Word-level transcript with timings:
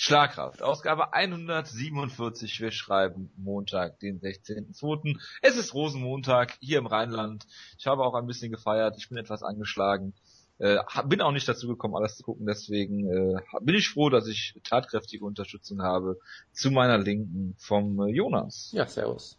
Schlagkraft, 0.00 0.62
Ausgabe 0.62 1.12
147. 1.12 2.60
Wir 2.60 2.70
schreiben 2.70 3.32
Montag, 3.36 3.98
den 3.98 4.20
16.02. 4.20 5.18
Es 5.42 5.56
ist 5.56 5.74
Rosenmontag 5.74 6.56
hier 6.60 6.78
im 6.78 6.86
Rheinland. 6.86 7.48
Ich 7.78 7.88
habe 7.88 8.04
auch 8.04 8.14
ein 8.14 8.28
bisschen 8.28 8.52
gefeiert. 8.52 8.94
Ich 8.96 9.08
bin 9.08 9.18
etwas 9.18 9.42
angeschlagen. 9.42 10.14
Äh, 10.58 10.78
bin 11.06 11.20
auch 11.20 11.32
nicht 11.32 11.48
dazu 11.48 11.66
gekommen, 11.66 11.96
alles 11.96 12.16
zu 12.16 12.22
gucken. 12.22 12.46
Deswegen 12.46 13.08
äh, 13.08 13.40
bin 13.60 13.74
ich 13.74 13.88
froh, 13.88 14.08
dass 14.08 14.28
ich 14.28 14.54
tatkräftige 14.62 15.24
Unterstützung 15.24 15.82
habe 15.82 16.20
zu 16.52 16.70
meiner 16.70 16.98
Linken 16.98 17.56
vom 17.58 18.00
äh, 18.00 18.12
Jonas. 18.12 18.70
Ja, 18.72 18.86
servus. 18.86 19.36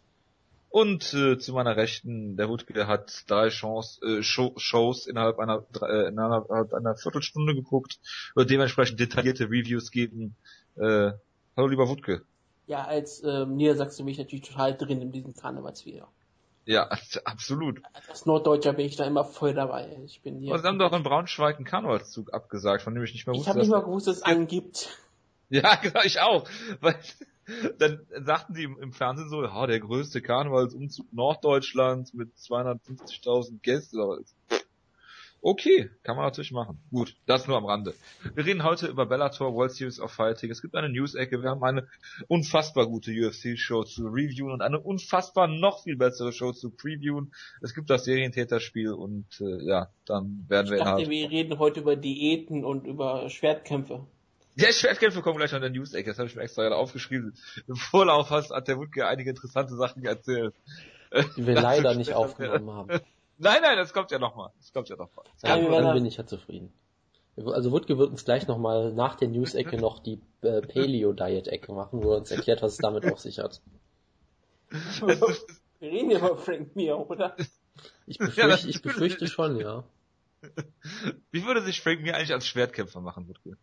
Und 0.70 1.12
äh, 1.14 1.36
zu 1.36 1.52
meiner 1.52 1.76
Rechten, 1.76 2.36
der 2.36 2.48
Wutke 2.48 2.86
hat 2.86 3.24
drei 3.28 3.48
Chance, 3.48 4.00
äh, 4.06 4.22
Show, 4.22 4.54
Shows 4.56 5.08
innerhalb 5.08 5.40
einer, 5.40 5.64
äh, 5.82 6.08
innerhalb 6.08 6.72
einer 6.72 6.94
Viertelstunde 6.94 7.56
geguckt, 7.56 7.98
wird 8.36 8.50
dementsprechend 8.50 9.00
detaillierte 9.00 9.46
Reviews 9.46 9.90
geben. 9.90 10.36
Äh, 10.76 11.10
hallo 11.56 11.66
lieber 11.66 11.88
Wutke. 11.88 12.22
Ja, 12.68 12.84
als 12.84 13.20
ähm, 13.24 13.56
Niedersachse 13.56 14.04
bin 14.04 14.12
ich 14.12 14.18
natürlich 14.18 14.48
total 14.48 14.76
drin 14.76 15.02
in 15.02 15.10
diesem 15.10 15.34
Karnevalsvideo. 15.34 16.06
Ja, 16.66 16.88
absolut. 17.24 17.82
Als 18.08 18.26
Norddeutscher 18.26 18.72
bin 18.74 18.86
ich 18.86 18.94
da 18.94 19.04
immer 19.04 19.24
voll 19.24 19.54
dabei. 19.54 19.98
Ich 20.04 20.20
bin 20.22 20.38
hier. 20.38 20.52
Aber 20.52 20.62
sie 20.62 20.68
haben 20.68 20.78
doch 20.78 20.92
in 20.92 21.02
Braunschweig 21.02 21.56
einen 21.56 21.64
Karnevalszug 21.64 22.32
abgesagt, 22.32 22.82
von 22.82 22.94
dem 22.94 23.02
ich 23.02 23.12
nicht 23.12 23.26
mehr 23.26 23.34
ich 23.34 23.40
wusste. 23.40 23.50
habe 23.50 23.58
nicht 23.58 23.70
mal 23.70 23.82
gewusst, 23.82 24.06
dass 24.06 24.18
es 24.18 24.22
einen 24.22 24.46
gibt. 24.46 24.88
Ja, 25.48 25.74
genau, 25.82 26.02
ich 26.04 26.20
auch. 26.20 26.48
Weil 26.80 26.94
dann 27.78 28.06
sagten 28.24 28.54
die 28.54 28.64
im, 28.64 28.78
im 28.80 28.92
Fernsehen 28.92 29.28
so, 29.28 29.42
ja, 29.42 29.66
der 29.66 29.80
größte 29.80 30.20
Karnevalsumzug 30.22 31.12
Norddeutschlands 31.12 32.14
mit 32.14 32.34
250.000 32.36 33.60
Gästen. 33.62 34.00
Aber 34.00 34.18
ist- 34.20 34.34
Okay, 35.42 35.88
kann 36.02 36.16
man 36.16 36.26
natürlich 36.26 36.52
machen. 36.52 36.78
Gut, 36.90 37.16
das 37.24 37.46
nur 37.48 37.56
am 37.56 37.64
Rande. 37.64 37.94
Wir 38.34 38.44
reden 38.44 38.62
heute 38.62 38.88
über 38.88 39.06
Bellator 39.06 39.54
World 39.54 39.72
Series 39.72 39.98
of 39.98 40.12
Fighting. 40.12 40.50
Es 40.50 40.60
gibt 40.60 40.74
eine 40.74 40.90
News-Ecke. 40.90 41.42
Wir 41.42 41.48
haben 41.48 41.64
eine 41.64 41.88
unfassbar 42.28 42.86
gute 42.86 43.10
UFC-Show 43.10 43.84
zu 43.84 44.08
reviewen 44.08 44.52
und 44.52 44.60
eine 44.60 44.78
unfassbar 44.78 45.46
noch 45.48 45.82
viel 45.82 45.96
bessere 45.96 46.32
Show 46.34 46.52
zu 46.52 46.68
previewen. 46.70 47.32
Es 47.62 47.74
gibt 47.74 47.88
das 47.88 48.04
Serientäterspiel 48.04 48.92
und 48.92 49.24
äh, 49.40 49.64
ja, 49.64 49.88
dann 50.04 50.44
werden 50.48 50.66
Ich 50.66 50.72
wir 50.72 50.78
dachte, 50.80 51.02
innerhalb 51.04 51.08
wir 51.08 51.30
reden 51.30 51.58
heute 51.58 51.80
über 51.80 51.96
Diäten 51.96 52.62
und 52.62 52.86
über 52.86 53.30
Schwertkämpfe. 53.30 54.06
Ja, 54.56 54.72
Schwertkämpfe 54.72 55.22
kommen 55.22 55.38
gleich 55.38 55.54
an 55.54 55.60
der 55.60 55.70
News-Ecke. 55.70 56.10
Das 56.10 56.18
habe 56.18 56.28
ich 56.28 56.36
mir 56.36 56.42
extra 56.42 56.62
gerade 56.62 56.76
aufgeschrieben. 56.76 57.36
Im 57.66 57.76
Vorlauf 57.76 58.30
hast, 58.30 58.50
hat 58.50 58.68
der 58.68 58.78
Wutke 58.78 59.06
einige 59.06 59.30
interessante 59.30 59.74
Sachen 59.76 60.04
erzählt. 60.04 60.54
Die 61.36 61.46
wir 61.46 61.54
leider 61.54 61.94
nicht 61.94 62.14
aufgenommen 62.14 62.70
haben. 62.70 62.88
Nein, 63.38 63.62
nein, 63.62 63.76
das 63.78 63.92
kommt 63.92 64.10
ja 64.10 64.18
nochmal. 64.18 64.50
Das 64.58 64.72
kommt 64.72 64.88
ja 64.88 64.96
nochmal. 64.96 65.24
Ja, 65.42 65.56
wir 65.56 65.64
Ja, 65.64 65.70
werden 65.70 65.84
dann 65.84 65.94
bin 65.94 66.04
ich 66.06 66.16
ja 66.16 66.26
zufrieden. 66.26 66.72
Also 67.36 67.70
Wutke 67.72 67.96
wird 67.96 68.10
uns 68.10 68.24
gleich 68.24 68.46
nochmal 68.46 68.92
nach 68.92 69.14
der 69.14 69.28
News-Ecke 69.28 69.78
noch 69.78 70.00
die 70.00 70.20
äh, 70.42 70.60
Paleo-Diet-Ecke 70.60 71.72
machen, 71.72 72.02
wo 72.02 72.12
er 72.12 72.18
uns 72.18 72.30
erklärt, 72.30 72.60
was 72.60 72.72
es 72.74 72.78
damit 72.78 73.04
auf 73.06 73.20
sich 73.20 73.38
hat. 73.38 73.62
Wir 74.68 75.90
reden 75.90 76.10
ja 76.10 76.18
über 76.18 76.36
Frank 76.36 76.76
Mir, 76.76 76.98
oder? 76.98 77.34
Ich 78.06 78.18
befürchte, 78.18 78.68
ich 78.68 78.82
befürchte 78.82 79.26
schon, 79.26 79.56
ja. 79.56 79.84
Wie 81.30 81.46
würde 81.46 81.62
sich 81.62 81.80
Frank 81.80 82.02
mir 82.02 82.16
eigentlich 82.16 82.32
als 82.32 82.46
Schwertkämpfer 82.46 83.00
machen, 83.00 83.26
Wutke? 83.28 83.56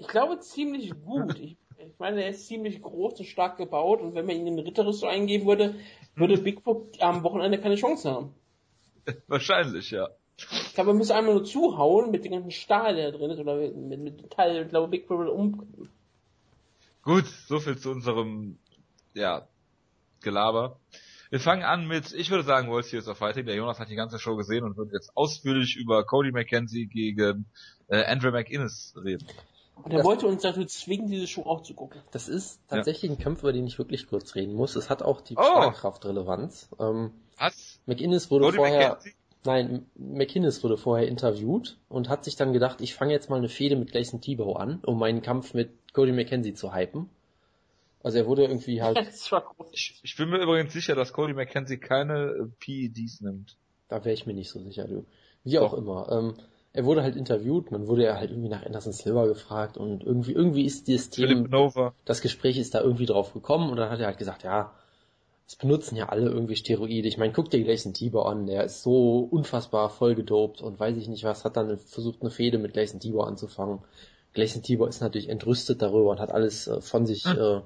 Ich 0.00 0.08
glaube 0.08 0.40
ziemlich 0.40 0.92
gut. 1.04 1.38
Ich, 1.38 1.58
ich 1.78 1.98
meine, 1.98 2.24
er 2.24 2.30
ist 2.30 2.46
ziemlich 2.46 2.80
groß 2.80 3.20
und 3.20 3.26
stark 3.26 3.58
gebaut 3.58 4.00
und 4.00 4.14
wenn 4.14 4.24
man 4.24 4.34
ihn 4.34 4.46
in 4.46 4.58
Ritterrüstung 4.58 5.10
eingeben 5.10 5.46
würde, 5.46 5.74
würde 6.14 6.38
Bigfoot 6.38 7.00
am 7.02 7.22
Wochenende 7.22 7.60
keine 7.60 7.76
Chance 7.76 8.10
haben. 8.10 8.34
Wahrscheinlich, 9.28 9.90
ja. 9.90 10.08
Ich 10.38 10.72
glaube, 10.72 10.88
man 10.88 10.98
müsste 10.98 11.14
einmal 11.14 11.34
nur 11.34 11.44
zuhauen 11.44 12.10
mit 12.10 12.24
dem 12.24 12.32
ganzen 12.32 12.50
Stahl, 12.50 12.96
der 12.96 13.12
da 13.12 13.18
drin 13.18 13.30
ist, 13.30 13.40
oder 13.40 13.56
mit, 13.56 13.76
mit 13.76 14.22
Metall. 14.22 14.62
Ich 14.62 14.68
glaube, 14.70 14.88
Bigfoot 14.88 15.18
würde 15.18 15.32
um. 15.32 15.68
Gut, 17.02 17.26
so 17.26 17.60
viel 17.60 17.76
zu 17.76 17.90
unserem, 17.90 18.58
ja, 19.12 19.46
Gelaber. 20.22 20.80
Wir 21.28 21.40
fangen 21.40 21.62
an 21.62 21.86
mit, 21.86 22.12
ich 22.14 22.30
würde 22.30 22.44
sagen, 22.44 22.70
World 22.70 22.86
Series 22.86 23.06
of 23.06 23.18
Fighting. 23.18 23.44
Der 23.44 23.54
Jonas 23.54 23.78
hat 23.78 23.90
die 23.90 23.96
ganze 23.96 24.18
Show 24.18 24.34
gesehen 24.36 24.64
und 24.64 24.78
wird 24.78 24.92
jetzt 24.92 25.14
ausführlich 25.14 25.76
über 25.76 26.04
Cody 26.04 26.32
McKenzie 26.32 26.86
gegen 26.86 27.44
äh, 27.88 28.02
Andrew 28.04 28.30
McInnes 28.30 28.94
reden. 28.96 29.26
Und 29.84 29.92
er 29.92 30.04
wollte 30.04 30.26
uns 30.26 30.42
dazu 30.42 30.64
zwingen, 30.64 31.08
diese 31.08 31.26
Show 31.26 31.42
auch 31.42 31.62
zu 31.62 31.74
gucken. 31.74 32.00
Das 32.12 32.28
ist 32.28 32.60
tatsächlich 32.68 33.10
ein 33.10 33.18
Kampf, 33.18 33.40
über 33.42 33.52
den 33.52 33.66
ich 33.66 33.78
wirklich 33.78 34.06
kurz 34.06 34.34
reden 34.34 34.54
muss. 34.54 34.76
Es 34.76 34.90
hat 34.90 35.02
auch 35.02 35.20
die 35.20 35.36
Oh. 35.36 35.42
Schlagkraftrelevanz. 35.42 36.68
Ähm, 36.78 37.12
Was? 37.38 37.80
McInnes 37.86 38.30
wurde 38.30 38.46
Cody 38.46 38.56
vorher, 38.58 38.88
McKenzie? 38.90 39.14
nein, 39.44 39.86
McInnes 39.96 40.62
wurde 40.62 40.76
vorher 40.76 41.08
interviewt 41.08 41.78
und 41.88 42.08
hat 42.08 42.24
sich 42.24 42.36
dann 42.36 42.52
gedacht, 42.52 42.80
ich 42.80 42.94
fange 42.94 43.12
jetzt 43.12 43.30
mal 43.30 43.36
eine 43.36 43.48
Fehde 43.48 43.76
mit 43.76 43.90
Gleison 43.92 44.20
Tebow 44.20 44.54
an, 44.54 44.80
um 44.84 44.98
meinen 44.98 45.22
Kampf 45.22 45.54
mit 45.54 45.70
Cody 45.92 46.12
McKenzie 46.12 46.54
zu 46.54 46.74
hypen. 46.74 47.08
Also 48.02 48.18
er 48.18 48.26
wurde 48.26 48.42
irgendwie 48.42 48.82
halt, 48.82 48.96
Das 49.06 49.30
war 49.32 49.42
groß. 49.42 49.68
Ich, 49.72 50.00
ich 50.02 50.16
bin 50.16 50.30
mir 50.30 50.38
übrigens 50.42 50.72
sicher, 50.72 50.94
dass 50.94 51.12
Cody 51.12 51.34
McKenzie 51.34 51.78
keine 51.78 52.30
äh, 52.30 52.46
PEDs 52.60 53.20
nimmt. 53.20 53.56
da 53.88 54.04
wäre 54.04 54.14
ich 54.14 54.26
mir 54.26 54.34
nicht 54.34 54.50
so 54.50 54.60
sicher, 54.60 54.86
du. 54.88 55.04
Wie 55.44 55.58
auch 55.58 55.70
Doch. 55.72 55.78
immer. 55.78 56.08
Ähm, 56.12 56.34
er 56.72 56.84
wurde 56.84 57.02
halt 57.02 57.16
interviewt, 57.16 57.72
dann 57.72 57.88
wurde 57.88 58.04
er 58.04 58.18
halt 58.18 58.30
irgendwie 58.30 58.48
nach 58.48 58.64
Anderson 58.64 58.92
Silver 58.92 59.26
gefragt 59.26 59.76
und 59.76 60.04
irgendwie, 60.04 60.32
irgendwie 60.32 60.64
ist 60.64 60.86
dieses 60.86 61.10
Thema, 61.10 61.92
das 62.04 62.20
Gespräch 62.20 62.58
ist 62.58 62.74
da 62.74 62.80
irgendwie 62.80 63.06
drauf 63.06 63.32
gekommen 63.32 63.70
und 63.70 63.76
dann 63.76 63.90
hat 63.90 64.00
er 64.00 64.06
halt 64.06 64.18
gesagt, 64.18 64.44
ja, 64.44 64.72
es 65.50 65.56
benutzen 65.56 65.96
ja 65.96 66.10
alle 66.10 66.30
irgendwie 66.30 66.54
Steroide. 66.54 67.08
Ich 67.08 67.18
meine, 67.18 67.32
guck 67.32 67.50
dir 67.50 67.64
Gleison 67.64 67.92
Tibor 67.92 68.30
an, 68.30 68.46
der 68.46 68.62
ist 68.62 68.82
so 68.82 69.18
unfassbar 69.18 69.90
vollgedopt 69.90 70.62
und 70.62 70.78
weiß 70.78 70.96
ich 70.96 71.08
nicht 71.08 71.24
was, 71.24 71.44
hat 71.44 71.56
dann 71.56 71.76
versucht 71.76 72.22
eine 72.22 72.30
Fehde 72.30 72.58
mit 72.58 72.72
Gleison 72.72 73.00
Tibor 73.00 73.26
anzufangen. 73.26 73.80
Gleison 74.32 74.62
Tibor 74.62 74.88
ist 74.88 75.00
natürlich 75.00 75.28
entrüstet 75.28 75.82
darüber 75.82 76.10
und 76.10 76.20
hat 76.20 76.30
alles 76.30 76.68
äh, 76.68 76.80
von 76.80 77.04
sich 77.04 77.26
äh, 77.26 77.62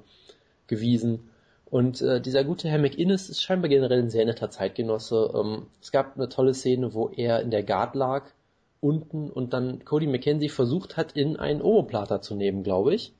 gewiesen. 0.66 1.28
Und 1.66 2.00
äh, 2.00 2.22
dieser 2.22 2.43
gute 2.44 2.69
Herr 2.69 2.78
McInnes 2.78 3.28
ist 3.28 3.43
scheinbar 3.43 3.69
generell 3.69 3.98
ein 3.98 4.09
sehr 4.09 4.25
netter 4.25 4.50
Zeitgenosse. 4.50 5.32
Ähm, 5.34 5.66
es 5.82 5.93
gab 5.93 6.16
eine 6.16 6.31
tolle 6.31 6.54
Szene, 6.54 6.94
wo 6.94 7.10
er 7.10 7.43
in 7.43 7.50
der 7.50 7.64
Guard 7.64 7.97
lag, 7.97 8.31
unten, 8.84 9.31
und 9.31 9.53
dann 9.55 9.84
Cody 9.84 10.06
McKenzie 10.06 10.50
versucht 10.50 10.97
hat, 10.97 11.12
in 11.12 11.37
einen 11.37 11.62
Omoplata 11.62 12.21
zu 12.21 12.34
nehmen, 12.34 12.62
glaube 12.62 12.95
ich. 12.95 13.15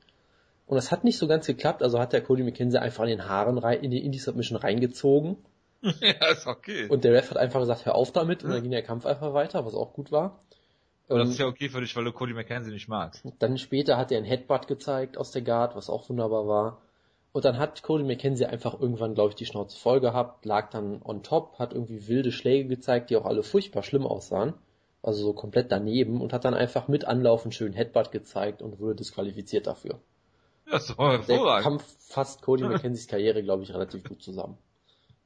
Und 0.67 0.75
das 0.75 0.91
hat 0.91 1.03
nicht 1.03 1.17
so 1.17 1.27
ganz 1.27 1.47
geklappt, 1.47 1.83
also 1.83 1.99
hat 1.99 2.13
der 2.13 2.21
Cody 2.21 2.43
McKenzie 2.43 2.79
einfach 2.81 3.03
in 3.03 3.09
den 3.09 3.27
Haaren 3.27 3.57
rein, 3.57 3.83
in 3.83 3.91
die 3.91 4.03
Indie-Submission 4.05 4.57
reingezogen. 4.57 5.37
ja, 5.81 6.31
ist 6.31 6.47
okay. 6.47 6.87
Und 6.87 7.03
der 7.03 7.13
Ref 7.13 7.29
hat 7.31 7.37
einfach 7.37 7.59
gesagt, 7.59 7.85
hör 7.85 7.95
auf 7.95 8.11
damit, 8.11 8.43
und 8.43 8.51
dann 8.51 8.61
ging 8.61 8.71
der 8.71 8.83
Kampf 8.83 9.05
einfach 9.05 9.33
weiter, 9.33 9.65
was 9.65 9.73
auch 9.75 9.93
gut 9.93 10.11
war. 10.11 10.39
Aber 11.07 11.19
das 11.19 11.27
Ähm, 11.27 11.31
ist 11.33 11.39
ja 11.39 11.47
okay 11.47 11.69
für 11.69 11.81
dich, 11.81 11.95
weil 11.95 12.03
du 12.05 12.11
Cody 12.11 12.33
McKenzie 12.33 12.71
nicht 12.71 12.87
magst. 12.87 13.23
dann 13.39 13.57
später 13.57 13.97
hat 13.97 14.11
er 14.11 14.17
ein 14.19 14.23
Headbutt 14.23 14.67
gezeigt 14.67 15.17
aus 15.17 15.31
der 15.31 15.41
Guard, 15.41 15.75
was 15.75 15.89
auch 15.89 16.09
wunderbar 16.09 16.47
war. 16.47 16.81
Und 17.31 17.43
dann 17.45 17.57
hat 17.59 17.83
Cody 17.83 18.03
McKenzie 18.03 18.45
einfach 18.45 18.79
irgendwann, 18.79 19.13
glaube 19.13 19.29
ich, 19.29 19.35
die 19.35 19.45
Schnauze 19.45 19.77
voll 19.77 19.99
gehabt, 19.99 20.45
lag 20.45 20.69
dann 20.69 21.01
on 21.03 21.21
top, 21.21 21.59
hat 21.59 21.73
irgendwie 21.73 22.07
wilde 22.07 22.31
Schläge 22.31 22.69
gezeigt, 22.69 23.09
die 23.09 23.17
auch 23.17 23.25
alle 23.25 23.43
furchtbar 23.43 23.83
schlimm 23.83 24.07
aussahen. 24.07 24.53
Also 25.05 25.23
so 25.23 25.33
komplett 25.33 25.71
daneben 25.71 26.19
und 26.19 26.33
hat 26.33 26.45
dann 26.45 26.55
einfach 26.55 26.87
mit 26.87 27.05
Anlauf 27.05 27.43
einen 27.43 27.51
schönen 27.51 27.75
Headbutt 27.75 28.11
gezeigt 28.11 28.63
und 28.63 28.79
wurde 28.79 28.95
disqualifiziert 28.95 29.67
dafür. 29.67 29.99
Ja, 30.67 30.77
ist 30.77 30.89
doch 30.89 31.25
Der. 31.27 31.61
Kampf 31.61 31.83
fasst 31.99 32.41
Cody 32.41 32.63
McKenzies 32.63 33.07
Karriere, 33.07 33.43
glaube 33.43 33.61
ich, 33.61 33.71
relativ 33.71 34.03
gut 34.03 34.23
zusammen. 34.23 34.57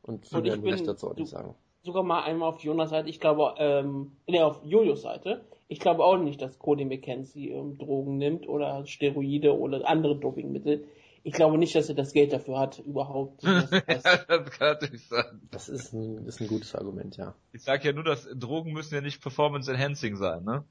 Und 0.02 0.30
muss 0.34 0.44
ich 0.44 0.62
bin- 0.62 0.86
dazu 0.86 1.10
auch 1.10 1.16
nicht 1.16 1.30
sagen. 1.30 1.56
Sogar 1.84 2.04
mal 2.04 2.24
einmal 2.24 2.50
auf 2.50 2.60
Jonas 2.60 2.90
Seite. 2.90 3.08
Ich 3.08 3.22
glaube, 3.22 3.54
ähm, 3.58 4.12
nee, 4.28 4.42
auf 4.42 4.60
Jojos 4.66 5.02
Seite. 5.02 5.46
Ich 5.70 5.80
glaube 5.80 6.04
auch 6.04 6.18
nicht, 6.18 6.42
dass 6.42 6.60
Cody 6.60 6.84
McKenzie 6.84 7.52
ähm, 7.52 7.78
Drogen 7.78 8.18
nimmt 8.18 8.50
oder 8.50 8.86
Steroide 8.86 9.58
oder 9.58 9.88
andere 9.88 10.18
Dopingmittel. 10.18 10.84
Ich 11.24 11.34
glaube 11.34 11.58
nicht, 11.58 11.76
dass 11.76 11.90
er 11.90 11.96
das 11.96 12.14
Geld 12.14 12.34
dafür 12.34 12.60
hat, 12.60 12.80
überhaupt. 12.80 13.44
Das, 13.44 13.70
ja, 13.72 13.82
das, 13.82 14.04
das 14.28 14.52
kann 14.52 14.74
natürlich 14.74 15.08
sein. 15.08 15.42
Das 15.52 15.70
ist 15.70 15.94
ein, 15.94 16.26
ist 16.26 16.42
ein 16.42 16.48
gutes 16.48 16.76
Argument, 16.76 17.18
ja. 17.18 17.36
Ich 17.52 17.64
sag 17.64 17.84
ja 17.84 17.94
nur, 17.94 18.04
dass 18.04 18.28
Drogen 18.34 18.72
müssen 18.72 18.96
ja 18.96 19.02
nicht 19.02 19.22
Performance 19.22 19.72
Enhancing 19.72 20.16
sein, 20.16 20.44
ne? 20.44 20.64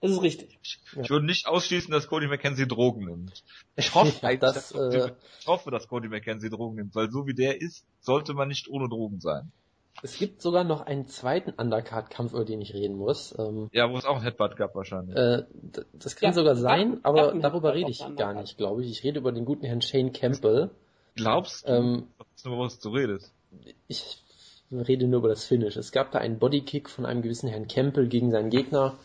das 0.00 0.10
ist 0.10 0.22
richtig. 0.22 0.58
Ich 0.62 1.10
würde 1.10 1.26
nicht 1.26 1.46
ausschließen, 1.46 1.90
dass 1.90 2.08
Cody 2.08 2.26
McKenzie 2.28 2.66
Drogen 2.66 3.06
nimmt. 3.06 3.44
Ich 3.76 3.94
hoffe 3.94 4.12
Ja, 4.22 4.36
das, 4.36 4.70
dass, 4.70 4.72
äh, 4.72 5.12
ich 5.40 5.46
hoffe, 5.46 5.70
dass 5.70 5.88
Cody 5.88 6.08
McKenzie 6.08 6.50
Drogen 6.50 6.76
nimmt, 6.76 6.94
weil 6.94 7.10
so 7.10 7.26
wie 7.26 7.34
der 7.34 7.60
ist, 7.60 7.84
sollte 8.00 8.34
man 8.34 8.48
nicht 8.48 8.68
ohne 8.68 8.88
Drogen 8.88 9.20
sein. 9.20 9.52
Es 10.02 10.18
gibt 10.18 10.42
sogar 10.42 10.64
noch 10.64 10.82
einen 10.82 11.06
zweiten 11.06 11.50
Undercard-Kampf, 11.50 12.32
über 12.32 12.44
den 12.44 12.60
ich 12.60 12.74
reden 12.74 12.96
muss. 12.96 13.34
Ähm, 13.38 13.68
Ja, 13.72 13.90
wo 13.90 13.96
es 13.96 14.04
auch 14.04 14.16
ein 14.16 14.22
Headbutt 14.22 14.56
gab 14.56 14.74
wahrscheinlich. 14.74 15.16
äh, 15.16 15.44
das 15.92 16.16
kann 16.16 16.28
Ja, 16.28 16.32
sogar 16.32 16.56
sein, 16.56 16.94
ja, 16.94 16.98
aber 17.02 17.34
darüber 17.40 17.74
rede 17.74 17.90
ich 17.90 18.04
gar 18.16 18.34
nicht, 18.34 18.56
glaube 18.58 18.82
ich. 18.84 18.90
Ich 18.90 19.04
rede 19.04 19.18
über 19.18 19.32
den 19.32 19.44
guten 19.44 19.64
Herrn 19.64 19.80
Shane 19.82 20.12
Campbell. 20.12 20.70
Glaubst 21.14 21.66
du, 21.66 21.72
Ähm, 21.72 22.08
du 22.44 22.58
was 22.58 22.78
du 22.78 22.90
redest? 22.90 23.32
ich 23.88 24.18
rede 24.70 25.06
nur 25.06 25.20
über 25.20 25.28
das 25.28 25.44
Finish. 25.44 25.76
Es 25.76 25.92
gab 25.92 26.10
da 26.10 26.18
einen 26.18 26.38
Bodykick 26.38 26.90
von 26.90 27.06
einem 27.06 27.22
gewissen 27.22 27.48
Herrn 27.48 27.68
Campbell 27.68 28.08
gegen 28.08 28.30
seinen 28.30 28.50
Gegner. 28.50 28.96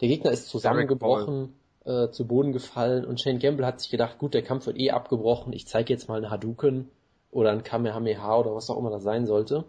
Der 0.00 0.08
Gegner 0.08 0.30
ist 0.30 0.48
zusammengebrochen, 0.48 1.54
äh, 1.84 2.08
zu 2.10 2.26
Boden 2.26 2.52
gefallen 2.52 3.04
und 3.04 3.20
Shane 3.20 3.38
Campbell 3.40 3.66
hat 3.66 3.80
sich 3.80 3.90
gedacht, 3.90 4.18
gut, 4.18 4.32
der 4.34 4.42
Kampf 4.42 4.66
wird 4.66 4.78
eh 4.78 4.90
abgebrochen, 4.92 5.52
ich 5.52 5.66
zeige 5.66 5.92
jetzt 5.92 6.08
mal 6.08 6.16
einen 6.16 6.30
Hadouken 6.30 6.88
oder 7.30 7.50
ein 7.50 7.62
Kamehameha 7.64 8.38
oder 8.38 8.54
was 8.54 8.70
auch 8.70 8.78
immer 8.78 8.90
das 8.90 9.02
sein 9.02 9.26
sollte. 9.26 9.64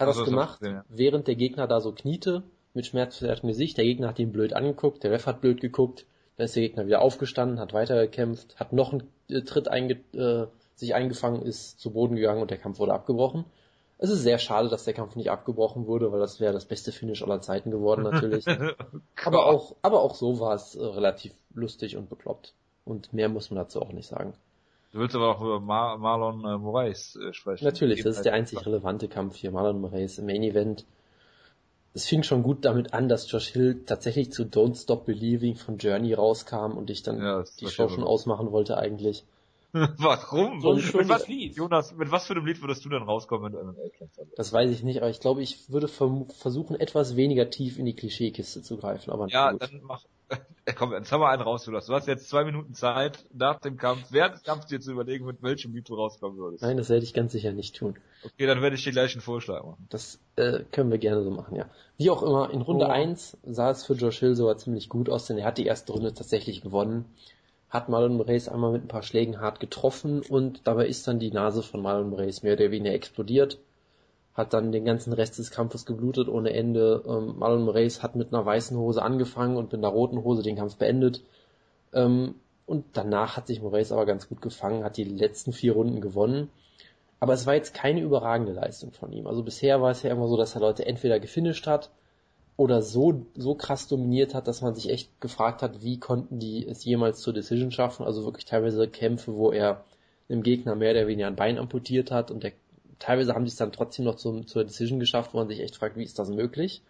Hat 0.00 0.08
Also, 0.08 0.20
das 0.20 0.30
gemacht, 0.30 0.60
gesehen, 0.60 0.76
ja. 0.76 0.84
während 0.88 1.28
der 1.28 1.36
Gegner 1.36 1.66
da 1.66 1.80
so 1.80 1.92
kniete, 1.92 2.42
mit 2.74 2.86
schmerzverzerrtem 2.86 3.48
Gesicht. 3.48 3.76
Der 3.78 3.84
Gegner 3.84 4.08
hat 4.08 4.18
ihn 4.18 4.32
blöd 4.32 4.52
angeguckt, 4.52 5.02
der 5.02 5.10
Ref 5.10 5.26
hat 5.26 5.40
blöd 5.40 5.60
geguckt, 5.60 6.06
Dann 6.36 6.46
ist 6.46 6.56
der 6.56 6.62
Gegner 6.62 6.86
wieder 6.86 7.02
aufgestanden, 7.02 7.58
hat 7.58 7.72
weitergekämpft, 7.72 8.58
hat 8.58 8.72
noch 8.72 8.92
einen 8.92 9.08
äh, 9.28 9.42
Tritt 9.42 9.68
einge 9.68 9.94
äh, 10.14 10.46
sich 10.74 10.94
eingefangen, 10.94 11.42
ist 11.42 11.78
zu 11.78 11.90
Boden 11.90 12.16
gegangen 12.16 12.40
und 12.40 12.50
der 12.50 12.58
Kampf 12.58 12.78
wurde 12.78 12.94
abgebrochen. 12.94 13.44
Es 13.98 14.08
ist 14.08 14.22
sehr 14.22 14.38
schade, 14.38 14.70
dass 14.70 14.84
der 14.84 14.94
Kampf 14.94 15.14
nicht 15.14 15.30
abgebrochen 15.30 15.86
wurde, 15.86 16.10
weil 16.10 16.20
das 16.20 16.40
wäre 16.40 16.54
das 16.54 16.64
beste 16.64 16.90
Finish 16.90 17.22
aller 17.22 17.42
Zeiten 17.42 17.70
geworden 17.70 18.02
natürlich. 18.02 18.46
aber 19.24 19.44
auch, 19.44 19.76
aber 19.82 20.00
auch 20.00 20.14
so 20.14 20.40
war 20.40 20.54
es 20.54 20.74
äh, 20.74 20.82
relativ 20.82 21.34
lustig 21.52 21.98
und 21.98 22.08
bekloppt. 22.08 22.54
Und 22.86 23.12
mehr 23.12 23.28
muss 23.28 23.50
man 23.50 23.58
dazu 23.58 23.82
auch 23.82 23.92
nicht 23.92 24.08
sagen. 24.08 24.32
Du 24.92 24.98
willst 24.98 25.14
aber 25.14 25.36
auch 25.36 25.40
über 25.40 25.60
Mar 25.60 25.98
Marlon 25.98 26.44
äh, 26.44 26.58
Moraes 26.58 27.16
äh, 27.16 27.32
sprechen. 27.32 27.64
Natürlich, 27.64 28.02
das 28.02 28.16
ist 28.16 28.24
der 28.24 28.32
einzig 28.32 28.66
relevante 28.66 29.08
Kampf 29.08 29.36
hier, 29.36 29.52
Marlon 29.52 29.80
Moraes 29.80 30.18
im 30.18 30.26
Main 30.26 30.42
Event. 30.42 30.84
Es 31.92 32.06
fing 32.06 32.22
schon 32.22 32.42
gut 32.42 32.64
damit 32.64 32.92
an, 32.92 33.08
dass 33.08 33.30
Josh 33.30 33.48
Hill 33.48 33.82
tatsächlich 33.84 34.32
zu 34.32 34.44
Don't 34.44 34.80
Stop 34.80 35.06
Believing 35.06 35.56
von 35.56 35.78
Journey 35.78 36.14
rauskam 36.14 36.76
und 36.76 36.88
ich 36.90 37.02
dann 37.02 37.18
Ja, 37.18 37.38
das 37.38 37.56
die 37.56 37.66
Show 37.66 37.88
schon 37.88 38.04
ausmachen 38.04 38.52
wollte 38.52 38.78
eigentlich. 38.78 39.24
Warum? 39.72 40.60
So 40.60 40.70
ein 40.70 40.76
mit 40.76 40.84
schönes 40.84 41.08
was, 41.08 41.28
Lied. 41.28 41.56
Jonas, 41.56 41.94
mit 41.94 42.10
was 42.10 42.26
für 42.26 42.34
einem 42.34 42.46
Lied 42.46 42.60
würdest 42.60 42.84
du 42.84 42.88
denn 42.88 43.02
rauskommen, 43.02 43.52
wenn 43.52 43.52
du 43.52 43.72
MMA-Kämpfer 43.72 44.24
bist? 44.24 44.38
Das 44.38 44.52
weiß 44.52 44.70
ich 44.70 44.82
nicht, 44.82 44.98
aber 44.98 45.10
ich 45.10 45.20
glaube, 45.20 45.42
ich 45.42 45.70
würde 45.70 45.86
versuchen, 45.86 46.74
etwas 46.74 47.14
weniger 47.14 47.50
tief 47.50 47.78
in 47.78 47.84
die 47.86 47.94
Klischeekiste 47.94 48.62
zu 48.62 48.76
greifen. 48.76 49.12
Aber 49.12 49.28
Ja, 49.28 49.52
gut. 49.52 49.62
dann 49.62 49.80
mach. 49.82 50.02
Komm, 50.76 50.92
jetzt 50.92 51.10
haben 51.12 51.20
wir 51.20 51.28
einen 51.28 51.42
raus, 51.42 51.66
Jonas. 51.66 51.86
Du 51.86 51.94
hast 51.94 52.06
jetzt 52.06 52.28
zwei 52.28 52.44
Minuten 52.44 52.74
Zeit, 52.74 53.24
nach 53.32 53.60
dem 53.60 53.76
Kampf, 53.76 54.06
während 54.10 54.34
des 54.34 54.42
Kampfs 54.42 54.66
dir 54.66 54.80
zu 54.80 54.92
überlegen, 54.92 55.24
mit 55.26 55.42
welchem 55.42 55.74
Lied 55.74 55.88
du 55.88 55.94
rauskommen 55.94 56.38
würdest. 56.38 56.62
Nein, 56.62 56.76
das 56.76 56.88
werde 56.88 57.04
ich 57.04 57.14
ganz 57.14 57.32
sicher 57.32 57.52
nicht 57.52 57.76
tun. 57.76 57.96
Okay, 58.24 58.46
dann 58.46 58.62
werde 58.62 58.76
ich 58.76 58.84
dir 58.84 58.92
gleich 58.92 59.12
einen 59.12 59.20
Vorschlag 59.22 59.64
machen. 59.64 59.86
Das 59.90 60.18
äh, 60.36 60.60
können 60.72 60.90
wir 60.90 60.98
gerne 60.98 61.22
so 61.22 61.30
machen, 61.30 61.56
ja. 61.56 61.66
Wie 61.96 62.10
auch 62.10 62.22
immer, 62.22 62.50
in 62.50 62.60
Runde 62.62 62.86
Oh. 62.86 62.90
1 62.90 63.38
sah 63.44 63.70
es 63.70 63.84
für 63.84 63.94
Josh 63.94 64.18
Hill 64.18 64.34
sogar 64.34 64.56
ziemlich 64.56 64.88
gut 64.88 65.08
aus, 65.08 65.26
denn 65.26 65.38
er 65.38 65.46
hat 65.46 65.58
die 65.58 65.66
erste 65.66 65.92
Runde 65.92 66.14
tatsächlich 66.14 66.60
gewonnen. 66.62 67.04
Hat 67.68 67.88
Marlon 67.88 68.16
Moraes 68.16 68.48
einmal 68.48 68.72
mit 68.72 68.84
ein 68.84 68.88
paar 68.88 69.02
Schlägen 69.02 69.40
hart 69.40 69.60
getroffen 69.60 70.22
und 70.28 70.62
dabei 70.64 70.86
ist 70.86 71.06
dann 71.06 71.20
die 71.20 71.30
Nase 71.30 71.62
von 71.62 71.80
Marlon 71.82 72.10
Moraes 72.10 72.42
mehr 72.42 72.54
oder 72.54 72.70
weniger 72.70 72.94
explodiert. 72.94 73.58
Hat 74.34 74.52
dann 74.52 74.72
den 74.72 74.84
ganzen 74.84 75.12
Rest 75.12 75.38
des 75.38 75.50
Kampfes 75.50 75.86
geblutet 75.86 76.28
ohne 76.28 76.52
Ende. 76.52 77.02
Ähm, 77.06 77.38
Marlon 77.38 77.64
Moraes 77.64 78.02
hat 78.02 78.16
mit 78.16 78.32
einer 78.32 78.44
weißen 78.44 78.76
Hose 78.76 79.02
angefangen 79.02 79.56
und 79.56 79.72
mit 79.72 79.80
einer 79.80 79.92
roten 79.92 80.22
Hose 80.22 80.42
den 80.42 80.56
Kampf 80.56 80.76
beendet. 80.76 81.22
Ähm, 81.92 82.36
und 82.66 82.84
danach 82.92 83.36
hat 83.36 83.48
sich 83.48 83.60
Moraes 83.60 83.90
aber 83.90 84.06
ganz 84.06 84.28
gut 84.28 84.40
gefangen, 84.40 84.84
hat 84.84 84.96
die 84.96 85.04
letzten 85.04 85.52
vier 85.52 85.72
Runden 85.72 86.00
gewonnen. 86.00 86.50
Aber 87.18 87.34
es 87.34 87.44
war 87.46 87.54
jetzt 87.54 87.74
keine 87.74 88.00
überragende 88.00 88.52
Leistung 88.52 88.92
von 88.92 89.12
ihm. 89.12 89.26
Also 89.26 89.42
bisher 89.42 89.82
war 89.82 89.90
es 89.90 90.02
ja 90.02 90.10
immer 90.10 90.26
so, 90.26 90.36
dass 90.36 90.54
er 90.54 90.62
Leute 90.62 90.86
entweder 90.86 91.20
gefinisht 91.20 91.66
hat 91.66 91.90
oder 92.56 92.80
so, 92.82 93.26
so 93.34 93.54
krass 93.54 93.88
dominiert 93.88 94.34
hat, 94.34 94.46
dass 94.46 94.62
man 94.62 94.74
sich 94.74 94.90
echt 94.90 95.20
gefragt 95.20 95.62
hat, 95.62 95.82
wie 95.82 95.98
konnten 95.98 96.38
die 96.38 96.66
es 96.66 96.84
jemals 96.84 97.20
zur 97.20 97.34
Decision 97.34 97.70
schaffen. 97.72 98.06
Also 98.06 98.24
wirklich 98.24 98.46
teilweise 98.46 98.88
Kämpfe, 98.88 99.34
wo 99.34 99.50
er 99.50 99.84
dem 100.30 100.42
Gegner 100.42 100.74
mehr 100.74 100.92
oder 100.92 101.06
weniger 101.06 101.26
ein 101.26 101.36
Bein 101.36 101.58
amputiert 101.58 102.10
hat 102.10 102.30
und 102.30 102.42
der, 102.42 102.52
teilweise 103.00 103.34
haben 103.34 103.46
sie 103.46 103.50
es 103.50 103.56
dann 103.56 103.72
trotzdem 103.72 104.04
noch 104.04 104.14
zum, 104.14 104.46
zur 104.46 104.64
Decision 104.64 105.00
geschafft, 105.00 105.34
wo 105.34 105.38
man 105.38 105.48
sich 105.48 105.60
echt 105.60 105.76
fragt, 105.76 105.96
wie 105.96 106.04
ist 106.04 106.18
das 106.18 106.28
möglich? 106.28 106.82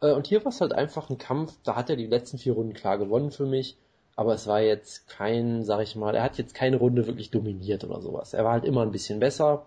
Äh, 0.00 0.12
Und 0.12 0.26
hier 0.26 0.42
war 0.44 0.50
es 0.50 0.60
halt 0.62 0.72
einfach 0.72 1.10
ein 1.10 1.18
Kampf, 1.18 1.52
da 1.64 1.76
hat 1.76 1.90
er 1.90 1.96
die 1.96 2.06
letzten 2.06 2.38
vier 2.38 2.54
Runden 2.54 2.72
klar 2.72 2.96
gewonnen 2.96 3.30
für 3.30 3.46
mich, 3.46 3.76
aber 4.14 4.32
es 4.34 4.46
war 4.46 4.60
jetzt 4.62 5.08
kein, 5.08 5.64
sag 5.64 5.82
ich 5.82 5.96
mal, 5.96 6.14
er 6.14 6.22
hat 6.22 6.38
jetzt 6.38 6.54
keine 6.54 6.78
Runde 6.78 7.06
wirklich 7.06 7.30
dominiert 7.30 7.84
oder 7.84 8.00
sowas. 8.00 8.32
Er 8.32 8.44
war 8.44 8.52
halt 8.52 8.64
immer 8.64 8.82
ein 8.82 8.92
bisschen 8.92 9.20
besser. 9.20 9.66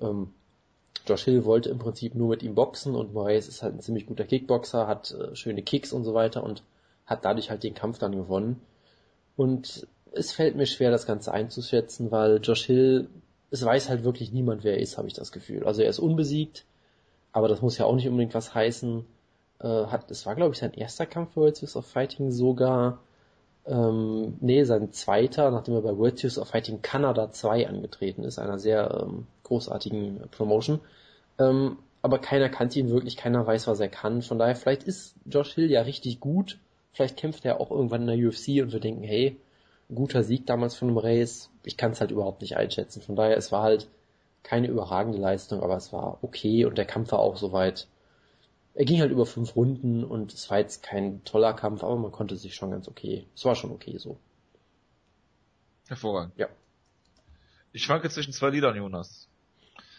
Ähm, 0.00 0.34
Josh 1.06 1.24
Hill 1.24 1.44
wollte 1.46 1.70
im 1.70 1.78
Prinzip 1.78 2.14
nur 2.14 2.28
mit 2.28 2.42
ihm 2.42 2.54
boxen 2.54 2.94
und 2.94 3.14
Moraes 3.14 3.48
ist 3.48 3.62
halt 3.62 3.74
ein 3.74 3.80
ziemlich 3.80 4.06
guter 4.06 4.24
Kickboxer, 4.24 4.86
hat 4.86 5.12
äh, 5.12 5.34
schöne 5.34 5.62
Kicks 5.62 5.92
und 5.92 6.04
so 6.04 6.12
weiter 6.12 6.42
und 6.44 6.62
hat 7.06 7.24
dadurch 7.24 7.50
halt 7.50 7.62
den 7.62 7.74
Kampf 7.74 7.98
dann 7.98 8.12
gewonnen. 8.12 8.60
Und 9.36 9.86
es 10.12 10.32
fällt 10.32 10.56
mir 10.56 10.66
schwer, 10.66 10.90
das 10.90 11.06
Ganze 11.06 11.32
einzuschätzen, 11.32 12.10
weil 12.10 12.40
Josh 12.42 12.64
Hill, 12.66 13.08
es 13.50 13.64
weiß 13.64 13.88
halt 13.88 14.04
wirklich 14.04 14.32
niemand, 14.32 14.64
wer 14.64 14.74
er 14.74 14.80
ist, 14.80 14.96
habe 14.96 15.08
ich 15.08 15.14
das 15.14 15.32
Gefühl. 15.32 15.66
Also 15.66 15.82
er 15.82 15.90
ist 15.90 15.98
unbesiegt, 15.98 16.64
aber 17.32 17.48
das 17.48 17.62
muss 17.62 17.78
ja 17.78 17.84
auch 17.84 17.94
nicht 17.94 18.08
unbedingt 18.08 18.34
was 18.34 18.54
heißen. 18.54 19.04
Äh, 19.60 19.86
hat, 19.86 20.10
es 20.10 20.24
war, 20.26 20.34
glaube 20.34 20.52
ich, 20.54 20.60
sein 20.60 20.74
erster 20.74 21.06
Kampf 21.06 21.34
für 21.34 21.40
World 21.40 21.56
Series 21.56 21.76
of 21.76 21.86
Fighting 21.86 22.30
sogar. 22.30 23.00
Ähm, 23.66 24.36
nee, 24.40 24.64
sein 24.64 24.92
zweiter, 24.92 25.50
nachdem 25.50 25.74
er 25.74 25.82
bei 25.82 25.96
World 25.96 26.18
Series 26.18 26.38
of 26.38 26.48
Fighting 26.48 26.80
Canada 26.82 27.30
2 27.30 27.68
angetreten 27.68 28.24
ist, 28.24 28.38
einer 28.38 28.58
sehr 28.58 29.02
ähm, 29.02 29.26
großartigen 29.44 30.28
Promotion. 30.30 30.80
Ähm, 31.38 31.78
aber 32.02 32.18
keiner 32.18 32.48
kannte 32.48 32.78
ihn 32.78 32.88
wirklich, 32.88 33.16
keiner 33.16 33.46
weiß, 33.46 33.66
was 33.66 33.80
er 33.80 33.88
kann. 33.88 34.22
Von 34.22 34.38
daher, 34.38 34.56
vielleicht 34.56 34.84
ist 34.84 35.14
Josh 35.26 35.54
Hill 35.54 35.70
ja 35.70 35.82
richtig 35.82 36.20
gut. 36.20 36.58
Vielleicht 36.92 37.16
kämpft 37.16 37.44
er 37.44 37.60
auch 37.60 37.70
irgendwann 37.70 38.08
in 38.08 38.18
der 38.18 38.28
UFC 38.28 38.62
und 38.62 38.72
wir 38.72 38.80
denken, 38.80 39.02
hey, 39.02 39.36
guter 39.94 40.22
Sieg 40.22 40.46
damals 40.46 40.74
von 40.76 40.88
dem 40.88 40.98
Race. 40.98 41.49
Ich 41.64 41.76
kann 41.76 41.92
es 41.92 42.00
halt 42.00 42.10
überhaupt 42.10 42.40
nicht 42.40 42.56
einschätzen. 42.56 43.02
Von 43.02 43.16
daher, 43.16 43.36
es 43.36 43.52
war 43.52 43.62
halt 43.62 43.88
keine 44.42 44.68
überragende 44.68 45.18
Leistung, 45.18 45.62
aber 45.62 45.76
es 45.76 45.92
war 45.92 46.18
okay 46.22 46.64
und 46.64 46.78
der 46.78 46.86
Kampf 46.86 47.12
war 47.12 47.18
auch 47.18 47.36
soweit. 47.36 47.88
Er 48.74 48.84
ging 48.84 49.00
halt 49.00 49.10
über 49.10 49.26
fünf 49.26 49.56
Runden 49.56 50.04
und 50.04 50.32
es 50.32 50.48
war 50.48 50.58
jetzt 50.58 50.82
kein 50.82 51.22
toller 51.24 51.52
Kampf, 51.52 51.82
aber 51.82 51.96
man 51.96 52.12
konnte 52.12 52.36
sich 52.36 52.54
schon 52.54 52.70
ganz 52.70 52.88
okay. 52.88 53.26
Es 53.34 53.44
war 53.44 53.56
schon 53.56 53.72
okay 53.72 53.98
so. 53.98 54.18
Hervorragend. 55.88 56.32
Ja. 56.36 56.48
Ich 57.72 57.82
schwanke 57.82 58.08
zwischen 58.10 58.32
zwei 58.32 58.50
Liedern, 58.50 58.76
Jonas. 58.76 59.28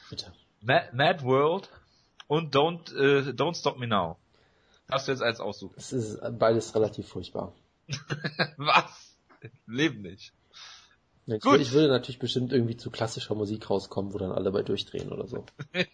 Bitte. 0.10 0.34
Mad, 0.62 0.90
Mad 0.94 1.24
World 1.24 1.70
und 2.28 2.56
Don't, 2.56 2.96
äh, 2.96 3.32
Don't 3.32 3.58
Stop 3.58 3.78
Me 3.78 3.88
Now. 3.88 4.18
Darfst 4.88 5.08
du 5.08 5.12
jetzt 5.12 5.22
eins 5.22 5.40
aussuchen? 5.40 5.74
Es 5.78 5.94
ist 5.94 6.20
beides 6.38 6.76
relativ 6.76 7.08
furchtbar. 7.08 7.54
Was? 8.58 9.18
Leben 9.66 10.02
nicht. 10.02 10.34
Ich, 11.28 11.42
Gut. 11.42 11.52
würde- 11.52 11.64
ich 11.64 11.72
würde 11.72 11.88
natürlich 11.90 12.20
bestimmt 12.20 12.52
irgendwie 12.52 12.78
zu 12.78 12.90
klassischer 12.92 13.36
Musik 13.36 13.70
rauskommen, 13.70 14.14
wo 14.14 14.18
dann 14.18 14.32
alle 14.32 14.52
bei 14.52 14.64
durchdrehen 14.64 15.12
oder 15.12 15.28
so. 15.28 15.46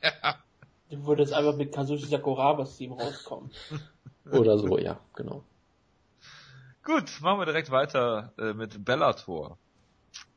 Du 0.90 1.06
würdest 1.06 1.34
einfach 1.34 1.54
mit 1.58 1.74
Kazushi 1.74 2.06
Sakurabas 2.06 2.78
Team 2.78 2.94
rauskommen. 2.94 3.52
Oder 4.32 4.58
so, 4.58 4.78
ja, 4.78 5.02
genau. 5.16 5.44
Gut, 6.82 7.20
machen 7.20 7.40
wir 7.42 7.46
direkt 7.46 7.72
weiter 7.72 8.32
äh, 8.38 8.54
mit 8.54 8.86
Bellator. 8.86 9.58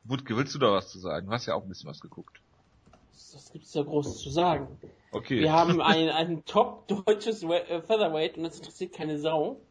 Wutke, 0.03 0.35
willst 0.35 0.53
du 0.53 0.59
da 0.59 0.73
was 0.73 0.89
zu 0.89 0.99
sagen? 0.99 1.27
Du 1.27 1.31
hast 1.33 1.45
ja 1.45 1.53
auch 1.55 1.63
ein 1.63 1.69
bisschen 1.69 1.89
was 1.89 2.01
geguckt. 2.01 2.41
Das 3.31 3.49
gibt's 3.53 3.73
ja 3.73 3.83
groß 3.83 4.21
zu 4.21 4.29
sagen. 4.29 4.77
Okay. 5.11 5.39
Wir 5.39 5.53
haben 5.53 5.79
ein, 5.81 6.09
ein 6.09 6.43
top 6.43 6.89
deutsches 6.89 7.43
We- 7.47 7.69
äh, 7.69 7.81
Featherweight 7.81 8.35
und 8.37 8.43
das 8.43 8.57
interessiert 8.57 8.93
keine 8.93 9.19
Sau. 9.19 9.61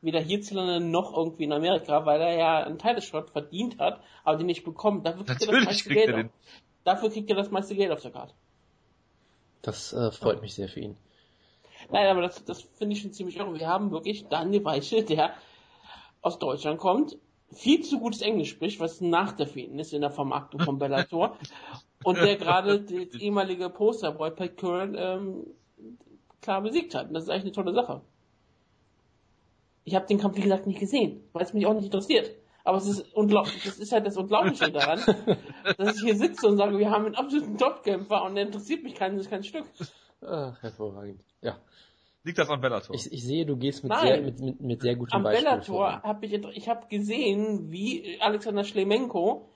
Weder 0.00 0.20
hierzulande 0.20 0.80
noch 0.80 1.16
irgendwie 1.16 1.44
in 1.44 1.52
Amerika, 1.52 2.06
weil 2.06 2.20
er 2.20 2.36
ja 2.36 2.62
einen 2.62 2.78
Title-Shot 2.78 3.30
verdient 3.30 3.78
hat, 3.78 4.00
aber 4.24 4.36
den 4.36 4.46
nicht 4.46 4.64
bekommt. 4.64 5.06
Dafür 5.06 5.24
kriegt 5.24 5.42
er 5.42 5.46
das 5.46 5.46
Natürlich 5.46 5.66
meiste 5.66 5.88
kriegt 5.88 6.00
er 6.00 6.06
Geld 6.06 6.18
den. 6.18 6.26
auf. 6.26 6.32
Dafür 6.84 7.10
kriegt 7.10 7.30
er 7.30 7.36
das 7.36 7.50
meiste 7.50 7.74
Geld 7.74 7.90
auf 7.90 8.02
der 8.02 8.10
Karte. 8.12 8.34
Das 9.62 9.92
äh, 9.92 10.10
freut 10.12 10.40
mich 10.40 10.54
sehr 10.54 10.68
für 10.68 10.80
ihn. 10.80 10.96
Nein, 11.90 12.06
aber 12.06 12.22
das, 12.22 12.44
das 12.44 12.62
finde 12.62 12.94
ich 12.94 13.02
schon 13.02 13.12
ziemlich 13.12 13.36
irre. 13.36 13.58
Wir 13.58 13.66
haben 13.66 13.90
wirklich 13.90 14.26
Daniel 14.28 14.64
Weichel, 14.64 15.04
der 15.04 15.34
aus 16.22 16.38
Deutschland 16.38 16.78
kommt, 16.78 17.16
viel 17.52 17.82
zu 17.82 17.98
gutes 17.98 18.20
Englisch 18.20 18.50
spricht, 18.50 18.78
was 18.80 19.00
Nachteil 19.00 19.46
für 19.46 19.60
ihn 19.60 19.78
ist 19.78 19.92
in 19.92 20.02
der 20.02 20.10
Vermarktung 20.10 20.60
von 20.60 20.78
Bellator. 20.78 21.38
und 22.04 22.18
der 22.18 22.36
gerade 22.36 22.80
das 22.80 23.20
ehemalige 23.20 23.70
Posterboy 23.70 24.30
Pat 24.30 24.56
Curran 24.56 24.94
ähm, 24.96 25.46
klar 26.40 26.62
besiegt 26.62 26.94
hat. 26.94 27.08
Und 27.08 27.14
das 27.14 27.24
ist 27.24 27.30
eigentlich 27.30 27.44
eine 27.44 27.52
tolle 27.52 27.74
Sache. 27.74 28.00
Ich 29.84 29.94
habe 29.94 30.06
den 30.06 30.18
Kampf, 30.18 30.36
wie 30.36 30.42
gesagt, 30.42 30.66
nicht 30.66 30.80
gesehen, 30.80 31.22
weil 31.32 31.42
es 31.42 31.54
mich 31.54 31.66
auch 31.66 31.74
nicht 31.74 31.86
interessiert. 31.86 32.30
Aber 32.64 32.76
es 32.76 32.86
ist 32.86 33.14
unglaublich, 33.14 33.62
das 33.64 33.78
ist 33.78 33.92
halt 33.92 34.06
das 34.06 34.16
Unglaubliche 34.18 34.70
daran, 34.70 35.00
dass 35.78 35.96
ich 35.96 36.02
hier 36.02 36.16
sitze 36.16 36.46
und 36.46 36.58
sage, 36.58 36.78
wir 36.78 36.90
haben 36.90 37.06
einen 37.06 37.14
absoluten 37.14 37.56
Topkämpfer 37.56 38.22
und 38.24 38.34
der 38.34 38.44
interessiert 38.44 38.82
mich 38.82 38.94
kein, 38.94 39.18
kein 39.22 39.42
Stück. 39.42 39.64
Ach, 40.20 40.60
hervorragend. 40.60 41.22
Ja. 41.40 41.58
Liegt 42.24 42.38
das 42.38 42.50
an 42.50 42.60
Bellator? 42.60 42.94
Ich, 42.94 43.10
ich 43.10 43.24
sehe, 43.24 43.46
du 43.46 43.56
gehst 43.56 43.84
mit 43.84 43.90
Nein. 43.90 44.06
sehr, 44.06 44.20
mit, 44.20 44.40
mit, 44.40 44.60
mit 44.60 44.82
sehr 44.82 44.96
gutem 44.96 45.16
Am 45.16 45.22
Beispiel 45.22 45.44
Bellator 45.44 45.76
voran. 45.76 46.02
habe 46.02 46.26
ich, 46.26 46.32
ich 46.32 46.68
habe 46.68 46.86
gesehen, 46.88 47.70
wie 47.70 48.18
Alexander 48.20 48.64
Schlemenko 48.64 49.48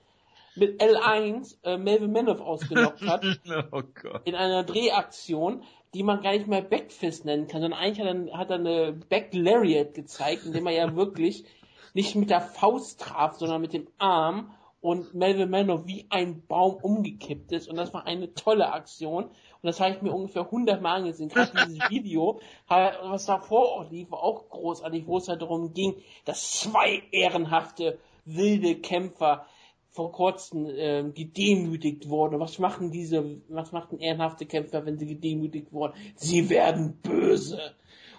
mit 0.55 0.81
L1 0.81 1.57
äh, 1.63 1.77
Melvin 1.77 2.11
Manoff 2.11 2.41
ausgelockt 2.41 3.01
hat 3.01 3.23
oh 3.71 3.83
Gott. 4.01 4.21
in 4.25 4.35
einer 4.35 4.63
Drehaktion, 4.63 5.63
die 5.93 6.03
man 6.03 6.21
gar 6.21 6.31
nicht 6.31 6.47
mehr 6.47 6.61
Backfist 6.61 7.25
nennen 7.25 7.47
kann, 7.47 7.61
sondern 7.61 7.79
eigentlich 7.79 8.07
hat 8.07 8.15
er, 8.15 8.37
hat 8.37 8.49
er 8.49 8.55
eine 8.57 8.93
Back 8.93 9.29
Lariat 9.33 9.93
gezeigt, 9.93 10.45
indem 10.45 10.67
er 10.67 10.73
ja 10.73 10.95
wirklich 10.95 11.45
nicht 11.93 12.15
mit 12.15 12.29
der 12.29 12.41
Faust 12.41 12.99
traf, 12.99 13.37
sondern 13.37 13.61
mit 13.61 13.73
dem 13.73 13.87
Arm 13.97 14.51
und 14.81 15.13
Melvin 15.13 15.49
Manoff 15.49 15.85
wie 15.85 16.07
ein 16.09 16.45
Baum 16.45 16.75
umgekippt 16.75 17.51
ist 17.53 17.69
und 17.69 17.77
das 17.77 17.93
war 17.93 18.05
eine 18.05 18.33
tolle 18.33 18.73
Aktion 18.73 19.25
und 19.25 19.31
das 19.61 19.79
habe 19.79 19.91
ich 19.91 20.01
mir 20.01 20.11
ungefähr 20.11 20.41
100 20.41 20.81
Mal 20.81 20.95
angesehen. 20.95 21.29
Gerade 21.29 21.51
dieses 21.67 21.89
Video, 21.89 22.41
was 22.67 23.25
da 23.25 23.39
vor 23.39 23.77
Ort 23.77 23.91
lief, 23.91 24.11
war 24.11 24.21
auch 24.21 24.49
großartig, 24.49 25.07
wo 25.07 25.17
es 25.17 25.29
halt 25.29 25.41
darum 25.41 25.73
ging, 25.73 25.95
dass 26.25 26.59
zwei 26.59 27.01
ehrenhafte, 27.11 27.97
wilde 28.25 28.75
Kämpfer 28.75 29.45
vor 29.93 30.11
kurzem 30.11 30.67
ähm, 30.75 31.13
gedemütigt 31.13 32.09
wurden. 32.09 32.39
Was 32.39 32.59
machen 32.59 32.91
diese, 32.91 33.37
was 33.47 33.71
machten 33.71 33.99
ehrenhafte 33.99 34.45
Kämpfer, 34.45 34.85
wenn 34.85 34.97
sie 34.97 35.05
gedemütigt 35.05 35.71
wurden? 35.71 35.93
Sie 36.15 36.49
werden 36.49 36.97
böse 37.01 37.59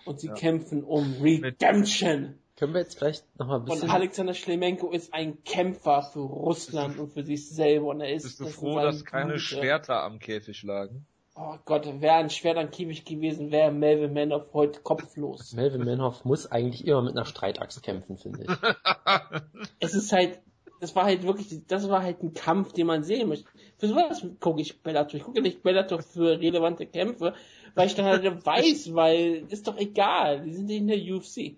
und 0.05 0.21
sie 0.21 0.29
kämpfen 0.29 0.85
um 0.85 1.17
Redemption. 1.21 2.39
Können 2.57 2.75
wir 2.75 2.83
jetzt 2.83 2.99
vielleicht 2.99 3.25
noch 3.39 3.49
mal 3.49 3.57
ein 3.57 3.65
bisschen... 3.65 3.83
Und 3.83 3.91
Alexander 3.91 4.35
Schlemenko 4.35 4.93
ist 4.93 5.13
ein 5.13 5.43
Kämpfer 5.43 6.03
für 6.03 6.21
Russland 6.21 7.01
und 7.01 7.13
für 7.13 7.25
sich 7.25 7.49
selber. 7.49 7.89
Und 7.89 8.01
er 8.01 8.15
ist, 8.15 8.23
Bist 8.23 8.41
du 8.41 8.47
froh, 8.47 8.77
dass 8.77 9.05
keine 9.05 9.31
Blut, 9.31 9.41
Schwerter 9.41 10.05
am 10.05 10.21
Käfig 10.21 10.63
lagen? 10.63 11.05
Oh 11.37 11.57
Gott, 11.65 11.85
wäre 12.01 12.15
ein 12.15 12.31
Schwert 12.31 12.57
an 12.59 12.71
Kiewig 12.71 13.05
gewesen, 13.05 13.51
wäre 13.51 13.73
Melvin 13.73 14.13
Manoff 14.13 14.53
heute 14.53 14.81
kopflos. 14.83 15.53
Melvin 15.57 15.85
Manhoff 15.85 16.25
muss 16.25 16.47
eigentlich 16.47 16.87
immer 16.87 17.03
mit 17.03 17.17
einer 17.17 17.27
Streitaxt 17.27 17.83
kämpfen, 17.83 18.17
finde 18.17 18.45
ich. 18.45 18.49
es 19.81 19.95
ist 19.95 20.13
halt, 20.13 20.41
das 20.85 20.95
war 20.95 21.05
halt 21.05 21.23
wirklich, 21.23 21.49
das 21.67 21.89
war 21.89 22.03
halt 22.03 22.23
ein 22.23 22.35
Kampf, 22.35 22.75
den 22.75 22.87
man 22.87 23.03
sehen 23.05 23.31
möchte. 23.31 23.47
Für 23.79 23.89
sowas 23.89 24.27
gucke 24.39 24.61
ich 24.61 24.83
Bellator. 24.83 25.15
Ich 25.19 25.25
gucke 25.25 25.41
nicht 25.41 25.63
Bellator 25.63 26.03
für 26.03 26.39
relevante 26.39 26.85
Kämpfe, 26.85 27.33
weil 27.75 27.87
ich 27.87 27.95
dann 27.95 28.05
halt 28.05 28.23
weiß, 28.47 28.95
weil, 28.95 29.47
ist 29.49 29.67
doch 29.67 29.79
egal, 29.79 30.43
die 30.45 30.53
sind 30.53 30.71
in 30.71 30.87
der 30.89 30.99
UFC. 30.99 31.57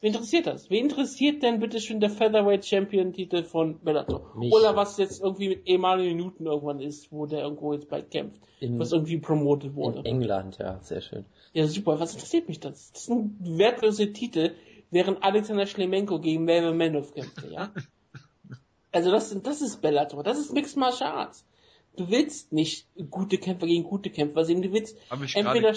Wen 0.00 0.12
interessiert 0.14 0.46
das? 0.46 0.70
Wen 0.70 0.84
interessiert 0.84 1.42
denn 1.42 1.58
bitte 1.58 1.80
schon 1.80 1.98
der 1.98 2.10
Featherweight 2.10 2.64
Champion 2.64 3.12
Titel 3.12 3.42
von 3.42 3.80
Bellator? 3.80 4.32
Mich. 4.36 4.52
Oder 4.52 4.76
was 4.76 4.96
jetzt 4.98 5.20
irgendwie 5.20 5.48
mit 5.48 5.62
Emanuel 5.68 6.14
Newton 6.14 6.46
irgendwann 6.46 6.80
ist, 6.80 7.10
wo 7.10 7.26
der 7.26 7.42
irgendwo 7.42 7.72
jetzt 7.72 7.88
bald 7.88 8.10
kämpft. 8.12 8.40
In- 8.60 8.78
was 8.78 8.92
irgendwie 8.92 9.18
promotet 9.18 9.70
In 9.70 9.76
wurde. 9.76 10.04
England, 10.04 10.58
ja, 10.58 10.78
sehr 10.82 11.00
schön. 11.00 11.24
Ja, 11.52 11.66
super. 11.66 11.98
Was 11.98 12.14
interessiert 12.14 12.48
mich 12.48 12.60
das? 12.60 12.92
Das 12.92 13.06
sind 13.06 13.36
wertlose 13.40 14.12
Titel, 14.12 14.52
während 14.90 15.22
Alexander 15.22 15.66
Schlemenko 15.66 16.20
gegen 16.20 16.44
Melvin 16.44 16.76
Manov 16.76 17.12
kämpfte, 17.12 17.48
ja? 17.52 17.72
Also 18.92 19.10
das, 19.10 19.30
sind, 19.30 19.46
das 19.46 19.62
ist 19.62 19.80
Bellator. 19.80 20.22
Das 20.22 20.38
ist 20.38 20.52
Mixed 20.52 20.76
Martial 20.76 21.12
Arts. 21.12 21.44
Du 21.96 22.08
willst 22.08 22.52
nicht 22.52 22.86
gute 23.10 23.38
Kämpfer 23.38 23.66
gegen 23.66 23.84
gute 23.84 24.10
Kämpfer 24.10 24.44
sehen. 24.44 24.62
Du 24.62 24.72
willst 24.72 24.96
entweder 25.34 25.72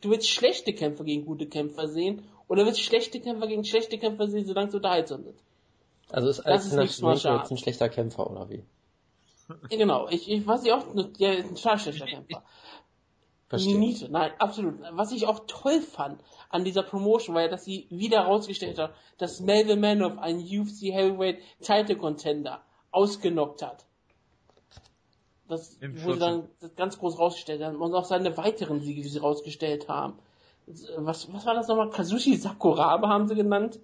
du 0.00 0.10
willst 0.10 0.28
schlechte 0.28 0.72
Kämpfer 0.72 1.04
gegen 1.04 1.24
gute 1.24 1.46
Kämpfer 1.46 1.88
sehen 1.88 2.22
oder 2.48 2.66
willst 2.66 2.80
schlechte 2.80 3.20
Kämpfer 3.20 3.46
gegen 3.46 3.64
schlechte 3.64 3.98
Kämpfer 3.98 4.28
sehen, 4.28 4.46
solange 4.46 4.70
sie 4.70 4.76
unterhaltsam 4.78 5.22
sind. 5.24 5.38
Also 6.10 6.30
ist 6.30 6.42
Das 6.44 6.66
ist 6.66 6.72
jetzt 6.72 7.50
ein 7.50 7.58
schlechter 7.58 7.88
Kämpfer, 7.88 8.28
oder 8.28 8.50
wie? 8.50 8.64
Ja, 9.48 9.76
genau. 9.78 10.08
Ich, 10.08 10.28
ich 10.28 10.46
was 10.46 10.64
ich 10.64 10.72
auch, 10.72 10.94
ist 10.94 11.20
ein 11.20 11.54
total 11.54 11.78
schlechter 11.78 12.06
Kämpfer. 12.06 12.42
Verstehe. 13.50 13.78
Niete, 13.78 14.08
nein, 14.08 14.30
absolut. 14.38 14.78
Was 14.92 15.10
ich 15.10 15.26
auch 15.26 15.40
toll 15.48 15.80
fand 15.80 16.22
an 16.50 16.62
dieser 16.62 16.84
Promotion 16.84 17.34
war 17.34 17.42
ja, 17.42 17.48
dass 17.48 17.64
sie 17.64 17.88
wieder 17.90 18.22
herausgestellt 18.22 18.78
hat, 18.78 18.94
dass 19.18 19.40
Melvin 19.40 19.80
Manoff 19.80 20.18
einen 20.18 20.38
UFC 20.38 20.92
Heavyweight 20.92 21.38
Title 21.60 21.96
Contender 21.96 22.62
ausgenockt 22.92 23.62
hat. 23.62 23.86
Das 25.48 25.74
Im 25.80 26.00
wurde 26.04 26.20
dann 26.20 26.48
ganz 26.76 26.96
groß 27.00 27.18
rausgestellt 27.18 27.60
haben. 27.60 27.82
und 27.82 27.92
auch 27.92 28.04
seine 28.04 28.36
weiteren 28.36 28.80
Siege, 28.82 29.02
die 29.02 29.08
sie 29.08 29.18
rausgestellt 29.18 29.88
haben. 29.88 30.14
Was, 30.98 31.32
was 31.32 31.44
war 31.44 31.54
das 31.54 31.66
nochmal? 31.66 31.90
Kazushi 31.90 32.36
Sakurabe 32.36 33.08
haben 33.08 33.26
sie 33.26 33.34
genannt. 33.34 33.80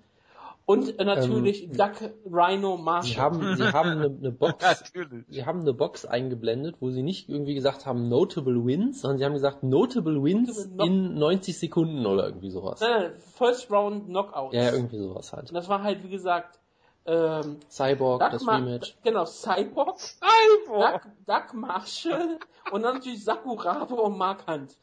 Und 0.67 0.99
äh, 0.99 1.05
natürlich 1.05 1.69
Duck 1.71 1.93
Rhino 2.29 2.77
Marshall. 2.77 3.05
Sie 3.13 3.21
haben, 3.21 3.57
sie 3.57 3.73
haben 3.73 3.91
eine, 3.91 4.07
eine 4.07 4.33
Box, 4.33 4.93
sie 5.29 5.47
haben 5.47 5.61
eine 5.61 5.73
Box 5.73 6.05
eingeblendet, 6.05 6.77
wo 6.81 6.91
sie 6.91 7.05
nicht 7.05 7.29
irgendwie 7.29 7.55
gesagt 7.55 7.87
haben 7.87 8.09
Notable 8.09 8.65
Wins, 8.67 9.01
sondern 9.01 9.19
sie 9.19 9.25
haben 9.25 9.35
gesagt 9.35 9.63
Notable 9.63 10.23
Wins 10.25 10.67
Notable 10.67 10.87
in 10.87 11.15
90 11.15 11.57
Sekunden 11.59 12.05
oder 12.05 12.27
irgendwie 12.27 12.51
sowas. 12.51 12.81
Nein, 12.81 12.91
nein, 13.03 13.13
First 13.37 13.71
Round 13.71 14.07
Knockout. 14.07 14.53
Ja, 14.55 14.73
irgendwie 14.73 14.99
sowas 14.99 15.33
halt. 15.33 15.51
Und 15.51 15.55
das 15.55 15.69
war 15.69 15.85
halt, 15.85 16.03
wie 16.03 16.09
gesagt, 16.11 16.59
ähm, 17.07 17.59
Cyborg, 17.71 18.21
Duck 18.21 18.31
das 18.33 18.43
Ma- 18.43 18.57
Rematch. 18.57 18.97
Genau, 19.05 19.25
Cyborg, 19.25 19.99
Duck, 20.67 21.03
Duck 21.27 21.55
Marshall 21.55 22.41
und 22.73 22.83
dann 22.83 22.95
natürlich 22.95 23.23
Sakurabe 23.23 23.95
und 23.95 24.19
Mark 24.19 24.49
Hunt. 24.49 24.77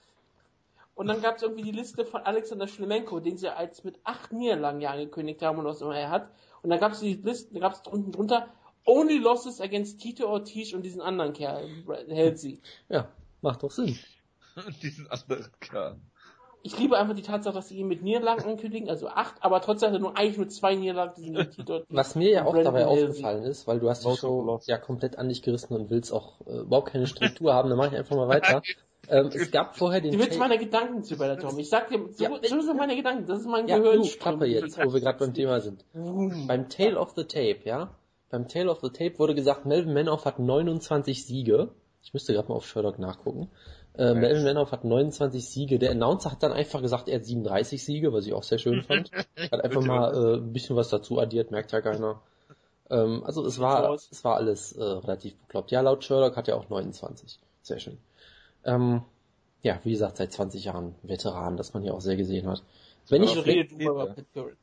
Und 0.96 1.08
dann 1.08 1.22
gab 1.22 1.38
es 1.38 1.44
irgendwie 1.44 1.64
die 1.64 1.72
Liste 1.72 2.06
von 2.06 2.22
Alexander 2.22 2.68
Schlemenko, 2.68 3.20
den 3.20 3.38
sie 3.38 3.56
als 3.56 3.84
mit 3.84 4.00
acht 4.04 4.32
Niederlagen 4.32 4.80
ja 4.80 4.92
angekündigt 4.92 5.42
haben 5.42 5.58
und 5.58 5.66
was 5.66 5.82
immer 5.82 5.98
er 5.98 6.10
hat. 6.10 6.30
Und 6.62 6.70
dann 6.70 6.80
gab 6.80 6.92
es 6.92 7.00
die 7.00 7.16
Liste, 7.16 7.54
da 7.54 7.62
gab 7.62 7.74
es 7.74 7.82
unten 7.92 8.12
drunter 8.12 8.48
Only 8.86 9.18
Losses 9.18 9.62
against 9.62 10.00
Tito 10.00 10.28
Ortiz 10.28 10.74
und 10.74 10.84
diesen 10.84 11.02
anderen 11.02 11.34
Kerl, 11.34 11.70
Halsey. 12.10 12.62
Ja, 12.90 13.10
macht 13.42 13.64
doch 13.64 13.72
Sinn. 13.72 13.98
Diesen 14.84 15.08
anderen 15.10 15.48
Kerl. 15.60 16.00
Ich 16.66 16.78
liebe 16.78 16.98
einfach 16.98 17.16
die 17.16 17.24
Tatsache, 17.24 17.56
dass 17.56 17.68
sie 17.68 17.78
ihn 17.78 17.88
mit 17.88 18.04
Niederlagen 18.04 18.46
ankündigen, 18.46 18.90
also 18.90 19.10
acht, 19.10 19.36
aber 19.42 19.60
trotzdem 19.60 19.90
hat 19.90 19.96
er 19.96 20.00
nur 20.00 20.18
eigentlich 20.18 20.38
nur 20.38 20.48
zwei 20.48 20.76
Niederlagen, 20.76 21.14
die 21.18 21.24
sind 21.24 21.36
gegen 21.36 21.52
Tito 21.52 21.74
Ortiz. 21.74 21.88
Was 21.90 22.16
mir 22.16 22.30
ja 22.30 22.46
auch 22.46 22.52
Brandon 22.54 22.74
dabei 22.74 22.86
Halsey. 22.86 23.08
aufgefallen 23.08 23.44
ist, 23.44 23.68
weil 23.68 23.80
du 23.80 23.90
hast 23.90 24.04
the 24.04 24.28
loss. 24.28 24.68
ja 24.68 24.78
komplett 24.78 25.18
an 25.18 25.28
dich 25.28 25.42
gerissen 25.42 25.74
und 25.74 25.90
willst 25.90 26.14
auch 26.14 26.40
äh, 26.46 26.60
überhaupt 26.60 26.92
keine 26.92 27.08
Struktur 27.08 27.54
haben, 27.54 27.68
dann 27.68 27.78
mache 27.78 27.90
ich 27.90 27.98
einfach 27.98 28.16
mal 28.16 28.30
weiter. 28.30 28.62
Ähm, 29.10 29.28
es 29.34 29.52
gab 29.52 29.76
vorher 29.76 30.00
den 30.02 30.14
Du 30.14 30.20
willst 30.20 30.40
meine 30.40 30.58
Gedanken 30.58 31.04
zu 31.04 31.18
Bellator. 31.18 31.58
Ich 31.58 31.70
sag 31.70 31.90
dir, 31.90 32.00
so, 32.12 32.24
Ja. 32.24 32.30
so 32.42 32.62
sind 32.62 32.78
meine 32.78 32.96
Gedanken. 32.96 33.26
Das 33.28 33.40
ist 33.40 33.48
mein 33.48 33.68
Ja, 33.68 33.78
Gehirn. 33.78 34.02
Klappe 34.04 34.46
jetzt, 34.46 34.78
wo 34.78 34.94
wir 34.94 35.02
gerade 35.02 35.20
beim 35.20 35.34
Thema 35.34 35.60
sind. 35.60 35.84
Beim 35.94 36.70
Tale 36.70 36.98
of 36.98 37.12
the 37.16 37.24
Tape, 37.26 37.60
ja? 37.66 37.94
Beim 38.30 38.48
Tale 38.48 38.72
of 38.72 38.80
the 38.82 38.90
Tape 38.90 39.20
wurde 39.20 39.36
gesagt, 39.36 39.66
Melvin 39.66 39.94
Manoff 39.94 40.26
hat 40.26 40.40
29 40.40 41.26
Siege. 41.26 41.70
Ich 42.02 42.14
müsste 42.14 42.34
gerade 42.34 42.48
mal 42.50 42.56
auf 42.56 42.66
Sherlock 42.66 42.98
nachgucken. 42.98 43.50
Äh, 43.96 44.14
Melvin 44.16 44.44
Manoff 44.44 44.72
hat 44.72 44.86
29 44.86 45.48
Siege. 45.48 45.80
Der 45.80 45.92
Announcer 45.92 46.32
hat 46.32 46.42
dann 46.42 46.52
einfach 46.54 46.82
gesagt, 46.82 47.08
er 47.10 47.20
hat 47.20 47.26
37 47.26 47.84
Siege, 47.84 48.12
was 48.14 48.26
ich 48.26 48.34
auch 48.34 48.44
sehr 48.44 48.58
schön 48.58 48.82
fand. 48.84 49.12
Hat 49.52 49.64
einfach 49.64 49.84
mal 49.84 50.14
äh, 50.16 50.38
ein 50.38 50.52
bisschen 50.54 50.76
was 50.76 50.90
dazu 50.90 51.20
addiert, 51.20 51.52
merkt 51.52 51.72
ja 51.74 51.82
keiner. 51.82 52.22
Ähm, 52.90 53.24
also 53.24 53.46
es 53.46 53.60
war, 53.60 53.94
es 53.94 54.24
war 54.24 54.36
alles 54.38 54.72
äh, 54.74 54.82
relativ 54.84 55.36
bekloppt. 55.38 55.70
Ja, 55.72 55.82
laut 55.82 56.04
Sherlock 56.04 56.36
hat 56.36 56.48
er 56.48 56.58
auch 56.58 56.70
29. 56.70 57.40
Sehr 57.62 57.80
schön. 57.80 58.00
Ähm, 58.66 59.02
ja, 59.62 59.80
wie 59.84 59.92
gesagt, 59.92 60.18
seit 60.18 60.32
20 60.32 60.66
Jahren 60.66 60.96
Veteran, 61.04 61.58
das 61.58 61.74
man 61.74 61.84
hier 61.84 61.94
auch 61.94 62.02
sehr 62.02 62.18
gesehen 62.18 62.48
hat. 62.48 62.64
Wenn 63.10 63.24
ich, 63.24 63.30
Also 63.30 63.42
rede 63.42 63.74
über 63.76 64.08
Pat 64.08 64.26
Curran. 64.34 64.58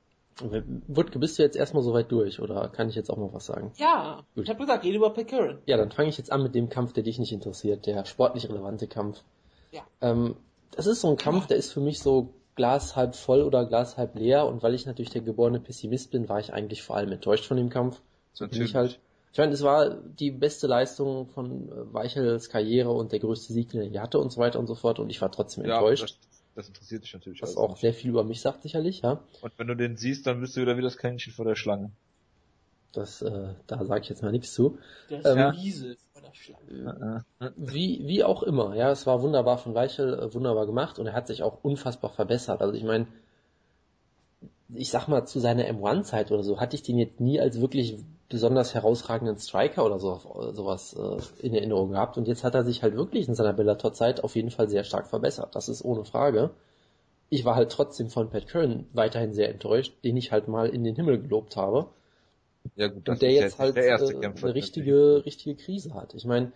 Wutke, 0.89 1.19
bist 1.19 1.39
du 1.39 1.43
jetzt 1.43 1.57
erstmal 1.57 1.83
soweit 1.83 2.11
durch 2.11 2.41
oder 2.41 2.69
kann 2.69 2.89
ich 2.89 2.95
jetzt 2.95 3.11
auch 3.11 3.19
mal 3.19 3.33
was 3.33 3.47
sagen? 3.47 3.73
Ja, 3.77 4.23
Gut. 4.35 4.45
ich 4.45 4.51
habe 4.51 4.61
gesagt, 4.61 4.85
rede 4.85 4.97
über 4.97 5.11
Pat 5.11 5.29
Curran. 5.29 5.59
Ja, 5.67 5.77
dann 5.77 5.91
fange 5.91 6.09
ich 6.09 6.19
jetzt 6.19 6.33
an 6.33 6.43
mit 6.43 6.55
dem 6.55 6.69
Kampf, 6.69 6.93
der 6.93 7.03
dich 7.03 7.19
nicht 7.19 7.33
interessiert, 7.33 7.87
der 7.87 8.05
sportlich 8.07 8.49
relevante 8.49 8.87
Kampf. 8.87 9.23
Ja. 9.73 9.83
Ähm, 10.01 10.37
das 10.71 10.87
ist 10.87 11.03
so 11.03 11.09
ein 11.09 11.17
Kampf, 11.17 11.47
der 11.47 11.57
ist 11.57 11.73
für 11.73 11.81
mich 11.81 11.99
so 11.99 12.33
Glas 12.57 12.97
halb 12.97 13.17
voll 13.17 13.43
oder 13.43 13.67
Glas 13.67 13.97
halb 13.97 14.17
leer 14.17 14.47
und 14.47 14.63
weil 14.63 14.75
ich 14.75 14.87
natürlich 14.87 15.11
der 15.11 15.23
geborene 15.23 15.61
Pessimist 15.61 16.11
bin, 16.11 16.29
war 16.29 16.41
ich 16.41 16.53
eigentlich 16.53 16.83
vor 16.83 16.97
allem 16.97 17.13
enttäuscht 17.13 17.45
von 17.45 17.57
dem 17.57 17.71
Kampf. 17.71 18.01
So 18.33 18.47
bin 18.49 18.63
ich 18.63 18.75
halt. 18.75 18.99
Ich 19.33 19.39
meine, 19.39 19.53
es 19.53 19.63
war 19.63 19.91
die 19.95 20.31
beste 20.33 20.67
Leistung 20.67 21.29
von 21.29 21.69
äh, 21.69 21.95
Weichels 21.95 22.49
Karriere 22.49 22.91
und 22.91 23.13
der 23.13 23.21
größte 23.21 23.53
Sieg, 23.53 23.71
den 23.71 23.95
er 23.95 24.03
hatte 24.03 24.19
und 24.19 24.33
so 24.33 24.41
weiter 24.41 24.59
und 24.59 24.67
so 24.67 24.75
fort 24.75 24.99
und 24.99 25.09
ich 25.11 25.21
war 25.21 25.31
trotzdem 25.31 25.65
Ja, 25.65 25.75
enttäuscht. 25.77 26.03
das, 26.03 26.19
das 26.57 26.69
interessiert 26.69 27.05
dich 27.05 27.15
natürlich 27.15 27.41
was 27.43 27.57
auch 27.57 27.71
nicht. 27.71 27.81
sehr 27.81 27.95
viel 27.95 28.11
über 28.11 28.25
mich 28.25 28.41
sagt 28.41 28.63
sicherlich, 28.63 29.03
ja. 29.03 29.21
Und 29.41 29.53
wenn 29.57 29.69
du 29.69 29.77
den 29.77 29.97
siehst, 29.97 30.27
dann 30.27 30.41
bist 30.41 30.57
du 30.57 30.63
wieder 30.63 30.77
wie 30.77 30.83
das 30.83 30.97
Kaninchen 30.97 31.33
vor 31.33 31.45
der 31.45 31.55
Schlange. 31.55 31.91
Das, 32.93 33.23
äh, 33.23 33.55
da 33.69 33.85
sage 33.85 34.01
ich 34.03 34.09
jetzt 34.09 34.23
mal 34.23 34.33
nichts 34.33 34.53
zu. 34.53 34.79
Der 35.11 35.25
Ähm, 35.25 35.53
Wiesel 35.55 35.97
vor 36.13 36.23
der 36.23 36.35
Schlange. 36.35 37.25
Wie, 37.57 38.01
wie 38.05 38.25
auch 38.25 38.43
immer, 38.43 38.75
ja, 38.75 38.91
es 38.91 39.07
war 39.07 39.23
wunderbar 39.23 39.59
von 39.59 39.75
Weichel, 39.75 40.13
äh, 40.19 40.35
wunderbar 40.35 40.67
gemacht 40.67 40.99
und 40.99 41.07
er 41.07 41.13
hat 41.13 41.29
sich 41.29 41.45
auch 41.45 41.63
unfassbar 41.63 42.11
verbessert. 42.11 42.61
Also 42.63 42.75
ich 42.75 42.83
meine, 42.83 43.07
ich 44.75 44.91
sag 44.91 45.07
mal, 45.07 45.25
zu 45.25 45.39
seiner 45.39 45.65
M1-Zeit 45.69 46.33
oder 46.33 46.43
so 46.43 46.61
hatte 46.61 46.75
ich 46.75 46.83
den 46.83 46.99
jetzt 46.99 47.21
nie 47.21 47.41
als 47.41 47.61
wirklich 47.61 47.97
besonders 48.31 48.75
herausragenden 48.75 49.39
Striker 49.39 49.85
oder 49.85 49.99
so, 49.99 50.21
sowas 50.55 50.95
äh, 50.95 51.47
in 51.47 51.53
Erinnerung 51.53 51.91
gehabt. 51.91 52.17
Und 52.17 52.29
jetzt 52.29 52.45
hat 52.45 52.55
er 52.55 52.65
sich 52.65 52.83
halt 52.83 52.95
wirklich 52.95 53.29
in 53.29 53.35
seiner 53.35 53.53
Bellator-Zeit 53.53 54.25
auf 54.25 54.37
jeden 54.37 54.51
Fall 54.51 54.71
sehr 54.71 54.85
stark 54.85 55.09
verbessert. 55.09 55.55
Das 55.55 55.69
ist 55.69 55.85
ohne 55.85 56.05
Frage. 56.05 56.51
Ich 57.29 57.45
war 57.45 57.57
halt 57.57 57.71
trotzdem 57.71 58.09
von 58.09 58.31
Pat 58.31 58.47
Curran 58.47 58.87
weiterhin 58.93 59.35
sehr 59.35 59.51
enttäuscht, 59.51 59.93
den 60.05 60.17
ich 60.17 60.33
halt 60.33 60.49
mal 60.49 60.69
in 60.69 60.85
den 60.85 60.97
Himmel 60.97 61.21
gelobt 61.21 61.57
habe. 61.57 61.89
Ja 62.77 62.89
gut, 62.89 63.07
das 63.09 63.17
Und 63.17 63.23
der 63.23 63.31
ist 63.31 63.41
jetzt 63.41 63.59
halt 63.59 63.77
der 63.77 63.85
erste 63.85 64.13
äh, 64.13 64.21
Kämpfer. 64.21 64.47
eine 64.47 64.55
richtige, 64.55 65.25
richtige 65.27 65.57
Krise 65.57 65.95
hat. 65.95 66.15
Ich 66.15 66.25
meine, 66.25 66.53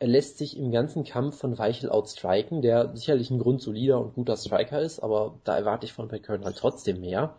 er 0.00 0.08
lässt 0.08 0.38
sich 0.38 0.56
im 0.56 0.72
ganzen 0.72 1.04
Kampf 1.04 1.38
von 1.38 1.58
Weichel 1.58 1.90
outstriken, 1.90 2.60
der 2.60 2.96
sicherlich 2.96 3.30
ein 3.30 3.38
grundsolider 3.38 4.00
und 4.00 4.14
guter 4.14 4.36
Striker 4.36 4.80
ist, 4.80 5.00
aber 5.00 5.38
da 5.44 5.56
erwarte 5.56 5.86
ich 5.86 5.92
von 5.92 6.08
Pat 6.08 6.24
Curran 6.24 6.44
halt 6.44 6.56
trotzdem 6.56 7.00
mehr. 7.00 7.36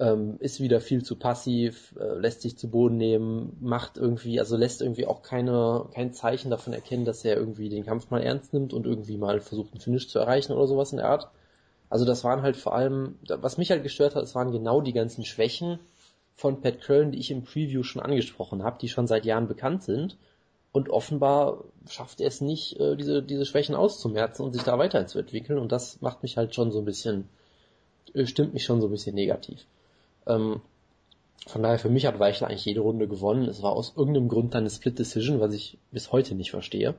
Ähm, 0.00 0.36
ist 0.40 0.60
wieder 0.60 0.80
viel 0.80 1.04
zu 1.04 1.16
passiv, 1.16 1.94
äh, 2.00 2.18
lässt 2.18 2.40
sich 2.40 2.56
zu 2.56 2.70
Boden 2.70 2.96
nehmen, 2.96 3.56
macht 3.60 3.98
irgendwie, 3.98 4.40
also 4.40 4.56
lässt 4.56 4.80
irgendwie 4.80 5.06
auch 5.06 5.20
keine, 5.20 5.84
kein 5.94 6.14
Zeichen 6.14 6.50
davon 6.50 6.72
erkennen, 6.72 7.04
dass 7.04 7.24
er 7.24 7.36
irgendwie 7.36 7.68
den 7.68 7.84
Kampf 7.84 8.10
mal 8.10 8.22
ernst 8.22 8.54
nimmt 8.54 8.72
und 8.72 8.86
irgendwie 8.86 9.18
mal 9.18 9.40
versucht, 9.40 9.72
einen 9.72 9.82
Finish 9.82 10.08
zu 10.08 10.18
erreichen 10.18 10.52
oder 10.52 10.66
sowas 10.66 10.92
in 10.92 10.98
der 10.98 11.08
Art. 11.10 11.28
Also 11.90 12.06
das 12.06 12.24
waren 12.24 12.40
halt 12.40 12.56
vor 12.56 12.74
allem, 12.74 13.18
was 13.28 13.58
mich 13.58 13.70
halt 13.70 13.82
gestört 13.82 14.14
hat, 14.14 14.22
es 14.22 14.34
waren 14.34 14.52
genau 14.52 14.80
die 14.80 14.94
ganzen 14.94 15.24
Schwächen 15.24 15.80
von 16.40 16.62
Pat 16.62 16.80
Curran, 16.80 17.12
die 17.12 17.18
ich 17.18 17.30
im 17.30 17.44
Preview 17.44 17.82
schon 17.82 18.00
angesprochen 18.00 18.62
habe, 18.62 18.78
die 18.80 18.88
schon 18.88 19.06
seit 19.06 19.26
Jahren 19.26 19.48
bekannt 19.48 19.82
sind. 19.82 20.16
Und 20.72 20.88
offenbar 20.88 21.64
schafft 21.88 22.20
er 22.20 22.28
es 22.28 22.40
nicht, 22.40 22.78
äh, 22.80 22.96
diese, 22.96 23.22
diese 23.22 23.44
Schwächen 23.44 23.74
auszumerzen 23.74 24.44
und 24.44 24.52
sich 24.52 24.62
da 24.62 24.78
weiterzuentwickeln. 24.78 25.58
Und 25.58 25.72
das 25.72 26.00
macht 26.00 26.22
mich 26.22 26.38
halt 26.38 26.54
schon 26.54 26.70
so 26.70 26.78
ein 26.78 26.84
bisschen, 26.84 27.28
äh, 28.14 28.24
stimmt 28.24 28.54
mich 28.54 28.64
schon 28.64 28.80
so 28.80 28.86
ein 28.86 28.92
bisschen 28.92 29.14
negativ. 29.14 29.66
Ähm, 30.26 30.60
von 31.46 31.62
daher, 31.62 31.78
für 31.78 31.88
mich 31.88 32.06
hat 32.06 32.18
Weichel 32.18 32.46
eigentlich 32.46 32.64
jede 32.64 32.80
Runde 32.80 33.08
gewonnen. 33.08 33.48
Es 33.48 33.62
war 33.62 33.72
aus 33.72 33.94
irgendeinem 33.96 34.28
Grund 34.28 34.54
dann 34.54 34.62
eine 34.62 34.70
Split 34.70 34.98
Decision, 34.98 35.40
was 35.40 35.54
ich 35.54 35.78
bis 35.90 36.12
heute 36.12 36.34
nicht 36.34 36.50
verstehe, 36.50 36.94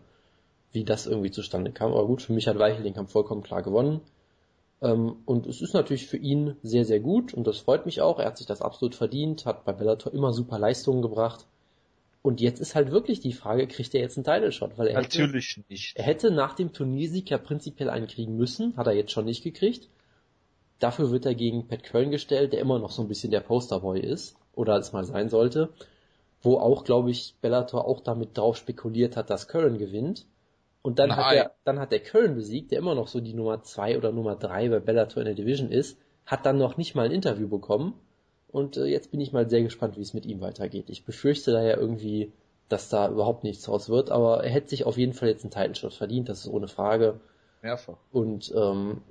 wie 0.72 0.84
das 0.84 1.08
irgendwie 1.08 1.32
zustande 1.32 1.72
kam. 1.72 1.92
Aber 1.92 2.08
gut, 2.08 2.22
für 2.22 2.34
mich 2.34 2.48
hat 2.48 2.58
Weichel 2.58 2.84
den 2.84 2.94
Kampf 2.94 3.12
vollkommen 3.12 3.44
klar 3.44 3.62
gewonnen. 3.62 4.01
Ähm, 4.82 5.18
und 5.25 5.46
es 5.46 5.62
ist 5.62 5.74
natürlich 5.74 6.08
für 6.08 6.18
ihn 6.18 6.56
sehr, 6.63 6.86
sehr 6.86 7.00
gut 7.00 7.34
und 7.34 7.46
das 7.46 7.60
freut 7.60 7.86
mich 7.86 8.01
auch. 8.01 8.20
Er 8.20 8.25
hat 8.25 8.38
sich 8.38 8.48
das 8.48 8.62
absolut 8.62 8.96
verdient, 8.96 9.46
hat 9.46 9.63
bei 9.63 9.74
Bellator 9.74 10.13
immer 10.13 10.34
super 10.34 10.58
Leistungen 10.58 11.01
gebracht. 11.01 11.46
Und 12.24 12.40
jetzt 12.40 12.60
ist 12.60 12.75
halt 12.75 12.92
wirklich 12.92 13.20
die 13.20 13.34
Frage, 13.34 13.68
kriegt 13.68 13.96
er 13.96 14.01
jetzt 14.01 14.18
einen 14.18 14.25
Title 14.25 14.51
Shot? 14.51 14.78
Weil 14.78 14.88
er 14.88 15.01
Natürlich 15.01 15.58
hätte, 15.58 15.66
nicht. 15.70 15.98
Er 15.98 16.04
hätte 16.04 16.32
nach 16.32 16.54
dem 16.54 16.72
Turniersieg 16.72 17.30
ja 17.30 17.38
prinzipiell 17.38 17.90
einen 17.90 18.08
kriegen 18.08 18.38
müssen, 18.38 18.78
hat 18.78 18.88
er 18.88 18.94
jetzt 18.94 19.12
schon 19.12 19.25
nicht 19.25 19.44
gekriegt. 19.44 19.90
Dafür 20.81 21.11
wird 21.11 21.27
er 21.27 21.35
gegen 21.35 21.67
Pat 21.67 21.83
Curran 21.83 22.09
gestellt, 22.09 22.53
der 22.53 22.59
immer 22.59 22.79
noch 22.79 22.89
so 22.89 23.03
ein 23.03 23.07
bisschen 23.07 23.29
der 23.29 23.41
Posterboy 23.41 24.00
ist, 24.00 24.35
oder 24.55 24.77
es 24.77 24.91
mal 24.93 25.05
sein 25.05 25.29
sollte. 25.29 25.69
Wo 26.41 26.57
auch, 26.57 26.83
glaube 26.83 27.11
ich, 27.11 27.35
Bellator 27.39 27.85
auch 27.88 28.00
damit 28.00 28.35
drauf 28.35 28.57
spekuliert 28.57 29.15
hat, 29.15 29.29
dass 29.29 29.47
Curran 29.47 29.77
gewinnt. 29.77 30.25
Und 30.81 30.97
dann 30.97 31.15
hat 31.15 31.35
er, 31.35 31.51
dann 31.65 31.79
hat 31.79 31.91
der 31.91 32.00
Curran 32.00 32.33
besiegt, 32.33 32.71
der 32.71 32.79
immer 32.79 32.95
noch 32.95 33.07
so 33.07 33.21
die 33.21 33.35
Nummer 33.35 33.61
zwei 33.61 33.95
oder 33.95 34.11
Nummer 34.11 34.35
drei 34.35 34.69
bei 34.69 34.79
Bellator 34.79 35.21
in 35.21 35.25
der 35.25 35.35
Division 35.35 35.71
ist, 35.71 36.00
hat 36.25 36.47
dann 36.47 36.57
noch 36.57 36.77
nicht 36.77 36.95
mal 36.95 37.05
ein 37.05 37.11
Interview 37.11 37.47
bekommen. 37.47 37.93
Und 38.47 38.77
äh, 38.77 38.85
jetzt 38.85 39.11
bin 39.11 39.21
ich 39.21 39.31
mal 39.31 39.47
sehr 39.47 39.61
gespannt, 39.61 39.97
wie 39.97 40.01
es 40.01 40.15
mit 40.15 40.25
ihm 40.25 40.41
weitergeht. 40.41 40.89
Ich 40.89 41.05
befürchte 41.05 41.51
da 41.51 41.61
ja 41.61 41.77
irgendwie, 41.77 42.31
dass 42.69 42.89
da 42.89 43.07
überhaupt 43.07 43.43
nichts 43.43 43.69
raus 43.69 43.88
wird, 43.88 44.09
aber 44.09 44.43
er 44.43 44.50
hätte 44.50 44.69
sich 44.69 44.85
auf 44.85 44.97
jeden 44.97 45.13
Fall 45.13 45.29
jetzt 45.29 45.43
einen 45.43 45.51
Title 45.51 45.75
Shot 45.75 45.93
verdient, 45.93 46.27
das 46.27 46.39
ist 46.39 46.51
ohne 46.51 46.67
Frage. 46.67 47.19
Mehrfach. 47.61 47.97
Und 48.11 48.51
ähm, 48.55 49.01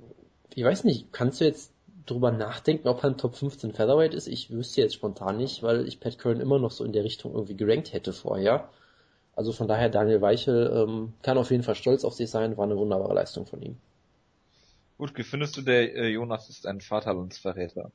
ich 0.55 0.63
weiß 0.63 0.83
nicht, 0.83 1.11
kannst 1.11 1.41
du 1.41 1.45
jetzt 1.45 1.71
drüber 2.05 2.31
nachdenken, 2.31 2.87
ob 2.87 3.03
er 3.03 3.11
ein 3.11 3.17
Top 3.17 3.35
15 3.35 3.73
Featherweight 3.73 4.13
ist? 4.13 4.27
Ich 4.27 4.49
wüsste 4.51 4.81
jetzt 4.81 4.95
spontan 4.95 5.37
nicht, 5.37 5.63
weil 5.63 5.87
ich 5.87 5.99
Pat 5.99 6.17
Curran 6.17 6.41
immer 6.41 6.59
noch 6.59 6.71
so 6.71 6.83
in 6.83 6.93
der 6.93 7.03
Richtung 7.03 7.33
irgendwie 7.33 7.55
gerankt 7.55 7.93
hätte 7.93 8.13
vorher. 8.13 8.69
Also 9.35 9.53
von 9.53 9.67
daher, 9.67 9.89
Daniel 9.89 10.21
Weichel 10.21 10.71
ähm, 10.75 11.13
kann 11.21 11.37
auf 11.37 11.51
jeden 11.51 11.63
Fall 11.63 11.75
stolz 11.75 12.03
auf 12.03 12.13
sich 12.13 12.29
sein, 12.29 12.57
war 12.57 12.65
eine 12.65 12.77
wunderbare 12.77 13.13
Leistung 13.13 13.45
von 13.45 13.61
ihm. 13.61 13.77
Gut, 14.97 15.13
findest 15.15 15.57
du, 15.57 15.61
der 15.61 15.95
äh, 15.95 16.09
Jonas 16.09 16.49
ist 16.49 16.67
ein 16.67 16.81
Vaterlandsverräter? 16.81 17.91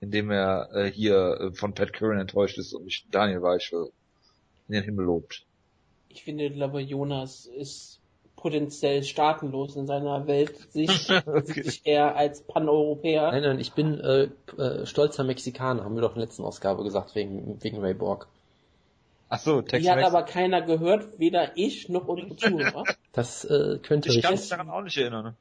Indem 0.00 0.30
er 0.30 0.68
äh, 0.74 0.90
hier 0.90 1.38
äh, 1.40 1.52
von 1.52 1.72
Pat 1.72 1.92
Curran 1.92 2.18
enttäuscht 2.18 2.58
ist 2.58 2.74
und 2.74 2.84
nicht 2.84 3.06
Daniel 3.10 3.42
Weichel 3.42 3.90
in 4.68 4.74
den 4.74 4.84
Himmel 4.84 5.06
lobt. 5.06 5.46
Ich 6.08 6.24
finde, 6.24 6.50
glaube 6.50 6.80
Jonas 6.80 7.46
ist 7.46 8.00
potenziell 8.46 9.02
staatenlos 9.02 9.74
in 9.74 9.88
seiner 9.88 10.28
Weltsicht, 10.28 11.10
okay. 11.26 11.62
sich 11.64 11.84
eher 11.84 12.14
als 12.14 12.42
Pan-Europäer. 12.42 13.32
Nein, 13.32 13.42
nein, 13.42 13.58
ich 13.58 13.72
bin 13.72 13.98
äh, 13.98 14.28
äh, 14.56 14.86
stolzer 14.86 15.24
Mexikaner, 15.24 15.82
haben 15.82 15.96
wir 15.96 16.02
doch 16.02 16.10
in 16.10 16.20
der 16.20 16.26
letzten 16.26 16.44
Ausgabe 16.44 16.84
gesagt, 16.84 17.16
wegen, 17.16 17.60
wegen 17.60 17.80
Ray 17.80 17.94
Borg. 17.94 18.28
Ach 19.28 19.40
so, 19.40 19.62
Tex 19.62 19.82
Die 19.82 19.90
hat 19.90 19.98
aber 20.04 20.22
keiner 20.22 20.62
gehört, 20.62 21.18
weder 21.18 21.56
ich 21.56 21.88
noch 21.88 22.06
unsere 22.06 22.36
Zuhörer. 22.36 22.84
Das 23.12 23.44
äh, 23.44 23.80
könnte 23.82 24.10
Ich 24.10 24.22
kann 24.22 24.34
mich 24.34 24.48
daran 24.48 24.70
auch 24.70 24.82
nicht 24.82 24.96
erinnern. 24.96 25.36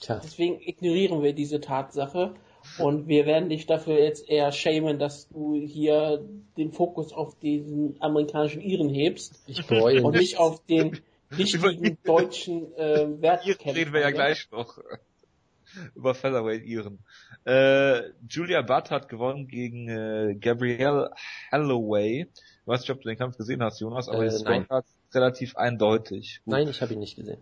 Tja. 0.00 0.18
Deswegen 0.24 0.62
ignorieren 0.62 1.22
wir 1.22 1.34
diese 1.34 1.60
Tatsache 1.60 2.32
und 2.78 3.08
wir 3.08 3.26
werden 3.26 3.48
dich 3.48 3.66
dafür 3.66 3.98
jetzt 3.98 4.28
eher 4.28 4.52
schämen, 4.52 4.98
dass 4.98 5.28
du 5.28 5.54
hier 5.54 6.24
den 6.56 6.72
Fokus 6.72 7.12
auf 7.12 7.38
diesen 7.38 7.96
amerikanischen 8.00 8.60
Iren 8.62 8.88
hebst 8.88 9.42
ich 9.46 9.66
bereue 9.66 10.02
und 10.02 10.16
nicht 10.16 10.38
auf 10.38 10.64
den 10.66 11.00
wichtigen 11.30 11.98
deutschen 12.04 12.74
äh, 12.76 13.20
Wertkämpfer. 13.20 13.74
reden 13.74 13.92
wir 13.92 14.00
ja 14.00 14.10
gleich 14.10 14.48
noch 14.50 14.78
über 15.94 16.14
Featherweight 16.14 16.64
Iren. 16.64 16.98
Äh, 17.44 18.10
Julia 18.28 18.62
Butt 18.62 18.90
hat 18.90 19.08
gewonnen 19.08 19.48
gegen 19.48 19.88
äh, 19.88 20.34
Gabrielle 20.34 21.10
Holloway. 21.52 22.26
Ich 22.32 22.66
weiß 22.66 22.80
nicht, 22.80 22.90
ob 22.90 23.02
du 23.02 23.08
den 23.08 23.18
Kampf 23.18 23.36
gesehen 23.36 23.62
hast, 23.62 23.80
Jonas, 23.80 24.08
aber 24.08 24.24
äh, 24.24 24.30
die 24.30 24.36
Scorecard 24.36 24.84
ist 24.84 25.14
relativ 25.14 25.56
eindeutig. 25.56 26.40
Gut. 26.44 26.52
Nein, 26.52 26.68
ich 26.68 26.82
habe 26.82 26.94
ihn 26.94 27.00
nicht 27.00 27.16
gesehen. 27.16 27.38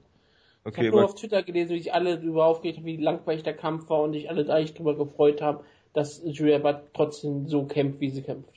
Okay, 0.65 0.81
ich 0.81 0.87
habe 0.89 0.97
nur 0.97 1.05
auf 1.05 1.15
Twitter 1.15 1.43
gelesen, 1.43 1.75
wie 1.75 1.79
sich 1.79 1.93
alle 1.93 2.19
darüber 2.19 2.47
aufgeregt 2.47 2.79
haben, 2.79 2.87
wie 2.87 2.97
langweilig 2.97 3.43
der 3.43 3.55
Kampf 3.55 3.89
war 3.91 4.03
und 4.03 4.13
sich 4.13 4.31
alle 4.31 4.51
eigentlich 4.53 4.73
darüber 4.73 4.97
gefreut 4.97 5.43
haben, 5.43 5.61
dass 5.93 6.23
Julia 6.25 6.59
Butt 6.59 6.81
trotzdem 6.95 7.47
so 7.47 7.65
kämpft, 7.65 8.01
wie 8.01 8.11
sie 8.11 8.23
kämpft. 8.23 8.51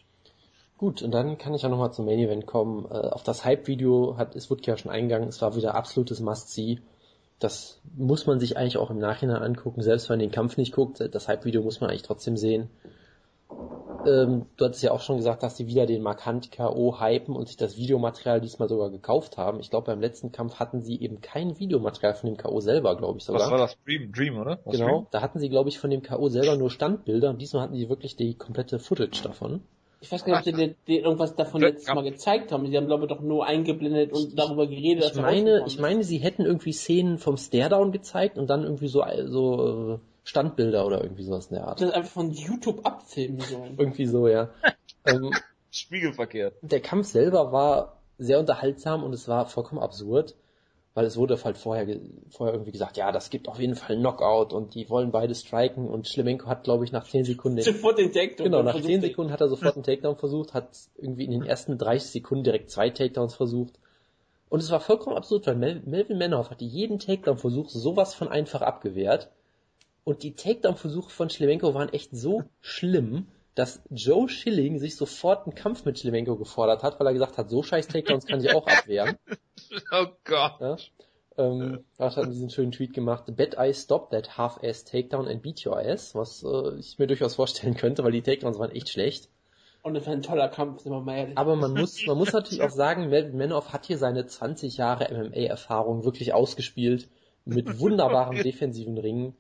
Gut, 0.78 1.02
und 1.02 1.12
dann 1.12 1.38
kann 1.38 1.54
ich 1.54 1.66
auch 1.66 1.70
nochmal 1.70 1.92
zum 1.92 2.06
Main 2.06 2.20
Event 2.20 2.46
kommen. 2.46 2.86
Äh, 2.86 3.10
auf 3.10 3.24
das 3.24 3.44
Hype-Video 3.44 4.16
hat, 4.18 4.36
es 4.36 4.50
wurde 4.50 4.62
ja 4.66 4.78
schon 4.78 4.92
eingegangen, 4.92 5.28
es 5.28 5.42
war 5.42 5.56
wieder 5.56 5.76
absolutes 5.76 6.20
Must-See. 6.20 6.80
Das 7.40 7.82
muss 7.96 8.26
man 8.26 8.40
sich 8.40 8.58
eigentlich 8.58 8.78
auch 8.78 8.90
im 8.90 9.00
Nachhinein 9.00 9.42
angucken, 9.42 9.82
selbst 9.82 10.08
wenn 10.10 10.14
man 10.14 10.28
den 10.28 10.32
Kampf 10.32 10.58
nicht 10.58 10.74
guckt. 10.74 11.02
Das 11.12 11.28
Hype-Video 11.28 11.62
muss 11.62 11.82
man 11.82 11.90
eigentlich 11.90 12.04
trotzdem 12.04 12.38
sehen. 12.38 12.70
Ähm, 14.06 14.46
du 14.58 14.66
hattest 14.66 14.84
ja 14.84 14.92
auch 14.92 15.02
schon 15.02 15.18
gesagt, 15.18 15.44
dass 15.44 15.58
sie 15.58 15.68
wieder 15.68 15.86
den 15.86 16.02
markant 16.02 16.52
K.O. 16.52 17.00
hypen 17.00 17.36
und 17.36 17.48
sich 17.48 17.58
das 17.58 17.78
Videomaterial 17.78 18.40
diesmal 18.40 18.70
sogar 18.70 18.90
gekauft 18.90 19.38
haben. 19.38 19.60
Ich 19.60 19.70
glaube, 19.70 19.88
beim 19.88 20.00
letzten 20.00 20.32
Kampf 20.32 20.60
hatten 20.60 20.82
sie 20.82 21.02
eben 21.02 21.22
kein 21.22 21.60
Videomaterial 21.60 22.14
von 22.14 22.30
dem 22.30 22.38
K.O. 22.38 22.60
selber, 22.60 22.96
glaube 22.96 23.18
ich 23.20 23.26
sogar. 23.26 23.42
Was 23.42 23.52
war 23.52 23.58
das? 23.58 23.78
Dream, 23.86 24.12
Dream 24.12 24.38
oder? 24.38 24.60
Was 24.66 24.78
genau, 24.78 24.88
Dream? 24.88 25.08
da 25.12 25.22
hatten 25.22 25.40
sie, 25.40 25.50
glaube 25.50 25.70
ich, 25.70 25.80
von 25.80 25.90
dem 25.90 26.04
K.O. 26.04 26.30
selber 26.30 26.58
nur 26.58 26.70
Standbilder 26.70 27.30
und 27.30 27.42
diesmal 27.42 27.64
hatten 27.64 27.76
sie 27.76 27.90
wirklich 27.90 28.16
die 28.16 28.36
komplette 28.36 28.80
Footage 28.80 29.22
davon. 29.24 29.62
Ich 30.00 30.12
weiß 30.12 30.26
gar 30.26 30.38
nicht, 30.38 30.48
ob 30.48 30.56
sie 30.56 30.76
dir 30.88 31.02
irgendwas 31.02 31.36
davon 31.36 31.62
letztes 31.62 31.94
Mal 31.94 32.04
gezeigt 32.04 32.52
haben. 32.52 32.68
Sie 32.68 32.78
haben, 32.78 32.86
glaube 32.86 33.06
ich, 33.06 33.10
doch 33.10 33.20
nur 33.20 33.48
eingeblendet 33.48 34.14
und 34.14 34.38
darüber 34.38 34.68
geredet. 34.68 35.12
Ich 35.12 35.20
meine, 35.20 35.64
ich 35.66 35.80
meine, 35.80 36.04
sie 36.04 36.20
hätten 36.20 36.46
irgendwie 36.46 36.72
Szenen 36.72 37.18
vom 37.18 37.36
Staredown 37.36 37.92
gezeigt 37.92 38.38
und 38.38 38.48
dann 38.48 38.64
irgendwie 38.64 38.90
so, 38.90 39.04
so 39.26 39.96
äh, 39.96 40.00
Standbilder 40.28 40.86
oder 40.86 41.02
irgendwie 41.02 41.24
sowas 41.24 41.48
in 41.48 41.56
der 41.56 41.68
Art. 41.68 41.80
Das 41.80 41.92
einfach 41.92 42.12
von 42.12 42.32
YouTube 42.32 42.86
abfilmen 42.86 43.40
sollen. 43.40 43.76
irgendwie 43.78 44.06
so, 44.06 44.28
ja. 44.28 44.50
ähm, 45.06 45.32
Spiegelverkehrt. 45.72 46.56
Der 46.62 46.82
Kampf 46.82 47.08
selber 47.08 47.54
war 47.54 48.02
sehr 48.18 48.38
unterhaltsam 48.38 49.06
und 49.06 49.14
es 49.14 49.30
war 49.30 49.46
vollkommen 49.46 49.82
absurd, 49.82 50.36
weil 50.96 51.06
es 51.06 51.16
wurde 51.16 51.42
halt 51.42 51.58
vorher, 51.58 51.88
vorher 52.30 52.54
irgendwie 52.54 52.74
gesagt, 52.74 52.98
ja, 52.98 53.14
das 53.14 53.30
gibt 53.30 53.48
auf 53.48 53.58
jeden 53.60 53.76
Fall 53.76 53.94
einen 53.94 54.02
Knockout 54.02 54.52
und 54.52 54.76
die 54.76 54.90
wollen 54.90 55.12
beide 55.12 55.34
striken 55.34 55.88
und 55.88 56.10
Schlemenko 56.10 56.48
hat, 56.48 56.66
glaube 56.66 56.84
ich, 56.84 56.92
nach 56.92 57.08
10 57.08 57.24
Sekunden... 57.24 57.62
Sofort 57.62 57.98
den 57.98 58.12
Takedown. 58.12 58.44
Genau, 58.44 58.64
nach 58.64 58.82
10 58.82 59.00
Sekunden 59.00 59.32
hat 59.32 59.40
er 59.40 59.48
sofort 59.48 59.76
einen 59.76 59.84
Takedown 59.84 60.18
versucht, 60.18 60.54
hat 60.54 60.68
irgendwie 60.98 61.24
in 61.24 61.32
den 61.32 61.44
ersten 61.44 61.78
30 61.78 62.12
Sekunden 62.12 62.44
direkt 62.44 62.70
zwei 62.70 62.90
Takedowns 62.90 63.34
versucht. 63.34 63.80
Und 64.50 64.60
es 64.60 64.72
war 64.72 64.82
vollkommen 64.82 65.16
absurd, 65.16 65.48
weil 65.48 65.56
Mel 65.56 65.82
Melvin 65.86 66.18
Manhoff 66.18 66.50
hatte 66.50 66.66
jeden 66.66 67.00
Takedown-Versuch 67.00 67.70
sowas 67.70 68.14
von 68.14 68.28
einfach 68.28 68.62
abgewehrt 68.62 69.30
und 70.08 70.24
die 70.24 70.36
Takedown-Versuche 70.36 71.10
von 71.10 71.30
Schlemenko 71.30 71.74
waren 71.74 71.90
echt 71.90 72.16
so 72.16 72.44
schlimm, 72.62 73.28
dass 73.56 73.82
Joe 73.90 74.30
Schilling 74.30 74.80
sich 74.80 74.96
sofort 74.96 75.46
einen 75.46 75.54
Kampf 75.54 75.84
mit 75.84 76.00
Schlemenko 76.00 76.38
gefordert 76.38 76.82
hat, 76.82 76.98
weil 76.98 77.08
er 77.08 77.14
gesagt 77.14 77.38
hat, 77.38 77.50
so 77.50 77.62
scheiß 77.62 77.90
Takedowns 77.90 78.26
kann 78.26 78.40
ich 78.40 78.56
auch 78.56 78.66
abwehren. 78.66 79.18
Oh 79.92 80.06
Gott. 80.24 80.62
Ja? 80.62 80.78
Ähm, 81.38 81.84
er 81.98 82.16
hat 82.16 82.26
diesen 82.30 82.50
schönen 82.50 82.72
Tweet 82.72 82.94
gemacht, 82.94 83.26
Bet 83.36 83.58
I 83.60 83.74
stop 83.74 84.12
that 84.12 84.38
half-ass 84.38 84.86
takedown 84.86 85.28
and 85.28 85.42
beat 85.42 85.66
your 85.66 85.78
ass, 85.78 86.16
was 86.16 86.42
äh, 86.42 86.80
ich 86.80 86.98
mir 87.00 87.08
durchaus 87.08 87.36
vorstellen 87.36 87.76
könnte, 87.76 88.06
weil 88.06 88.14
die 88.14 88.22
Takedowns 88.22 88.60
waren 88.60 88.72
echt 88.72 88.88
schlecht. 88.88 89.28
Und 89.84 89.98
es 89.98 90.06
war 90.06 90.14
ein 90.14 90.22
toller 90.22 90.48
Kampf, 90.48 90.84
sind 90.84 90.94
wir 90.94 91.02
mal 91.02 91.18
ehrlich. 91.18 91.38
Aber 91.38 91.58
man 91.58 91.74
muss, 91.74 92.06
man 92.08 92.18
muss 92.18 92.32
natürlich 92.32 92.62
auch 92.64 92.70
sagen, 92.70 93.10
Melvin 93.10 93.38
Manoff 93.38 93.74
hat 93.74 93.86
hier 93.86 93.98
seine 93.98 94.26
20 94.26 94.78
Jahre 94.78 95.14
MMA-Erfahrung 95.14 96.06
wirklich 96.06 96.34
ausgespielt, 96.34 97.10
mit 97.44 97.68
wunderbaren 97.80 98.42
defensiven 98.42 98.98
Ringen 98.98 99.36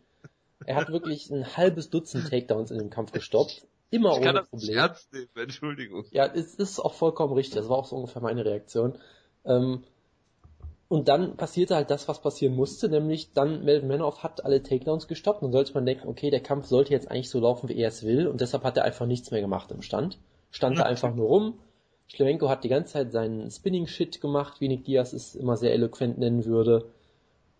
er 0.65 0.75
hat 0.75 0.89
wirklich 0.89 1.29
ein 1.29 1.57
halbes 1.57 1.89
Dutzend 1.89 2.29
Takedowns 2.29 2.71
in 2.71 2.79
dem 2.79 2.89
Kampf 2.89 3.11
gestoppt. 3.11 3.67
Immer 3.89 4.11
ich 4.11 4.17
ohne 4.17 4.25
kann 4.25 4.35
das 4.35 4.49
Problem. 4.49 4.69
Nicht 4.69 4.77
ernst 4.77 5.13
nehmen, 5.13 5.29
Entschuldigung. 5.35 6.05
Ja, 6.11 6.25
es 6.25 6.55
ist 6.55 6.79
auch 6.79 6.93
vollkommen 6.93 7.33
richtig. 7.33 7.55
Das 7.55 7.69
war 7.69 7.77
auch 7.77 7.85
so 7.85 7.95
ungefähr 7.95 8.21
meine 8.21 8.43
Reaktion. 8.43 8.97
Ähm, 9.45 9.83
und 10.89 11.09
dann 11.09 11.35
passierte 11.35 11.75
halt 11.75 11.89
das, 11.91 12.07
was 12.07 12.21
passieren 12.21 12.55
musste, 12.55 12.87
nämlich 12.87 13.33
dann 13.33 13.65
Melvin 13.65 13.89
Manoff 13.89 14.23
hat 14.23 14.45
alle 14.45 14.63
Takedowns 14.63 15.07
gestoppt. 15.07 15.43
Dann 15.43 15.51
sollte 15.51 15.73
man 15.73 15.85
denken, 15.85 16.07
okay, 16.07 16.29
der 16.29 16.41
Kampf 16.41 16.67
sollte 16.67 16.93
jetzt 16.93 17.11
eigentlich 17.11 17.29
so 17.29 17.39
laufen, 17.39 17.69
wie 17.69 17.77
er 17.77 17.89
es 17.89 18.03
will. 18.03 18.27
Und 18.27 18.41
deshalb 18.41 18.63
hat 18.63 18.77
er 18.77 18.83
einfach 18.83 19.05
nichts 19.05 19.31
mehr 19.31 19.41
gemacht 19.41 19.71
im 19.71 19.81
Stand. 19.81 20.17
Stand 20.49 20.79
da 20.79 20.83
einfach 20.83 21.13
nur 21.13 21.27
rum. 21.27 21.59
Schlemenko 22.07 22.47
hat 22.47 22.63
die 22.63 22.69
ganze 22.69 22.93
Zeit 22.93 23.11
seinen 23.11 23.51
Spinning-Shit 23.51 24.21
gemacht, 24.21 24.61
wie 24.61 24.69
Nick 24.69 24.85
Diaz 24.85 25.11
es 25.11 25.35
immer 25.35 25.57
sehr 25.57 25.73
eloquent 25.73 26.17
nennen 26.17 26.45
würde. 26.45 26.89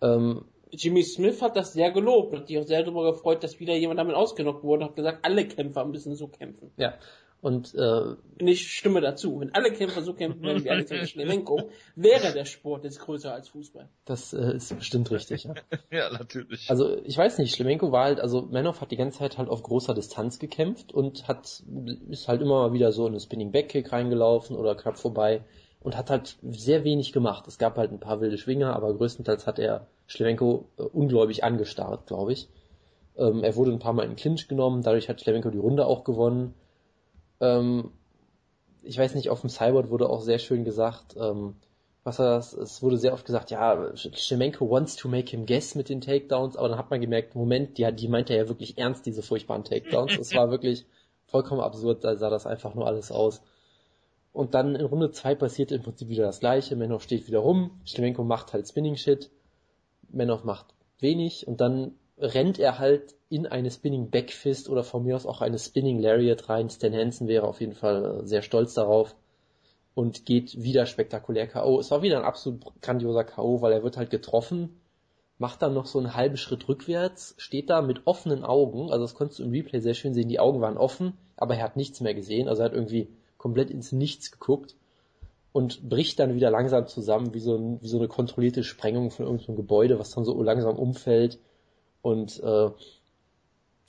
Ähm, 0.01 0.45
Jimmy 0.71 1.03
Smith 1.03 1.41
hat 1.41 1.55
das 1.55 1.73
sehr 1.73 1.91
gelobt 1.91 2.33
und 2.33 2.47
sich 2.47 2.57
auch 2.57 2.65
sehr 2.65 2.83
darüber 2.83 3.11
gefreut, 3.11 3.43
dass 3.43 3.59
wieder 3.59 3.75
jemand 3.75 3.99
damit 3.99 4.15
ausgenockt 4.15 4.63
wurde 4.63 4.83
und 4.83 4.89
hat 4.89 4.95
gesagt, 4.95 5.19
alle 5.23 5.47
Kämpfer 5.47 5.85
müssen 5.85 6.15
so 6.15 6.27
kämpfen. 6.27 6.71
Ja. 6.77 6.93
Und 7.39 7.75
äh, 7.75 8.15
ich 8.39 8.71
stimme 8.71 8.99
dazu. 8.99 9.39
Wenn 9.39 9.53
alle 9.53 9.71
Kämpfer 9.71 10.01
so 10.01 10.13
kämpfen 10.13 10.41
würden 10.41 10.63
wie 10.63 10.71
Alexander 10.71 11.05
Schlemenko, 11.05 11.69
wäre 11.95 12.33
der 12.33 12.45
Sport 12.45 12.83
jetzt 12.83 12.99
größer 12.99 13.31
als 13.31 13.49
Fußball. 13.49 13.87
Das 14.05 14.33
äh, 14.33 14.55
ist 14.55 14.75
bestimmt 14.75 15.11
richtig, 15.11 15.43
ja. 15.43 15.53
ja, 15.91 16.09
natürlich. 16.11 16.67
Also 16.69 16.97
ich 17.03 17.15
weiß 17.15 17.37
nicht, 17.37 17.55
Schlemenko 17.55 17.91
war 17.91 18.05
halt, 18.05 18.19
also 18.19 18.41
Manoff 18.41 18.81
hat 18.81 18.91
die 18.91 18.97
ganze 18.97 19.19
Zeit 19.19 19.37
halt 19.37 19.49
auf 19.49 19.61
großer 19.61 19.93
Distanz 19.93 20.39
gekämpft 20.39 20.91
und 20.93 21.27
hat 21.27 21.63
ist 22.09 22.27
halt 22.27 22.41
immer 22.41 22.67
mal 22.67 22.73
wieder 22.73 22.91
so 22.91 23.05
in 23.05 23.13
einen 23.13 23.19
Spinning 23.19 23.51
Backkick 23.51 23.91
reingelaufen 23.91 24.55
oder 24.55 24.75
knapp 24.75 24.97
vorbei 24.97 25.43
und 25.81 25.95
hat 25.95 26.09
halt 26.09 26.37
sehr 26.43 26.83
wenig 26.83 27.13
gemacht. 27.13 27.47
Es 27.47 27.57
gab 27.57 27.77
halt 27.77 27.91
ein 27.91 27.99
paar 27.99 28.21
wilde 28.21 28.37
Schwinger, 28.37 28.75
aber 28.75 28.93
größtenteils 28.93 29.47
hat 29.47 29.59
er 29.59 29.87
Schlewenko 30.07 30.65
äh, 30.77 30.83
ungläubig 30.83 31.43
angestarrt, 31.43 32.07
glaube 32.07 32.33
ich. 32.33 32.49
Ähm, 33.17 33.43
er 33.43 33.55
wurde 33.55 33.71
ein 33.71 33.79
paar 33.79 33.93
Mal 33.93 34.05
in 34.05 34.15
Clinch 34.15 34.47
genommen, 34.47 34.83
dadurch 34.83 35.09
hat 35.09 35.21
Schlewenko 35.21 35.49
die 35.49 35.57
Runde 35.57 35.85
auch 35.85 36.03
gewonnen. 36.03 36.53
Ähm, 37.39 37.91
ich 38.83 38.97
weiß 38.97 39.15
nicht, 39.15 39.29
auf 39.29 39.41
dem 39.41 39.49
Cyborg 39.49 39.89
wurde 39.89 40.09
auch 40.09 40.21
sehr 40.21 40.39
schön 40.39 40.63
gesagt, 40.63 41.15
ähm, 41.19 41.55
was 42.07 42.19
er, 42.19 42.37
es 42.37 42.81
wurde 42.81 42.97
sehr 42.97 43.11
oft 43.11 43.25
gesagt, 43.25 43.51
ja, 43.51 43.93
Shemenko 43.95 44.69
wants 44.69 44.95
to 44.95 45.09
make 45.09 45.29
him 45.29 45.45
guess 45.45 45.75
mit 45.75 45.89
den 45.89 45.99
Takedowns, 45.99 46.55
aber 46.55 46.69
dann 46.69 46.77
hat 46.77 46.89
man 46.89 47.01
gemerkt, 47.01 47.35
Moment, 47.35 47.77
die, 47.77 47.91
die 47.93 48.07
er 48.07 48.37
ja 48.37 48.47
wirklich 48.47 48.77
ernst, 48.77 49.05
diese 49.05 49.21
furchtbaren 49.21 49.65
Takedowns. 49.65 50.17
es 50.17 50.33
war 50.33 50.49
wirklich 50.49 50.85
vollkommen 51.25 51.59
absurd, 51.59 52.05
da 52.05 52.15
sah 52.15 52.29
das 52.29 52.47
einfach 52.47 52.75
nur 52.75 52.87
alles 52.87 53.11
aus. 53.11 53.41
Und 54.33 54.53
dann 54.53 54.75
in 54.75 54.85
Runde 54.85 55.11
2 55.11 55.35
passiert 55.35 55.71
im 55.71 55.81
Prinzip 55.81 56.09
wieder 56.09 56.25
das 56.25 56.39
gleiche, 56.39 56.75
Menov 56.75 57.03
steht 57.03 57.27
wieder 57.27 57.39
rum, 57.39 57.71
Shemenko 57.85 58.23
macht 58.23 58.53
halt 58.53 58.67
Spinning 58.67 58.95
Shit, 58.95 59.31
Menov 60.09 60.43
macht 60.43 60.67
wenig 60.99 61.47
und 61.47 61.59
dann 61.61 61.93
rennt 62.17 62.59
er 62.59 62.79
halt 62.79 63.15
in 63.29 63.45
eine 63.45 63.71
Spinning 63.71 64.09
Backfist 64.09 64.69
oder 64.69 64.83
von 64.83 65.03
mir 65.03 65.15
aus 65.15 65.25
auch 65.25 65.41
eine 65.41 65.59
Spinning 65.59 65.99
Lariat 65.99 66.49
rein. 66.49 66.69
Stan 66.69 66.93
Hansen 66.93 67.27
wäre 67.27 67.47
auf 67.47 67.61
jeden 67.61 67.73
Fall 67.73 68.21
sehr 68.25 68.41
stolz 68.41 68.73
darauf 68.73 69.15
und 69.93 70.25
geht 70.25 70.61
wieder 70.61 70.85
spektakulär 70.85 71.47
K.O. 71.47 71.79
Es 71.79 71.91
war 71.91 72.01
wieder 72.01 72.17
ein 72.17 72.25
absolut 72.25 72.63
grandioser 72.81 73.23
K.O., 73.23 73.61
weil 73.61 73.73
er 73.73 73.83
wird 73.83 73.97
halt 73.97 74.09
getroffen, 74.09 74.79
macht 75.37 75.61
dann 75.61 75.73
noch 75.73 75.85
so 75.85 75.99
einen 75.99 76.15
halben 76.15 76.37
Schritt 76.37 76.67
rückwärts, 76.67 77.35
steht 77.37 77.69
da 77.69 77.81
mit 77.81 78.05
offenen 78.05 78.43
Augen, 78.43 78.91
also 78.91 79.03
das 79.03 79.15
konntest 79.15 79.39
du 79.39 79.43
im 79.43 79.51
Replay 79.51 79.79
sehr 79.79 79.93
schön 79.93 80.13
sehen, 80.13 80.29
die 80.29 80.39
Augen 80.39 80.61
waren 80.61 80.77
offen, 80.77 81.13
aber 81.35 81.55
er 81.55 81.63
hat 81.63 81.77
nichts 81.77 82.01
mehr 82.01 82.13
gesehen, 82.13 82.47
also 82.47 82.61
er 82.61 82.65
hat 82.65 82.73
irgendwie 82.73 83.09
komplett 83.37 83.69
ins 83.69 83.91
Nichts 83.91 84.31
geguckt 84.31 84.75
und 85.51 85.89
bricht 85.89 86.19
dann 86.19 86.35
wieder 86.35 86.51
langsam 86.51 86.87
zusammen, 86.87 87.33
wie 87.33 87.39
so, 87.39 87.55
ein, 87.55 87.81
wie 87.81 87.87
so 87.87 87.97
eine 87.97 88.07
kontrollierte 88.07 88.63
Sprengung 88.63 89.11
von 89.11 89.25
irgendeinem 89.25 89.55
Gebäude, 89.55 89.99
was 89.99 90.11
dann 90.11 90.25
so 90.25 90.41
langsam 90.41 90.77
umfällt 90.77 91.39
und 92.01 92.41
äh, 92.43 92.69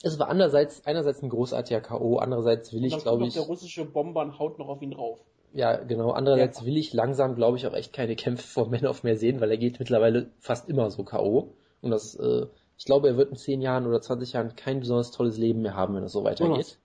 es 0.03 0.19
war 0.19 0.29
andererseits 0.29 0.87
einerseits 0.87 1.23
ein 1.23 1.29
großartiger 1.29 1.81
K.O., 1.81 2.19
andererseits 2.19 2.73
will 2.73 2.85
ich, 2.85 2.97
glaube 2.99 3.27
ich... 3.27 3.35
Der 3.35 3.43
russische 3.43 3.85
Bomber 3.85 4.39
haut 4.39 4.59
noch 4.59 4.69
auf 4.69 4.81
ihn 4.81 4.93
drauf. 4.93 5.19
Ja, 5.53 5.77
genau. 5.77 6.11
Andererseits 6.11 6.61
ja. 6.61 6.67
will 6.67 6.77
ich 6.77 6.93
langsam, 6.93 7.35
glaube 7.35 7.57
ich, 7.57 7.67
auch 7.67 7.73
echt 7.73 7.93
keine 7.93 8.15
Kämpfe 8.15 8.47
vor 8.47 8.71
of 8.85 9.03
mehr 9.03 9.17
sehen, 9.17 9.41
weil 9.41 9.51
er 9.51 9.57
geht 9.57 9.81
mittlerweile 9.81 10.31
fast 10.39 10.69
immer 10.69 10.91
so 10.91 11.03
K.O. 11.03 11.53
Und 11.81 11.91
das, 11.91 12.15
äh, 12.15 12.47
ich 12.77 12.85
glaube, 12.85 13.09
er 13.09 13.17
wird 13.17 13.31
in 13.31 13.37
10 13.37 13.61
Jahren 13.61 13.87
oder 13.87 14.01
20 14.01 14.35
Jahren 14.35 14.55
kein 14.55 14.81
besonders 14.81 15.11
tolles 15.11 15.37
Leben 15.37 15.63
mehr 15.63 15.75
haben, 15.75 15.95
wenn 15.97 16.05
es 16.05 16.13
so 16.13 16.23
weitergeht. 16.23 16.49
Jonas, 16.49 16.79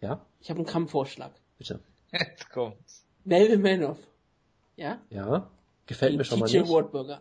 ja? 0.00 0.24
Ich 0.40 0.50
habe 0.50 0.58
einen 0.58 0.66
Kampfvorschlag. 0.66 1.32
Bitte. 1.58 1.80
Jetzt 2.12 2.50
kommt's. 2.50 3.04
Melvin 3.24 3.62
Manoff. 3.62 3.98
Ja? 4.76 5.00
Ja. 5.10 5.50
Gefällt 5.86 6.16
mir 6.16 6.24
schon 6.24 6.38
mal 6.38 6.50
nicht. 6.50 6.68
Wardburger. 6.68 7.20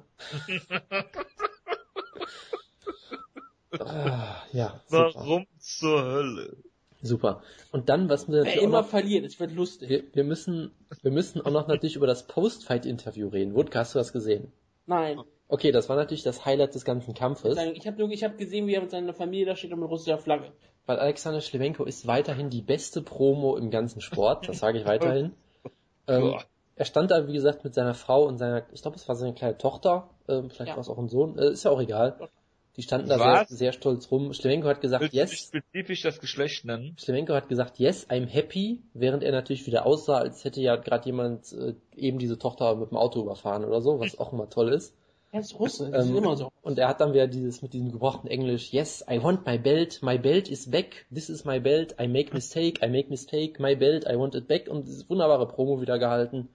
ah, 3.80 4.43
ja. 4.52 4.82
Super. 4.88 5.12
Warum 5.15 5.47
zur 5.58 6.04
Hölle? 6.04 6.58
Super. 7.02 7.41
Und 7.71 7.89
dann, 7.89 8.10
was 8.10 8.28
wir 8.28 8.43
Wer 8.43 8.62
immer 8.62 8.82
noch, 8.82 8.88
verliert, 8.88 9.25
es 9.25 9.39
wird 9.39 9.54
lustig. 9.54 9.89
Wir, 9.89 10.04
wir, 10.13 10.23
müssen, 10.23 10.71
wir 11.02 11.12
müssen 11.12 11.41
auch 11.41 11.52
noch 11.52 11.67
natürlich 11.67 11.95
über 11.95 12.08
das 12.08 12.28
Post-Fight-Interview 12.28 13.30
reden. 13.30 13.56
Wutke, 13.56 13.80
hast 13.80 13.95
du 13.95 13.99
das 13.99 14.12
gesehen? 14.12 14.52
Nein. 14.86 15.19
Okay, 15.52 15.72
das 15.72 15.90
war 15.90 15.96
natürlich 15.96 16.22
das 16.22 16.46
Highlight 16.46 16.76
des 16.76 16.86
ganzen 16.86 17.16
Kampfes. 17.16 17.58
Ich 17.74 17.88
habe 17.88 17.98
nur, 17.98 18.12
ich 18.12 18.24
habe 18.24 18.36
gesehen, 18.36 18.68
wie 18.68 18.76
er 18.76 18.82
mit 18.82 18.92
seiner 18.92 19.16
Familie 19.16 19.48
da 19.48 19.56
steht 19.56 19.74
und 19.74 19.80
mit 19.80 19.90
russischer 19.90 20.20
Flagge. 20.20 20.52
Weil 20.86 21.00
Alexander 21.00 21.42
Schlewenko 21.42 21.86
ist 21.86 22.06
weiterhin 22.06 22.52
die 22.52 22.62
beste 22.62 23.02
Promo 23.02 23.58
im 23.58 23.72
ganzen 23.72 24.00
Sport, 24.00 24.48
das 24.48 24.60
sage 24.60 24.78
ich 24.78 24.86
weiterhin. 24.86 25.34
ähm, 26.08 26.36
er 26.76 26.86
stand 26.86 27.10
da, 27.10 27.28
wie 27.28 27.34
gesagt, 27.34 27.64
mit 27.64 27.74
seiner 27.74 27.96
Frau 27.96 28.26
und 28.26 28.38
seiner, 28.38 28.64
ich 28.72 28.84
glaube, 28.84 28.98
es 28.98 29.08
war 29.08 29.16
seine 29.16 29.34
kleine 29.34 29.58
Tochter, 29.58 30.12
äh, 30.28 30.44
vielleicht 30.44 30.70
ja. 30.70 30.76
war 30.76 30.80
es 30.80 30.88
auch 30.88 31.00
ein 31.00 31.10
Sohn, 31.10 31.38
äh, 31.40 31.50
ist 31.50 31.66
ja 31.66 31.72
auch 31.72 31.82
egal. 31.82 32.30
Die 32.78 32.84
standen 32.84 33.10
da 33.10 33.18
sehr, 33.18 33.46
sehr, 33.50 33.72
stolz 33.74 34.10
rum. 34.12 34.32
Schlemenko 34.34 34.68
hat 34.68 34.82
gesagt, 34.82 35.02
Willst 35.02 35.16
yes. 35.16 35.34
Spezifisch 35.48 36.04
das 36.04 36.20
Geschlecht 36.20 36.64
nennen. 36.64 36.96
Schlemenko 36.98 37.34
hat 37.34 37.50
gesagt, 37.50 37.80
yes, 37.80 38.08
I'm 38.08 38.28
happy, 38.28 38.84
während 38.94 39.24
er 39.24 39.32
natürlich 39.32 39.66
wieder 39.66 39.88
aussah, 39.88 40.20
als 40.20 40.46
hätte 40.46 40.62
ja 40.62 40.76
gerade 40.76 41.08
jemand 41.08 41.52
äh, 41.54 41.74
eben 41.98 42.20
diese 42.20 42.38
Tochter 42.38 42.76
mit 42.76 42.92
dem 42.92 42.98
Auto 42.98 43.20
überfahren 43.20 43.66
oder 43.66 43.82
so, 43.82 44.00
was 44.00 44.18
auch 44.20 44.32
immer 44.32 44.50
toll 44.50 44.72
ist. 44.72 44.96
Er 45.32 45.42
ist 45.42 45.60
Russe, 45.60 45.92
das 45.92 46.06
ähm, 46.06 46.13
ist 46.13 46.18
immer 46.18 46.36
so. 46.36 46.52
Und 46.62 46.80
er 46.80 46.88
hat 46.88 47.02
dann 47.02 47.13
wieder 47.13 47.28
dieses 47.28 47.62
mit 47.62 47.74
diesem 47.74 47.92
gebrochenen 47.92 48.32
Englisch, 48.32 48.74
yes, 48.74 49.06
I 49.10 49.22
want 49.22 49.46
my 49.46 49.58
belt, 49.58 50.00
my 50.02 50.18
belt 50.18 50.50
is 50.50 50.70
back, 50.70 51.06
this 51.13 51.30
is 51.30 51.46
my 51.46 51.60
belt, 51.60 51.96
I 52.02 52.08
make 52.08 52.34
mistake, 52.34 52.84
I 52.84 52.89
make 52.89 53.10
mistake, 53.10 53.62
my 53.62 53.76
belt, 53.76 54.06
I 54.10 54.18
want 54.18 54.36
it 54.36 54.48
back 54.48 54.68
und 54.68 54.88
dieses 54.88 55.10
wunderbare 55.10 55.48
Promo 55.48 55.82
wieder 55.82 56.00
gehalten. 56.00 56.50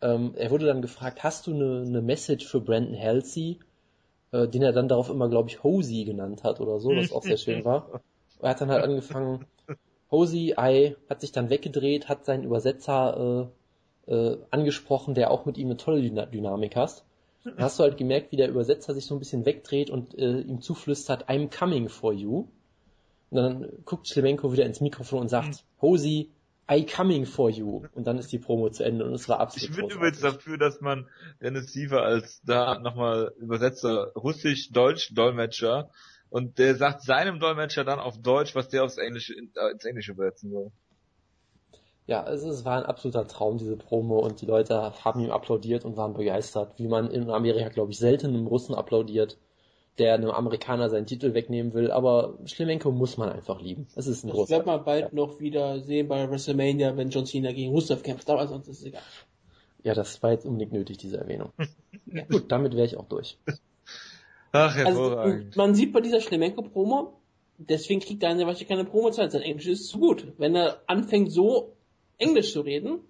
Ähm, 0.00 0.34
er 0.36 0.50
wurde 0.50 0.66
dann 0.66 0.82
gefragt, 0.82 1.22
hast 1.22 1.46
du 1.46 1.54
eine, 1.54 1.84
eine 1.86 2.02
Message 2.02 2.46
für 2.46 2.60
Brandon 2.60 2.98
Halsey? 2.98 3.60
äh, 4.32 4.48
den 4.48 4.62
er 4.62 4.72
dann 4.72 4.88
darauf 4.88 5.10
immer, 5.10 5.28
glaube 5.28 5.48
ich, 5.48 5.62
Hosey 5.62 6.04
genannt 6.04 6.42
hat 6.42 6.60
oder 6.60 6.80
so, 6.80 6.90
was 6.90 7.12
auch 7.12 7.22
sehr 7.22 7.36
schön 7.36 7.64
war. 7.64 8.00
Er 8.40 8.50
hat 8.50 8.60
dann 8.60 8.70
halt 8.70 8.82
angefangen, 8.82 9.46
Hosey, 10.10 10.54
I, 10.58 10.96
hat 11.08 11.20
sich 11.20 11.32
dann 11.32 11.48
weggedreht, 11.48 12.08
hat 12.08 12.24
seinen 12.24 12.44
Übersetzer 12.44 13.50
äh, 14.08 14.12
äh, 14.12 14.38
angesprochen, 14.50 15.14
der 15.14 15.30
auch 15.30 15.44
mit 15.44 15.58
ihm 15.58 15.68
eine 15.68 15.76
tolle 15.76 16.02
Dyna 16.02 16.26
Dynamik 16.26 16.74
hat. 16.74 17.04
Dann 17.44 17.56
hast 17.58 17.78
du 17.78 17.82
halt 17.82 17.96
gemerkt, 17.96 18.32
wie 18.32 18.36
der 18.36 18.48
Übersetzer 18.48 18.94
sich 18.94 19.06
so 19.06 19.14
ein 19.14 19.18
bisschen 19.18 19.44
wegdreht 19.44 19.90
und 19.90 20.16
äh, 20.18 20.40
ihm 20.40 20.60
zuflüstert, 20.60 21.28
I'm 21.28 21.56
coming 21.56 21.88
for 21.88 22.12
you. 22.12 22.48
Und 23.30 23.36
dann 23.36 23.68
guckt 23.84 24.08
Schlemenko 24.08 24.52
wieder 24.52 24.66
ins 24.66 24.80
Mikrofon 24.80 25.22
und 25.22 25.28
sagt, 25.28 25.64
Hosey, 25.80 26.30
I 26.70 26.86
coming 26.86 27.26
for 27.26 27.50
you. 27.50 27.84
Und 27.94 28.06
dann 28.06 28.18
ist 28.18 28.30
die 28.30 28.38
Promo 28.38 28.70
zu 28.70 28.84
Ende 28.84 29.04
und 29.04 29.14
es 29.14 29.28
war 29.28 29.40
absolut 29.40 29.70
Ich 29.70 29.76
bin 29.76 29.90
übrigens 29.90 30.20
dafür, 30.20 30.58
dass 30.58 30.80
man 30.80 31.08
Dennis 31.40 31.72
Siever 31.72 32.02
als 32.02 32.40
da 32.44 32.78
nochmal 32.78 33.32
Übersetzer 33.38 34.12
Russisch-Deutsch 34.14 35.12
Dolmetscher 35.14 35.90
und 36.30 36.58
der 36.58 36.76
sagt 36.76 37.02
seinem 37.02 37.40
Dolmetscher 37.40 37.84
dann 37.84 37.98
auf 37.98 38.20
Deutsch, 38.20 38.54
was 38.54 38.68
der 38.68 38.84
aufs 38.84 38.96
Englische, 38.96 39.34
äh, 39.34 39.72
ins 39.72 39.84
Englische 39.84 40.12
übersetzen 40.12 40.50
soll. 40.50 40.72
Ja, 42.06 42.28
es, 42.28 42.42
es 42.42 42.64
war 42.64 42.78
ein 42.78 42.86
absoluter 42.86 43.26
Traum, 43.26 43.58
diese 43.58 43.76
Promo, 43.76 44.18
und 44.18 44.40
die 44.40 44.46
Leute 44.46 44.92
haben 45.04 45.20
ihm 45.20 45.30
applaudiert 45.30 45.84
und 45.84 45.96
waren 45.96 46.14
begeistert, 46.14 46.78
wie 46.78 46.88
man 46.88 47.10
in 47.10 47.30
Amerika, 47.30 47.68
glaube 47.68 47.92
ich, 47.92 47.98
selten 47.98 48.28
einem 48.28 48.46
Russen 48.46 48.74
applaudiert 48.74 49.38
der 49.98 50.14
einem 50.14 50.30
Amerikaner 50.30 50.88
seinen 50.88 51.06
Titel 51.06 51.34
wegnehmen 51.34 51.74
will, 51.74 51.90
aber 51.90 52.38
Schlemenko 52.46 52.90
muss 52.90 53.18
man 53.18 53.28
einfach 53.28 53.60
lieben. 53.60 53.86
Es 53.94 54.06
ist 54.06 54.24
ein 54.24 54.28
das 54.28 54.36
großer. 54.36 54.48
Das 54.48 54.58
wird 54.58 54.66
man 54.66 54.84
bald 54.84 55.04
ja. 55.04 55.08
noch 55.12 55.38
wieder 55.38 55.80
sehen 55.80 56.08
bei 56.08 56.28
WrestleMania, 56.28 56.96
wenn 56.96 57.10
John 57.10 57.26
Cena 57.26 57.52
gegen 57.52 57.72
Rusev 57.72 58.02
kämpft, 58.02 58.28
aber 58.30 58.46
sonst 58.46 58.68
ist 58.68 58.80
es 58.80 58.86
egal. 58.86 59.02
Ja, 59.82 59.94
das 59.94 60.22
war 60.22 60.32
jetzt 60.32 60.46
unbedingt 60.46 60.72
nötig, 60.72 60.98
diese 60.98 61.18
Erwähnung. 61.18 61.52
ja. 62.06 62.24
Gut, 62.24 62.50
damit 62.50 62.74
wäre 62.74 62.86
ich 62.86 62.96
auch 62.96 63.06
durch. 63.06 63.36
Ach, 64.52 64.74
hervorragend. 64.74 65.46
Also, 65.46 65.60
man 65.60 65.74
sieht 65.74 65.92
bei 65.92 66.00
dieser 66.00 66.20
Schlemenko-Promo, 66.20 67.14
deswegen 67.58 68.00
kriegt 68.00 68.22
er 68.22 68.30
eine 68.30 68.46
Weile 68.46 68.64
keine 68.64 68.84
Promo-Zeit. 68.84 69.32
Sein 69.32 69.42
Englisch 69.42 69.66
ist 69.66 69.88
zu 69.88 69.98
gut. 69.98 70.32
Wenn 70.38 70.54
er 70.54 70.80
anfängt 70.86 71.32
so 71.32 71.72
Englisch 72.18 72.52
zu 72.52 72.60
reden, 72.60 73.00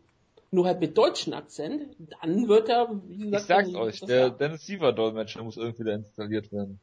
nur 0.50 0.66
halt 0.66 0.80
mit 0.80 0.96
deutschen 0.96 1.32
Akzent, 1.32 1.96
dann 2.20 2.48
wird 2.48 2.68
er, 2.68 3.00
wie 3.08 3.30
gesagt, 3.30 3.42
ich 3.42 3.46
sag's 3.46 3.74
euch, 3.74 4.00
der 4.00 4.30
Dennis 4.30 4.66
Siever 4.66 4.92
Dolmetscher 4.92 5.42
muss 5.42 5.56
irgendwie 5.56 5.84
da 5.84 5.94
installiert 5.94 6.52
werden. 6.52 6.78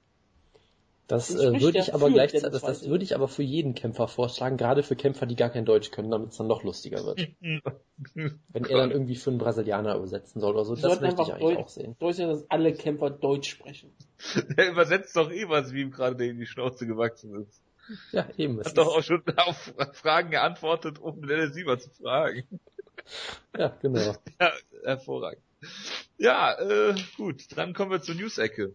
Das 1.10 1.34
äh, 1.34 1.60
würde 1.60 1.80
ich 1.80 1.92
aber 1.96 2.12
gleichzeitig, 2.12 2.52
das, 2.52 2.62
das 2.62 2.88
würde 2.88 3.04
ich 3.04 3.16
aber 3.16 3.28
für 3.28 3.42
jeden 3.42 3.74
Kämpfer 3.74 4.08
vorschlagen, 4.08 4.58
gerade 4.58 4.84
für 4.84 4.96
Kämpfer, 4.96 5.26
die 5.26 5.36
gar 5.36 5.50
kein 5.50 5.66
Deutsch 5.66 5.90
können, 5.90 6.12
damit 6.12 6.30
es 6.30 6.38
dann 6.38 6.46
noch 6.46 6.64
lustiger 6.64 7.04
wird. 7.04 7.28
Wenn 8.14 8.66
er 8.66 8.78
dann 8.78 8.92
irgendwie 8.92 9.16
für 9.16 9.32
einen 9.32 9.40
Brasilianer 9.40 9.96
übersetzen 9.96 10.40
soll 10.40 10.54
oder 10.54 10.66
so, 10.66 10.76
das 10.76 11.02
möchte 11.02 11.24
ich 11.24 11.34
eigentlich 11.34 11.40
Deutsch, 11.40 11.58
auch 11.58 11.68
sehen. 11.68 11.96
Deutsch 11.98 12.18
dass 12.18 12.46
alle 12.52 12.74
Kämpfer 12.74 13.10
Deutsch 13.10 13.50
sprechen. 13.50 13.92
Der 14.58 14.70
übersetzt 14.70 15.16
doch 15.16 15.32
eh 15.32 15.50
was, 15.50 15.74
wie 15.74 15.82
ihm 15.82 15.90
gerade 15.90 16.28
in 16.28 16.38
die 16.38 16.46
Schnauze 16.46 16.86
gewachsen 16.86 17.42
ist. 17.42 17.60
Ja, 18.12 18.28
eben. 18.38 18.60
Hat 18.64 18.78
doch 18.78 18.88
auch 18.88 19.04
schon 19.04 19.24
auf 19.38 19.74
Fragen 19.94 20.30
geantwortet, 20.32 21.00
um 21.00 21.26
Dennis 21.26 21.54
Siever 21.54 21.80
zu 21.80 21.90
fragen. 21.90 22.44
Ja, 23.58 23.76
genau. 23.82 24.16
Ja, 24.40 24.54
hervorragend. 24.84 25.44
Ja, 26.18 26.54
äh, 26.60 26.96
gut, 27.18 27.58
dann 27.58 27.74
kommen 27.74 27.92
wir 27.92 28.02
zur 28.02 28.16
News-Ecke. 28.16 28.74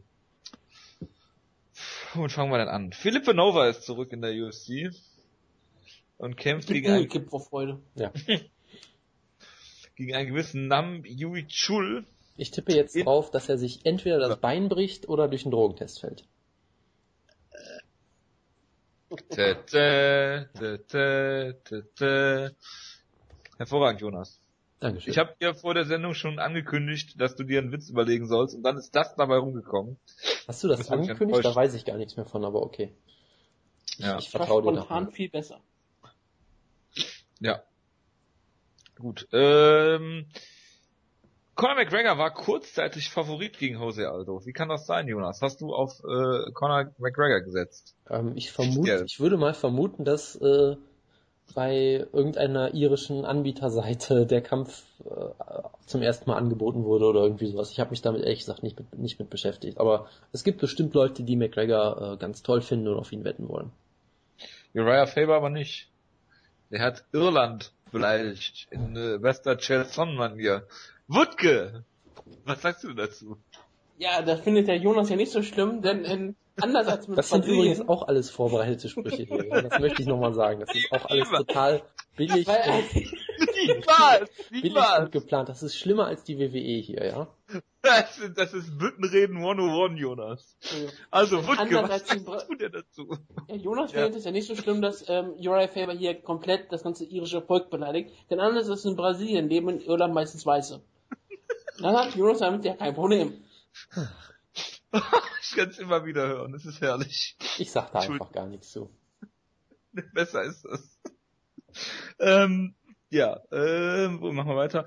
Womit 2.14 2.32
fangen 2.32 2.50
wir 2.50 2.58
denn 2.58 2.68
an? 2.68 2.92
Philippe 2.92 3.34
Nova 3.34 3.68
ist 3.68 3.82
zurück 3.82 4.12
in 4.12 4.22
der 4.22 4.32
UFC 4.32 4.94
und 6.16 6.36
kämpft 6.36 6.68
gegen 6.68 6.90
einen, 6.90 7.08
gibt 7.08 7.30
vor 7.30 7.40
Freude. 7.40 7.80
Ja. 7.96 8.12
gegen 9.96 10.14
einen 10.14 10.28
gewissen 10.28 10.68
Nam 10.68 11.04
Yui 11.04 11.46
Chul. 11.48 12.06
Ich 12.36 12.50
tippe 12.50 12.74
jetzt 12.74 12.96
drauf, 12.96 13.30
dass 13.30 13.48
er 13.48 13.58
sich 13.58 13.84
entweder 13.84 14.18
das 14.18 14.38
Bein 14.38 14.68
bricht 14.68 15.08
oder 15.08 15.28
durch 15.28 15.44
einen 15.44 15.52
Drogentest 15.52 16.00
fällt. 16.00 16.24
Tä, 19.16 19.54
tä, 20.88 21.54
tä, 21.98 22.50
Hervorragend, 23.58 24.00
Jonas. 24.00 24.40
Dankeschön. 24.80 25.10
Ich 25.10 25.18
habe 25.18 25.34
dir 25.40 25.54
vor 25.54 25.74
der 25.74 25.84
Sendung 25.84 26.14
schon 26.14 26.38
angekündigt, 26.38 27.20
dass 27.20 27.36
du 27.36 27.44
dir 27.44 27.60
einen 27.60 27.72
Witz 27.72 27.88
überlegen 27.88 28.26
sollst 28.26 28.54
und 28.54 28.62
dann 28.62 28.76
ist 28.76 28.94
das 28.94 29.14
dabei 29.16 29.36
rumgekommen. 29.36 29.96
Hast 30.46 30.62
du 30.64 30.68
das, 30.68 30.80
das 30.80 30.90
angekündigt? 30.90 31.44
Da 31.44 31.54
weiß 31.54 31.74
ich 31.74 31.84
gar 31.84 31.96
nichts 31.96 32.16
mehr 32.16 32.26
von, 32.26 32.44
aber 32.44 32.62
okay. 32.62 32.92
Ich, 33.98 34.04
ja. 34.04 34.18
ich 34.18 34.28
vertraue 34.28 34.62
dir 34.62 34.74
spontan 34.74 35.10
viel 35.10 35.30
besser. 35.30 35.60
Ja. 37.40 37.62
Gut. 38.96 39.26
Ähm, 39.32 40.26
Conor 41.54 41.76
McGregor 41.76 42.18
war 42.18 42.32
kurzzeitig 42.32 43.10
Favorit 43.10 43.58
gegen 43.58 43.78
Jose 43.78 44.10
Aldo. 44.10 44.44
Wie 44.44 44.52
kann 44.52 44.68
das 44.68 44.86
sein, 44.86 45.06
Jonas? 45.06 45.40
Hast 45.40 45.60
du 45.60 45.72
auf 45.72 46.00
äh, 46.00 46.50
Conor 46.52 46.92
McGregor 46.98 47.40
gesetzt? 47.40 47.94
Ähm, 48.10 48.32
ich 48.34 48.50
vermute, 48.50 49.04
ich 49.06 49.20
würde 49.20 49.36
mal 49.36 49.54
vermuten, 49.54 50.04
dass 50.04 50.34
äh, 50.36 50.76
bei 51.54 52.06
irgendeiner 52.12 52.74
irischen 52.74 53.24
Anbieterseite 53.24 54.26
der 54.30 54.40
Kampf 54.40 54.82
äh, 55.04 55.30
zum 55.86 56.02
ersten 56.02 56.28
Mal 56.28 56.36
angeboten 56.36 56.84
wurde 56.84 57.04
oder 57.04 57.20
irgendwie 57.20 57.46
sowas. 57.46 57.70
Ich 57.70 57.78
habe 57.78 57.90
mich 57.90 58.02
damit 58.02 58.22
ehrlich 58.22 58.40
gesagt 58.40 58.62
nicht 58.62 58.78
mit, 58.78 58.98
nicht 58.98 59.18
mit 59.20 59.30
beschäftigt. 59.30 59.78
Aber 59.78 60.08
es 60.32 60.42
gibt 60.42 60.60
bestimmt 60.60 60.94
Leute, 60.94 61.22
die 61.22 61.36
McGregor 61.36 62.14
äh, 62.14 62.16
ganz 62.16 62.42
toll 62.42 62.62
finden 62.62 62.88
und 62.88 62.98
auf 62.98 63.12
ihn 63.12 63.24
wetten 63.24 63.48
wollen. 63.48 63.70
Uriah 64.74 65.06
Faber 65.06 65.36
aber 65.36 65.50
nicht. 65.50 65.88
Der 66.70 66.80
hat 66.80 67.04
Irland 67.12 67.72
beleidigt 67.92 68.66
in 68.70 68.96
äh, 68.96 69.22
Wester 69.22 69.56
Chelsea-Manier. 69.56 70.66
Wutke! 71.08 71.84
Was 72.44 72.62
sagst 72.62 72.84
du 72.84 72.94
dazu? 72.94 73.36
Ja, 73.98 74.22
das 74.22 74.40
findet 74.40 74.68
der 74.68 74.76
Jonas 74.76 75.08
ja 75.08 75.16
nicht 75.16 75.32
so 75.32 75.42
schlimm, 75.42 75.82
denn 75.82 76.04
in, 76.04 76.36
anders 76.60 76.88
als 76.88 77.08
mit 77.08 77.18
Das 77.18 77.28
sind 77.28 77.40
Brasilien, 77.42 77.72
übrigens 77.72 77.88
auch 77.88 78.08
alles 78.08 78.30
vorbereitete 78.30 78.88
Sprüche 78.88 79.22
hier. 79.22 79.46
Ja? 79.46 79.60
Das 79.62 79.78
möchte 79.78 80.02
ich 80.02 80.08
nochmal 80.08 80.34
sagen. 80.34 80.60
Das 80.60 80.74
ist 80.74 80.90
auch 80.90 81.04
alles 81.04 81.28
total 81.28 81.82
billig 82.16 82.46
weil, 82.46 82.70
und, 82.72 82.94
Niemals! 83.54 84.30
billig 84.50 84.98
und 84.98 85.12
geplant. 85.12 85.48
Das 85.48 85.62
ist 85.62 85.76
schlimmer 85.76 86.06
als 86.06 86.24
die 86.24 86.38
WWE 86.38 86.80
hier, 86.80 87.04
ja? 87.04 87.28
Das 87.82 88.18
ist, 88.18 88.38
das 88.38 88.54
ist 88.54 88.78
Büttenreden 88.78 89.36
101, 89.36 90.00
Jonas. 90.00 90.56
Also, 91.10 91.46
Wutke, 91.46 91.58
Anders 91.60 91.90
was 91.90 92.08
sagst 92.08 92.48
du 92.48 92.54
denn 92.54 92.72
dazu? 92.72 93.16
Ja, 93.46 93.56
Jonas 93.56 93.92
Ja. 93.92 94.00
findet 94.00 94.18
es 94.18 94.24
ja 94.24 94.30
nicht 94.30 94.48
so 94.48 94.56
schlimm, 94.56 94.80
dass 94.80 95.04
ähm, 95.08 95.34
Uriah 95.36 95.68
Faber 95.68 95.92
hier 95.92 96.14
komplett 96.14 96.72
das 96.72 96.82
ganze 96.82 97.04
irische 97.04 97.42
Volk 97.42 97.68
beleidigt, 97.68 98.10
denn 98.30 98.40
anders 98.40 98.70
als 98.70 98.86
in 98.86 98.96
Brasilien 98.96 99.50
leben 99.50 99.68
in 99.68 99.80
Irland 99.80 100.14
meistens 100.14 100.46
Weiße. 100.46 100.80
Dann 101.78 101.96
hat 101.96 102.14
Jonas 102.14 102.38
damit 102.38 102.64
ja 102.64 102.74
kein 102.74 102.94
Problem. 102.94 103.44
ich 105.42 105.56
kann 105.56 105.68
es 105.68 105.78
immer 105.78 106.04
wieder 106.04 106.26
hören, 106.28 106.52
das 106.52 106.64
ist 106.64 106.80
herrlich. 106.80 107.36
Ich 107.58 107.70
sag 107.70 107.92
da 107.92 108.00
einfach 108.00 108.32
gar 108.32 108.46
nichts 108.46 108.70
zu. 108.70 108.90
Besser 110.14 110.42
ist 110.42 110.64
das. 110.64 111.00
ähm, 112.20 112.74
ja, 113.10 113.40
ähm, 113.52 114.20
wo 114.20 114.32
machen 114.32 114.48
wir 114.48 114.56
weiter? 114.56 114.86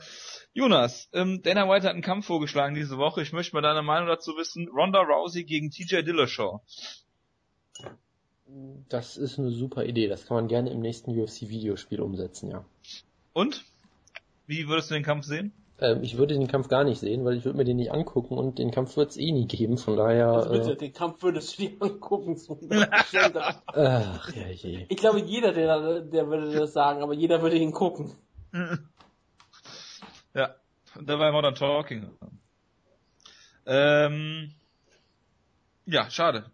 Jonas, 0.54 1.10
ähm, 1.14 1.42
Dana 1.44 1.70
White 1.70 1.86
hat 1.86 1.94
einen 1.94 2.02
Kampf 2.02 2.26
vorgeschlagen 2.26 2.76
diese 2.76 2.98
Woche. 2.98 3.22
Ich 3.22 3.32
möchte 3.32 3.56
mal 3.56 3.62
deine 3.62 3.84
Meinung 3.84 4.08
dazu 4.08 4.36
wissen. 4.36 4.68
Ronda 4.68 5.00
Rousey 5.00 5.44
gegen 5.44 5.72
TJ 5.72 6.02
Dillashaw. 6.02 6.62
Das 8.90 9.18
ist 9.18 9.40
eine 9.40 9.52
super 9.52 9.86
Idee. 9.86 10.08
Das 10.08 10.26
kann 10.26 10.36
man 10.36 10.48
gerne 10.48 10.72
im 10.72 10.80
nächsten 10.80 11.18
UFC-Videospiel 11.18 12.02
umsetzen, 12.02 12.50
ja. 12.52 12.66
Und? 13.34 13.64
Wie 14.46 14.68
würdest 14.68 14.90
du 14.90 14.96
den 14.96 15.04
Kampf 15.04 15.26
sehen? 15.26 15.54
Ähm, 15.80 16.02
ich 16.02 16.18
würde 16.18 16.34
den 16.34 16.48
Kampf 16.48 16.70
gar 16.70 16.84
nicht 16.84 17.00
sehen, 17.00 17.24
weil 17.24 17.36
ich 17.38 17.46
würde 17.46 17.58
mir 17.58 17.66
den 17.66 17.78
nicht 17.78 17.92
angucken 17.92 18.38
und 18.38 18.58
den 18.58 18.72
Kampf 18.72 18.98
wird 18.98 19.12
es 19.12 19.18
eh 19.18 19.32
nie 19.32 19.46
geben. 19.48 19.78
Von 19.78 19.96
daher. 19.96 20.30
Also 20.30 20.52
bitte, 20.52 20.72
Äh, 20.72 20.76
den 20.76 20.94
Kampf 20.94 21.22
würdest 21.22 21.58
du 21.58 21.68
dir 21.68 21.72
angucken. 21.82 22.36
So. 22.38 22.60
ach, 22.72 23.14
ja, 23.14 24.48
je. 24.54 24.86
ich 24.90 24.98
glaube, 24.98 25.20
jeder, 25.20 25.54
der, 25.54 26.02
der 26.02 26.28
würde 26.28 26.52
das 26.52 26.74
sagen, 26.74 27.04
aber 27.04 27.14
jeder 27.14 27.42
würde 27.42 27.58
ihn 27.58 27.72
gucken. 27.72 28.16
Ja, 30.34 30.56
da 31.02 31.18
war 31.18 31.32
Modern 31.32 31.56
Talking. 31.56 32.12
Ähm, 33.66 34.52
ja, 35.88 36.10
schade. 36.12 36.52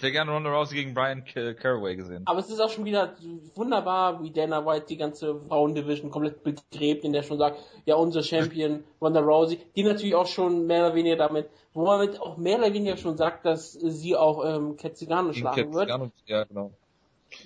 Ich 0.00 0.04
hätte 0.04 0.12
gerne 0.12 0.32
Ronda 0.32 0.48
Rousey 0.50 0.76
gegen 0.76 0.94
Brian 0.94 1.26
Car- 1.26 1.52
Caraway 1.52 1.94
gesehen. 1.94 2.22
Aber 2.24 2.38
es 2.38 2.48
ist 2.48 2.58
auch 2.58 2.70
schon 2.70 2.86
wieder 2.86 3.16
wunderbar, 3.54 4.22
wie 4.22 4.30
Dana 4.30 4.64
White 4.64 4.86
die 4.88 4.96
ganze 4.96 5.38
Frauendivision 5.46 6.10
komplett 6.10 6.42
begräbt, 6.42 7.04
in 7.04 7.12
der 7.12 7.22
schon 7.22 7.36
sagt, 7.36 7.58
ja, 7.84 7.96
unser 7.96 8.22
Champion 8.22 8.82
Ronda 8.98 9.20
Rousey, 9.20 9.58
die 9.76 9.82
natürlich 9.82 10.14
auch 10.14 10.26
schon 10.26 10.66
mehr 10.66 10.86
oder 10.86 10.94
weniger 10.94 11.16
damit, 11.16 11.50
wo 11.74 11.84
man 11.84 12.00
mit 12.00 12.18
auch 12.18 12.38
mehr 12.38 12.56
oder 12.60 12.72
weniger 12.72 12.96
schon 12.96 13.18
sagt, 13.18 13.44
dass 13.44 13.72
sie 13.74 14.16
auch 14.16 14.42
ähm, 14.42 14.78
Gegen 14.78 15.34
schlagen 15.34 15.70
Kat 15.70 15.74
wird, 15.74 15.90
Ja, 16.24 16.44
genau. 16.44 16.70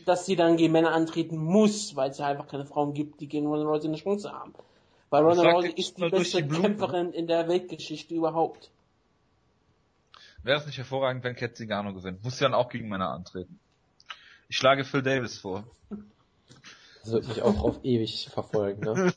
dass 0.06 0.24
sie 0.24 0.36
dann 0.36 0.56
gegen 0.56 0.72
Männer 0.72 0.92
antreten 0.92 1.36
muss, 1.36 1.96
weil 1.96 2.10
es 2.10 2.18
ja 2.18 2.26
einfach 2.26 2.46
keine 2.46 2.66
Frauen 2.66 2.94
gibt, 2.94 3.20
die 3.20 3.26
gegen 3.26 3.48
Ronda 3.48 3.66
Rousey 3.68 3.88
eine 3.88 3.96
Chance 3.96 4.30
haben. 4.32 4.54
Weil 5.10 5.24
Ronda 5.24 5.50
Rousey 5.50 5.72
ist 5.74 5.98
die 5.98 6.08
beste 6.08 6.44
die. 6.44 6.60
Kämpferin 6.60 7.12
in 7.12 7.26
der 7.26 7.48
Weltgeschichte 7.48 8.14
überhaupt. 8.14 8.70
Wäre 10.44 10.58
es 10.58 10.66
nicht 10.66 10.78
hervorragend, 10.78 11.24
wenn 11.24 11.34
Cat 11.34 11.56
Zingano 11.56 11.94
gewinnt. 11.94 12.22
Muss 12.22 12.36
sie 12.38 12.44
dann 12.44 12.54
auch 12.54 12.68
gegen 12.68 12.88
Männer 12.88 13.10
antreten. 13.10 13.58
Ich 14.48 14.56
schlage 14.56 14.84
Phil 14.84 15.02
Davis 15.02 15.38
vor. 15.38 15.64
Das 17.02 17.12
wird 17.12 17.28
mich 17.28 17.42
auch 17.42 17.62
auf 17.62 17.80
ewig 17.82 18.28
verfolgen, 18.32 18.80
ne? 18.82 19.12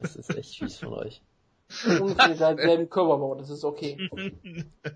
Das 0.00 0.16
ist 0.16 0.34
echt 0.36 0.58
fies 0.58 0.78
von 0.78 0.94
euch. 0.94 1.22
Ungefähr 2.00 2.28
derselben 2.34 2.88
Körperbau, 2.88 3.34
das 3.34 3.50
ist 3.50 3.64
okay. 3.64 3.96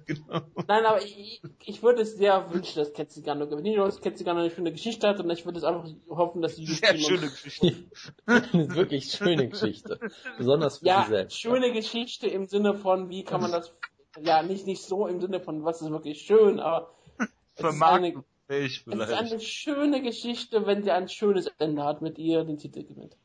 genau. 0.06 0.40
Nein, 0.68 0.84
aber 0.86 1.02
ich, 1.02 1.42
ich 1.64 1.82
würde 1.82 2.02
es 2.02 2.16
sehr 2.16 2.52
wünschen, 2.52 2.78
dass 2.78 2.92
Cat 2.92 3.10
Zingano 3.10 3.46
gewinnt. 3.46 3.64
Nicht 3.64 3.76
nur, 3.76 3.86
dass 3.86 4.00
Cat 4.00 4.16
Zingano 4.16 4.40
eine 4.40 4.50
schöne 4.50 4.70
Geschichte 4.70 5.08
hat, 5.08 5.16
sondern 5.16 5.36
ich 5.36 5.44
würde 5.44 5.58
es 5.58 5.64
einfach 5.64 5.88
hoffen, 6.08 6.42
dass 6.42 6.54
die 6.54 6.66
Sehr 6.66 6.96
schöne 6.96 7.28
Geschichte. 7.28 7.74
Eine 8.26 8.74
wirklich 8.76 9.10
schöne 9.10 9.48
Geschichte. 9.48 9.98
Besonders 10.38 10.78
für 10.78 10.86
Ja, 10.86 11.02
sie 11.02 11.10
selbst. 11.10 11.40
schöne 11.40 11.72
Geschichte 11.72 12.28
im 12.28 12.46
Sinne 12.46 12.74
von, 12.74 13.08
wie 13.10 13.24
kann 13.24 13.40
man 13.40 13.50
das, 13.50 13.74
ja, 14.20 14.42
nicht, 14.42 14.66
nicht 14.66 14.82
so 14.82 15.06
im 15.06 15.20
Sinne 15.20 15.40
von, 15.40 15.64
was 15.64 15.82
ist 15.82 15.90
wirklich 15.90 16.22
schön, 16.22 16.60
aber 16.60 16.94
es 17.56 17.64
ist, 17.64 17.82
eine, 17.82 18.22
es 18.48 18.86
ist 18.86 19.12
eine 19.12 19.40
schöne 19.40 20.02
Geschichte, 20.02 20.66
wenn 20.66 20.82
sie 20.82 20.90
ein 20.90 21.08
schönes 21.08 21.46
Ende 21.58 21.84
hat, 21.84 22.02
mit 22.02 22.18
ihr 22.18 22.44
den 22.44 22.58
Titel 22.58 22.84
gewinnt. 22.84 23.16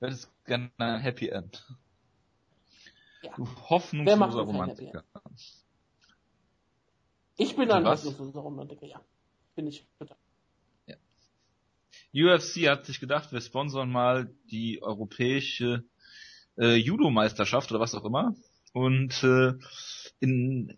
Das 0.00 0.14
ist 0.14 0.44
gerne 0.44 0.70
ein 0.76 1.00
Happy 1.00 1.28
End. 1.28 1.66
Ja. 3.22 3.32
Du 3.34 3.44
Wer 3.44 3.46
macht 3.46 3.70
hoffnungsloser 3.70 4.42
Romantiker. 4.42 5.04
Ich 7.38 7.56
bin 7.56 7.70
ein 7.70 7.86
hoffnungsloser 7.86 8.40
Romantiker, 8.40 8.86
ja. 8.86 9.00
Bin 9.54 9.66
ich. 9.66 9.86
bitte. 9.98 10.16
UFC 12.14 12.68
hat 12.68 12.86
sich 12.86 13.00
gedacht, 13.00 13.32
wir 13.32 13.40
sponsern 13.40 13.90
mal 13.90 14.30
die 14.50 14.82
europäische 14.82 15.84
äh, 16.56 16.74
Judo-Meisterschaft 16.74 17.70
oder 17.70 17.80
was 17.80 17.94
auch 17.94 18.04
immer. 18.04 18.34
Und 18.76 19.24
äh, 19.24 19.54
in 20.20 20.76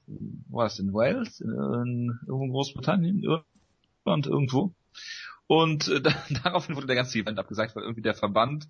es 0.57 0.79
in 0.79 0.93
Wales, 0.95 1.41
in, 1.41 1.51
in 1.51 2.19
irgendwo 2.29 2.45
in 2.45 2.51
Großbritannien, 2.53 3.25
Irland 3.25 4.27
irgendwo. 4.29 4.73
Und 5.49 5.89
äh, 5.89 6.01
da, 6.03 6.13
daraufhin 6.45 6.77
wurde 6.77 6.87
der 6.87 6.95
ganze 6.95 7.19
Event 7.19 7.41
abgesagt, 7.41 7.75
weil 7.75 7.83
irgendwie 7.83 8.03
der 8.03 8.15
Verband 8.15 8.69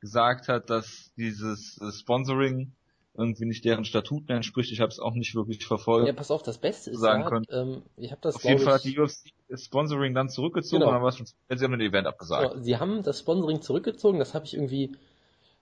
gesagt 0.00 0.48
hat, 0.48 0.70
dass 0.70 1.12
dieses 1.18 1.78
äh, 1.82 1.92
Sponsoring 1.92 2.72
irgendwie 3.12 3.44
nicht 3.44 3.66
deren 3.66 3.84
Statuten 3.84 4.32
entspricht. 4.32 4.72
Ich 4.72 4.80
habe 4.80 4.88
es 4.88 4.98
auch 4.98 5.12
nicht 5.12 5.34
wirklich 5.34 5.66
verfolgt. 5.66 6.06
Ja, 6.08 6.14
pass 6.14 6.30
auf, 6.30 6.42
das 6.42 6.56
Beste 6.56 6.90
ist 6.92 7.00
sagen 7.00 7.24
ja, 7.24 7.28
können. 7.28 7.46
ähm, 7.50 7.82
ich 7.98 8.12
habe 8.12 8.22
das 8.22 8.36
Auf 8.36 8.44
jeden 8.44 8.60
Fall 8.60 8.74
hat 8.76 8.84
die 8.84 8.98
UFC 8.98 9.34
Sponsoring 9.56 10.14
dann 10.14 10.30
zurückgezogen 10.30 10.80
Genau. 10.80 10.88
und 10.88 10.94
dann 10.94 11.02
war 11.02 11.10
es 11.10 11.18
schon, 11.18 11.26
sie 11.26 11.64
haben 11.64 11.72
den 11.72 11.82
Event 11.82 12.06
abgesagt. 12.06 12.54
So, 12.54 12.62
sie 12.62 12.78
haben 12.78 13.02
das 13.02 13.18
Sponsoring 13.18 13.60
zurückgezogen, 13.60 14.18
das 14.18 14.32
habe 14.32 14.46
ich 14.46 14.54
irgendwie, 14.54 14.92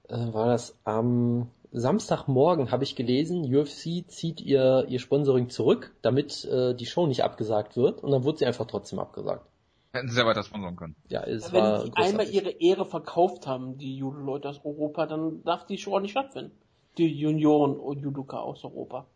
äh, 0.09 0.33
war 0.33 0.47
das 0.47 0.79
am 0.85 1.49
Samstagmorgen 1.73 2.71
habe 2.71 2.85
ich 2.85 2.97
gelesen, 2.97 3.55
UFC 3.55 4.07
zieht 4.09 4.41
ihr, 4.41 4.87
ihr 4.89 4.99
Sponsoring 4.99 5.51
zurück, 5.51 5.95
damit 6.03 6.45
äh, 6.45 6.75
die 6.75 6.87
Show 6.87 7.07
nicht 7.07 7.25
abgesagt 7.25 7.77
wird 7.77 8.03
und 8.03 8.11
dann 8.11 8.25
wurde 8.25 8.39
sie 8.39 8.47
einfach 8.47 8.67
trotzdem 8.67 8.99
abgesagt. 8.99 9.47
Hätten 9.93 10.09
sie 10.09 10.19
ja 10.19 10.27
weiter 10.27 10.43
sponsern 10.43 10.77
können. 10.77 10.97
Ja, 11.09 11.23
es 11.25 11.53
Wenn 11.53 11.63
war 11.63 11.85
die 11.85 11.93
einmal 11.95 12.29
ihre 12.29 12.51
Ehre 12.51 12.85
verkauft 12.85 13.47
haben, 13.47 13.79
die 13.79 13.97
Judo-Leute 13.97 14.49
aus 14.49 14.65
Europa, 14.65 15.07
dann 15.07 15.43
darf 15.45 15.67
die 15.67 15.79
Show 15.79 15.97
auch 15.97 16.01
nicht 16.01 16.13
stattfinden. 16.13 16.53
Die 16.99 17.07
Junioren 17.07 17.77
und 17.77 18.01
Judoka 18.01 18.39
aus 18.39 18.65
Europa. 18.65 19.07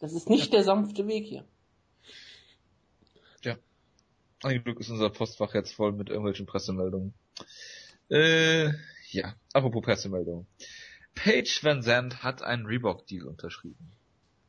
Das 0.00 0.12
ist 0.12 0.28
nicht 0.28 0.52
der 0.52 0.64
sanfte 0.64 1.06
Weg 1.06 1.26
hier. 1.26 1.44
Ein 4.44 4.62
Glück 4.62 4.78
ist 4.78 4.90
unser 4.90 5.08
Postfach 5.08 5.54
jetzt 5.54 5.72
voll 5.72 5.92
mit 5.92 6.10
irgendwelchen 6.10 6.44
Pressemeldungen. 6.44 7.14
Äh, 8.10 8.68
ja, 9.10 9.34
apropos 9.54 9.82
Pressemeldungen. 9.82 10.46
Paige 11.14 11.60
Van 11.62 11.82
Zandt 11.82 12.22
hat 12.22 12.42
einen 12.42 12.66
Reebok-Deal 12.66 13.26
unterschrieben. 13.26 13.92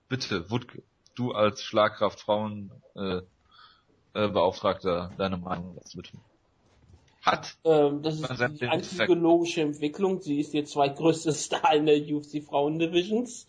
Bitte, 0.10 0.50
Wutke, 0.50 0.84
du 1.16 1.32
als 1.32 1.64
Schlagkraft 1.64 2.20
Frauen 2.20 2.72
äh, 2.96 3.22
äh, 4.14 4.30
Beauftragter, 4.30 5.12
deine 5.18 5.38
Meinung 5.38 5.76
dazu 5.76 5.98
bitte. 5.98 6.18
Hat 7.22 7.58
Ähm, 7.64 8.02
das 8.04 8.20
ist 8.20 8.30
die 8.30 8.58
den 8.60 8.70
einzige 8.70 9.04
Effekt. 9.04 9.22
logische 9.22 9.62
Entwicklung. 9.62 10.22
Sie 10.22 10.40
ist 10.40 10.54
jetzt 10.54 10.74
zweitgrößte 10.74 11.32
Star 11.34 11.76
in 11.76 11.86
der 11.86 11.98
UFC 11.98 12.44
Frauen 12.44 12.80
Divisions. 12.80 13.48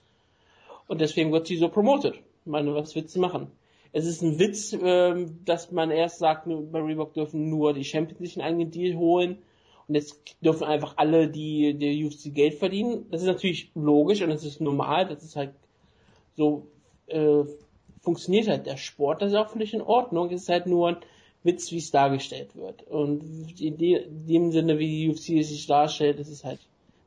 Und 0.86 1.00
deswegen 1.00 1.32
wird 1.32 1.46
sie 1.46 1.56
so 1.56 1.68
promoted. 1.68 2.14
Ich 2.14 2.46
meine, 2.46 2.74
was 2.74 2.94
wird 2.94 3.10
sie 3.10 3.18
machen? 3.18 3.50
Es 3.92 4.06
ist 4.06 4.22
ein 4.22 4.38
Witz, 4.38 4.76
ähm, 4.80 5.44
dass 5.44 5.72
man 5.72 5.90
erst 5.90 6.18
sagt, 6.18 6.46
bei 6.46 6.80
Reebok 6.80 7.14
dürfen 7.14 7.48
nur 7.48 7.74
die 7.74 7.84
Champions 7.84 8.18
sich 8.18 8.36
einen 8.36 8.46
eigenen 8.46 8.70
Deal 8.70 8.96
holen. 8.96 9.38
Und 9.88 9.94
jetzt 9.94 10.36
dürfen 10.40 10.64
einfach 10.64 10.94
alle, 10.96 11.28
die 11.28 11.74
der 11.74 11.92
UFC 11.94 12.34
Geld 12.34 12.54
verdienen. 12.54 13.06
Das 13.10 13.20
ist 13.20 13.28
natürlich 13.28 13.70
logisch 13.74 14.22
und 14.22 14.30
das 14.30 14.44
ist 14.44 14.60
normal. 14.60 15.06
Das 15.06 15.22
ist 15.22 15.36
halt 15.36 15.52
so, 16.36 16.66
äh, 17.06 17.44
funktioniert 18.00 18.48
halt 18.48 18.66
der 18.66 18.76
Sport. 18.76 19.22
Das 19.22 19.30
ist 19.30 19.36
auch 19.36 19.50
völlig 19.50 19.74
in 19.74 19.82
Ordnung. 19.82 20.30
Es 20.30 20.42
ist 20.42 20.48
halt 20.48 20.66
nur 20.66 20.88
ein 20.88 20.96
Witz, 21.44 21.70
wie 21.70 21.78
es 21.78 21.90
dargestellt 21.90 22.56
wird. 22.56 22.82
Und 22.88 23.60
in, 23.60 23.76
de 23.76 24.02
in 24.04 24.26
dem 24.26 24.52
Sinne, 24.52 24.78
wie 24.78 24.88
die 24.88 25.08
UFC 25.08 25.40
es 25.40 25.48
sich 25.48 25.66
darstellt, 25.66 26.18
ist 26.18 26.44
halt 26.44 26.60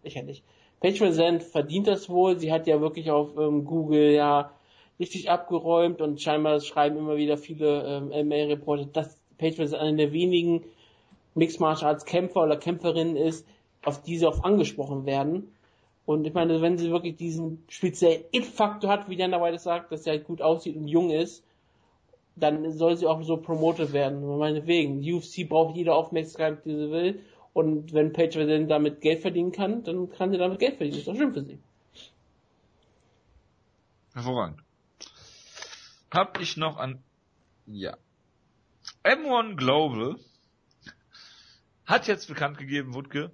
lächerlich. 0.03 0.43
Van 0.81 1.13
Zandt 1.13 1.43
verdient 1.43 1.87
das 1.87 2.09
wohl. 2.09 2.39
Sie 2.39 2.51
hat 2.51 2.65
ja 2.67 2.79
wirklich 2.79 3.11
auf 3.11 3.37
ähm, 3.37 3.65
Google 3.65 4.13
ja 4.13 4.51
richtig 4.99 5.29
abgeräumt 5.29 6.01
und 6.01 6.21
scheinbar 6.21 6.59
schreiben 6.61 6.97
immer 6.97 7.17
wieder 7.17 7.37
viele 7.37 7.83
ähm, 8.13 8.27
MMA-Reporter, 8.27 8.85
dass 8.85 9.17
Van 9.37 9.53
Zandt 9.53 9.73
eine 9.75 9.97
der 9.97 10.13
wenigen 10.13 10.63
Mixed 11.39 11.59
Martial 11.59 11.89
Arts 11.89 12.05
Kämpfer 12.05 12.43
oder 12.43 12.57
Kämpferin 12.57 13.15
ist, 13.15 13.47
auf 13.83 14.03
diese 14.03 14.27
auch 14.27 14.43
angesprochen 14.43 15.05
werden. 15.05 15.51
Und 16.05 16.25
ich 16.25 16.33
meine, 16.33 16.61
wenn 16.61 16.77
sie 16.77 16.91
wirklich 16.91 17.15
diesen 17.15 17.63
speziellen 17.69 18.23
It-Faktor 18.31 18.89
hat, 18.89 19.09
wie 19.09 19.15
dabei 19.15 19.51
das 19.51 19.63
sagt, 19.63 19.91
dass 19.91 20.03
sie 20.03 20.09
halt 20.09 20.25
gut 20.25 20.41
aussieht 20.41 20.75
und 20.75 20.87
jung 20.87 21.11
ist, 21.11 21.43
dann 22.35 22.71
soll 22.71 22.97
sie 22.97 23.07
auch 23.07 23.21
so 23.23 23.37
promotet 23.37 23.93
werden. 23.93 24.25
Meinetwegen. 24.37 24.99
UFC 24.99 25.47
braucht 25.47 25.75
jede 25.75 25.93
Aufmerksamkeit, 25.93 26.65
die 26.65 26.75
sie 26.75 26.91
will. 26.91 27.23
Und 27.53 27.93
wenn 27.93 28.13
Paige 28.13 28.39
Van 28.47 28.67
damit 28.67 29.01
Geld 29.01 29.21
verdienen 29.21 29.51
kann, 29.51 29.83
dann 29.83 30.09
kann 30.09 30.31
sie 30.31 30.37
damit 30.37 30.59
Geld 30.59 30.77
verdienen. 30.77 30.93
Das 30.93 30.99
ist 30.99 31.07
doch 31.07 31.15
schön 31.15 31.33
für 31.33 31.43
sie. 31.43 31.59
Hervorragend. 34.13 34.59
Hab 36.11 36.39
ich 36.39 36.57
noch 36.57 36.77
an, 36.77 37.03
ja. 37.65 37.95
M1 39.03 39.55
Global 39.55 40.15
hat 41.89 42.07
jetzt 42.07 42.27
bekannt 42.27 42.57
gegeben, 42.57 42.93
Wutke, 42.93 43.31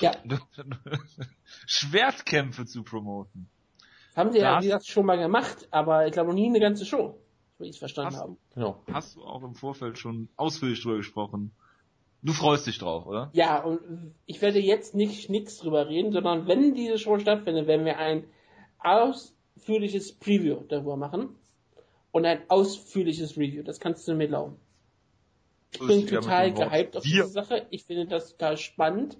Ja, 0.00 0.12
Schwertkämpfe 1.66 2.66
zu 2.66 2.82
promoten. 2.82 3.48
haben 4.14 4.32
sie 4.32 4.38
ja, 4.38 4.54
Das- 4.56 4.64
wie 4.64 4.68
gesagt, 4.68 4.86
schon 4.86 5.06
mal 5.06 5.18
gemacht, 5.18 5.68
aber 5.70 6.06
ich 6.06 6.12
glaube 6.12 6.28
noch 6.30 6.34
nie 6.34 6.46
eine 6.48 6.60
ganze 6.60 6.84
Show. 6.86 7.18
Wie 7.58 7.64
ich 7.64 7.70
es 7.70 7.78
verstanden 7.78 8.14
Hast- 8.14 8.22
habe. 8.22 8.36
Genau. 8.54 8.82
Hast 8.92 9.16
du 9.16 9.22
auch 9.24 9.42
im 9.42 9.54
Vorfeld 9.54 9.98
schon 9.98 10.28
ausführlich 10.36 10.82
drüber 10.82 10.96
gesprochen. 10.98 11.52
Du 12.22 12.32
freust 12.32 12.66
dich 12.66 12.78
drauf, 12.78 13.06
oder? 13.06 13.30
Ja, 13.32 13.62
und 13.62 14.14
ich 14.26 14.42
werde 14.42 14.58
jetzt 14.58 14.94
nicht 14.94 15.30
nix 15.30 15.58
drüber 15.58 15.88
reden, 15.88 16.12
sondern 16.12 16.46
wenn 16.48 16.74
diese 16.74 16.98
Show 16.98 17.18
stattfindet, 17.18 17.66
werden 17.66 17.86
wir 17.86 17.98
ein 17.98 18.24
ausführliches 18.78 20.12
Preview 20.18 20.62
darüber 20.68 20.96
machen 20.96 21.30
und 22.12 22.24
ein 22.26 22.40
ausführliches 22.48 23.36
Review. 23.38 23.62
Das 23.62 23.80
kannst 23.80 24.06
du 24.08 24.14
mir 24.14 24.28
glauben. 24.28 24.56
Ich 25.80 25.86
bin 25.86 26.06
total 26.06 26.52
gehypt 26.52 26.96
auf 26.96 27.04
wir. 27.04 27.22
diese 27.22 27.28
Sache. 27.28 27.66
Ich 27.70 27.84
finde 27.84 28.06
das 28.06 28.30
total 28.30 28.56
spannend 28.56 29.18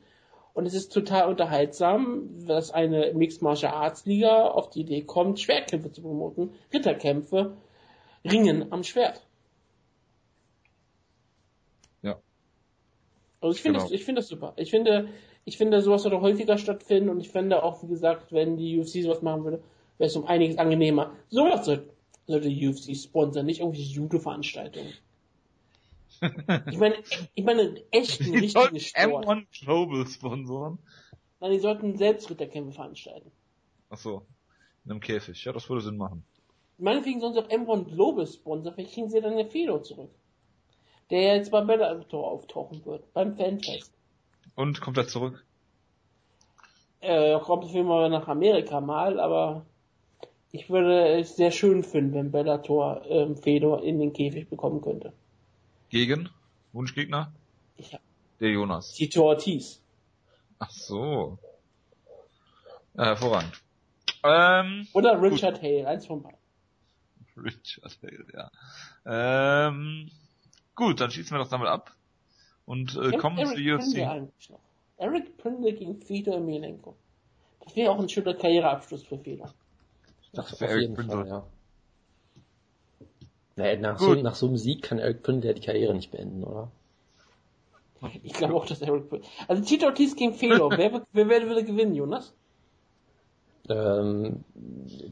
und 0.55 0.67
es 0.67 0.75
ist 0.75 0.93
total 0.93 1.29
unterhaltsam, 1.29 2.47
dass 2.47 2.71
eine 2.71 3.13
Mixed 3.15 3.43
Martial 3.43 3.73
Arts 3.75 4.07
Liga 4.07 4.47
auf 4.47 4.71
die 4.71 4.81
Idee 4.81 5.03
kommt, 5.03 5.39
Schwertkämpfe 5.39 5.93
zu 5.93 6.01
promoten, 6.03 6.55
Ritterkämpfe, 6.73 7.57
Ringen 8.25 8.73
am 8.73 8.83
Schwert. 8.83 9.27
Ja. 12.03 12.19
Also 13.41 13.55
ich 13.55 13.63
finde 13.63 13.79
Genau. 13.79 13.91
das, 13.91 13.93
ich 13.93 14.05
finde 14.05 14.21
das 14.21 14.29
super. 14.29 14.55
Ich 14.57 14.71
finde, 14.71 15.09
ich 15.45 15.59
finde, 15.59 15.81
sowas 15.81 16.03
sollte 16.03 16.21
häufiger 16.21 16.59
stattfinden 16.59 17.11
und 17.11 17.21
ich 17.21 17.29
finde 17.31 17.63
auch, 17.63 17.83
wie 17.83 17.89
gesagt, 17.89 18.33
wenn 18.33 18.57
die 18.57 18.79
UFC 18.79 19.03
sowas 19.03 19.23
machen 19.23 19.45
würde, 19.45 19.63
wäre 19.99 20.09
es 20.09 20.17
um 20.17 20.25
einiges 20.27 20.59
angenehmer. 20.59 21.13
Sowas 21.29 21.67
sollte, 21.67 21.91
sollte 22.27 22.49
die 22.49 22.67
UFC 22.67 22.97
sponsern, 22.97 23.47
nicht 23.47 23.61
irgendwie 23.61 23.83
Judo-Veranstaltungen. 23.83 24.93
Ich 26.71 26.79
meine, 26.79 26.97
ich 27.35 27.45
meine, 27.45 27.75
echten, 27.91 28.25
Die 28.33 28.39
richtigen 28.39 28.81
Sport. 28.81 29.27
M1 29.27 29.65
Global 29.65 30.07
sponsoren. 30.07 30.79
Nein, 31.41 31.53
die 31.53 31.59
sollten 31.59 31.97
selbst 31.97 32.31
Ritterkämpfe 32.31 32.73
veranstalten. 32.73 33.31
Ach 33.91 33.99
so. 33.99 34.27
In 34.85 34.93
einem 34.93 35.01
Käfig. 35.01 35.45
Ja, 35.45 35.53
das 35.53 35.69
würde 35.69 35.83
Sinn 35.83 35.97
machen. 35.97 36.25
Meinetwegen 36.79 37.21
sie 37.21 37.27
auch 37.27 37.49
M1 37.49 37.85
Global 37.85 38.27
sponsern, 38.27 38.75
vielleicht 38.75 38.95
kriegen 38.95 39.11
sie 39.11 39.21
dann 39.21 39.33
eine 39.33 39.47
Fedor 39.47 39.83
zurück. 39.83 40.11
Der 41.11 41.37
jetzt 41.37 41.51
beim 41.51 41.67
Bellator 41.67 42.31
auftauchen 42.31 42.85
wird, 42.85 43.13
beim 43.13 43.37
Fanfest. 43.37 43.93
Und 44.55 44.81
kommt 44.81 44.97
er 44.97 45.07
zurück? 45.07 45.45
Äh, 47.01 47.39
kommt 47.41 47.65
auf 47.65 47.73
jeden 47.73 47.87
Fall 47.87 48.11
nach 48.11 48.27
Amerika 48.27 48.81
mal, 48.81 49.21
aber 49.21 49.65
ich 50.51 50.69
würde 50.71 51.19
es 51.19 51.37
sehr 51.37 51.51
schön 51.51 51.83
finden, 51.83 52.15
wenn 52.15 52.33
Bellator 52.33 53.03
ähm, 53.09 53.37
Fedor 53.37 53.83
in 53.83 53.99
den 53.99 54.13
Käfig 54.13 54.49
bekommen 54.49 54.81
könnte. 54.81 55.13
Gegen? 55.97 56.29
Wunschgegner? 56.75 57.33
Ich 57.79 57.95
hab 57.95 58.03
Der 58.39 58.51
Jonas. 58.51 58.93
Tito 58.93 59.25
Ortiz. 59.25 59.81
Ach 60.59 60.71
so. 60.71 61.39
Ja, 62.95 63.05
hervorragend. 63.07 63.63
Ähm, 64.23 64.87
Oder 64.93 65.21
Richard 65.23 65.63
Hale, 65.63 65.87
eins 65.87 66.07
von 66.07 66.23
beiden. 66.23 66.39
Richard 67.39 67.99
Hale, 68.03 68.27
ja. 68.35 69.69
Ähm, 69.69 70.11
gut, 70.75 71.01
dann 71.01 71.11
schießen 71.11 71.35
wir 71.35 71.39
das 71.39 71.49
damit 71.49 71.69
ab. 71.69 71.95
Und 72.67 72.95
äh, 72.97 73.13
Ja, 73.13 73.19
kommen 73.19 73.39
Eric 73.39 73.83
zu 73.83 73.97
UFC. 73.97 74.47
Eric 74.99 75.37
Prindle 75.39 75.73
gegen 75.73 76.01
Fedor 76.03 76.37
Emelianenko. 76.37 76.95
Das 77.61 77.75
wäre 77.75 77.91
auch 77.91 77.99
ein 77.99 78.09
schöner 78.11 78.35
Karriereabschluss 78.35 79.03
für 79.03 79.19
Fedor. 79.19 79.55
Das 80.35 80.53
auf 80.53 80.61
Eric 80.61 80.95
Prindle. 80.95 81.27
Ja. 81.27 81.47
Naja, 83.57 83.79
nach, 83.81 83.99
so, 83.99 84.15
nach 84.15 84.35
so 84.35 84.47
einem 84.47 84.59
Sieg 84.59 84.83
kann 84.83 84.99
Eric 84.99 85.23
Prindle 85.23 85.49
ja 85.49 85.55
die 85.55 85.65
Karriere 85.65 85.95
nicht 85.95 86.11
beenden, 86.11 86.45
oder? 86.45 86.71
Ich 88.23 88.35
glaube 88.35 88.55
auch, 88.55 88.67
dass 88.67 88.83
Eric 88.83 89.09
Prindle... 89.09 89.29
Also 89.49 89.63
Tito 89.65 89.87
Ortiz 89.87 90.15
gegen 90.15 90.35
Fedor. 90.35 90.71
wer, 90.77 90.93
wird- 90.93 91.07
wer, 91.13 91.29
wer 91.29 91.47
würde 91.47 91.65
gewinnen, 91.65 91.95
Jonas? 91.95 92.35
Ähm, 93.69 94.45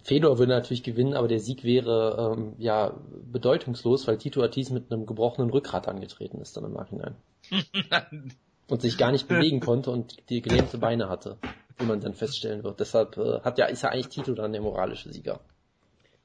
Fedor 0.05 0.39
würde 0.39 0.53
natürlich 0.53 0.83
gewinnen, 0.83 1.15
aber 1.15 1.27
der 1.27 1.41
Sieg 1.41 1.65
wäre 1.65 2.35
ähm, 2.37 2.53
ja 2.59 2.95
bedeutungslos, 3.33 4.07
weil 4.07 4.19
Tito 4.19 4.41
Ortiz 4.43 4.71
mit 4.71 4.93
einem 4.93 5.07
gebrochenen 5.07 5.51
Rückgrat 5.51 5.89
angetreten 5.89 6.41
ist 6.41 6.57
dann 6.57 6.65
im 6.65 6.73
Nachhinein. 6.75 7.17
und 8.69 8.81
sich 8.83 8.97
gar 8.99 9.11
nicht 9.11 9.27
bewegen 9.27 9.61
konnte 9.61 9.91
und 9.91 10.19
die 10.29 10.41
gelähmte 10.43 10.79
Beine 10.79 11.09
hatte, 11.09 11.39
wie 11.79 11.85
man 11.87 12.01
dann 12.01 12.15
feststellen 12.15 12.63
wird. 12.63 12.79
Deshalb 12.79 13.17
äh, 13.17 13.41
hat 13.41 13.59
ja, 13.59 13.67
ist 13.67 13.83
ja 13.83 13.89
eigentlich 13.89 14.09
Tito 14.09 14.35
dann 14.35 14.53
der 14.53 14.61
moralische 14.63 15.13
Sieger. 15.13 15.41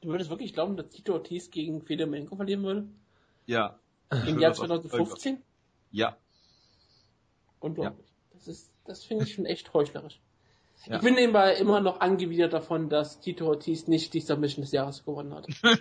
Du 0.01 0.09
würdest 0.09 0.29
wirklich 0.29 0.53
glauben, 0.53 0.77
dass 0.77 0.89
Tito 0.89 1.13
Ortiz 1.13 1.51
gegen 1.51 1.81
Fedor 1.81 2.07
Emelianenko 2.07 2.35
verlieren 2.35 2.63
würde? 2.63 2.87
ja. 3.45 3.79
Im 4.25 4.39
Jahr 4.39 4.53
2015? 4.53 5.43
Ja. 5.91 6.17
Unglaublich. 7.59 8.07
Das 8.31 8.47
ist, 8.47 8.71
das 8.85 9.03
finde 9.03 9.25
ich 9.25 9.35
schon 9.35 9.45
echt 9.45 9.71
heuchlerisch. 9.73 10.19
Ja. 10.85 10.95
Ich 10.95 11.01
bin 11.01 11.15
nebenbei 11.15 11.55
immer 11.55 11.81
noch 11.81 11.99
angewidert 11.99 12.53
davon, 12.53 12.89
dass 12.89 13.19
Tito 13.19 13.47
Ortiz 13.47 13.87
nicht 13.87 14.13
die 14.13 14.21
Submission 14.21 14.63
des 14.63 14.71
Jahres 14.71 15.03
gewonnen 15.03 15.33
hat. 15.33 15.45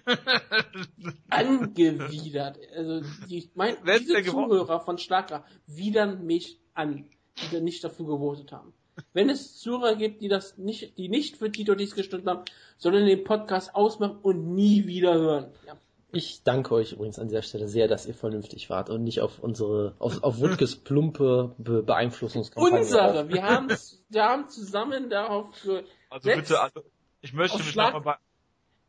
angewidert. 1.31 2.59
Also 2.75 3.09
die, 3.29 3.49
mein, 3.55 3.77
diese? 3.85 4.23
Zuhörer 4.25 4.81
von 4.81 4.99
Schlager 4.99 5.45
widern 5.67 6.27
mich 6.27 6.59
an, 6.75 7.09
die 7.37 7.55
da 7.55 7.61
nicht 7.61 7.85
dafür 7.85 8.07
gewotet 8.07 8.51
haben. 8.51 8.75
Wenn 9.13 9.31
es 9.31 9.59
Zuhörer 9.59 9.97
gibt, 9.97 10.21
die 10.23 10.29
das 10.29 10.59
nicht, 10.59 10.99
die 10.99 11.09
nicht 11.09 11.37
für 11.37 11.51
Tito 11.51 11.73
Ortiz 11.73 11.95
gestimmt 11.95 12.27
haben, 12.27 12.45
sollen 12.77 13.07
den 13.07 13.25
Podcast 13.25 13.75
ausmachen 13.75 14.19
und 14.23 14.55
nie 14.55 14.87
wieder 14.87 15.15
hören. 15.15 15.53
Ja. 15.67 15.77
Ich 16.11 16.43
danke 16.43 16.75
euch 16.75 16.93
übrigens 16.93 17.19
an 17.19 17.29
dieser 17.29 17.43
Stelle 17.43 17.69
sehr, 17.69 17.87
dass 17.87 18.07
ihr 18.07 18.15
vernünftig 18.15 18.71
wart 18.71 18.89
und 18.89 19.05
nicht 19.05 19.21
auf 19.21 19.41
unsere, 19.41 19.95
auf, 19.99 20.23
auf 20.23 20.39
Wutges 20.41 20.77
plumpe 20.77 21.55
Be 21.59 21.83
Beeinflussungskampagne. 21.83 22.79
Unsere, 22.79 23.29
wir 23.29 23.43
haben, 23.43 23.69
wir 24.09 24.25
haben 24.25 24.49
zusammen 24.49 25.11
darauf 25.11 25.49
ge 25.63 25.85
Also 26.09 26.31
bitte, 26.31 26.61
also, 26.61 26.83
ich 27.21 27.35
möchte 27.35 27.57
auf 27.57 27.67
mich 27.67 27.77
nochmal 27.77 28.01
bei... 28.01 28.17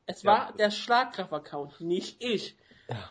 Es 0.06 0.24
Ja. 0.24 0.32
war 0.32 0.54
der 0.58 0.72
Schlagkraft-Account, 0.72 1.82
nicht 1.82 2.24
ich. 2.24 2.56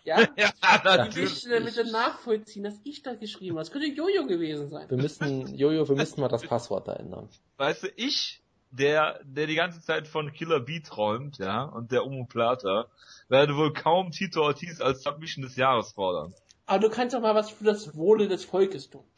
Ja? 0.05 0.21
Ja, 0.37 0.53
natürlich. 0.85 1.15
Geschichte 1.15 1.61
bitte 1.61 1.91
nachvollziehen, 1.91 2.65
dass 2.65 2.81
ich 2.85 3.03
da 3.03 3.15
geschrieben 3.15 3.57
habe. 3.57 3.61
Das 3.61 3.71
könnte 3.71 3.89
Jojo 3.89 4.27
gewesen 4.27 4.69
sein. 4.69 4.89
Wir 4.89 4.97
müssen, 4.97 5.55
Jojo, 5.55 5.89
wir 5.89 5.97
müssen 5.97 6.21
mal 6.21 6.29
das 6.29 6.43
Passwort 6.43 6.89
da 6.89 6.95
ändern. 6.95 7.29
Weißt 7.57 7.85
du, 7.85 7.89
ich, 7.97 8.43
der, 8.71 9.21
der 9.25 9.47
die 9.47 9.55
ganze 9.55 9.81
Zeit 9.81 10.09
von 10.09 10.33
Killer 10.33 10.61
B 10.61 10.81
träumt, 10.81 11.39
ja, 11.39 11.63
und 11.63 11.93
der 11.93 12.05
Omoplata, 12.05 12.87
werde 13.29 13.57
wohl 13.57 13.73
kaum 13.73 14.11
Tito 14.11 14.43
Ortiz 14.43 14.81
als 14.81 15.03
Submission 15.03 15.45
des 15.45 15.57
Jahres 15.57 15.93
fordern. 15.93 16.35
Aber 16.67 16.81
du 16.81 16.91
kannst 16.91 17.15
doch 17.15 17.21
mal 17.21 17.35
was 17.35 17.51
für 17.51 17.65
das 17.65 17.97
Wohle 17.97 18.29
des 18.29 18.45
Volkes 18.45 18.91
tun. 18.91 19.05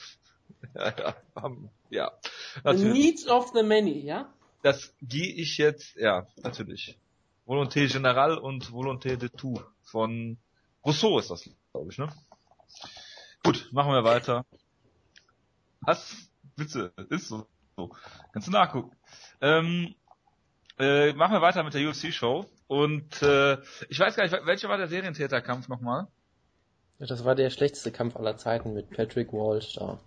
Ja, 0.75 0.95
ja, 0.97 1.15
ähm, 1.45 1.71
ja. 1.89 2.13
The 2.23 2.61
Natürlich. 2.65 2.93
needs 2.93 3.29
of 3.29 3.51
the 3.55 3.63
many, 3.63 4.01
ja? 4.01 4.33
Das 4.63 4.95
gehe 5.01 5.33
ich 5.35 5.59
jetzt, 5.59 5.97
ja, 5.97 6.27
natürlich. 6.43 6.97
Volonté 7.47 7.89
Générale 7.89 8.39
und 8.39 8.71
Volonté 8.71 9.17
de 9.17 9.29
tout 9.31 9.61
von 9.83 10.37
Rousseau 10.85 11.19
ist 11.19 11.31
das, 11.31 11.49
glaube 11.73 11.91
ich, 11.91 11.99
ne? 11.99 12.09
Gut, 13.45 13.69
machen 13.73 13.93
wir 13.93 14.05
weiter. 14.05 14.45
Was? 15.81 16.31
Bitte, 16.57 16.93
ist 17.09 17.29
so. 17.29 17.47
so. 17.77 17.91
Kannst 18.33 18.49
du 18.49 18.53
nachgucken. 18.53 18.95
Ähm, 19.41 19.95
äh, 20.79 21.13
machen 21.15 21.33
wir 21.33 21.43
weiter 21.43 21.63
mit 21.63 21.75
der 21.75 21.89
UFC-Show. 21.89 22.47
Und 22.67 23.23
äh, 23.23 23.59
ich 23.89 23.99
weiß 23.99 24.17
gar 24.17 24.25
nicht, 24.25 24.47
welcher 24.47 24.69
war 24.69 24.79
der 24.79 24.89
Serientäterkampf 24.89 25.69
nochmal? 25.69 26.07
Das 26.99 27.25
war 27.25 27.35
der 27.35 27.51
schlechteste 27.51 27.91
Kampf 27.91 28.17
aller 28.17 28.37
Zeiten 28.37 28.75
mit 28.75 28.91
Patrick 28.91 29.33
Walsh 29.33 29.75
da. 29.75 29.99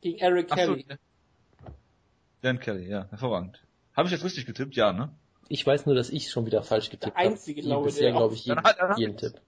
Gegen 0.00 0.18
Eric 0.18 0.48
Ach 0.50 0.58
so, 0.58 0.74
Kelly. 0.74 0.86
Dan 2.40 2.58
Kelly, 2.60 2.88
ja, 2.88 3.06
hervorragend. 3.10 3.62
Habe 3.94 4.08
ich 4.08 4.12
jetzt 4.12 4.24
richtig 4.24 4.46
getippt? 4.46 4.74
Ja, 4.74 4.92
ne? 4.92 5.10
Ich 5.48 5.66
weiß 5.66 5.86
nur, 5.86 5.94
dass 5.94 6.10
ich 6.10 6.30
schon 6.30 6.46
wieder 6.46 6.62
falsch 6.62 6.90
getippt 6.90 7.16
Der 7.16 7.16
einzige, 7.16 7.60
habe. 7.60 7.68
glaube 7.68 7.88
ich, 7.88 7.94
Bisher, 7.94 8.10
der 8.10 8.18
glaube 8.18 8.34
ich, 8.34 8.44
jeden, 8.44 8.62
hat- 8.64 8.78
hat- 8.78 8.98
jeden 8.98 9.16
Tipp. 9.16 9.40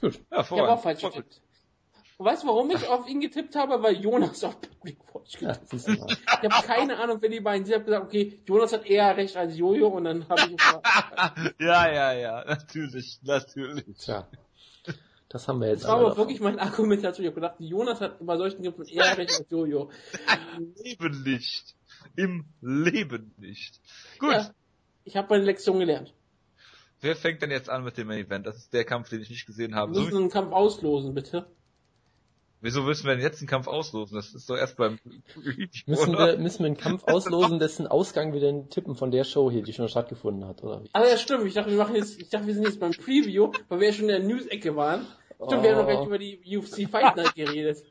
Gut. 0.00 0.20
Ja, 0.30 0.40
Ich 0.40 0.50
habe 0.50 0.68
auch 0.72 0.82
falsch 0.82 1.02
getippt. 1.02 1.40
Und 2.16 2.26
weißt 2.26 2.44
du, 2.44 2.46
warum 2.46 2.70
ich 2.70 2.86
auf 2.86 3.08
ihn 3.08 3.20
getippt 3.20 3.56
habe? 3.56 3.82
Weil 3.82 3.96
Jonas 3.96 4.44
auf 4.44 4.60
Patrick 4.60 4.98
Walsh 5.12 5.40
Ja, 5.40 5.52
getippt 5.54 5.98
mal. 6.00 6.16
Ich 6.42 6.50
habe 6.52 6.66
keine 6.66 6.96
Ahnung, 6.98 7.18
wer 7.20 7.28
die 7.28 7.40
beiden 7.40 7.64
sind. 7.66 7.72
Ich 7.72 7.74
habe 7.80 7.84
gesagt, 7.86 8.04
okay, 8.06 8.40
Jonas 8.46 8.72
hat 8.72 8.86
eher 8.86 9.16
recht 9.16 9.36
als 9.36 9.56
Jojo 9.56 9.88
und 9.88 10.04
dann 10.04 10.28
habe 10.28 10.42
ich 10.42 10.56
ja, 11.60 11.90
ja, 11.92 12.12
ja, 12.12 12.44
natürlich, 12.44 13.18
natürlich. 13.22 13.84
Tja. 13.98 14.28
Das 15.28 15.48
haben 15.48 15.60
wir 15.60 15.68
jetzt 15.70 15.82
Das 15.82 15.90
war 15.90 15.98
aber 15.98 16.16
wirklich 16.16 16.38
mein 16.38 16.60
Argumentation. 16.60 17.24
Ich 17.24 17.30
habe 17.32 17.40
gedacht, 17.40 17.56
Jonas 17.58 18.00
hat 18.00 18.24
bei 18.24 18.36
solchen 18.36 18.62
Kämpfen 18.62 18.86
eher 18.86 19.18
recht 19.18 19.32
als 19.36 19.50
Jojo. 19.50 19.90
Im 20.56 20.72
Leben 20.76 21.22
nicht. 21.24 21.74
Im 22.14 22.44
Leben 22.60 23.34
nicht. 23.38 23.80
Gut. 24.20 24.30
Ja, 24.30 24.50
ich 25.04 25.16
habe 25.16 25.28
meine 25.30 25.44
Lektion 25.44 25.78
gelernt. 25.78 26.12
Wer 27.00 27.16
fängt 27.16 27.42
denn 27.42 27.50
jetzt 27.50 27.68
an 27.68 27.84
mit 27.84 27.98
dem 27.98 28.06
Main 28.08 28.24
Event? 28.24 28.46
Das 28.46 28.56
ist 28.56 28.72
der 28.72 28.84
Kampf, 28.84 29.10
den 29.10 29.20
ich 29.20 29.28
nicht 29.30 29.46
gesehen 29.46 29.74
habe. 29.74 29.92
Wir 29.94 30.00
müssen 30.00 30.16
einen 30.16 30.30
Kampf 30.30 30.52
auslosen, 30.52 31.14
bitte. 31.14 31.46
Wieso 32.62 32.80
müssen 32.82 33.06
wir 33.06 33.14
denn 33.14 33.22
jetzt 33.22 33.40
einen 33.40 33.48
Kampf 33.48 33.66
auslosen? 33.68 34.16
Das 34.16 34.32
ist 34.32 34.48
doch 34.48 34.56
erst 34.56 34.78
beim 34.78 34.98
Müssen 35.86 36.12
wir, 36.14 36.38
müssen 36.38 36.60
wir 36.60 36.66
einen 36.66 36.78
Kampf 36.78 37.04
auslosen, 37.06 37.58
dessen 37.58 37.86
Ausgang 37.86 38.32
wir 38.32 38.40
denn 38.40 38.70
tippen 38.70 38.94
von 38.94 39.10
der 39.10 39.24
Show 39.24 39.50
hier, 39.50 39.62
die 39.62 39.74
schon 39.74 39.88
stattgefunden 39.88 40.46
hat, 40.46 40.62
oder 40.62 40.82
wie? 40.82 40.88
Ah 40.94 41.04
ja, 41.04 41.18
stimmt. 41.18 41.44
Ich 41.44 41.52
dachte, 41.52 41.70
wir 41.70 41.76
machen 41.76 41.94
jetzt, 41.94 42.18
ich 42.18 42.30
dachte, 42.30 42.46
wir 42.46 42.54
sind 42.54 42.64
jetzt 42.64 42.80
beim 42.80 42.92
Preview, 42.92 43.52
weil 43.68 43.80
wir 43.80 43.88
ja 43.88 43.92
schon 43.92 44.08
in 44.08 44.20
der 44.20 44.20
News-Ecke 44.20 44.74
waren. 44.76 45.06
Stimmt, 45.46 45.62
wir 45.62 45.70
haben 45.76 45.78
noch 45.78 45.84
Oh. 45.84 45.88
gar 45.88 45.98
nicht 45.98 46.06
über 46.06 46.18
die 46.18 46.56
UFC 46.56 46.88
Fight 46.90 47.16
Night 47.16 47.34
geredet. 47.34 47.84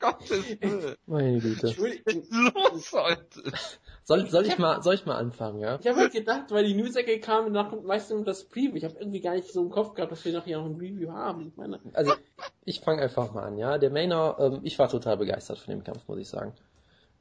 Gottes 0.00 0.60
Willen. 0.60 0.96
Meine 1.06 1.38
Güte. 1.40 1.68
Entschuldigung. 1.68 2.24
Los 2.30 2.92
heute. 2.92 3.52
Soll, 4.04 4.28
soll 4.28 4.46
ich 4.46 4.58
mal, 4.58 4.82
soll 4.82 4.94
ich 4.94 5.06
mal 5.06 5.16
anfangen, 5.16 5.60
ja? 5.60 5.78
Ich 5.80 5.86
habe 5.86 5.98
halt 5.98 6.12
gedacht, 6.12 6.50
weil 6.50 6.66
die 6.66 6.74
News-Ecke 6.74 7.20
kam, 7.20 7.50
nach 7.52 7.72
meistens 7.82 8.26
das 8.26 8.44
Preview. 8.44 8.74
Ich 8.76 8.84
habe 8.84 8.96
irgendwie 8.98 9.20
gar 9.20 9.34
nicht 9.34 9.50
so 9.50 9.62
im 9.62 9.70
Kopf 9.70 9.94
gehabt, 9.94 10.12
dass 10.12 10.24
wir 10.24 10.32
nachher 10.32 10.58
noch 10.58 10.66
ein 10.66 10.76
Preview 10.76 11.10
haben. 11.10 11.48
Ich 11.48 11.56
meine, 11.56 11.80
Also, 11.94 12.12
ich 12.64 12.80
fange 12.80 13.00
einfach 13.02 13.32
mal 13.32 13.44
an, 13.44 13.56
ja. 13.56 13.78
Der 13.78 13.90
Mainer, 13.90 14.36
ähm, 14.38 14.60
ich 14.62 14.78
war 14.78 14.90
total 14.90 15.16
begeistert 15.16 15.58
von 15.58 15.72
dem 15.72 15.84
Kampf, 15.84 16.06
muss 16.06 16.18
ich 16.18 16.28
sagen. 16.28 16.52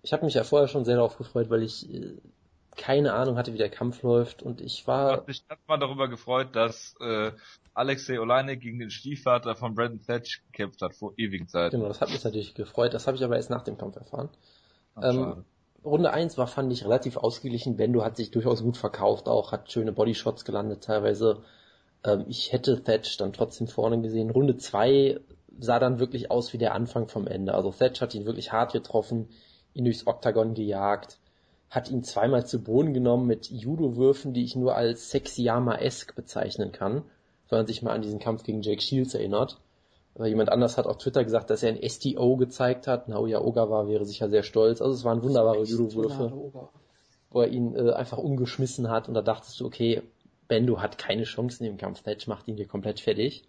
Ich 0.02 0.12
habe 0.12 0.26
mich 0.26 0.34
ja 0.34 0.44
vorher 0.44 0.68
schon 0.68 0.84
sehr 0.84 0.96
darauf 0.96 1.18
gefreut, 1.18 1.50
weil 1.50 1.64
ich 1.64 1.90
äh, 1.94 2.18
keine 2.76 3.14
Ahnung 3.14 3.38
hatte, 3.38 3.54
wie 3.54 3.58
der 3.58 3.70
Kampf 3.70 4.02
läuft 4.04 4.42
und 4.42 4.62
ich 4.62 4.80
Ich 4.80 4.88
war, 4.88 5.12
hab 5.14 5.28
mich 5.28 5.44
erstmal 5.50 5.80
darüber 5.80 6.08
gefreut, 6.08 6.56
dass 6.56 6.96
äh, 7.00 7.32
Alexei 7.74 8.20
Oleinik 8.20 8.62
gegen 8.62 8.80
den 8.80 8.90
Stiefvater 8.90 9.56
von 9.56 9.76
Brandon 9.76 10.02
Thatch 10.02 10.44
gekämpft 10.52 10.82
hat 10.82 10.96
vor 10.96 11.14
ewigen 11.18 11.48
Zeiten. 11.48 11.78
genau, 11.78 11.88
das 11.88 12.02
hat 12.02 12.10
mich 12.10 12.24
natürlich 12.24 12.54
gefreut, 12.56 12.94
das 12.94 13.08
habe 13.08 13.18
ich 13.18 13.24
aber 13.24 13.36
erst 13.36 13.50
nach 13.50 13.64
dem 13.64 13.78
Kampf 13.78 13.96
erfahren. 13.96 14.30
Ach, 14.96 15.04
ähm. 15.04 15.46
Runde 15.86 16.12
1 16.12 16.38
war, 16.38 16.48
fand 16.48 16.72
ich, 16.72 16.86
relativ 16.86 17.18
ausgeglichen. 17.18 17.76
Bendo 17.76 18.06
hat 18.06 18.16
sich 18.16 18.32
durchaus 18.32 18.64
gut 18.64 18.78
verkauft, 18.78 19.28
auch 19.28 19.52
hat 19.52 19.72
schöne 19.72 19.92
Bodyshots 19.92 20.46
gelandet 20.46 20.84
teilweise. 20.84 21.44
Ähm, 22.06 22.26
ich 22.28 22.54
hätte 22.54 22.84
Thatch 22.84 23.18
dann 23.18 23.34
trotzdem 23.34 23.68
vorne 23.68 24.02
gesehen. 24.02 24.30
Runde 24.30 24.56
2 24.56 25.20
sah 25.60 25.80
dann 25.80 26.00
wirklich 26.00 26.32
aus 26.32 26.54
wie 26.54 26.58
der 26.58 26.74
Anfang 26.74 27.10
vom 27.10 27.28
Ende. 27.28 27.54
Also 27.54 27.72
Thatch 27.72 28.02
hat 28.02 28.16
ihn 28.16 28.26
wirklich 28.26 28.52
hart 28.52 28.72
getroffen, 28.72 29.30
ihn 29.74 29.84
durchs 29.84 30.08
Oktagon 30.08 30.54
gejagt, 30.54 31.20
hat 31.74 31.90
ihn 31.90 32.04
zweimal 32.04 32.46
zu 32.46 32.64
Boden 32.64 32.94
genommen 32.94 33.26
mit 33.26 33.50
Judo-Würfen, 33.50 34.32
die 34.32 34.44
ich 34.44 34.56
nur 34.56 34.76
als 34.76 35.10
Sexyama-esque 35.10 36.14
bezeichnen 36.14 36.72
kann, 36.72 37.02
wenn 37.50 37.60
man 37.60 37.66
sich 37.66 37.82
mal 37.82 37.94
an 37.94 38.04
diesen 38.04 38.20
Kampf 38.20 38.44
gegen 38.44 38.62
Jake 38.62 38.80
Shields 38.82 39.16
erinnert. 39.16 39.60
Weil 40.14 40.30
jemand 40.30 40.50
anders 40.50 40.78
hat 40.78 40.86
auf 40.86 41.00
Twitter 41.00 41.24
gesagt, 41.24 41.50
dass 41.50 41.64
er 41.64 41.70
ein 41.70 41.90
STO 41.90 42.38
gezeigt 42.38 42.86
hat. 42.86 43.10
Naoya 43.10 43.42
Ogawa 43.42 43.88
wäre 43.88 44.06
sicher 44.06 44.30
sehr 44.30 44.44
stolz. 44.44 44.84
Also 44.84 44.94
es 44.94 45.04
waren 45.04 45.24
wunderbare 45.24 45.64
Judo-Würfe, 45.64 46.32
wo 47.32 47.42
er 47.42 47.48
ihn 47.48 47.76
äh, 47.76 47.92
einfach 47.94 48.20
umgeschmissen 48.20 48.92
hat 48.92 49.08
und 49.08 49.16
da 49.16 49.24
dachtest 49.24 49.60
du, 49.60 49.66
okay, 49.66 50.04
Bendo 50.48 50.80
hat 50.80 51.00
keine 51.00 51.24
Chance 51.24 51.64
in 51.64 51.72
dem 51.72 51.78
Kampf. 51.78 52.04
Thatch 52.04 52.28
macht 52.28 52.48
ihn 52.48 52.56
hier 52.56 52.68
komplett 52.68 53.00
fertig. 53.00 53.46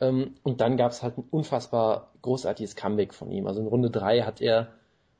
Ähm, 0.00 0.34
und 0.42 0.60
dann 0.60 0.76
gab 0.76 0.90
es 0.90 1.04
halt 1.04 1.16
ein 1.16 1.28
unfassbar 1.30 2.10
großartiges 2.22 2.74
Comeback 2.74 3.14
von 3.14 3.30
ihm. 3.30 3.46
Also 3.46 3.60
in 3.60 3.68
Runde 3.68 3.90
drei 3.90 4.22
hat 4.22 4.40
er 4.40 4.72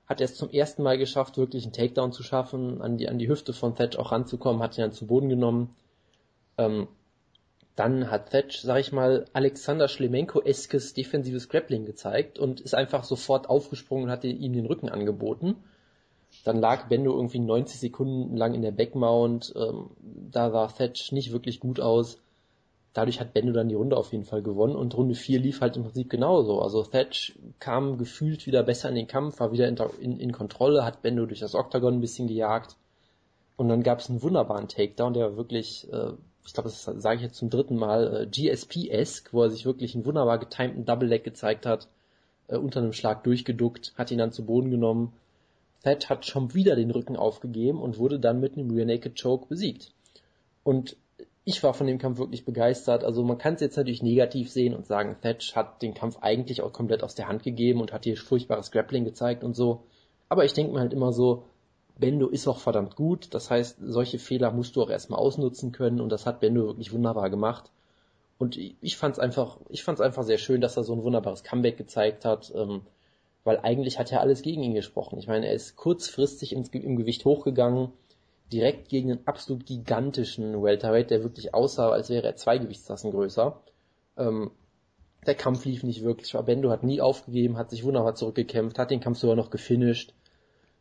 hat 0.06 0.20
er 0.20 0.26
es 0.26 0.36
zum 0.36 0.50
ersten 0.50 0.82
Mal 0.82 0.98
geschafft, 0.98 1.36
wirklich 1.36 1.64
einen 1.64 1.72
Takedown 1.72 2.12
zu 2.12 2.22
schaffen, 2.22 2.80
an 2.80 2.96
die, 2.96 3.08
an 3.08 3.18
die 3.18 3.28
Hüfte 3.28 3.52
von 3.52 3.74
Thatch 3.74 3.96
auch 3.98 4.12
ranzukommen, 4.12 4.62
hat 4.62 4.78
ihn 4.78 4.82
dann 4.82 4.92
zu 4.92 5.06
Boden 5.06 5.28
genommen. 5.28 5.74
Ähm, 6.58 6.88
dann 7.74 8.10
hat 8.10 8.30
Thatch, 8.30 8.60
sag 8.60 8.80
ich 8.80 8.92
mal, 8.92 9.26
Alexander 9.34 9.88
Schlemenko-eskes 9.88 10.94
defensives 10.94 11.48
Grappling 11.48 11.84
gezeigt 11.84 12.38
und 12.38 12.60
ist 12.60 12.74
einfach 12.74 13.04
sofort 13.04 13.50
aufgesprungen 13.50 14.06
und 14.06 14.10
hat 14.10 14.24
ihm 14.24 14.52
den 14.52 14.66
Rücken 14.66 14.88
angeboten. 14.88 15.56
Dann 16.44 16.58
lag 16.58 16.88
Bendo 16.88 17.14
irgendwie 17.14 17.38
90 17.38 17.78
Sekunden 17.80 18.36
lang 18.36 18.54
in 18.54 18.62
der 18.62 18.70
Backmount. 18.70 19.52
Ähm, 19.56 19.90
da 20.30 20.50
sah 20.50 20.68
Thatch 20.68 21.12
nicht 21.12 21.32
wirklich 21.32 21.60
gut 21.60 21.80
aus. 21.80 22.18
Dadurch 22.96 23.20
hat 23.20 23.34
Bendo 23.34 23.52
dann 23.52 23.68
die 23.68 23.74
Runde 23.74 23.94
auf 23.94 24.12
jeden 24.12 24.24
Fall 24.24 24.40
gewonnen 24.40 24.74
und 24.74 24.96
Runde 24.96 25.14
4 25.14 25.38
lief 25.38 25.60
halt 25.60 25.76
im 25.76 25.82
Prinzip 25.82 26.08
genauso. 26.08 26.62
Also 26.62 26.82
Thatch 26.82 27.38
kam 27.58 27.98
gefühlt 27.98 28.46
wieder 28.46 28.62
besser 28.62 28.88
in 28.88 28.94
den 28.94 29.06
Kampf, 29.06 29.38
war 29.38 29.52
wieder 29.52 29.68
in, 29.68 29.76
in, 30.00 30.18
in 30.18 30.32
Kontrolle, 30.32 30.82
hat 30.82 31.02
Bendo 31.02 31.26
durch 31.26 31.40
das 31.40 31.54
Oktagon 31.54 31.92
ein 31.92 32.00
bisschen 32.00 32.26
gejagt. 32.26 32.78
Und 33.56 33.68
dann 33.68 33.82
gab 33.82 34.00
es 34.00 34.08
einen 34.08 34.22
wunderbaren 34.22 34.68
Takedown, 34.68 35.12
der 35.12 35.36
wirklich, 35.36 35.86
äh, 35.92 36.12
ich 36.46 36.54
glaube, 36.54 36.70
das 36.70 36.84
sage 36.84 37.16
ich 37.16 37.22
jetzt 37.22 37.36
zum 37.36 37.50
dritten 37.50 37.76
Mal, 37.76 38.22
äh, 38.22 38.26
GSP-esque, 38.28 39.34
wo 39.34 39.42
er 39.42 39.50
sich 39.50 39.66
wirklich 39.66 39.94
einen 39.94 40.06
wunderbar 40.06 40.38
getimten 40.38 40.86
Double 40.86 41.06
Leg 41.06 41.22
gezeigt 41.22 41.66
hat, 41.66 41.88
äh, 42.48 42.56
unter 42.56 42.80
einem 42.80 42.94
Schlag 42.94 43.24
durchgeduckt, 43.24 43.92
hat 43.98 44.10
ihn 44.10 44.18
dann 44.18 44.32
zu 44.32 44.46
Boden 44.46 44.70
genommen. 44.70 45.12
Thatch 45.84 46.08
hat 46.08 46.24
schon 46.24 46.54
wieder 46.54 46.76
den 46.76 46.90
Rücken 46.90 47.16
aufgegeben 47.16 47.78
und 47.78 47.98
wurde 47.98 48.18
dann 48.18 48.40
mit 48.40 48.56
einem 48.56 48.70
Rear 48.70 48.86
Naked 48.86 49.20
Choke 49.20 49.48
besiegt. 49.48 49.92
Und 50.64 50.96
ich 51.48 51.62
war 51.62 51.74
von 51.74 51.86
dem 51.86 51.98
Kampf 51.98 52.18
wirklich 52.18 52.44
begeistert. 52.44 53.04
Also 53.04 53.22
man 53.22 53.38
kann 53.38 53.54
es 53.54 53.60
jetzt 53.60 53.76
natürlich 53.76 54.02
negativ 54.02 54.50
sehen 54.50 54.74
und 54.74 54.84
sagen, 54.84 55.16
Thatch 55.22 55.54
hat 55.54 55.80
den 55.80 55.94
Kampf 55.94 56.18
eigentlich 56.20 56.60
auch 56.60 56.72
komplett 56.72 57.04
aus 57.04 57.14
der 57.14 57.28
Hand 57.28 57.44
gegeben 57.44 57.80
und 57.80 57.92
hat 57.92 58.02
hier 58.02 58.16
furchtbares 58.16 58.72
Grappling 58.72 59.04
gezeigt 59.04 59.44
und 59.44 59.54
so. 59.54 59.84
Aber 60.28 60.44
ich 60.44 60.54
denke 60.54 60.72
mir 60.72 60.80
halt 60.80 60.92
immer 60.92 61.12
so, 61.12 61.44
Bendo 61.96 62.26
ist 62.26 62.48
auch 62.48 62.58
verdammt 62.58 62.96
gut. 62.96 63.32
Das 63.32 63.48
heißt, 63.48 63.78
solche 63.80 64.18
Fehler 64.18 64.50
musst 64.50 64.74
du 64.74 64.82
auch 64.82 64.90
erstmal 64.90 65.20
ausnutzen 65.20 65.70
können 65.70 66.00
und 66.00 66.10
das 66.10 66.26
hat 66.26 66.40
Bendo 66.40 66.66
wirklich 66.66 66.92
wunderbar 66.92 67.30
gemacht. 67.30 67.70
Und 68.38 68.58
ich 68.58 68.96
fand's 68.96 69.20
einfach, 69.20 69.58
ich 69.68 69.84
fand's 69.84 70.00
einfach 70.00 70.24
sehr 70.24 70.38
schön, 70.38 70.60
dass 70.60 70.76
er 70.76 70.82
so 70.82 70.94
ein 70.94 71.04
wunderbares 71.04 71.44
Comeback 71.44 71.76
gezeigt 71.76 72.24
hat, 72.24 72.52
ähm, 72.56 72.82
weil 73.44 73.60
eigentlich 73.60 74.00
hat 74.00 74.10
ja 74.10 74.18
alles 74.18 74.42
gegen 74.42 74.64
ihn 74.64 74.74
gesprochen. 74.74 75.16
Ich 75.20 75.28
meine, 75.28 75.46
er 75.46 75.54
ist 75.54 75.76
kurzfristig 75.76 76.52
ins, 76.52 76.70
im 76.70 76.96
Gewicht 76.96 77.24
hochgegangen, 77.24 77.92
direkt 78.52 78.88
gegen 78.88 79.10
einen 79.10 79.26
absolut 79.26 79.66
gigantischen 79.66 80.62
Welterweight, 80.62 81.10
der 81.10 81.22
wirklich 81.22 81.54
aussah, 81.54 81.90
als 81.90 82.10
wäre 82.10 82.26
er 82.26 82.36
zwei 82.36 82.58
Gewichtsklassen 82.58 83.10
größer. 83.10 83.60
Ähm, 84.16 84.50
der 85.26 85.34
Kampf 85.34 85.64
lief 85.64 85.82
nicht 85.82 86.04
wirklich. 86.04 86.32
Bendo 86.32 86.70
hat 86.70 86.84
nie 86.84 87.00
aufgegeben, 87.00 87.58
hat 87.58 87.70
sich 87.70 87.84
wunderbar 87.84 88.14
zurückgekämpft, 88.14 88.78
hat 88.78 88.90
den 88.90 89.00
Kampf 89.00 89.18
sogar 89.18 89.36
noch 89.36 89.50
gefinisht 89.50 90.14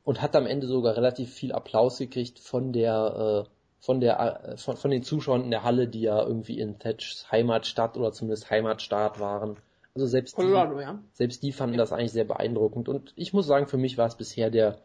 und 0.03 0.21
hat 0.21 0.35
am 0.35 0.45
Ende 0.45 0.67
sogar 0.67 0.95
relativ 0.95 1.33
viel 1.33 1.51
Applaus 1.51 1.97
gekriegt 1.97 2.39
von 2.39 2.71
der 2.71 3.45
äh, 3.47 3.49
von 3.79 3.99
der 3.99 4.45
äh, 4.45 4.57
von, 4.57 4.77
von 4.77 4.91
den 4.91 5.03
Zuschauern 5.03 5.43
in 5.43 5.51
der 5.51 5.63
Halle, 5.63 5.87
die 5.87 6.01
ja 6.01 6.23
irgendwie 6.23 6.59
in 6.59 6.79
Thatchs 6.79 7.31
Heimatstadt 7.31 7.97
oder 7.97 8.11
zumindest 8.11 8.49
Heimatstaat 8.49 9.19
waren. 9.19 9.57
Also 9.95 10.07
selbst 10.07 10.35
Colorado, 10.35 10.75
die, 10.75 10.81
ja. 10.81 10.99
selbst 11.13 11.41
die 11.41 11.51
fanden 11.51 11.77
das 11.77 11.91
eigentlich 11.91 12.11
sehr 12.11 12.25
beeindruckend 12.25 12.89
und 12.89 13.13
ich 13.15 13.33
muss 13.33 13.47
sagen, 13.47 13.67
für 13.67 13.77
mich 13.77 13.97
war 13.97 14.07
es 14.07 14.15
bisher 14.15 14.49
der 14.49 14.77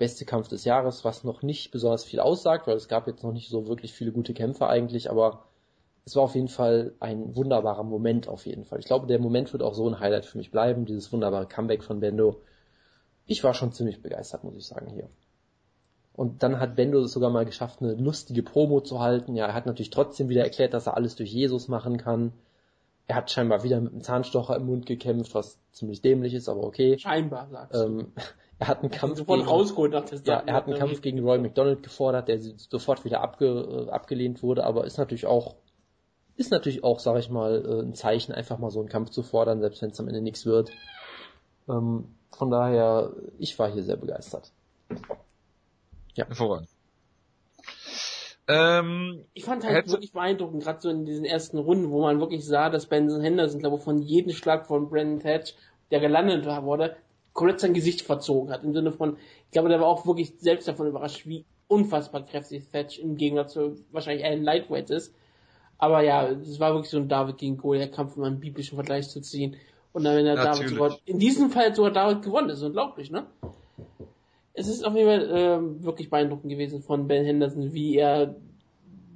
beste 0.00 0.24
Kampf 0.24 0.48
des 0.48 0.64
Jahres, 0.64 1.04
was 1.04 1.24
noch 1.24 1.42
nicht 1.42 1.70
besonders 1.70 2.04
viel 2.04 2.20
aussagt, 2.20 2.66
weil 2.66 2.76
es 2.76 2.88
gab 2.88 3.06
jetzt 3.06 3.22
noch 3.22 3.32
nicht 3.32 3.50
so 3.50 3.68
wirklich 3.68 3.92
viele 3.92 4.12
gute 4.12 4.32
Kämpfe 4.32 4.66
eigentlich, 4.66 5.10
aber 5.10 5.44
es 6.06 6.16
war 6.16 6.22
auf 6.24 6.34
jeden 6.34 6.48
Fall 6.48 6.94
ein 7.00 7.36
wunderbarer 7.36 7.84
Moment 7.84 8.26
auf 8.26 8.46
jeden 8.46 8.64
Fall. 8.64 8.80
Ich 8.80 8.86
glaube, 8.86 9.06
der 9.06 9.18
Moment 9.18 9.52
wird 9.52 9.62
auch 9.62 9.74
so 9.74 9.86
ein 9.86 10.00
Highlight 10.00 10.24
für 10.24 10.38
mich 10.38 10.50
bleiben, 10.50 10.86
dieses 10.86 11.12
wunderbare 11.12 11.46
Comeback 11.46 11.84
von 11.84 12.00
Bendo. 12.00 12.40
Ich 13.26 13.44
war 13.44 13.52
schon 13.52 13.72
ziemlich 13.72 14.02
begeistert, 14.02 14.42
muss 14.42 14.56
ich 14.56 14.66
sagen, 14.66 14.88
hier. 14.88 15.10
Und 16.14 16.42
dann 16.42 16.58
hat 16.58 16.76
Bendo 16.76 17.00
es 17.00 17.12
sogar 17.12 17.30
mal 17.30 17.44
geschafft, 17.44 17.82
eine 17.82 17.92
lustige 17.92 18.42
Promo 18.42 18.80
zu 18.80 19.00
halten. 19.00 19.36
Ja, 19.36 19.48
er 19.48 19.54
hat 19.54 19.66
natürlich 19.66 19.90
trotzdem 19.90 20.30
wieder 20.30 20.42
erklärt, 20.42 20.72
dass 20.72 20.86
er 20.86 20.96
alles 20.96 21.14
durch 21.14 21.30
Jesus 21.30 21.68
machen 21.68 21.98
kann. 21.98 22.32
Er 23.10 23.16
hat 23.16 23.28
scheinbar 23.28 23.64
wieder 23.64 23.80
mit 23.80 23.90
einem 23.90 24.02
Zahnstocher 24.02 24.54
im 24.54 24.66
Mund 24.66 24.86
gekämpft, 24.86 25.34
was 25.34 25.58
ziemlich 25.72 26.00
dämlich 26.00 26.32
ist, 26.32 26.48
aber 26.48 26.62
okay. 26.62 26.96
Scheinbar, 26.96 27.48
sagst 27.50 27.74
du. 27.74 27.84
Ähm, 27.84 28.12
er 28.60 28.68
hat 28.68 28.82
einen 28.82 28.92
Kampf 28.92 29.18
sofort 29.18 29.48
rausgeholt 29.48 29.90
nach 29.90 30.04
der 30.04 30.20
ja, 30.22 30.38
er 30.46 30.54
hat 30.54 30.68
einen 30.68 30.78
Kampf 30.78 31.00
gegen 31.00 31.18
Roy 31.18 31.38
McDonald 31.38 31.82
gefordert, 31.82 32.28
der 32.28 32.38
sofort 32.40 33.04
wieder 33.04 33.20
abge, 33.20 33.46
äh, 33.48 33.90
abgelehnt 33.90 34.44
wurde, 34.44 34.62
aber 34.62 34.84
ist 34.84 34.96
natürlich 34.96 35.26
auch, 35.26 35.56
ist 36.36 36.52
natürlich 36.52 36.84
auch, 36.84 37.00
sag 37.00 37.18
ich 37.18 37.30
mal, 37.30 37.64
äh, 37.66 37.82
ein 37.82 37.94
Zeichen, 37.94 38.30
einfach 38.30 38.58
mal 38.58 38.70
so 38.70 38.78
einen 38.78 38.88
Kampf 38.88 39.10
zu 39.10 39.24
fordern, 39.24 39.60
selbst 39.60 39.82
wenn 39.82 39.90
es 39.90 39.98
am 39.98 40.06
Ende 40.06 40.20
nichts 40.20 40.46
wird. 40.46 40.70
Ähm, 41.68 42.14
von 42.30 42.48
daher, 42.52 43.10
ich 43.40 43.58
war 43.58 43.68
hier 43.72 43.82
sehr 43.82 43.96
begeistert. 43.96 44.52
Ja. 46.14 46.28
Hervorragend. 46.28 46.68
Ähm, 48.50 49.24
Ich 49.34 49.44
fand 49.44 49.64
halt 49.64 49.76
Hätte- 49.76 49.90
wirklich 49.92 50.12
beeindruckend, 50.12 50.62
gerade 50.62 50.80
so 50.80 50.90
in 50.90 51.04
diesen 51.04 51.24
ersten 51.24 51.58
Runden, 51.58 51.90
wo 51.90 52.00
man 52.02 52.20
wirklich 52.20 52.44
sah, 52.44 52.68
dass 52.70 52.86
Benson 52.86 53.20
Henderson, 53.22 53.60
glaube 53.60 53.76
ich, 53.76 53.82
von 53.82 54.02
jedem 54.02 54.32
Schlag 54.32 54.66
von 54.66 54.88
Brandon 54.88 55.20
Thatch, 55.20 55.54
der 55.90 56.00
gelandet 56.00 56.46
wurde, 56.46 56.96
komplett 57.32 57.60
sein 57.60 57.74
Gesicht 57.74 58.02
verzogen 58.02 58.52
hat. 58.52 58.64
Im 58.64 58.72
Sinne 58.74 58.92
von, 58.92 59.16
ich 59.46 59.50
glaube, 59.52 59.68
der 59.68 59.80
war 59.80 59.86
auch 59.86 60.06
wirklich 60.06 60.34
selbst 60.38 60.66
davon 60.68 60.88
überrascht, 60.88 61.26
wie 61.26 61.44
unfassbar 61.68 62.26
kräftig 62.26 62.68
Thatch 62.70 62.98
im 62.98 63.16
Gegensatz 63.16 63.52
zu 63.52 63.76
wahrscheinlich 63.92 64.24
allen 64.24 64.42
Lightweights 64.42 64.90
ist. 64.90 65.14
Aber 65.78 66.02
ja, 66.02 66.28
es 66.28 66.60
war 66.60 66.74
wirklich 66.74 66.90
so 66.90 66.98
ein 66.98 67.08
David 67.08 67.38
gegen 67.38 67.56
Goliath-Kampf, 67.56 68.16
um 68.16 68.24
einen 68.24 68.40
biblischen 68.40 68.74
Vergleich 68.74 69.08
zu 69.08 69.20
ziehen. 69.20 69.56
Und 69.92 70.04
dann, 70.04 70.16
wenn 70.16 70.24
der 70.24 70.36
David 70.36 70.68
sogar, 70.68 70.98
in 71.06 71.18
diesem 71.18 71.50
Fall 71.50 71.74
sogar 71.74 71.92
David 71.92 72.22
gewonnen, 72.22 72.48
das 72.48 72.58
ist 72.58 72.64
unglaublich, 72.64 73.10
ne? 73.10 73.26
Es 74.54 74.68
ist 74.68 74.84
auf 74.84 74.94
jeden 74.94 75.08
Fall 75.08 75.30
ähm, 75.32 75.84
wirklich 75.84 76.10
beeindruckend 76.10 76.50
gewesen 76.50 76.82
von 76.82 77.06
Ben 77.06 77.24
Henderson, 77.24 77.72
wie 77.72 77.96
er 77.96 78.34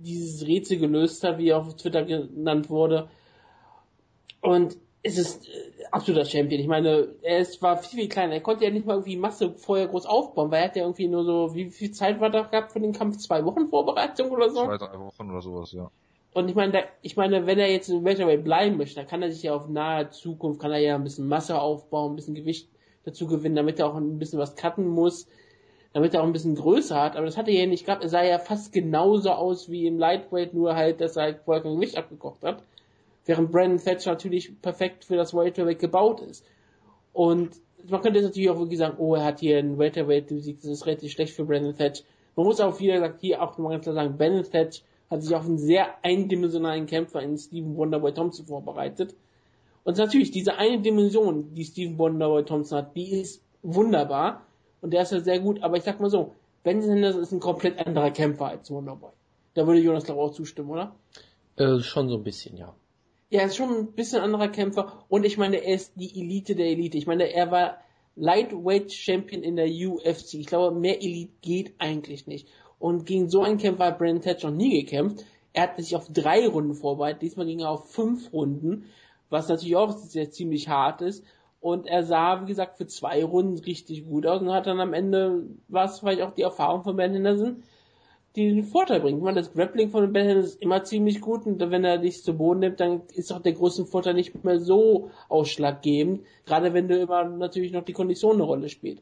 dieses 0.02 0.46
Rätsel 0.46 0.78
gelöst 0.78 1.24
hat, 1.24 1.38
wie 1.38 1.48
er 1.48 1.58
auf 1.58 1.76
Twitter 1.76 2.04
genannt 2.04 2.70
wurde. 2.70 3.08
Und 4.40 4.76
es 5.02 5.18
ist 5.18 5.48
äh, 5.48 5.84
absoluter 5.90 6.24
Champion. 6.24 6.60
Ich 6.60 6.66
meine, 6.66 7.08
er 7.22 7.38
ist, 7.38 7.60
war 7.62 7.76
viel, 7.76 8.00
viel 8.00 8.08
kleiner. 8.08 8.34
Er 8.34 8.40
konnte 8.40 8.64
ja 8.64 8.70
nicht 8.70 8.86
mal 8.86 8.94
irgendwie 8.94 9.16
Masse 9.16 9.52
vorher 9.52 9.88
groß 9.88 10.06
aufbauen, 10.06 10.50
weil 10.50 10.62
er 10.62 10.68
hat 10.68 10.76
ja 10.76 10.82
irgendwie 10.82 11.08
nur 11.08 11.24
so, 11.24 11.54
wie 11.54 11.70
viel 11.70 11.92
Zeit 11.92 12.20
war 12.20 12.30
da 12.30 12.42
gehabt 12.42 12.72
für 12.72 12.80
den 12.80 12.92
Kampf? 12.92 13.18
Zwei 13.18 13.44
Wochen 13.44 13.68
Vorbereitung 13.68 14.30
oder 14.30 14.50
so? 14.50 14.64
Zwei, 14.64 14.78
drei 14.78 14.98
Wochen 14.98 15.30
oder 15.30 15.40
sowas, 15.40 15.72
ja. 15.72 15.90
Und 16.32 16.48
ich 16.48 16.56
meine, 16.56 16.72
da, 16.72 16.78
ich 17.02 17.16
meine, 17.16 17.46
wenn 17.46 17.58
er 17.58 17.70
jetzt 17.70 17.88
in 17.88 18.04
Welterweight 18.04 18.42
bleiben 18.42 18.76
möchte, 18.76 18.96
dann 18.96 19.06
kann 19.06 19.22
er 19.22 19.30
sich 19.30 19.44
ja 19.44 19.54
auf 19.54 19.68
nahe 19.68 20.10
Zukunft, 20.10 20.60
kann 20.60 20.72
er 20.72 20.80
ja 20.80 20.96
ein 20.96 21.04
bisschen 21.04 21.28
Masse 21.28 21.60
aufbauen, 21.60 22.12
ein 22.12 22.16
bisschen 22.16 22.34
Gewicht 22.34 22.68
dazu 23.04 23.26
gewinnen, 23.26 23.56
damit 23.56 23.78
er 23.78 23.86
auch 23.86 23.96
ein 23.96 24.18
bisschen 24.18 24.38
was 24.38 24.56
cutten 24.56 24.86
muss, 24.86 25.26
damit 25.92 26.14
er 26.14 26.22
auch 26.22 26.26
ein 26.26 26.32
bisschen 26.32 26.54
größer 26.54 27.00
hat. 27.00 27.16
Aber 27.16 27.26
das 27.26 27.36
hat 27.36 27.48
er 27.48 27.54
ja 27.54 27.66
nicht 27.66 27.86
gehabt. 27.86 28.02
Er 28.02 28.08
sah 28.08 28.22
ja 28.22 28.38
fast 28.38 28.72
genauso 28.72 29.30
aus 29.30 29.70
wie 29.70 29.86
im 29.86 29.98
Lightweight, 29.98 30.54
nur 30.54 30.74
halt, 30.74 31.00
dass 31.00 31.16
er 31.16 31.24
halt 31.24 31.40
vorher 31.44 31.62
kein 31.62 31.74
Gewicht 31.74 31.96
abgekocht 31.96 32.42
hat 32.42 32.62
während 33.26 33.50
Brandon 33.50 33.78
Thatcher 33.78 34.12
natürlich 34.12 34.60
perfekt 34.60 35.04
für 35.04 35.16
das 35.16 35.34
Welterweight 35.34 35.78
gebaut 35.78 36.20
ist. 36.20 36.44
Und 37.12 37.60
man 37.88 38.00
könnte 38.00 38.18
jetzt 38.18 38.28
natürlich 38.28 38.50
auch 38.50 38.58
wirklich 38.58 38.78
sagen, 38.78 38.96
oh, 38.98 39.14
er 39.14 39.24
hat 39.24 39.40
hier 39.40 39.58
einen 39.58 39.78
Welterweight 39.78 40.28
besiegt, 40.28 40.64
das 40.64 40.70
ist 40.70 40.86
relativ 40.86 41.12
schlecht 41.12 41.34
für 41.34 41.44
Brandon 41.44 41.76
Thatch. 41.76 42.02
Man 42.36 42.46
muss 42.46 42.60
auch 42.60 42.78
wieder 42.80 42.94
gesagt, 42.94 43.20
hier 43.20 43.42
auch 43.42 43.56
mal 43.58 43.70
ganz 43.70 43.84
klar 43.84 43.94
sagen, 43.94 44.16
Brandon 44.16 44.44
Thatch 44.44 44.82
hat 45.10 45.22
sich 45.22 45.34
auf 45.34 45.44
einen 45.44 45.58
sehr 45.58 45.86
eindimensionalen 46.02 46.86
Kämpfer 46.86 47.20
in 47.20 47.36
Stephen 47.36 47.76
Wonderboy 47.76 48.12
Thompson 48.12 48.46
vorbereitet. 48.46 49.14
Und 49.84 49.98
natürlich, 49.98 50.30
diese 50.30 50.56
eine 50.56 50.80
Dimension, 50.80 51.54
die 51.54 51.64
Stephen 51.64 51.98
Wonderboy 51.98 52.44
Thompson 52.44 52.78
hat, 52.78 52.96
die 52.96 53.12
ist 53.20 53.42
wunderbar. 53.62 54.46
Und 54.80 54.92
der 54.92 55.02
ist 55.02 55.12
ja 55.12 55.20
sehr 55.20 55.40
gut, 55.40 55.62
aber 55.62 55.76
ich 55.76 55.84
sag 55.84 56.00
mal 56.00 56.10
so, 56.10 56.34
Benson 56.62 56.92
Henderson 56.92 57.22
ist 57.22 57.32
ein 57.32 57.40
komplett 57.40 57.86
anderer 57.86 58.10
Kämpfer 58.10 58.46
als 58.46 58.70
Wonderboy. 58.70 59.10
Da 59.52 59.66
würde 59.66 59.80
Jonas 59.80 60.04
glaube 60.04 60.22
auch 60.22 60.32
zustimmen, 60.32 60.70
oder? 60.70 60.96
Äh, 61.56 61.78
schon 61.80 62.08
so 62.08 62.16
ein 62.16 62.24
bisschen, 62.24 62.56
ja. 62.56 62.74
Ja, 63.30 63.40
er 63.40 63.46
ist 63.46 63.56
schon 63.56 63.70
ein 63.70 63.92
bisschen 63.92 64.20
anderer 64.20 64.48
Kämpfer 64.48 65.04
und 65.08 65.24
ich 65.24 65.38
meine, 65.38 65.58
er 65.58 65.74
ist 65.74 65.92
die 65.96 66.20
Elite 66.20 66.54
der 66.54 66.66
Elite. 66.66 66.96
Ich 66.98 67.06
meine, 67.06 67.32
er 67.32 67.50
war 67.50 67.78
Lightweight 68.16 68.92
Champion 68.92 69.42
in 69.42 69.56
der 69.56 69.66
UFC. 69.66 70.34
Ich 70.34 70.46
glaube, 70.46 70.78
mehr 70.78 71.02
Elite 71.02 71.32
geht 71.40 71.74
eigentlich 71.78 72.26
nicht. 72.26 72.48
Und 72.78 73.06
gegen 73.06 73.28
so 73.28 73.42
einen 73.42 73.58
Kämpfer 73.58 73.86
hat 73.86 73.98
Brandon 73.98 74.22
Thatch 74.22 74.44
noch 74.44 74.50
nie 74.50 74.82
gekämpft. 74.82 75.24
Er 75.52 75.64
hat 75.64 75.76
sich 75.76 75.96
auf 75.96 76.08
drei 76.12 76.46
Runden 76.46 76.74
vorbereitet. 76.74 77.22
Diesmal 77.22 77.46
ging 77.46 77.60
er 77.60 77.70
auf 77.70 77.90
fünf 77.90 78.32
Runden, 78.32 78.86
was 79.30 79.48
natürlich 79.48 79.76
auch 79.76 79.90
sehr 79.92 80.30
ziemlich 80.30 80.68
hart 80.68 81.02
ist. 81.02 81.24
Und 81.60 81.86
er 81.86 82.02
sah, 82.04 82.42
wie 82.42 82.46
gesagt, 82.46 82.76
für 82.76 82.86
zwei 82.86 83.24
Runden 83.24 83.58
richtig 83.58 84.06
gut 84.06 84.26
aus 84.26 84.42
und 84.42 84.52
hat 84.52 84.66
dann 84.66 84.80
am 84.80 84.92
Ende, 84.92 85.44
war 85.68 85.86
es 85.86 85.98
vielleicht 85.98 86.20
auch 86.20 86.34
die 86.34 86.42
Erfahrung 86.42 86.84
von 86.84 86.96
Ben 86.96 87.12
Henderson, 87.12 87.62
die 88.36 88.48
den 88.48 88.64
Vorteil 88.64 89.00
bringt. 89.00 89.18
Ich 89.18 89.24
meine, 89.24 89.40
das 89.40 89.54
Grappling 89.54 89.90
von 89.90 90.12
Ben 90.12 90.26
Henderson 90.26 90.50
ist 90.50 90.62
immer 90.62 90.84
ziemlich 90.84 91.22
gut 91.22 91.46
und 91.46 91.58
wenn 91.60 91.84
er 91.84 91.98
dich 91.98 92.22
zu 92.22 92.34
Boden 92.34 92.60
nimmt, 92.60 92.80
dann 92.80 93.02
ist 93.14 93.32
auch 93.32 93.40
der 93.40 93.54
größte 93.54 93.86
Vorteil 93.86 94.12
nicht 94.12 94.44
mehr 94.44 94.60
so 94.60 95.10
ausschlaggebend, 95.30 96.26
gerade 96.44 96.74
wenn 96.74 96.88
du 96.88 96.98
immer 96.98 97.24
natürlich 97.24 97.72
noch 97.72 97.84
die 97.84 97.92
Kondition 97.94 98.34
eine 98.34 98.42
Rolle 98.42 98.68
spielt. 98.68 99.00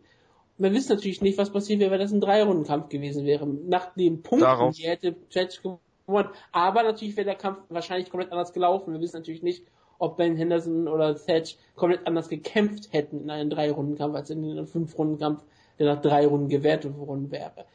Wir 0.59 0.73
wissen 0.73 0.95
natürlich 0.95 1.21
nicht, 1.21 1.39
was 1.39 1.51
passiert 1.51 1.81
wäre, 1.81 1.91
wenn 1.91 1.99
das 1.99 2.13
ein 2.13 2.21
Drei-Runden-Kampf 2.21 2.89
gewesen 2.91 3.25
wäre. 3.25 3.47
Nach 3.47 3.95
dem 3.95 4.23
Punkt, 4.23 4.45
Darauf. 4.45 4.77
die 4.77 4.85
hätte 4.85 5.17
Judge 5.31 5.59
gewonnen. 5.63 6.29
Aber 6.53 6.83
natürlich 6.85 7.17
wäre 7.17 7.25
der 7.25 7.35
Kampf 7.35 7.59
wahrscheinlich 7.71 8.11
komplett 8.11 8.31
anders 8.31 8.53
gelaufen. 8.53 8.93
Wir 8.93 9.01
wissen 9.01 9.17
natürlich 9.17 9.43
nicht, 9.43 9.65
ob 10.03 10.17
Ben 10.17 10.37
Henderson 10.37 10.89
oder 10.89 11.15
Thatch 11.15 11.57
komplett 11.77 12.09
anders 12.09 12.29
gekämpft 12.29 12.93
hätten 12.93 13.21
in 13.21 13.31
einem 13.31 13.51
Drei-Runden-Kampf 13.51 14.17
als 14.17 14.31
in 14.31 14.45
einem 14.45 14.67
Fünf-Runden-Kampf, 14.67 15.45
der 15.79 15.95
nach 15.95 16.03
drei 16.03 16.27
Runden 16.27 16.49
gewertet 16.49 16.99
worden 16.99 17.31
wäre. 17.31 17.67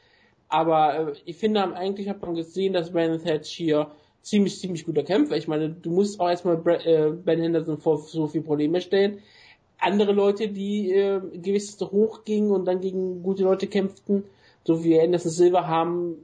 Aber 0.49 1.11
äh, 1.11 1.13
ich 1.23 1.37
finde, 1.37 1.73
eigentlich 1.73 2.09
hat 2.09 2.21
man 2.21 2.35
gesehen, 2.35 2.73
dass 2.73 2.91
Brandon 2.91 3.23
Thatch 3.23 3.49
hier 3.49 3.91
ziemlich, 4.23 4.59
ziemlich 4.59 4.85
guter 4.85 5.03
Kämpfer. 5.03 5.37
Ich 5.37 5.47
meine, 5.47 5.69
du 5.69 5.89
musst 5.89 6.19
auch 6.19 6.27
erstmal 6.27 6.57
Bra 6.57 6.75
äh, 6.85 7.11
Ben 7.11 7.39
Henderson 7.39 7.77
vor 7.77 7.99
so 7.99 8.27
viele 8.27 8.43
Probleme 8.43 8.81
stellen. 8.81 9.19
Andere 9.79 10.11
Leute, 10.11 10.49
die 10.49 10.91
äh, 10.91 11.21
gewiss 11.33 11.79
hochgingen 11.79 12.51
und 12.51 12.65
dann 12.65 12.81
gegen 12.81 13.23
gute 13.23 13.43
Leute 13.43 13.67
kämpften, 13.67 14.25
so 14.65 14.83
wie 14.83 14.99
Anderson 14.99 15.31
Silver, 15.31 15.65
haben 15.67 16.17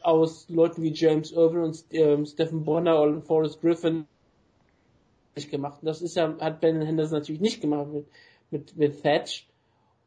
aus 0.00 0.48
Leuten 0.48 0.82
wie 0.82 0.94
James 0.94 1.32
Irvin 1.32 1.60
und 1.60 1.84
äh, 1.92 2.24
Stephen 2.24 2.64
Bonner 2.64 3.02
und 3.02 3.26
Forrest 3.26 3.60
Griffin 3.60 4.06
gemacht. 5.34 5.80
Das 5.82 6.02
ist 6.02 6.16
ja, 6.16 6.36
hat 6.38 6.60
Ben 6.60 6.82
Henderson 6.82 7.18
natürlich 7.18 7.40
nicht 7.40 7.60
gemacht 7.60 7.88
mit, 7.92 8.06
mit, 8.50 8.76
mit 8.76 9.02
Thatch. 9.02 9.46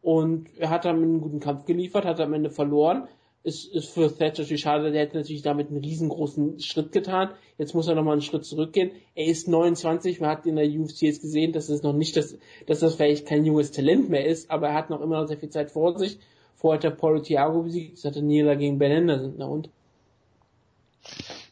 Und 0.01 0.49
er 0.57 0.69
hat 0.69 0.85
dann 0.85 0.97
einen 0.97 1.21
guten 1.21 1.39
Kampf 1.39 1.65
geliefert, 1.65 2.05
hat 2.05 2.19
am 2.19 2.33
Ende 2.33 2.49
verloren 2.49 3.07
ist, 3.43 3.73
ist 3.73 3.89
für 3.89 4.07
Thatcher 4.07 4.43
natürlich 4.43 4.61
schade, 4.61 4.91
der 4.91 5.01
hätte 5.01 5.17
natürlich 5.17 5.41
damit 5.41 5.69
einen 5.69 5.83
riesengroßen 5.83 6.61
Schritt 6.61 6.93
getan. 6.93 7.31
Jetzt 7.57 7.75
muss 7.75 7.87
er 7.87 7.95
nochmal 7.95 8.13
einen 8.13 8.21
Schritt 8.21 8.45
zurückgehen. 8.45 8.91
Er 9.15 9.25
ist 9.25 9.49
29, 9.49 10.21
man 10.21 10.29
hat 10.29 10.45
in 10.45 10.55
der 10.55 10.65
UFC 10.65 11.03
jetzt 11.03 11.21
gesehen, 11.21 11.51
dass 11.51 11.67
es 11.67 11.83
noch 11.83 11.93
nicht, 11.93 12.15
das, 12.15 12.37
dass 12.67 12.79
das 12.79 12.95
vielleicht 12.95 13.27
kein 13.27 13.45
junges 13.45 13.71
Talent 13.71 14.09
mehr 14.09 14.25
ist, 14.25 14.49
aber 14.49 14.69
er 14.69 14.75
hat 14.75 14.89
noch 14.89 15.01
immer 15.01 15.19
noch 15.19 15.27
sehr 15.27 15.37
viel 15.37 15.49
Zeit 15.49 15.71
vor 15.71 15.97
sich. 15.99 16.19
Vorher 16.55 16.77
hat 16.77 16.85
er 16.85 16.91
Paulo 16.91 17.19
Thiago 17.19 17.63
besiegt, 17.63 17.89
jetzt 17.91 18.05
hat 18.05 18.15
er 18.15 18.21
Niederlage 18.21 18.59
gegen 18.59 18.79
Ben 18.79 18.91
Henderson. 18.91 19.33
Na 19.37 19.45
und? 19.45 19.69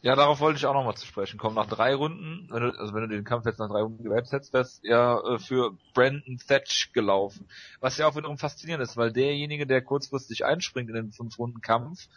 Ja, 0.02 0.16
darauf 0.16 0.40
wollte 0.40 0.58
ich 0.58 0.66
auch 0.66 0.74
nochmal 0.74 0.96
zu 0.96 1.06
sprechen 1.06 1.38
kommen. 1.38 1.54
Nach 1.54 1.68
drei 1.68 1.94
Runden, 1.94 2.48
wenn 2.50 2.62
du, 2.64 2.70
also 2.76 2.92
wenn 2.92 3.02
du 3.02 3.08
den 3.08 3.22
Kampf 3.22 3.46
jetzt 3.46 3.60
nach 3.60 3.68
drei 3.68 3.82
Runden 3.82 4.02
gewählt 4.02 4.32
hättest, 4.32 4.52
wär's 4.52 4.80
ja 4.82 5.16
äh, 5.20 5.38
für 5.38 5.76
Brandon 5.94 6.38
Thatch 6.38 6.92
gelaufen. 6.92 7.48
Was 7.78 7.98
ja 7.98 8.08
auch 8.08 8.16
wiederum 8.16 8.36
faszinierend 8.36 8.82
ist, 8.82 8.96
weil 8.96 9.12
derjenige, 9.12 9.64
der 9.64 9.80
kurzfristig 9.80 10.44
einspringt 10.44 10.88
in 10.88 10.96
den 10.96 11.12
fünf 11.12 11.38
Runden 11.38 11.60
Kampf, 11.60 12.08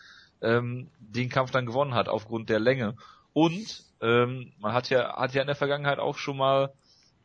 ähm, 0.42 0.90
den 0.98 1.30
Kampf 1.30 1.52
dann 1.52 1.68
gewonnen 1.68 1.94
hat 1.94 2.10
aufgrund 2.10 2.50
der 2.50 2.60
Länge. 2.60 2.96
Und 3.34 3.84
ähm, 4.02 4.52
man 4.58 4.74
hat 4.74 4.90
ja 4.90 5.16
hat 5.18 5.36
ja 5.36 5.42
in 5.42 5.48
der 5.48 5.56
Vergangenheit 5.56 6.00
auch 6.00 6.18
schon 6.18 6.38
mal 6.38 6.74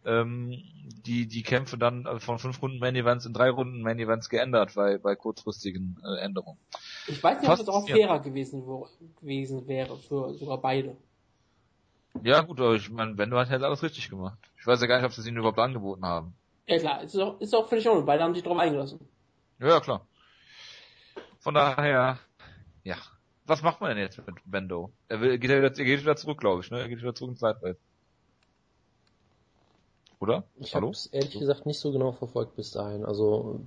ähm, 0.04 0.62
die 1.04 1.26
die 1.26 1.42
Kämpfe 1.42 1.78
dann 1.78 2.20
von 2.20 2.38
fünf 2.38 2.60
Runden 2.62 2.78
Main 2.78 2.96
Events 2.96 3.26
in 3.26 3.32
drei 3.32 3.50
Runden 3.50 3.82
Main 3.82 3.98
Events 3.98 4.28
geändert 4.28 4.74
bei 4.74 4.98
bei 4.98 5.16
kurzfristigen 5.16 6.00
äh, 6.04 6.24
Änderungen. 6.24 6.58
Ich 7.06 7.22
weiß 7.22 7.40
nicht, 7.40 7.50
ob 7.50 7.58
das 7.58 7.68
auch 7.68 7.88
fairer 7.88 8.20
gewesen, 8.20 8.64
gewesen 9.20 9.66
wäre 9.66 9.96
für 9.96 10.34
sogar 10.34 10.58
beide. 10.58 10.96
Ja 12.22 12.40
gut, 12.40 12.60
aber 12.60 12.74
ich 12.74 12.90
meine, 12.90 13.14
Bendo 13.14 13.38
hat 13.38 13.50
halt 13.50 13.62
alles 13.62 13.82
richtig 13.82 14.10
gemacht. 14.10 14.38
Ich 14.58 14.66
weiß 14.66 14.80
ja 14.80 14.86
gar 14.86 14.96
nicht, 14.96 15.06
ob 15.06 15.12
sie 15.12 15.20
es 15.20 15.26
ihnen 15.26 15.38
überhaupt 15.38 15.58
angeboten 15.58 16.04
haben. 16.04 16.34
Ja 16.66 16.78
klar, 16.78 17.02
ist 17.02 17.16
auch, 17.16 17.40
ist 17.40 17.54
auch 17.54 17.68
völlig 17.68 17.88
ohne. 17.88 18.02
Beide 18.02 18.22
haben 18.22 18.34
sich 18.34 18.42
drauf 18.42 18.58
eingelassen. 18.58 19.00
Ja, 19.58 19.80
klar. 19.80 20.06
Von 21.38 21.54
daher, 21.54 22.18
ja. 22.84 22.96
Was 23.46 23.62
macht 23.62 23.80
man 23.80 23.90
denn 23.90 23.98
jetzt 23.98 24.18
mit 24.18 24.36
Bendo? 24.44 24.92
Er, 25.08 25.20
will, 25.20 25.38
geht, 25.38 25.50
er, 25.50 25.58
wieder, 25.58 25.76
er 25.76 25.84
geht 25.84 26.00
wieder 26.00 26.16
zurück, 26.16 26.38
glaube 26.38 26.62
ich, 26.62 26.70
ne? 26.70 26.80
Er 26.80 26.88
geht 26.88 27.00
wieder 27.00 27.14
zurück 27.14 27.32
ins 27.32 27.40
Lightweight. 27.40 27.78
Oder? 30.20 30.44
Ich 30.60 30.74
habe 30.74 30.88
es 30.90 31.06
ehrlich 31.06 31.38
gesagt 31.38 31.66
nicht 31.66 31.80
so 31.80 31.92
genau 31.92 32.12
verfolgt 32.12 32.54
bis 32.54 32.70
dahin. 32.70 33.04
Also 33.04 33.60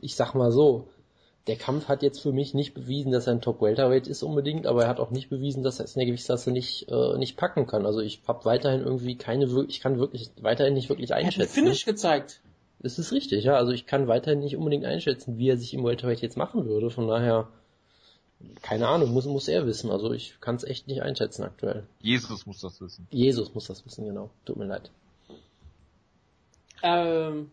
ich 0.00 0.16
sag 0.16 0.34
mal 0.34 0.50
so, 0.50 0.88
der 1.46 1.56
Kampf 1.56 1.88
hat 1.88 2.02
jetzt 2.02 2.20
für 2.20 2.32
mich 2.32 2.54
nicht 2.54 2.74
bewiesen, 2.74 3.12
dass 3.12 3.26
er 3.26 3.34
ein 3.34 3.40
Top 3.42 3.60
Welterweight 3.60 4.06
ist 4.06 4.22
unbedingt, 4.22 4.66
aber 4.66 4.82
er 4.84 4.88
hat 4.88 5.00
auch 5.00 5.10
nicht 5.10 5.28
bewiesen, 5.28 5.62
dass 5.62 5.78
er 5.78 5.84
es 5.84 5.94
in 5.94 6.00
der 6.00 6.06
Gewichtsklasse 6.06 6.50
nicht 6.50 6.88
äh, 6.88 7.18
nicht 7.18 7.36
packen 7.36 7.66
kann. 7.66 7.86
Also 7.86 8.00
ich 8.00 8.22
habe 8.26 8.44
weiterhin 8.46 8.80
irgendwie 8.80 9.16
keine 9.16 9.46
ich 9.68 9.80
kann 9.80 9.98
wirklich 9.98 10.30
weiterhin 10.40 10.74
nicht 10.74 10.88
wirklich 10.88 11.14
einschätzen. 11.14 11.40
Er 11.40 11.46
hat 11.46 11.50
Finish 11.50 11.84
gezeigt. 11.84 12.40
Das 12.80 12.98
ist 12.98 13.12
richtig, 13.12 13.44
ja. 13.44 13.56
Also 13.56 13.72
ich 13.72 13.86
kann 13.86 14.08
weiterhin 14.08 14.40
nicht 14.40 14.56
unbedingt 14.56 14.84
einschätzen, 14.84 15.36
wie 15.36 15.48
er 15.48 15.58
sich 15.58 15.74
im 15.74 15.84
Welterweight 15.84 16.20
jetzt 16.20 16.36
machen 16.36 16.66
würde. 16.66 16.90
Von 16.90 17.08
daher 17.08 17.48
keine 18.62 18.86
Ahnung, 18.86 19.12
muss 19.12 19.26
muss 19.26 19.48
er 19.48 19.66
wissen. 19.66 19.90
Also 19.90 20.12
ich 20.12 20.40
kann 20.40 20.56
es 20.56 20.64
echt 20.64 20.86
nicht 20.86 21.02
einschätzen 21.02 21.42
aktuell. 21.42 21.86
Jesus 22.00 22.46
muss 22.46 22.60
das 22.60 22.80
wissen. 22.80 23.06
Jesus 23.10 23.54
muss 23.54 23.66
das 23.66 23.84
wissen, 23.84 24.04
genau. 24.04 24.30
Tut 24.44 24.56
mir 24.56 24.66
leid. 24.66 24.90
Ähm, 26.82 27.50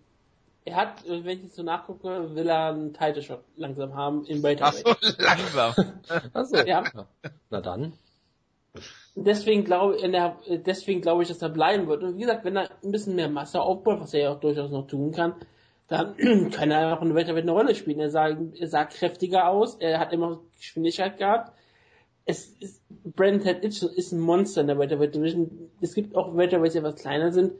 er 0.66 0.76
hat, 0.76 1.06
äh, 1.06 1.24
wenn 1.24 1.38
ich 1.38 1.44
jetzt 1.44 1.56
so 1.56 1.64
nachgucke, 1.64 2.36
will 2.36 2.50
er 2.50 2.70
einen 2.70 2.94
Title 2.94 3.22
Shot 3.22 3.44
langsam 3.56 3.96
haben 3.96 4.26
im 4.26 4.42
Welterweight. 4.42 4.84
Ach 4.86 5.00
so, 5.02 5.24
langsam. 5.24 5.74
Ach 6.34 6.46
so. 6.46 6.58
Ja. 6.58 6.84
Na 7.50 7.62
dann. 7.62 7.94
Deswegen 9.16 9.64
glaube 9.64 9.98
deswegen 10.66 11.02
glaube 11.02 11.24
ich, 11.24 11.30
dass 11.30 11.42
er 11.42 11.50
bleiben 11.50 11.88
wird. 11.88 12.04
Und 12.04 12.18
wie 12.18 12.22
gesagt, 12.22 12.44
wenn 12.44 12.58
er 12.58 12.70
ein 12.84 12.92
bisschen 12.92 13.16
mehr 13.16 13.30
Masse 13.30 13.62
aufbaut, 13.62 14.02
was 14.02 14.14
er 14.14 14.22
ja 14.22 14.32
auch 14.32 14.40
durchaus 14.40 14.72
noch 14.72 14.88
tun 14.88 15.12
kann, 15.14 15.36
dann 15.88 16.18
kann 16.52 16.72
er 16.72 16.98
auch 16.98 17.02
in 17.02 17.10
der 17.10 17.16
Welterweight 17.16 17.44
eine 17.44 17.52
Rolle 17.52 17.76
spielen. 17.76 18.00
Er 18.00 18.10
sah, 18.10 18.28
er 18.28 18.68
sah 18.68 18.86
kräftiger 18.86 19.48
aus, 19.48 19.76
er 19.76 20.00
hat 20.00 20.12
immer 20.12 20.42
Geschwindigkeit 20.58 21.18
gehabt. 21.18 21.54
Es 22.26 22.48
ist, 22.60 22.82
Brandon 22.90 23.42
Ted 23.42 23.64
ist 23.64 24.12
ein 24.12 24.20
Monster 24.20 24.62
in 24.62 24.68
der 24.68 24.80
Welterweight 24.80 25.14
Division. 25.14 25.70
Es 25.80 25.94
gibt 25.94 26.16
auch 26.16 26.36
Welterweights, 26.36 26.74
die 26.74 26.80
etwas 26.80 26.96
kleiner 26.96 27.32
sind, 27.32 27.54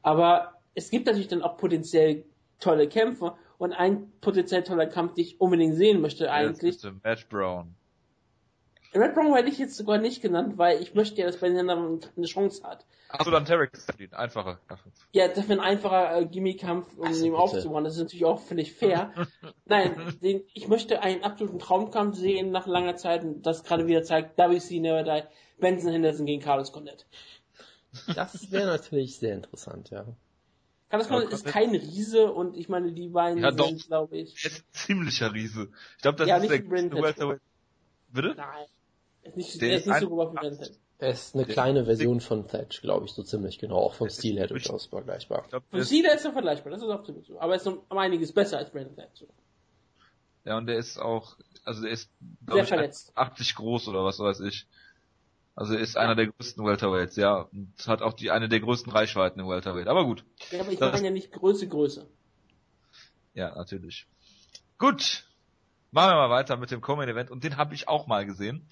aber 0.00 0.52
es 0.74 0.90
gibt 0.90 1.06
natürlich 1.06 1.28
dann 1.28 1.42
auch 1.42 1.56
potenziell 1.56 2.24
tolle 2.58 2.88
Kämpfe 2.88 3.34
und 3.58 3.72
ein 3.72 4.12
potenziell 4.20 4.62
toller 4.62 4.86
Kampf, 4.86 5.14
den 5.14 5.24
ich 5.24 5.40
unbedingt 5.40 5.76
sehen 5.76 6.00
möchte 6.00 6.30
eigentlich. 6.30 6.76
Ist 6.76 6.90
Matt 7.02 7.28
Brown. 7.28 7.74
Red 8.94 9.14
Brown 9.14 9.34
hätte 9.34 9.48
ich 9.48 9.58
jetzt 9.58 9.76
sogar 9.76 9.98
nicht 9.98 10.20
genannt, 10.20 10.58
weil 10.58 10.82
ich 10.82 10.94
möchte 10.94 11.20
ja, 11.20 11.26
dass 11.26 11.38
Ben 11.38 11.56
Henderson 11.56 12.00
eine 12.14 12.26
Chance 12.26 12.62
hat. 12.62 12.84
Achso, 13.08 13.30
dann 13.30 13.44
Tarek 13.44 13.70
einfacher 14.12 14.58
Kampf. 14.68 14.82
Ja, 15.12 15.28
das 15.28 15.48
wäre 15.48 15.60
ein 15.60 15.66
einfacher 15.66 16.18
äh, 16.18 16.26
Gimmie-Kampf, 16.26 16.88
um 16.96 17.06
also, 17.06 17.24
ihn 17.24 17.34
aufzubauen. 17.34 17.84
Das 17.84 17.94
ist 17.94 18.00
natürlich 18.00 18.24
auch, 18.24 18.40
finde 18.40 18.62
ich, 18.62 18.74
fair. 18.74 19.12
Nein, 19.64 20.18
den, 20.22 20.42
ich 20.52 20.68
möchte 20.68 21.02
einen 21.02 21.22
absoluten 21.22 21.58
Traumkampf 21.58 22.16
sehen 22.16 22.50
nach 22.50 22.66
langer 22.66 22.96
Zeit, 22.96 23.22
und 23.22 23.42
das 23.42 23.64
gerade 23.64 23.86
wieder 23.86 24.02
zeigt, 24.02 24.36
WC 24.36 24.80
Never 24.80 25.02
Die, 25.02 25.22
Benson 25.58 25.92
Henderson 25.92 26.26
gegen 26.26 26.42
Carlos 26.42 26.72
Condit. 26.72 27.06
Das 28.14 28.50
wäre 28.50 28.66
natürlich 28.66 29.18
sehr 29.18 29.34
interessant, 29.34 29.90
ja. 29.90 30.06
Condit 31.00 31.32
ist 31.32 31.44
kein 31.46 31.70
Riese 31.70 32.30
und 32.32 32.56
ich 32.56 32.68
meine, 32.68 32.92
die 32.92 33.08
beiden 33.08 33.42
Ja, 33.42 33.50
sind, 33.52 33.86
glaube 33.86 34.16
ich. 34.18 34.34
Er 34.44 34.50
ist 34.50 34.60
ein 34.60 34.64
ziemlicher 34.72 35.32
Riese. 35.32 35.68
Ich 35.96 36.02
glaube, 36.02 36.18
das 36.18 36.28
Ja, 36.28 36.36
ist 36.36 36.42
nicht 36.50 36.52
der. 36.64 36.70
Welterweight. 36.70 37.40
Bitte? 38.12 38.34
Nein. 38.36 38.66
Er 39.22 39.28
ist 39.30 39.36
nicht, 39.36 39.60
Der 39.60 39.68
er 39.70 39.74
ist 39.76 39.80
ist 39.82 39.86
nicht 39.88 40.00
so 40.00 40.08
groß 40.08 40.30
wie 40.32 40.34
Brandon 40.36 40.58
Thatcher. 40.58 40.74
Er 40.98 41.10
ist 41.10 41.34
eine 41.34 41.44
Der- 41.46 41.52
kleine 41.54 41.84
Version 41.84 42.20
von 42.20 42.46
Thatch, 42.46 42.80
glaube 42.82 43.06
ich, 43.06 43.12
so 43.12 43.22
ziemlich 43.22 43.58
genau. 43.58 43.76
Auch 43.78 43.94
vom 43.94 44.08
Stil 44.08 44.36
her 44.38 44.46
durchaus 44.46 44.86
vergleichbar. 44.86 45.44
Glaub, 45.48 45.62
ist, 45.74 45.86
Stil 45.88 46.04
her 46.04 46.14
ist 46.14 46.24
er 46.24 46.32
vergleichbar, 46.32 46.70
das 46.72 46.82
ist 46.82 46.88
auch 46.88 47.02
ziemlich 47.04 47.26
so. 47.26 47.40
Aber 47.40 47.52
er 47.52 47.56
ist 47.56 47.66
noch 47.66 47.78
um 47.88 47.98
einiges 47.98 48.32
besser 48.32 48.58
als 48.58 48.70
Brandon 48.70 48.94
Thatcher. 48.96 49.26
ja, 50.44 50.56
und 50.58 50.66
der 50.66 50.76
ist 50.76 50.98
auch, 50.98 51.36
also 51.64 51.82
der 51.82 51.90
ist, 51.92 52.10
glaube 52.46 52.62
ich, 52.62 52.68
verletzt. 52.68 53.12
80 53.16 53.54
groß 53.54 53.88
oder 53.88 54.04
was 54.04 54.18
weiß 54.18 54.40
ich. 54.40 54.66
Also 55.54 55.74
er 55.74 55.80
ist 55.80 55.96
einer 55.98 56.14
der 56.14 56.28
größten 56.28 56.64
Welterweights, 56.64 57.16
ja. 57.16 57.42
Und 57.52 57.74
hat 57.86 58.00
auch 58.02 58.14
die, 58.14 58.30
eine 58.30 58.48
der 58.48 58.60
größten 58.60 58.90
Reichweiten 58.90 59.38
im 59.40 59.48
Welterweight. 59.48 59.86
Aber 59.86 60.04
gut. 60.04 60.24
Ja, 60.50 60.60
aber 60.60 60.72
ich 60.72 60.78
Das- 60.78 60.92
meine 60.92 61.06
ja 61.06 61.10
nicht 61.12 61.30
Größe, 61.32 61.68
Größe. 61.68 62.06
Ja, 63.34 63.54
natürlich. 63.54 64.06
Gut. 64.78 65.24
Machen 65.90 66.10
wir 66.12 66.16
mal 66.16 66.30
weiter 66.30 66.56
mit 66.56 66.70
dem 66.70 66.80
Coleman 66.80 67.08
Event. 67.08 67.30
Und 67.30 67.44
den 67.44 67.58
habe 67.58 67.74
ich 67.74 67.86
auch 67.88 68.06
mal 68.06 68.24
gesehen. 68.24 68.66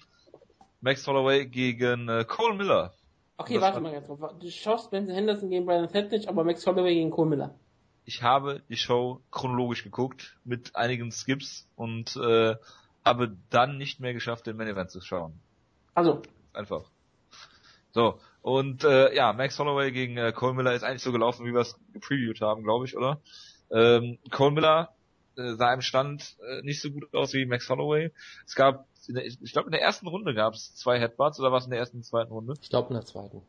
Max 0.81 1.05
Holloway 1.05 1.45
gegen 1.45 2.09
äh, 2.09 2.25
Cole 2.27 2.55
Miller. 2.55 2.93
Okay, 3.37 3.61
warte 3.61 3.75
war- 3.75 3.81
mal 3.81 3.91
ganz 3.91 4.07
kurz. 4.07 4.39
Du 4.39 4.49
schaust 4.49 4.89
Benson 4.89 5.13
Henderson 5.13 5.49
gegen 5.51 5.67
Thatcher, 5.67 6.09
nicht, 6.09 6.27
aber 6.27 6.43
Max 6.43 6.65
Holloway 6.65 6.95
gegen 6.95 7.11
Cole 7.11 7.29
Miller. 7.29 7.55
Ich 8.05 8.23
habe 8.23 8.63
die 8.69 8.75
Show 8.77 9.21
chronologisch 9.29 9.83
geguckt 9.83 10.35
mit 10.43 10.75
einigen 10.75 11.11
Skips 11.11 11.67
und 11.75 12.15
äh, 12.15 12.55
habe 13.05 13.37
dann 13.51 13.77
nicht 13.77 13.99
mehr 13.99 14.13
geschafft, 14.13 14.47
den 14.47 14.57
Main 14.57 14.67
Event 14.67 14.89
zu 14.89 15.01
schauen. 15.01 15.39
Also, 15.93 16.23
Einfach. 16.53 16.89
So, 17.91 18.19
und 18.41 18.83
äh, 18.83 19.13
ja, 19.15 19.33
Max 19.33 19.59
Holloway 19.59 19.91
gegen 19.91 20.17
äh, 20.17 20.31
Cole 20.31 20.53
Miller 20.53 20.73
ist 20.73 20.83
eigentlich 20.83 21.03
so 21.03 21.11
gelaufen, 21.11 21.45
wie 21.45 21.53
wir 21.53 21.61
es 21.61 21.75
gepreviewt 21.93 22.41
haben, 22.41 22.63
glaube 22.63 22.85
ich, 22.85 22.95
oder? 22.95 23.21
Ähm, 23.69 24.17
Cole 24.31 24.51
Miller 24.51 24.95
äh, 25.37 25.53
sah 25.55 25.73
im 25.73 25.81
Stand 25.81 26.37
äh, 26.47 26.61
nicht 26.63 26.81
so 26.81 26.91
gut 26.91 27.13
aus 27.13 27.33
wie 27.33 27.45
Max 27.45 27.69
Holloway. 27.69 28.11
Es 28.45 28.55
gab, 28.55 28.87
in 29.07 29.15
der, 29.15 29.25
ich 29.25 29.51
glaube 29.51 29.67
in 29.67 29.71
der 29.71 29.81
ersten 29.81 30.07
Runde 30.07 30.33
gab 30.33 30.53
es 30.53 30.75
zwei 30.75 30.99
Headbutts 30.99 31.39
oder 31.39 31.51
was 31.51 31.65
in 31.65 31.71
der 31.71 31.79
ersten 31.79 31.97
und 31.97 32.03
zweiten 32.03 32.31
Runde? 32.31 32.53
Ich 32.61 32.69
glaube 32.69 32.89
in 32.89 32.95
der 32.95 33.05
zweiten. 33.05 33.41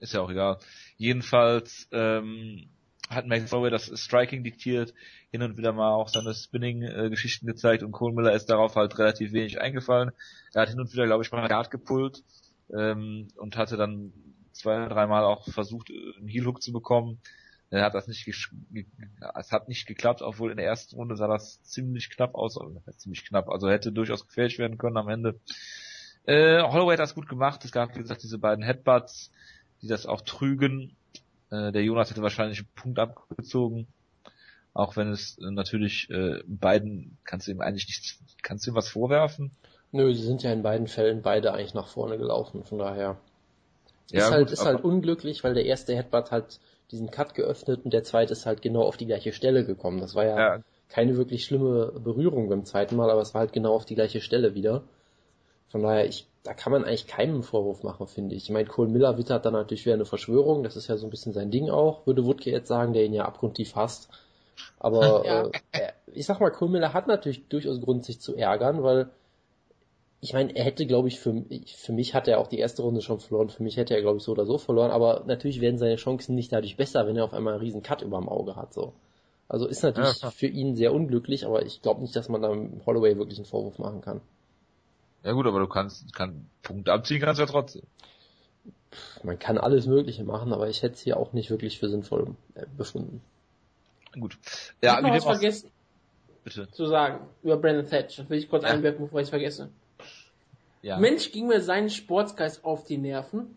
Ist 0.00 0.12
ja 0.12 0.20
auch 0.20 0.30
egal. 0.30 0.58
Jedenfalls 0.96 1.88
ähm, 1.90 2.68
hat 3.10 3.26
Max 3.26 3.50
Holloway 3.52 3.70
das 3.70 3.90
Striking 3.98 4.44
diktiert, 4.44 4.94
hin 5.30 5.42
und 5.42 5.56
wieder 5.56 5.72
mal 5.72 5.92
auch 5.92 6.08
seine 6.08 6.34
Spinning-Geschichten 6.34 7.46
gezeigt 7.46 7.82
und 7.82 7.92
Cole 7.92 8.14
Miller 8.14 8.32
ist 8.32 8.46
darauf 8.46 8.76
halt 8.76 8.98
relativ 8.98 9.32
wenig 9.32 9.60
eingefallen. 9.60 10.10
Er 10.52 10.62
hat 10.62 10.70
hin 10.70 10.80
und 10.80 10.92
wieder, 10.92 11.06
glaube 11.06 11.22
ich, 11.22 11.32
mal 11.32 11.38
eine 11.38 11.48
Guard 11.48 11.70
gepullt 11.70 12.22
ähm, 12.74 13.28
und 13.36 13.56
hatte 13.56 13.76
dann 13.76 14.12
zwei, 14.52 14.88
dreimal 14.88 15.24
auch 15.24 15.48
versucht, 15.48 15.90
äh, 15.90 16.18
einen 16.18 16.28
Heel-Hook 16.28 16.62
zu 16.62 16.72
bekommen. 16.72 17.20
Er 17.70 17.84
hat 17.84 17.94
das 17.94 18.08
nicht, 18.08 18.26
es 18.26 19.52
hat 19.52 19.68
nicht 19.68 19.86
geklappt, 19.86 20.22
obwohl 20.22 20.50
in 20.50 20.56
der 20.56 20.66
ersten 20.66 20.96
Runde 20.96 21.16
sah 21.16 21.28
das 21.28 21.62
ziemlich 21.64 22.08
knapp 22.08 22.34
aus, 22.34 22.56
also 22.56 22.80
ziemlich 22.96 23.26
knapp, 23.26 23.50
also 23.50 23.68
hätte 23.68 23.92
durchaus 23.92 24.26
gefährlich 24.26 24.58
werden 24.58 24.78
können 24.78 24.96
am 24.96 25.10
Ende. 25.10 25.38
Äh, 26.24 26.62
Holloway 26.62 26.94
hat 26.94 27.00
das 27.00 27.14
gut 27.14 27.28
gemacht. 27.28 27.64
Es 27.64 27.72
gab, 27.72 27.94
wie 27.94 28.00
gesagt, 28.00 28.22
diese 28.22 28.38
beiden 28.38 28.64
Headbutts, 28.64 29.30
die 29.82 29.86
das 29.86 30.06
auch 30.06 30.22
trügen. 30.22 30.96
Äh, 31.50 31.72
der 31.72 31.82
Jonas 31.82 32.10
hätte 32.10 32.22
wahrscheinlich 32.22 32.58
einen 32.58 32.68
Punkt 32.74 32.98
abgezogen. 32.98 33.88
Auch 34.74 34.96
wenn 34.96 35.10
es 35.10 35.38
äh, 35.38 35.50
natürlich 35.50 36.08
äh, 36.10 36.42
beiden 36.46 37.18
kannst 37.24 37.46
du 37.46 37.52
ihm 37.52 37.60
eigentlich 37.60 37.86
nichts, 37.86 38.18
kannst 38.42 38.66
du 38.66 38.70
ihm 38.70 38.74
was 38.74 38.88
vorwerfen? 38.88 39.50
Nö, 39.90 40.14
sie 40.14 40.22
sind 40.22 40.42
ja 40.42 40.52
in 40.52 40.62
beiden 40.62 40.86
Fällen 40.86 41.22
beide 41.22 41.52
eigentlich 41.52 41.74
nach 41.74 41.88
vorne 41.88 42.18
gelaufen, 42.18 42.64
von 42.64 42.78
daher. 42.78 43.18
Ja, 44.10 44.26
ist 44.26 44.30
halt, 44.30 44.46
gut, 44.46 44.52
ist 44.52 44.64
halt 44.64 44.84
unglücklich, 44.84 45.44
weil 45.44 45.54
der 45.54 45.64
erste 45.64 45.94
Headbutt 45.94 46.30
hat 46.30 46.60
diesen 46.90 47.10
Cut 47.10 47.34
geöffnet 47.34 47.84
und 47.84 47.92
der 47.92 48.04
zweite 48.04 48.32
ist 48.32 48.46
halt 48.46 48.62
genau 48.62 48.82
auf 48.82 48.96
die 48.96 49.06
gleiche 49.06 49.32
Stelle 49.32 49.64
gekommen. 49.64 50.00
Das 50.00 50.14
war 50.14 50.24
ja, 50.24 50.36
Ja, 50.36 50.62
keine 50.88 51.16
wirklich 51.16 51.44
schlimme 51.44 51.92
Berührung 52.00 52.48
beim 52.48 52.64
zweiten 52.64 52.96
Mal, 52.96 53.10
aber 53.10 53.20
es 53.20 53.34
war 53.34 53.40
halt 53.40 53.52
genau 53.52 53.74
auf 53.74 53.84
die 53.84 53.94
gleiche 53.94 54.20
Stelle 54.20 54.54
wieder. 54.54 54.84
Von 55.68 55.82
daher, 55.82 56.06
ich, 56.06 56.26
da 56.44 56.54
kann 56.54 56.72
man 56.72 56.84
eigentlich 56.84 57.06
keinen 57.06 57.42
Vorwurf 57.42 57.82
machen, 57.82 58.06
finde 58.06 58.34
ich. 58.34 58.44
Ich 58.44 58.50
meine, 58.50 58.68
Cole 58.68 58.88
Miller 58.88 59.18
wittert 59.18 59.44
dann 59.44 59.52
natürlich 59.54 59.84
wieder 59.84 59.94
eine 59.94 60.04
Verschwörung, 60.06 60.62
das 60.62 60.76
ist 60.76 60.88
ja 60.88 60.96
so 60.96 61.06
ein 61.06 61.10
bisschen 61.10 61.32
sein 61.32 61.50
Ding 61.50 61.70
auch, 61.70 62.06
würde 62.06 62.24
Woodke 62.24 62.50
jetzt 62.50 62.68
sagen, 62.68 62.92
der 62.92 63.04
ihn 63.04 63.12
ja 63.14 63.24
abgrundtief 63.26 63.74
hasst. 63.76 64.08
Aber 64.78 65.22
Ja. 65.24 65.48
äh, 65.74 65.92
ich 66.12 66.26
sag 66.26 66.40
mal, 66.40 66.50
Cole 66.50 66.70
Miller 66.72 66.94
hat 66.94 67.08
natürlich 67.08 67.48
durchaus 67.48 67.80
Grund, 67.80 68.04
sich 68.04 68.20
zu 68.20 68.36
ärgern, 68.36 68.82
weil 68.82 69.10
ich 70.20 70.32
meine, 70.32 70.54
er 70.56 70.64
hätte, 70.64 70.86
glaube 70.86 71.08
ich, 71.08 71.18
für, 71.20 71.44
für 71.66 71.92
mich 71.92 72.14
hat 72.14 72.26
er 72.28 72.38
auch 72.40 72.46
die 72.48 72.58
erste 72.58 72.82
Runde 72.82 73.02
schon 73.02 73.20
verloren, 73.20 73.50
für 73.50 73.62
mich 73.62 73.76
hätte 73.76 73.94
er, 73.94 74.00
glaube 74.00 74.18
ich, 74.18 74.22
so 74.24 74.32
oder 74.32 74.46
so 74.46 74.58
verloren, 74.58 74.90
aber 74.90 75.24
natürlich 75.26 75.60
werden 75.60 75.78
seine 75.78 75.96
Chancen 75.96 76.34
nicht 76.34 76.52
dadurch 76.52 76.76
besser, 76.76 77.06
wenn 77.06 77.16
er 77.16 77.24
auf 77.24 77.34
einmal 77.34 77.54
einen 77.54 77.62
riesen 77.62 77.82
Cut 77.82 78.02
überm 78.02 78.28
Auge 78.28 78.56
hat, 78.56 78.74
so. 78.74 78.92
Also 79.48 79.66
ist 79.66 79.82
natürlich 79.82 80.20
Ja, 80.20 80.30
für 80.30 80.46
ihn 80.46 80.76
sehr 80.76 80.92
unglücklich, 80.94 81.46
aber 81.46 81.64
ich 81.66 81.82
glaube 81.82 82.02
nicht, 82.02 82.14
dass 82.16 82.28
man 82.28 82.42
da 82.42 82.48
Holloway 82.86 83.16
wirklich 83.16 83.38
einen 83.38 83.46
Vorwurf 83.46 83.78
machen 83.78 84.00
kann. 84.02 84.20
Ja 85.28 85.34
gut, 85.34 85.46
aber 85.46 85.60
du 85.60 85.66
kannst, 85.66 86.12
kann 86.14 86.48
Punkte 86.62 86.92
abziehen 86.92 87.20
kannst 87.20 87.38
du 87.38 87.42
ja 87.44 87.50
trotzdem. 87.50 87.82
Man 89.22 89.38
kann 89.38 89.58
alles 89.58 89.86
Mögliche 89.86 90.24
machen, 90.24 90.52
aber 90.54 90.68
ich 90.70 90.82
hätte 90.82 90.94
es 90.94 91.00
hier 91.02 91.18
auch 91.18 91.34
nicht 91.34 91.50
wirklich 91.50 91.78
für 91.78 91.90
sinnvoll 91.90 92.34
äh, 92.54 92.64
befunden. 92.76 93.20
Gut. 94.18 94.38
ich 94.42 94.72
Ja, 94.80 94.96
habe 94.96 95.10
dem 95.10 95.20
auch, 95.20 95.22
vergessen 95.24 95.70
bitte. 96.44 96.70
zu 96.70 96.86
sagen 96.86 97.26
über 97.42 97.58
Brandon 97.58 97.86
Thatcher. 97.86 98.22
Das 98.22 98.30
will 98.30 98.38
ich 98.38 98.48
kurz 98.48 98.62
Ja. 98.64 98.70
einwerfen, 98.70 99.04
bevor 99.04 99.20
ich 99.20 99.24
es 99.24 99.30
vergesse. 99.30 99.68
Ja. 100.80 100.98
Mensch 100.98 101.30
ging 101.32 101.46
mir 101.48 101.60
seinen 101.60 101.90
Sportsgeist 101.90 102.64
auf 102.64 102.84
die 102.84 102.96
Nerven. 102.96 103.54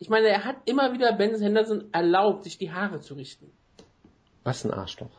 Ich 0.00 0.08
meine, 0.08 0.26
er 0.28 0.44
hat 0.44 0.56
immer 0.64 0.92
wieder 0.92 1.12
Benson 1.12 1.42
Henderson 1.42 1.84
erlaubt, 1.92 2.42
sich 2.44 2.58
die 2.58 2.72
Haare 2.72 3.00
zu 3.00 3.14
richten. 3.14 3.50
Was 4.42 4.64
ein 4.64 4.72
Arschloch. 4.72 5.10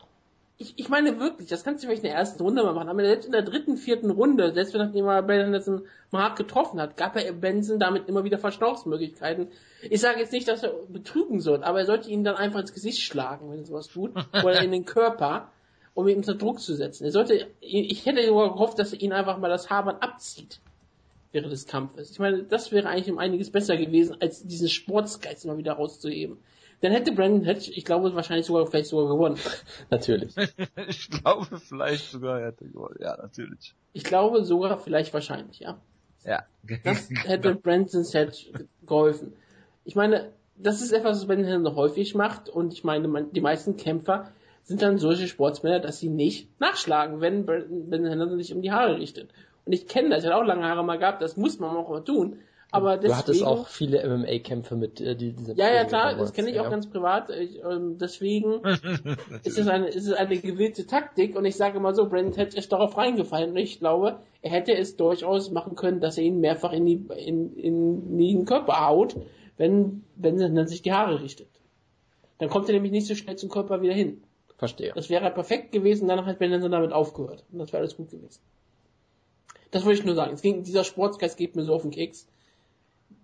Ich, 0.61 0.73
ich 0.75 0.89
meine 0.89 1.21
wirklich, 1.21 1.47
das 1.47 1.63
kannst 1.63 1.81
du 1.81 1.87
vielleicht 1.87 2.03
in 2.03 2.09
der 2.09 2.17
ersten 2.17 2.43
Runde 2.43 2.63
mal 2.63 2.73
machen, 2.73 2.89
aber 2.89 3.01
selbst 3.01 3.25
in 3.25 3.31
der 3.31 3.43
dritten, 3.43 3.77
vierten 3.77 4.11
Runde, 4.11 4.53
selbst 4.53 4.73
wenn 4.73 4.81
nachdem 4.81 5.05
er 5.07 5.23
Benson 5.23 5.83
mal 6.11 6.23
hart 6.23 6.37
getroffen 6.37 6.81
hat, 6.81 6.97
gab 6.97 7.15
er 7.15 7.31
Benson 7.31 7.79
damit 7.79 8.09
immer 8.09 8.25
wieder 8.25 8.37
Verschnaufsmöglichkeiten. 8.37 9.47
Ich 9.89 10.01
sage 10.01 10.19
jetzt 10.19 10.33
nicht, 10.33 10.49
dass 10.49 10.63
er 10.63 10.73
betrügen 10.89 11.39
soll, 11.39 11.63
aber 11.63 11.79
er 11.79 11.85
sollte 11.85 12.09
ihn 12.09 12.25
dann 12.25 12.35
einfach 12.35 12.59
ins 12.59 12.73
Gesicht 12.73 12.99
schlagen, 12.99 13.49
wenn 13.49 13.59
er 13.59 13.65
sowas 13.65 13.87
tut, 13.87 14.11
oder 14.43 14.61
in 14.61 14.71
den 14.73 14.83
Körper, 14.83 15.49
um 15.93 16.09
ihn 16.09 16.17
unter 16.17 16.35
Druck 16.35 16.59
zu 16.59 16.75
setzen. 16.75 17.05
Er 17.05 17.11
sollte, 17.11 17.47
ich 17.61 18.05
hätte 18.05 18.25
sogar 18.27 18.51
gehofft, 18.51 18.79
dass 18.79 18.91
er 18.91 19.01
ihn 19.01 19.13
einfach 19.13 19.37
mal 19.37 19.49
das 19.49 19.69
Haarband 19.69 20.03
abzieht 20.03 20.59
während 21.31 21.53
des 21.53 21.67
Kampfes. 21.67 22.11
Ich 22.11 22.19
meine, 22.19 22.43
das 22.43 22.71
wäre 22.71 22.89
eigentlich 22.89 23.11
um 23.11 23.17
einiges 23.17 23.49
besser 23.49 23.77
gewesen, 23.77 24.17
als 24.19 24.45
diesen 24.45 24.67
Sportsgeist 24.67 25.45
immer 25.45 25.57
wieder 25.57 25.73
rauszuheben. 25.73 26.37
Dann 26.81 26.91
hätte 26.93 27.11
Brandon 27.11 27.43
Hedge, 27.43 27.71
ich 27.73 27.83
glaube, 27.83 28.13
wahrscheinlich 28.15 28.45
sogar 28.45 28.65
vielleicht 28.67 28.89
sogar 28.89 29.13
gewonnen. 29.13 29.37
Natürlich. 29.89 30.33
ich 30.87 31.09
glaube 31.09 31.59
vielleicht 31.59 32.11
sogar, 32.11 32.39
er 32.39 32.47
hätte 32.47 32.65
gewonnen. 32.65 32.95
Ja, 32.99 33.17
natürlich. 33.21 33.75
Ich 33.93 34.03
glaube 34.03 34.43
sogar 34.45 34.77
vielleicht 34.77 35.13
wahrscheinlich, 35.13 35.59
ja. 35.59 35.79
Ja. 36.23 36.43
Das 36.83 37.09
hätte 37.25 37.55
Brandon 37.55 38.05
Hedge 38.05 38.67
geholfen. 38.85 39.33
Ich 39.83 39.95
meine, 39.95 40.31
das 40.55 40.81
ist 40.81 40.91
etwas, 40.91 41.17
was 41.17 41.27
Brandon 41.27 41.47
Henderson 41.47 41.75
häufig 41.75 42.15
macht 42.15 42.49
und 42.49 42.73
ich 42.73 42.83
meine, 42.83 43.07
man, 43.07 43.31
die 43.31 43.41
meisten 43.41 43.77
Kämpfer 43.77 44.31
sind 44.63 44.81
dann 44.81 44.99
solche 44.99 45.27
Sportsmänner, 45.27 45.79
dass 45.79 45.99
sie 45.99 46.09
nicht 46.09 46.59
nachschlagen, 46.59 47.21
wenn 47.21 47.45
Brandon 47.45 48.05
Henderson 48.05 48.37
sich 48.37 48.53
um 48.53 48.61
die 48.61 48.71
Haare 48.71 48.97
richtet. 48.97 49.31
Und 49.65 49.73
ich 49.73 49.87
kenne 49.87 50.09
das, 50.09 50.23
ich 50.23 50.29
habe 50.29 50.41
auch 50.41 50.45
lange 50.45 50.65
Haare 50.65 50.83
mal 50.83 50.97
gehabt, 50.97 51.21
das 51.21 51.37
muss 51.37 51.59
man 51.59 51.75
auch 51.75 51.89
mal 51.89 52.03
tun. 52.03 52.39
Aber 52.71 52.97
Du 52.97 53.07
deswegen, 53.07 53.17
hattest 53.17 53.43
auch 53.43 53.67
viele 53.67 54.07
MMA-Kämpfe 54.07 54.75
mit 54.75 55.01
äh, 55.01 55.15
die, 55.15 55.33
diese 55.33 55.53
Ja, 55.53 55.73
ja, 55.73 55.85
klar, 55.85 56.15
das 56.15 56.33
kenne 56.33 56.51
ich 56.51 56.59
auch 56.59 56.65
ja. 56.65 56.69
ganz 56.69 56.87
privat. 56.87 57.29
Ich, 57.31 57.63
ähm, 57.63 57.97
deswegen 57.97 58.61
ist 59.43 59.57
es 59.57 59.67
eine, 59.67 59.87
ist 59.87 60.07
es 60.07 60.13
eine 60.13 60.37
gewillte 60.37 60.85
Taktik 60.85 61.35
und 61.35 61.45
ich 61.45 61.55
sage 61.55 61.79
mal 61.79 61.95
so, 61.95 62.07
Brandon 62.07 62.35
Hedge 62.35 62.57
ist 62.57 62.71
darauf 62.71 62.95
reingefallen 62.95 63.51
und 63.51 63.57
ich 63.57 63.79
glaube, 63.79 64.19
er 64.43 64.51
hätte 64.51 64.75
es 64.75 64.97
durchaus 64.97 65.49
machen 65.49 65.75
können, 65.75 65.99
dass 65.99 66.17
er 66.17 66.25
ihn 66.25 66.39
mehrfach 66.39 66.71
in, 66.71 66.85
die, 66.85 67.03
in, 67.17 67.55
in 67.55 68.17
den 68.17 68.45
Körper 68.45 68.87
haut, 68.87 69.15
wenn, 69.57 70.03
wenn 70.15 70.39
er 70.39 70.49
dann 70.49 70.67
sich 70.67 70.83
die 70.83 70.93
Haare 70.93 71.21
richtet. 71.23 71.49
Dann 72.37 72.49
kommt 72.49 72.69
er 72.69 72.73
nämlich 72.73 72.91
nicht 72.91 73.07
so 73.07 73.15
schnell 73.15 73.35
zum 73.35 73.49
Körper 73.49 73.81
wieder 73.81 73.93
hin. 73.93 74.21
Verstehe. 74.57 74.91
Das 74.93 75.09
wäre 75.09 75.31
perfekt 75.31 75.71
gewesen, 75.71 76.07
danach 76.07 76.25
hat 76.25 76.37
Brandon 76.37 76.69
damit 76.69 76.91
aufgehört. 76.91 77.45
Und 77.51 77.59
das 77.59 77.71
wäre 77.73 77.79
alles 77.81 77.97
gut 77.97 78.11
gewesen. 78.11 78.41
Das 79.71 79.85
wollte 79.85 79.99
ich 79.99 80.05
nur 80.05 80.15
sagen. 80.15 80.33
Es 80.33 80.41
ging, 80.41 80.63
dieser 80.63 80.83
Sportsgeist 80.83 81.37
geht 81.37 81.55
mir 81.55 81.63
so 81.63 81.73
auf 81.73 81.81
den 81.81 81.91
Keks. 81.91 82.27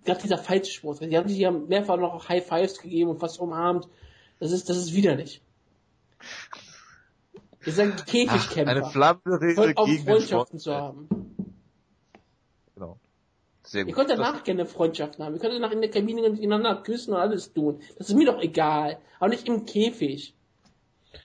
Gerade 0.05 0.21
dieser 0.21 0.37
Sportsgeist. 0.37 1.11
Die 1.11 1.17
haben 1.17 1.27
sich 1.27 1.39
ja 1.39 1.51
mehrfach 1.51 1.97
noch 1.97 2.29
High 2.29 2.45
Fives 2.45 2.79
gegeben 2.79 3.09
und 3.09 3.19
fast 3.19 3.39
umarmt. 3.39 3.87
Das 4.39 4.51
ist, 4.51 4.69
das 4.69 4.77
ist 4.77 4.93
widerlich. 4.93 5.41
Wir 7.61 7.73
sind 7.73 7.95
Ach, 7.99 8.05
Käfigkämpfer. 8.05 8.71
eine 8.71 8.85
flammende 8.85 9.41
Rede 9.41 9.73
gegen. 9.73 10.05
Freundschaften 10.05 10.59
zu 10.59 10.73
haben. 10.73 11.09
Genau. 12.75 12.99
Sehr 13.63 13.83
gut. 13.83 13.89
Ihr 13.89 13.95
könnt 13.95 14.09
Das- 14.11 14.17
danach 14.19 14.43
gerne 14.43 14.65
Freundschaften 14.67 15.25
haben. 15.25 15.33
Ihr 15.33 15.39
könnt 15.41 15.53
danach 15.55 15.71
in 15.71 15.81
der 15.81 15.89
Kabine 15.89 16.29
miteinander 16.29 16.75
küssen 16.83 17.13
und 17.13 17.19
alles 17.19 17.53
tun. 17.53 17.81
Das 17.97 18.09
ist 18.09 18.15
mir 18.15 18.25
doch 18.27 18.39
egal. 18.41 18.99
Aber 19.19 19.29
nicht 19.29 19.47
im 19.47 19.65
Käfig. 19.65 20.35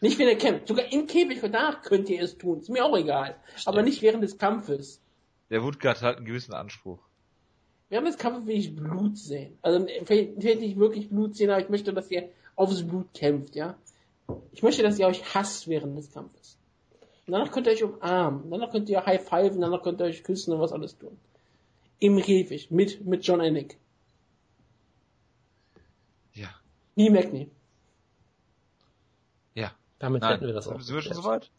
Nicht 0.00 0.18
wenn 0.18 0.28
ihr 0.28 0.38
kämpft. 0.38 0.68
Sogar 0.68 0.90
im 0.92 1.06
Käfig 1.06 1.42
und 1.42 1.52
danach 1.52 1.82
könnt 1.82 2.08
ihr 2.08 2.22
es 2.22 2.38
tun. 2.38 2.60
Ist 2.60 2.70
mir 2.70 2.84
auch 2.84 2.96
egal. 2.96 3.36
Aber 3.66 3.82
nicht 3.82 4.00
während 4.00 4.22
des 4.22 4.38
Kampfes. 4.38 5.02
Der 5.50 5.62
Woodcut 5.62 6.00
hat 6.00 6.16
einen 6.16 6.24
gewissen 6.26 6.54
Anspruch. 6.54 7.00
Während 7.90 8.08
des 8.08 8.16
Kampfes 8.16 8.46
will 8.46 8.56
ich 8.56 8.74
Blut 8.74 9.18
sehen. 9.18 9.58
Also 9.60 9.86
vielleicht 10.04 10.42
will 10.42 10.56
nicht 10.56 10.78
wirklich 10.78 11.10
Blut 11.10 11.36
sehen, 11.36 11.50
aber 11.50 11.60
ich 11.60 11.68
möchte, 11.68 11.92
dass 11.92 12.10
ihr 12.10 12.30
aufs 12.56 12.82
Blut 12.82 13.12
kämpft, 13.12 13.54
ja. 13.54 13.76
Ich 14.52 14.62
möchte, 14.62 14.82
dass 14.82 14.98
ihr 14.98 15.06
euch 15.06 15.34
hasst 15.34 15.68
während 15.68 15.98
des 15.98 16.10
Kampfes. 16.10 16.56
Und 17.26 17.32
danach 17.32 17.52
könnt 17.52 17.66
ihr 17.66 17.72
euch 17.74 17.84
umarmen, 17.84 18.50
danach 18.50 18.70
könnt 18.70 18.88
ihr 18.88 19.04
High 19.04 19.22
Five, 19.22 19.58
danach 19.58 19.82
könnt 19.82 20.00
ihr 20.00 20.06
euch 20.06 20.24
küssen 20.24 20.54
und 20.54 20.60
was 20.60 20.72
alles 20.72 20.96
tun. 20.96 21.18
Im 21.98 22.16
Käfig, 22.20 22.70
mit, 22.70 23.04
mit 23.04 23.26
John 23.26 23.40
Anik. 23.40 23.76
Ja. 26.32 26.48
Nie 26.96 27.10
Magni. 27.10 27.50
Ja. 29.54 29.72
Damit 29.98 30.22
Nein. 30.22 30.32
hätten 30.32 30.46
wir 30.46 30.54
das 30.54 30.66
auch. 30.68 30.80
Sind 30.80 30.94
wir 30.94 31.02
schon 31.02 31.14
soweit? 31.14 31.50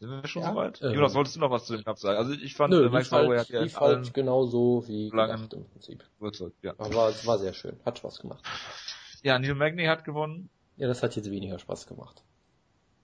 Sind 0.00 0.10
wir 0.10 0.26
schon 0.28 0.42
Ja. 0.42 0.50
soweit? 0.52 0.80
Ähm. 0.82 0.92
Jonas, 0.94 1.14
wolltest 1.14 1.36
du 1.36 1.40
noch 1.40 1.50
was 1.50 1.66
zu 1.66 1.74
dem 1.76 1.84
Kampf 1.84 1.98
sagen? 2.00 2.18
Also 2.18 2.32
ich 2.32 2.54
fand, 2.54 2.72
Nö, 2.72 2.86
äh, 2.86 2.88
Mike 2.88 2.98
lief 2.98 3.10
halt, 3.12 3.38
hat 3.40 3.48
ja 3.48 3.62
lief 3.62 3.80
halt 3.80 4.14
genauso 4.14 4.84
wie 4.86 5.10
gedacht 5.10 5.52
im 5.52 5.64
Prinzip. 5.66 6.04
überzeugt, 6.20 6.56
ja. 6.62 6.72
Aber 6.78 7.08
es 7.08 7.26
war 7.26 7.38
sehr 7.38 7.52
schön. 7.52 7.76
Hat 7.84 7.98
Spaß 7.98 8.20
gemacht. 8.20 8.44
Ja, 9.22 9.38
Neil 9.38 9.54
Magny 9.54 9.84
hat 9.86 10.04
gewonnen. 10.04 10.50
Ja, 10.76 10.86
das 10.86 11.02
hat 11.02 11.16
jetzt 11.16 11.28
weniger 11.30 11.58
Spaß 11.58 11.88
gemacht. 11.88 12.22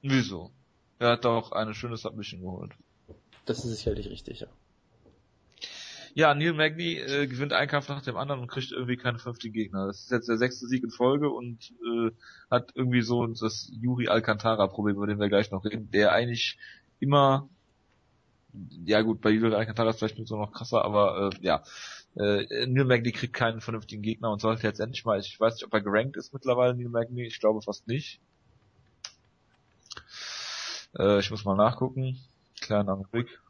Wieso? 0.02 0.52
Er 1.00 1.10
hat 1.12 1.24
doch 1.24 1.50
eine 1.50 1.74
schöne 1.74 1.96
Submission 1.96 2.40
geholt. 2.42 2.72
Das 3.46 3.64
ist 3.64 3.76
sicherlich 3.76 4.08
richtig, 4.08 4.40
ja. 4.40 4.46
Ja, 6.16 6.32
Neil 6.32 6.52
Magny 6.52 6.94
äh, 6.94 7.26
gewinnt 7.26 7.52
einen 7.52 7.68
Kampf 7.68 7.88
nach 7.88 8.00
dem 8.02 8.16
anderen 8.16 8.40
und 8.42 8.46
kriegt 8.46 8.70
irgendwie 8.70 8.96
keine 8.96 9.18
fünften 9.18 9.52
Gegner. 9.52 9.88
Das 9.88 10.02
ist 10.02 10.12
jetzt 10.12 10.28
der 10.28 10.36
sechste 10.38 10.68
Sieg 10.68 10.84
in 10.84 10.90
Folge 10.90 11.28
und 11.28 11.72
äh, 11.84 12.10
hat 12.52 12.70
irgendwie 12.76 13.02
so 13.02 13.26
das 13.26 13.68
Yuri 13.72 14.06
Alcantara-Problem, 14.06 14.94
über 14.94 15.08
den 15.08 15.18
wir 15.18 15.28
gleich 15.28 15.50
noch 15.50 15.64
reden, 15.64 15.90
der 15.90 16.12
eigentlich 16.12 16.56
immer, 17.04 17.48
ja 18.84 19.02
gut, 19.02 19.20
bei 19.20 19.30
Yuri 19.30 19.54
Alcantara 19.54 19.90
ist 19.90 19.98
vielleicht 19.98 20.26
so 20.26 20.36
noch 20.36 20.52
krasser, 20.52 20.84
aber 20.84 21.30
äh, 21.32 21.44
ja, 21.44 21.62
äh, 22.16 22.66
Neil 22.66 22.84
Magny 22.84 23.12
kriegt 23.12 23.34
keinen 23.34 23.60
vernünftigen 23.60 24.02
Gegner 24.02 24.30
und 24.30 24.40
sollte 24.40 24.66
jetzt 24.66 24.80
endlich 24.80 25.04
mal, 25.04 25.18
ich 25.18 25.38
weiß 25.38 25.54
nicht, 25.54 25.64
ob 25.64 25.72
er 25.72 25.80
gerankt 25.80 26.16
ist 26.16 26.32
mittlerweile, 26.32 26.74
Neil 26.74 26.88
Magny, 26.88 27.24
ich 27.24 27.40
glaube 27.40 27.62
fast 27.62 27.86
nicht. 27.88 28.20
Äh, 30.98 31.20
ich 31.20 31.30
muss 31.30 31.44
mal 31.44 31.56
nachgucken. 31.56 32.18
Kleinen 32.60 32.88
Augenblick. 32.88 33.40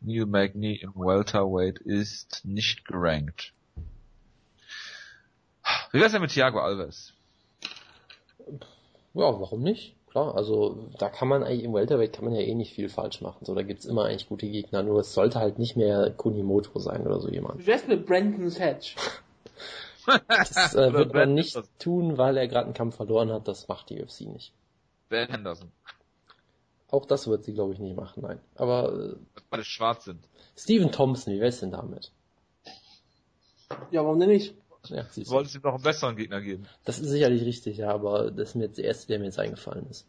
Neil 0.00 0.26
Magny 0.26 0.76
im 0.76 0.94
Welterweight 0.94 1.78
ist 1.78 2.44
nicht 2.44 2.84
gerankt. 2.84 3.54
Wie 5.92 6.00
wär's 6.00 6.12
denn 6.12 6.20
mit 6.20 6.32
Thiago 6.32 6.60
Alves? 6.60 7.14
Ja, 9.14 9.22
warum 9.40 9.62
nicht? 9.62 9.96
Klar, 10.14 10.36
also 10.36 10.78
da 10.96 11.08
kann 11.08 11.26
man 11.26 11.42
eigentlich 11.42 11.64
im 11.64 11.74
Welterweight 11.74 12.12
kann 12.12 12.24
man 12.24 12.34
ja 12.34 12.40
eh 12.40 12.54
nicht 12.54 12.72
viel 12.72 12.88
falsch 12.88 13.20
machen. 13.20 13.44
So, 13.44 13.52
da 13.52 13.62
gibt's 13.62 13.84
immer 13.84 14.04
eigentlich 14.04 14.28
gute 14.28 14.46
Gegner, 14.46 14.84
nur 14.84 15.00
es 15.00 15.12
sollte 15.12 15.40
halt 15.40 15.58
nicht 15.58 15.74
mehr 15.74 16.08
Kunimoto 16.16 16.78
sein 16.78 17.04
oder 17.04 17.18
so 17.18 17.28
jemand. 17.28 17.66
Wär's 17.66 17.88
mit 17.88 18.06
Brandon 18.06 18.48
Hedge? 18.48 18.94
Das 20.28 20.74
äh, 20.74 20.92
wird 20.92 21.14
man 21.14 21.32
nicht 21.32 21.58
tun, 21.78 22.18
weil 22.18 22.36
er 22.36 22.46
gerade 22.46 22.66
einen 22.66 22.74
Kampf 22.74 22.96
verloren 22.96 23.32
hat. 23.32 23.48
Das 23.48 23.68
macht 23.68 23.88
die 23.88 24.02
UFC 24.02 24.20
nicht. 24.20 24.52
Ben 25.08 25.30
Henderson. 25.30 25.72
Auch 26.90 27.06
das 27.06 27.26
wird 27.26 27.44
sie, 27.44 27.54
glaube 27.54 27.72
ich, 27.72 27.78
nicht 27.78 27.96
machen, 27.96 28.22
nein. 28.22 28.38
Aber 28.54 28.92
äh, 28.92 28.98
Weil 28.98 29.44
beide 29.48 29.64
schwarz 29.64 30.04
sind. 30.04 30.22
Steven 30.58 30.92
Thompson, 30.92 31.32
wie 31.32 31.40
wär's 31.40 31.60
denn 31.60 31.70
damit? 31.70 32.12
Ja, 33.90 34.04
warum 34.04 34.20
denn 34.20 34.28
nicht? 34.28 34.54
Ja, 34.88 35.06
Du 35.14 35.28
wolltest 35.28 35.54
ihm 35.54 35.62
noch 35.62 35.74
einen 35.74 35.82
besseren 35.82 36.16
Gegner 36.16 36.40
geben. 36.40 36.66
Das 36.84 36.98
ist 36.98 37.08
sicherlich 37.08 37.44
richtig, 37.44 37.78
ja, 37.78 37.90
aber 37.90 38.30
das 38.30 38.50
ist 38.50 38.54
mir 38.54 38.64
jetzt 38.64 38.78
der 38.78 38.84
erste, 38.84 39.06
der 39.08 39.18
mir 39.18 39.26
jetzt 39.26 39.38
eingefallen 39.38 39.86
ist. 39.90 40.06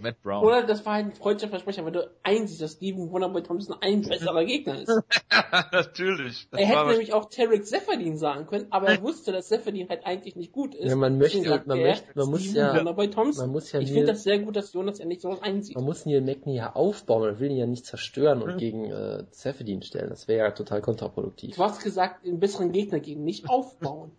Matt 0.00 0.22
Brown. 0.22 0.44
Oder 0.44 0.62
das 0.64 0.84
war 0.86 0.94
halt 0.94 1.06
ein 1.06 1.12
freudscher 1.14 1.48
Versprecher, 1.48 1.84
weil 1.84 1.92
du 1.92 2.10
einsiehst, 2.22 2.60
dass 2.60 2.72
Steven 2.72 3.10
Wonderboy 3.10 3.42
Thompson 3.42 3.76
ein 3.80 4.02
besserer 4.02 4.44
Gegner 4.44 4.80
ist. 4.80 4.88
Natürlich. 5.72 6.48
Das 6.50 6.60
Er 6.60 6.66
hätte 6.66 6.86
nämlich 6.88 7.12
auch 7.14 7.26
Tarek 7.30 7.66
Seferdin 7.66 8.16
sagen 8.18 8.46
können, 8.46 8.66
aber 8.70 8.88
er 8.88 9.02
wusste, 9.02 9.32
dass 9.32 9.48
Seferdin 9.48 9.88
halt 9.88 10.04
eigentlich 10.06 10.36
nicht 10.36 10.52
gut 10.52 10.74
ist. 10.74 10.88
Ja, 10.90 10.96
man 10.96 11.18
möchte- 11.18 11.42
sagt 11.42 11.66
man 11.66 11.78
er, 11.78 11.88
möchte- 11.90 12.06
man 12.14 12.28
muss 12.30 12.40
Steven 12.42 12.56
ja- 12.56 12.76
Wonderboy 12.76 13.10
Thompson. 13.10 13.44
Man 13.46 13.52
muss 13.52 13.72
ja 13.72 13.80
ich 13.80 13.88
finde 13.90 14.06
das 14.12 14.22
sehr 14.22 14.38
gut, 14.38 14.56
dass 14.56 14.72
Jonas 14.72 14.98
ja 14.98 15.04
nicht 15.06 15.20
sowas 15.20 15.42
einsieht. 15.42 15.76
Man 15.76 15.84
muss 15.84 16.06
Neil 16.06 16.20
Magny 16.20 16.56
ja 16.56 16.74
aufbauen, 16.74 17.22
man 17.22 17.40
will 17.40 17.50
ihn 17.50 17.56
ja 17.58 17.66
nicht 17.66 17.86
zerstören 17.86 18.42
und 18.42 18.52
Hm. 18.52 18.58
gegen 18.58 18.84
äh, 18.90 19.24
Seferdin 19.30 19.82
stellen. 19.82 20.10
Das 20.10 20.28
wäre 20.28 20.46
ja 20.46 20.50
total 20.52 20.80
kontraproduktiv. 20.82 21.56
Du 21.56 21.62
hast 21.64 21.82
gesagt, 21.82 22.24
einen 22.26 22.40
besseren 22.40 22.72
Gegner 22.72 23.00
geben, 23.00 23.24
nicht 23.24 23.48
aufbauen. 23.48 24.10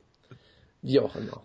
Wie 0.81 0.99
auch 0.99 1.15
immer. 1.15 1.41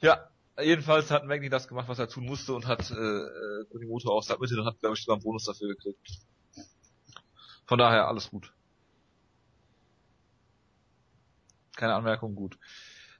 Ja, 0.00 0.28
jedenfalls 0.60 1.10
hat 1.10 1.24
Magny 1.24 1.48
das 1.48 1.68
gemacht, 1.68 1.88
was 1.88 1.98
er 1.98 2.08
tun 2.08 2.24
musste 2.24 2.54
und 2.54 2.66
hat 2.66 2.90
äh, 2.90 2.94
äh, 2.94 3.64
Kunimoto 3.70 4.10
auch 4.10 4.22
submitted 4.22 4.58
und 4.58 4.66
hat, 4.66 4.80
glaube 4.80 4.96
ich, 4.96 5.02
sogar 5.02 5.16
einen 5.16 5.22
Bonus 5.22 5.44
dafür 5.44 5.68
gekriegt. 5.68 6.00
Von 7.66 7.78
daher 7.78 8.08
alles 8.08 8.30
gut. 8.30 8.52
Keine 11.76 11.94
Anmerkung, 11.94 12.34
gut. 12.34 12.58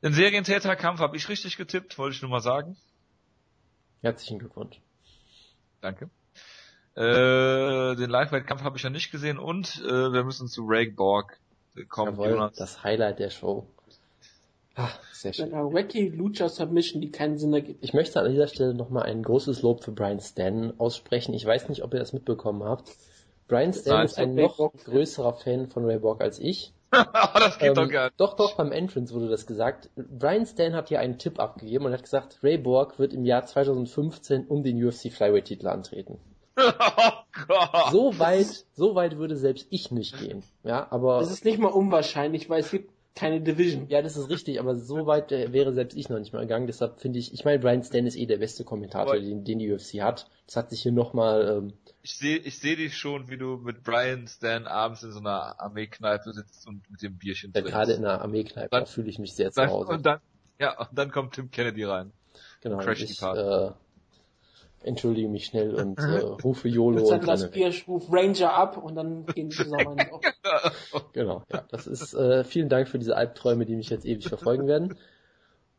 Den 0.02 0.12
Serientäterkampf 0.12 1.00
habe 1.00 1.16
ich 1.16 1.28
richtig 1.28 1.56
getippt, 1.56 1.96
wollte 1.96 2.16
ich 2.16 2.22
nur 2.22 2.30
mal 2.30 2.40
sagen. 2.40 2.76
Herzlichen 4.02 4.40
Glückwunsch. 4.40 4.80
Danke. 5.80 6.10
Äh, 6.94 7.96
den 7.96 8.10
Lightweight-Kampf 8.10 8.62
habe 8.62 8.76
ich 8.76 8.82
ja 8.82 8.90
nicht 8.90 9.10
gesehen 9.10 9.38
und 9.38 9.80
äh, 9.84 10.12
wir 10.12 10.24
müssen 10.24 10.48
zu 10.48 10.66
Ray 10.66 10.90
Borg 10.90 11.38
kommen. 11.88 12.12
Jawohl, 12.12 12.30
Jonas. 12.30 12.56
das 12.56 12.82
Highlight 12.82 13.18
der 13.18 13.30
Show. 13.30 13.66
Ah, 14.74 14.88
sehr 15.12 15.28
Mit 15.30 15.36
schön. 15.36 15.52
einer 15.54 15.72
wacky 15.72 16.08
Lucha 16.08 16.48
Submission, 16.48 17.00
die 17.02 17.10
keinen 17.10 17.36
Sinn 17.38 17.52
ergibt. 17.52 17.84
Ich 17.84 17.92
möchte 17.92 18.20
an 18.20 18.30
dieser 18.30 18.48
Stelle 18.48 18.74
nochmal 18.74 19.04
ein 19.04 19.22
großes 19.22 19.62
Lob 19.62 19.84
für 19.84 19.92
Brian 19.92 20.20
Stan 20.20 20.72
aussprechen. 20.78 21.34
Ich 21.34 21.44
weiß 21.44 21.68
nicht, 21.68 21.82
ob 21.84 21.92
ihr 21.92 22.00
das 22.00 22.12
mitbekommen 22.12 22.64
habt. 22.64 22.90
Brian 23.48 23.72
Stan 23.74 23.96
Nein, 23.96 24.04
ist 24.06 24.18
ein 24.18 24.34
noch 24.34 24.56
Borg. 24.56 24.84
größerer 24.84 25.34
Fan 25.34 25.68
von 25.68 25.84
Ray 25.84 25.98
Borg 25.98 26.22
als 26.22 26.38
ich. 26.38 26.72
Aber 26.90 27.40
das 27.40 27.58
geht 27.58 27.76
doch 27.76 27.82
Ähm, 27.84 27.88
gar 27.90 28.04
nicht. 28.06 28.20
doch, 28.20 28.34
doch, 28.36 28.56
beim 28.56 28.72
Entrance 28.72 29.14
wurde 29.14 29.28
das 29.28 29.46
gesagt. 29.46 29.90
Brian 29.96 30.46
Stan 30.46 30.74
hat 30.74 30.88
hier 30.88 31.00
einen 31.00 31.18
Tipp 31.18 31.38
abgegeben 31.38 31.84
und 31.86 31.92
hat 31.92 32.02
gesagt, 32.02 32.38
Ray 32.42 32.56
Borg 32.58 32.98
wird 32.98 33.12
im 33.12 33.24
Jahr 33.26 33.44
2015 33.44 34.46
um 34.46 34.62
den 34.62 34.82
UFC 34.82 35.10
Flyweight 35.12 35.46
Titel 35.46 35.68
antreten. 35.68 36.18
oh 36.56 36.62
Gott. 37.48 37.90
So 37.92 38.18
weit, 38.18 38.64
so 38.74 38.94
weit 38.94 39.16
würde 39.18 39.36
selbst 39.36 39.66
ich 39.70 39.90
nicht 39.90 40.18
gehen. 40.18 40.42
Ja, 40.64 40.86
aber 40.90 41.18
Das 41.20 41.30
ist 41.30 41.44
nicht 41.44 41.58
mal 41.58 41.68
unwahrscheinlich, 41.72 42.48
weil 42.50 42.60
es 42.60 42.70
gibt 42.70 42.90
keine 43.14 43.40
Division. 43.40 43.88
ja, 43.88 44.00
das 44.00 44.16
ist 44.16 44.30
richtig, 44.30 44.58
aber 44.58 44.76
so 44.76 45.06
weit 45.06 45.32
äh, 45.32 45.52
wäre 45.52 45.72
selbst 45.72 45.96
ich 45.96 46.08
noch 46.08 46.18
nicht 46.18 46.32
mal 46.32 46.40
gegangen. 46.40 46.66
Deshalb 46.66 47.00
finde 47.00 47.18
ich, 47.18 47.32
ich 47.34 47.44
meine, 47.44 47.58
Brian 47.58 47.82
Stan 47.82 48.06
ist 48.06 48.16
eh 48.16 48.26
der 48.26 48.38
beste 48.38 48.64
Kommentator, 48.64 49.16
den, 49.16 49.44
den 49.44 49.58
die 49.58 49.70
UFC 49.70 50.00
hat. 50.00 50.28
Das 50.46 50.56
hat 50.56 50.70
sich 50.70 50.82
hier 50.82 50.92
nochmal, 50.92 51.48
ähm, 51.48 51.72
Ich 52.02 52.16
sehe 52.16 52.38
ich 52.38 52.58
seh 52.58 52.74
dich 52.74 52.96
schon, 52.96 53.28
wie 53.28 53.36
du 53.36 53.58
mit 53.58 53.82
Brian 53.82 54.26
Stan 54.26 54.66
abends 54.66 55.02
in 55.02 55.12
so 55.12 55.18
einer 55.18 55.60
Armeekneipe 55.60 56.32
sitzt 56.32 56.66
und 56.66 56.90
mit 56.90 57.02
dem 57.02 57.18
Bierchen 57.18 57.52
ja, 57.54 57.60
trinkst. 57.60 57.72
gerade 57.72 57.92
in 57.92 58.02
der 58.02 58.22
Armeekneipe, 58.22 58.70
da 58.70 58.84
fühle 58.86 59.10
ich 59.10 59.18
mich 59.18 59.34
sehr 59.34 59.52
zu 59.52 59.66
Hause. 59.66 59.92
Und 59.92 60.06
dann, 60.06 60.20
ja, 60.58 60.78
und 60.78 60.96
dann 60.96 61.10
kommt 61.10 61.34
Tim 61.34 61.50
Kennedy 61.50 61.84
rein. 61.84 62.12
Genau, 62.62 62.78
crash 62.78 63.00
die 63.00 63.04
ich 63.04 63.20
Party. 63.20 63.40
äh, 63.40 63.72
entschuldige 64.84 65.28
mich 65.28 65.46
schnell 65.46 65.74
und 65.80 65.98
äh, 65.98 66.18
rufe 66.44 66.68
YOLO 66.68 67.02
und 67.08 67.28
renne 67.28 67.48
Bier 67.48 67.68
weg. 67.68 67.84
ruft 67.88 68.08
Ranger 68.12 68.52
ab 68.52 68.76
und 68.76 68.94
dann 68.96 69.26
gehen 69.26 69.48
die 69.48 69.56
zusammen 69.56 70.00
auf. 70.10 70.20
Genau, 71.12 71.42
ja, 71.52 71.64
das 71.70 71.86
ist, 71.86 72.14
äh, 72.14 72.44
vielen 72.44 72.68
Dank 72.68 72.88
für 72.88 72.98
diese 72.98 73.16
Albträume, 73.16 73.64
die 73.64 73.76
mich 73.76 73.90
jetzt 73.90 74.04
ewig 74.04 74.28
verfolgen 74.28 74.66
werden. 74.66 74.96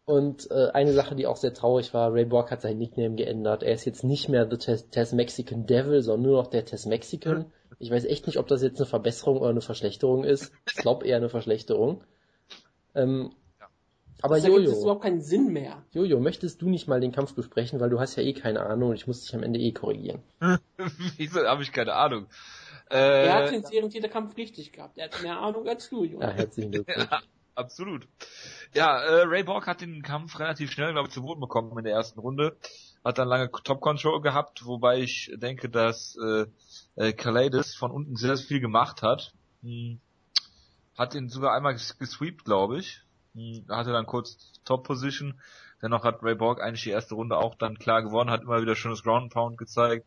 Und 0.06 0.51
äh, 0.51 0.70
eine 0.74 0.91
Sache, 0.91 1.16
die 1.16 1.28
auch 1.28 1.38
sehr 1.38 1.54
traurig 1.54 1.93
war, 1.93 2.14
Ray 2.14 2.26
Borg 2.26 2.51
hat 2.51 2.62
seinen 2.62 2.78
Nickname 2.80 3.16
geändert. 3.16 3.64
Er 3.64 3.74
ist 3.74 3.86
jetzt 3.86 4.04
nicht 4.04 4.28
mehr 4.28 4.49
The 4.49 4.58
Tes, 4.58 4.89
Tes 4.89 5.14
Mexican 5.14 5.66
Devil, 5.66 6.01
sondern 6.01 6.30
nur 6.30 6.41
noch 6.41 6.47
der 6.47 6.66
Tes 6.66 6.86
Mexican. 6.86 7.45
Ich 7.80 7.89
weiß 7.89 8.04
echt 8.06 8.28
nicht, 8.28 8.38
ob 8.38 8.47
das 8.47 8.62
jetzt 8.62 8.80
eine 8.80 8.86
Verbesserung 8.86 9.38
oder 9.38 9.49
eine 9.49 9.62
Verschlechterung 9.62 10.26
ist. 10.26 10.51
Ich 10.68 10.76
glaube 10.76 11.06
eher 11.06 11.18
eine 11.18 11.30
Verschlechterung. 11.30 12.04
Ähm, 12.95 13.32
aber 14.22 14.39
Da 14.39 14.47
gibt 14.47 14.59
es 14.59 14.66
Jojo, 14.72 14.82
überhaupt 14.82 15.03
keinen 15.03 15.22
Sinn 15.22 15.51
mehr. 15.51 15.84
Jojo, 15.91 16.20
möchtest 16.20 16.61
du 16.61 16.70
nicht 16.70 16.88
mal 16.88 16.99
den 17.01 17.11
Kampf 17.11 17.34
besprechen, 17.36 17.80
weil 17.80 17.89
du 17.89 17.99
hast 17.99 18.16
ja 18.16 18.24
eh 18.24 18.34
keine 18.34 18.61
Ahnung 18.66 18.89
und 18.89 18.95
ich 18.95 19.07
muss 19.07 19.22
dich 19.22 19.36
am 19.36 19.43
Ende 19.43 19.59
eh 19.59 19.72
korrigieren. 19.72 20.22
Wieso 21.18 21.45
habe 21.45 21.64
ich 21.64 21.72
keine 21.72 21.93
Ahnung. 21.93 22.28
Äh, 22.89 23.26
Er 23.28 23.34
hat 23.36 23.51
den 23.51 23.64
Serientitelkampf 23.64 24.38
richtig 24.38 24.72
gehabt. 24.74 24.97
Er 24.97 25.05
hat 25.05 25.22
mehr 25.22 25.39
Ahnung 25.39 25.68
als 25.68 25.89
du, 25.89 26.03
Ja, 26.03 26.11
Jonas. 26.11 26.34
herzlichen 26.36 26.72
Glückwunsch. 26.72 27.07
Ja, 27.11 27.22
absolut. 27.55 28.07
Ja, 28.74 29.01
äh, 29.01 29.24
Ray 29.24 29.43
Borg 29.43 29.68
hat 29.68 29.82
den 29.82 30.01
Kampf 30.01 30.39
relativ 30.39 30.72
schnell, 30.72 30.91
glaube 30.93 31.07
ich, 31.07 31.14
zu 31.14 31.22
Boden 31.22 31.41
bekommen 31.41 31.78
in 31.78 31.84
der 31.86 31.93
ersten 31.93 32.20
Runde. 32.20 32.57
Hat 33.03 33.18
dann 33.18 33.28
lange 33.28 33.51
Top-Control 33.51 34.22
gehabt, 34.22 34.66
wobei 34.66 34.99
ich 34.99 35.32
denke, 35.36 35.70
dass 35.70 36.16
äh, 36.24 36.45
äh, 36.95 37.14
Kaleides 37.14 37.76
von 37.76 37.91
unten 37.91 38.16
sehr, 38.16 38.38
sehr 38.38 38.47
viel 38.47 38.59
gemacht 38.61 39.01
hat. 39.01 39.34
Hm. 39.61 39.99
Hat 40.97 41.16
ihn 41.16 41.28
sogar 41.30 41.53
einmal 41.53 41.74
ges- 41.74 41.97
gesweept, 41.97 42.45
glaube 42.45 42.78
ich. 42.80 43.01
Hm. 43.36 43.66
Hatte 43.70 43.92
dann 43.92 44.06
kurz 44.06 44.38
Top-Position. 44.66 45.40
Dennoch 45.82 46.04
hat 46.04 46.24
Ray 46.24 46.36
Borg 46.36 46.62
eigentlich 46.62 46.84
die 46.84 46.92
erste 46.92 47.16
Runde 47.16 47.38
auch 47.38 47.56
dann 47.56 47.78
klar 47.78 48.02
gewonnen, 48.02 48.30
hat 48.30 48.44
immer 48.44 48.62
wieder 48.62 48.76
schönes 48.76 49.04
Ground 49.04 49.34
Pound 49.34 49.58
gezeigt. 49.58 50.06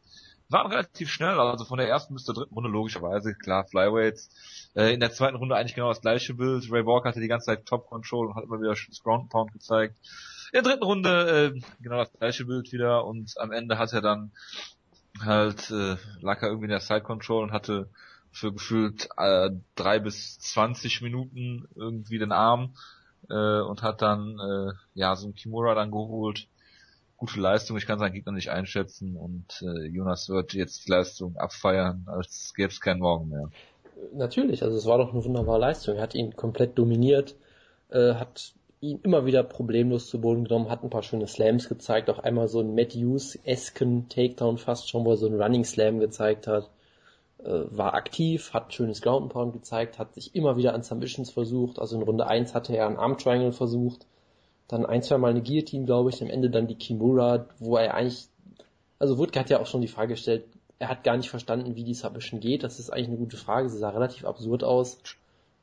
Waren 0.49 0.71
relativ 0.71 1.11
schnell, 1.11 1.41
also 1.41 1.65
von 1.65 1.79
der 1.79 1.89
ersten 1.89 2.15
bis 2.15 2.25
zur 2.25 2.35
dritten 2.35 2.55
Runde 2.55 2.71
logischerweise, 2.71 3.35
klar, 3.35 3.67
Flyweights. 3.67 4.31
Äh, 4.75 4.95
in 4.95 5.01
der 5.01 5.11
zweiten 5.11 5.37
Runde 5.37 5.57
eigentlich 5.57 5.75
genau 5.75 5.89
das 5.89 6.01
gleiche 6.01 6.35
Bild. 6.35 6.71
Ray 6.71 6.85
Borg 6.85 7.05
hatte 7.05 7.21
die 7.21 7.29
ganze 7.29 7.47
Zeit 7.47 7.67
Top 7.67 7.89
Control 7.89 8.29
und 8.29 8.37
hat 8.37 8.45
immer 8.45 8.61
wieder 8.61 8.77
schönes 8.77 9.03
Ground 9.03 9.29
Pound 9.29 9.53
gezeigt. 9.53 9.97
In 10.53 10.63
der 10.63 10.71
dritten 10.71 10.85
Runde 10.85 11.53
äh, 11.57 11.61
genau 11.83 11.97
das 11.97 12.13
gleiche 12.13 12.45
Bild 12.45 12.73
wieder 12.73 13.05
und 13.05 13.35
am 13.39 13.51
Ende 13.51 13.77
hat 13.77 13.93
er 13.93 14.01
dann 14.01 14.31
halt 15.21 15.71
äh, 15.71 15.97
lag 16.21 16.41
er 16.43 16.49
irgendwie 16.49 16.67
in 16.67 16.71
der 16.71 16.81
Side 16.81 17.03
Control 17.03 17.43
und 17.43 17.53
hatte 17.53 17.91
für 18.31 18.53
gefühlt 18.53 19.09
äh, 19.17 19.51
drei 19.75 19.99
bis 19.99 20.39
zwanzig 20.39 21.03
Minuten 21.03 21.67
irgendwie 21.75 22.19
den 22.19 22.33
Arm 22.33 22.77
äh, 23.31 23.61
und 23.61 23.83
hat 23.83 24.03
dann 24.03 24.39
äh, 24.39 24.73
ja 24.95 25.17
so 25.17 25.29
ein 25.29 25.35
Kimura 25.35 25.75
dann 25.75 25.91
geholt. 25.91 26.49
Gute 27.17 27.41
Leistung, 27.41 27.79
ich 27.79 27.87
kann 27.87 27.99
seinen 27.99 28.13
Gegner 28.13 28.33
nicht 28.33 28.51
einschätzen 28.51 29.17
und 29.17 29.63
äh, 29.63 29.87
Jonas 29.87 30.29
wird 30.29 30.53
jetzt 30.53 30.87
die 30.87 30.91
Leistung 30.91 31.37
abfeiern, 31.37 32.05
als 32.07 32.53
gäbe 32.55 32.69
es 32.69 32.81
keinen 32.81 33.01
Morgen 33.01 33.31
mehr. 33.31 33.49
Natürlich, 34.13 34.63
also 34.63 34.77
es 34.77 34.85
war 34.85 34.99
doch 34.99 35.15
eine 35.15 35.25
wunderbare 35.25 35.59
Leistung. 35.59 35.97
Er 35.97 36.03
hat 36.03 36.15
ihn 36.15 36.37
komplett 36.37 36.79
dominiert, 36.79 37.35
äh, 37.89 38.15
hat 38.15 38.53
ihn 38.81 39.01
immer 39.03 39.25
wieder 39.25 39.43
problemlos 39.43 40.09
zu 40.09 40.21
Boden 40.21 40.45
genommen, 40.45 40.69
hat 40.69 40.85
ein 40.85 40.91
paar 40.91 41.03
schöne 41.03 41.27
Slams 41.27 41.69
gezeigt, 41.69 42.11
auch 42.11 42.19
einmal 42.19 42.49
so 42.49 42.61
einen 42.61 42.75
Matthews-esken 42.75 44.09
Takedown 44.11 44.59
fast 44.59 44.91
schon, 44.91 45.05
wo 45.05 45.13
er 45.13 45.17
so 45.17 45.27
einen 45.27 45.41
Running 45.41 45.65
Slam 45.65 45.99
gezeigt 45.99 46.47
hat. 46.47 46.71
Äh, 47.39 47.65
war 47.71 47.95
aktiv, 47.95 48.55
hat 48.55 48.73
schönes 48.73 49.03
Ground 49.03 49.31
Pound 49.31 49.53
gezeigt, 49.53 49.99
hat 49.99 50.15
sich 50.15 50.35
immer 50.35 50.57
wieder 50.57 50.73
an 50.75 50.83
Submissions 50.83 51.31
versucht. 51.31 51.79
Also 51.79 51.97
in 51.97 52.03
Runde 52.03 52.27
1 52.27 52.55
hatte 52.55 52.75
er 52.75 52.87
einen 52.87 52.97
Arm 52.97 53.19
Triangle 53.19 53.53
versucht, 53.53 54.07
dann 54.69 54.87
ein, 54.87 55.03
zwei 55.03 55.19
Mal 55.19 55.31
eine 55.31 55.43
Guillotine, 55.43 55.85
glaube 55.85 56.11
ich, 56.11 56.23
am 56.23 56.31
Ende 56.31 56.49
dann 56.49 56.67
die 56.67 56.77
Kimura, 56.77 57.47
wo 57.59 57.77
er 57.77 57.95
eigentlich, 57.95 58.27
also 58.99 59.19
Woodke 59.19 59.39
hat 59.39 59.51
ja 59.51 59.61
auch 59.61 59.67
schon 59.67 59.83
die 59.83 59.89
Frage 59.89 60.15
gestellt, 60.15 60.45
er 60.79 60.89
hat 60.89 61.05
gar 61.05 61.17
nicht 61.17 61.31
verstanden, 61.31 61.77
wie 61.77 61.85
die 61.85 61.95
Submission 61.95 62.41
geht. 62.41 62.63
Das 62.63 62.79
ist 62.79 62.91
eigentlich 62.91 63.09
eine 63.09 63.19
gute 63.19 63.37
Frage. 63.37 63.69
Sie 63.69 63.79
sah 63.79 63.91
relativ 63.91 64.25
absurd 64.25 64.65
aus. 64.65 64.99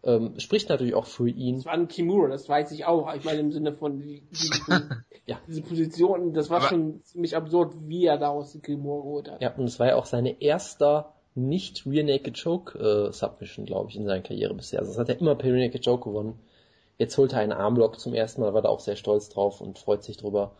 Ähm, 0.03 0.39
spricht 0.39 0.69
natürlich 0.69 0.95
auch 0.95 1.05
für 1.05 1.29
ihn. 1.29 1.57
Das 1.57 1.65
war 1.65 1.73
ein 1.73 1.87
Kimura, 1.87 2.27
das 2.27 2.49
weiß 2.49 2.71
ich 2.71 2.85
auch. 2.85 3.13
Ich 3.15 3.23
meine 3.23 3.39
im 3.39 3.51
Sinne 3.51 3.73
von 3.73 3.99
die, 3.99 4.21
die, 4.31 4.49
ja. 5.25 5.39
diese 5.47 5.61
Position, 5.61 6.33
das 6.33 6.49
war 6.49 6.57
Aber 6.57 6.67
schon 6.67 7.03
ziemlich 7.03 7.35
absurd, 7.35 7.73
wie 7.87 8.05
er 8.05 8.17
daraus 8.17 8.51
die 8.51 8.59
Kimura 8.59 9.01
geholt 9.01 9.31
hat. 9.31 9.41
Ja, 9.41 9.53
und 9.55 9.65
es 9.65 9.79
war 9.79 9.87
ja 9.87 9.95
auch 9.95 10.05
seine 10.05 10.41
erster 10.41 11.12
nicht 11.35 11.85
Rear 11.85 12.03
Naked 12.03 12.41
Choke 12.41 12.77
äh, 12.77 13.11
Submission, 13.11 13.65
glaube 13.65 13.89
ich, 13.89 13.95
in 13.95 14.05
seiner 14.05 14.21
Karriere 14.21 14.53
bisher. 14.53 14.79
Also 14.79 14.91
das 14.91 14.99
hat 14.99 15.09
er 15.09 15.19
immer 15.19 15.35
per 15.35 15.51
Rear 15.51 15.67
Naked 15.67 15.83
Choke 15.83 16.09
gewonnen. 16.09 16.39
Jetzt 16.97 17.17
holt 17.17 17.33
er 17.33 17.39
einen 17.39 17.51
Armblock 17.51 17.99
zum 17.99 18.13
ersten 18.13 18.41
Mal, 18.41 18.53
war 18.53 18.61
da 18.61 18.69
auch 18.69 18.79
sehr 18.79 18.95
stolz 18.95 19.29
drauf 19.29 19.61
und 19.61 19.79
freut 19.79 20.03
sich 20.03 20.17
drüber. 20.17 20.51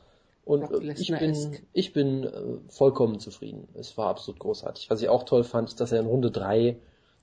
Und 0.46 0.64
äh, 0.72 0.94
ich 0.94 1.08
bin, 1.08 1.58
ich 1.72 1.94
bin 1.94 2.24
äh, 2.24 2.32
vollkommen 2.70 3.20
zufrieden. 3.20 3.68
Es 3.76 3.98
war 3.98 4.08
absolut 4.08 4.40
großartig. 4.40 4.90
Was 4.90 5.02
ich 5.02 5.10
auch 5.10 5.24
toll 5.24 5.44
fand, 5.44 5.70
ist, 5.70 5.80
dass 5.80 5.92
er 5.92 6.00
in 6.00 6.08
Runde 6.08 6.32
drei 6.32 6.78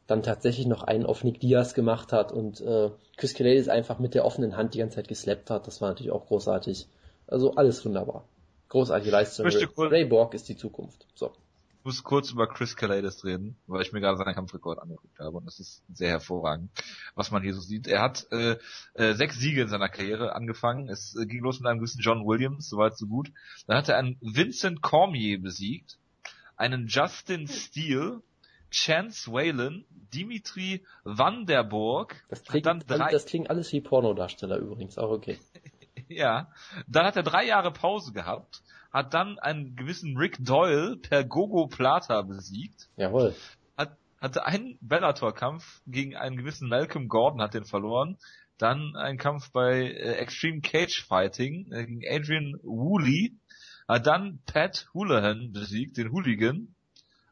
dann 0.06 0.22
tatsächlich 0.22 0.66
noch 0.66 0.82
einen 0.82 1.06
auf 1.06 1.22
Nick 1.22 1.40
Diaz 1.40 1.74
gemacht 1.74 2.12
hat 2.12 2.32
und 2.32 2.60
äh, 2.60 2.90
Chris 3.16 3.34
Kelly 3.34 3.68
einfach 3.70 3.98
mit 3.98 4.14
der 4.14 4.24
offenen 4.24 4.56
Hand 4.56 4.74
die 4.74 4.78
ganze 4.78 4.96
Zeit 4.96 5.08
geslappt 5.08 5.50
hat. 5.50 5.66
Das 5.66 5.80
war 5.80 5.90
natürlich 5.90 6.12
auch 6.12 6.26
großartig. 6.26 6.86
Also 7.26 7.54
alles 7.54 7.84
wunderbar. 7.84 8.24
Großartige 8.70 9.10
Leistung. 9.10 9.46
Ray 9.76 10.04
Borg 10.04 10.34
ist 10.34 10.48
die 10.48 10.56
Zukunft. 10.56 11.06
So. 11.14 11.30
Ich 11.80 11.84
muss 11.86 12.04
kurz 12.04 12.30
über 12.30 12.46
Chris 12.46 12.76
Calades 12.76 13.24
reden, 13.24 13.56
weil 13.66 13.80
ich 13.80 13.90
mir 13.90 14.00
gerade 14.00 14.18
seinen 14.18 14.34
Kampfrekord 14.34 14.80
angeguckt 14.80 15.18
habe 15.18 15.38
und 15.38 15.46
das 15.46 15.60
ist 15.60 15.82
sehr 15.90 16.10
hervorragend, 16.10 16.70
was 17.14 17.30
man 17.30 17.42
hier 17.42 17.54
so 17.54 17.62
sieht. 17.62 17.86
Er 17.86 18.02
hat 18.02 18.26
äh, 18.32 18.58
äh, 18.92 19.14
sechs 19.14 19.38
Siege 19.38 19.62
in 19.62 19.68
seiner 19.68 19.88
Karriere 19.88 20.34
angefangen. 20.34 20.90
Es 20.90 21.16
äh, 21.16 21.24
ging 21.24 21.42
los 21.42 21.58
mit 21.58 21.66
einem 21.66 21.78
gewissen 21.78 22.02
John 22.02 22.26
Williams, 22.26 22.68
soweit 22.68 22.98
so 22.98 23.06
gut. 23.06 23.32
Dann 23.66 23.78
hat 23.78 23.88
er 23.88 23.96
einen 23.96 24.18
Vincent 24.20 24.82
Cormier 24.82 25.40
besiegt, 25.40 25.96
einen 26.54 26.86
Justin 26.86 27.48
Steele, 27.48 28.20
Chance 28.70 29.32
Whalen, 29.32 29.86
Dimitri 30.12 30.84
Vanderburg. 31.04 32.22
Das 32.28 32.44
klingt, 32.44 32.66
dann 32.66 32.80
drei... 32.80 33.10
das 33.10 33.24
klingt 33.24 33.48
alles 33.48 33.72
wie 33.72 33.80
Pornodarsteller 33.80 34.58
übrigens, 34.58 34.98
auch 34.98 35.10
okay. 35.10 35.38
ja. 36.08 36.52
Dann 36.86 37.06
hat 37.06 37.16
er 37.16 37.22
drei 37.22 37.46
Jahre 37.46 37.72
Pause 37.72 38.12
gehabt, 38.12 38.62
hat 38.92 39.14
dann 39.14 39.38
einen 39.38 39.76
gewissen 39.76 40.16
Rick 40.16 40.38
Doyle 40.40 40.96
per 40.96 41.24
Gogo 41.24 41.66
Plata 41.68 42.22
besiegt. 42.22 42.88
Jawohl. 42.96 43.34
Hat, 43.76 43.96
hatte 44.20 44.46
einen 44.46 44.78
Bellator-Kampf 44.80 45.82
gegen 45.86 46.16
einen 46.16 46.36
gewissen 46.36 46.68
Malcolm 46.68 47.08
Gordon, 47.08 47.40
hat 47.40 47.54
den 47.54 47.64
verloren. 47.64 48.18
Dann 48.58 48.94
ein 48.96 49.16
Kampf 49.16 49.52
bei 49.52 49.90
äh, 49.90 50.14
Extreme 50.16 50.60
Cage 50.60 51.04
Fighting 51.06 51.72
äh, 51.72 51.86
gegen 51.86 52.02
Adrian 52.06 52.58
Woolley. 52.62 53.36
Hat 53.88 54.06
dann 54.06 54.40
Pat 54.46 54.88
Houlihan 54.94 55.52
besiegt, 55.52 55.96
den 55.96 56.12
Hooligan 56.12 56.74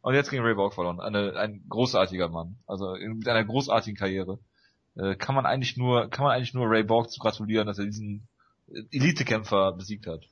und 0.02 0.14
jetzt 0.14 0.30
gegen 0.30 0.42
Ray 0.42 0.54
Borg 0.54 0.74
verloren. 0.74 1.00
Eine, 1.00 1.36
ein 1.36 1.64
großartiger 1.68 2.28
Mann. 2.28 2.56
Also 2.66 2.94
mit 2.94 3.28
einer 3.28 3.44
großartigen 3.44 3.96
Karriere. 3.96 4.38
Äh, 4.96 5.16
kann 5.16 5.34
man 5.34 5.44
eigentlich 5.44 5.76
nur, 5.76 6.09
kann 6.09 6.24
man 6.24 6.34
eigentlich 6.34 6.54
nur 6.54 6.68
Ray 6.68 6.84
Borg 6.84 7.11
zu 7.11 7.20
gratulieren, 7.20 7.66
dass 7.66 7.78
er 7.78 7.84
diesen 7.84 8.28
Elitekämpfer 8.90 9.72
besiegt 9.72 10.06
hat. 10.06 10.24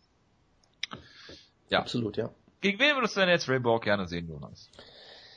Ja. 1.69 1.81
Absolut, 1.81 2.17
ja. 2.17 2.31
Gegen 2.61 2.79
wen 2.79 2.97
würdest 2.97 3.17
du 3.17 3.21
denn 3.21 3.29
jetzt 3.29 3.49
Ray 3.49 3.59
Borg 3.59 3.85
gerne 3.85 4.07
sehen, 4.07 4.29
Jonas? 4.29 4.71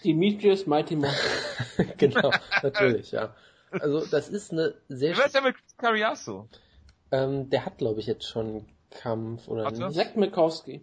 Demetrius 0.04 0.66
Mighty 0.68 0.96
Mouse. 0.96 1.16
genau, 1.98 2.32
natürlich, 2.64 3.12
ja. 3.12 3.36
Also 3.72 4.06
das 4.06 4.30
ist 4.30 4.52
eine 4.52 4.76
sehr... 4.88 5.14
Wie 5.14 5.18
wär's 5.18 5.34
denn 5.34 5.44
mit 5.44 5.56
Cariasso? 5.78 6.48
Ähm, 7.12 7.50
der 7.50 7.66
hat, 7.66 7.78
glaube 7.78 8.00
ich, 8.00 8.08
jetzt 8.08 8.28
schon 8.28 8.48
einen 8.48 8.70
Kampf, 8.90 9.48
oder 9.48 9.70
nicht? 9.70 9.94
Zack 9.96 10.16
Mikowski. 10.16 10.82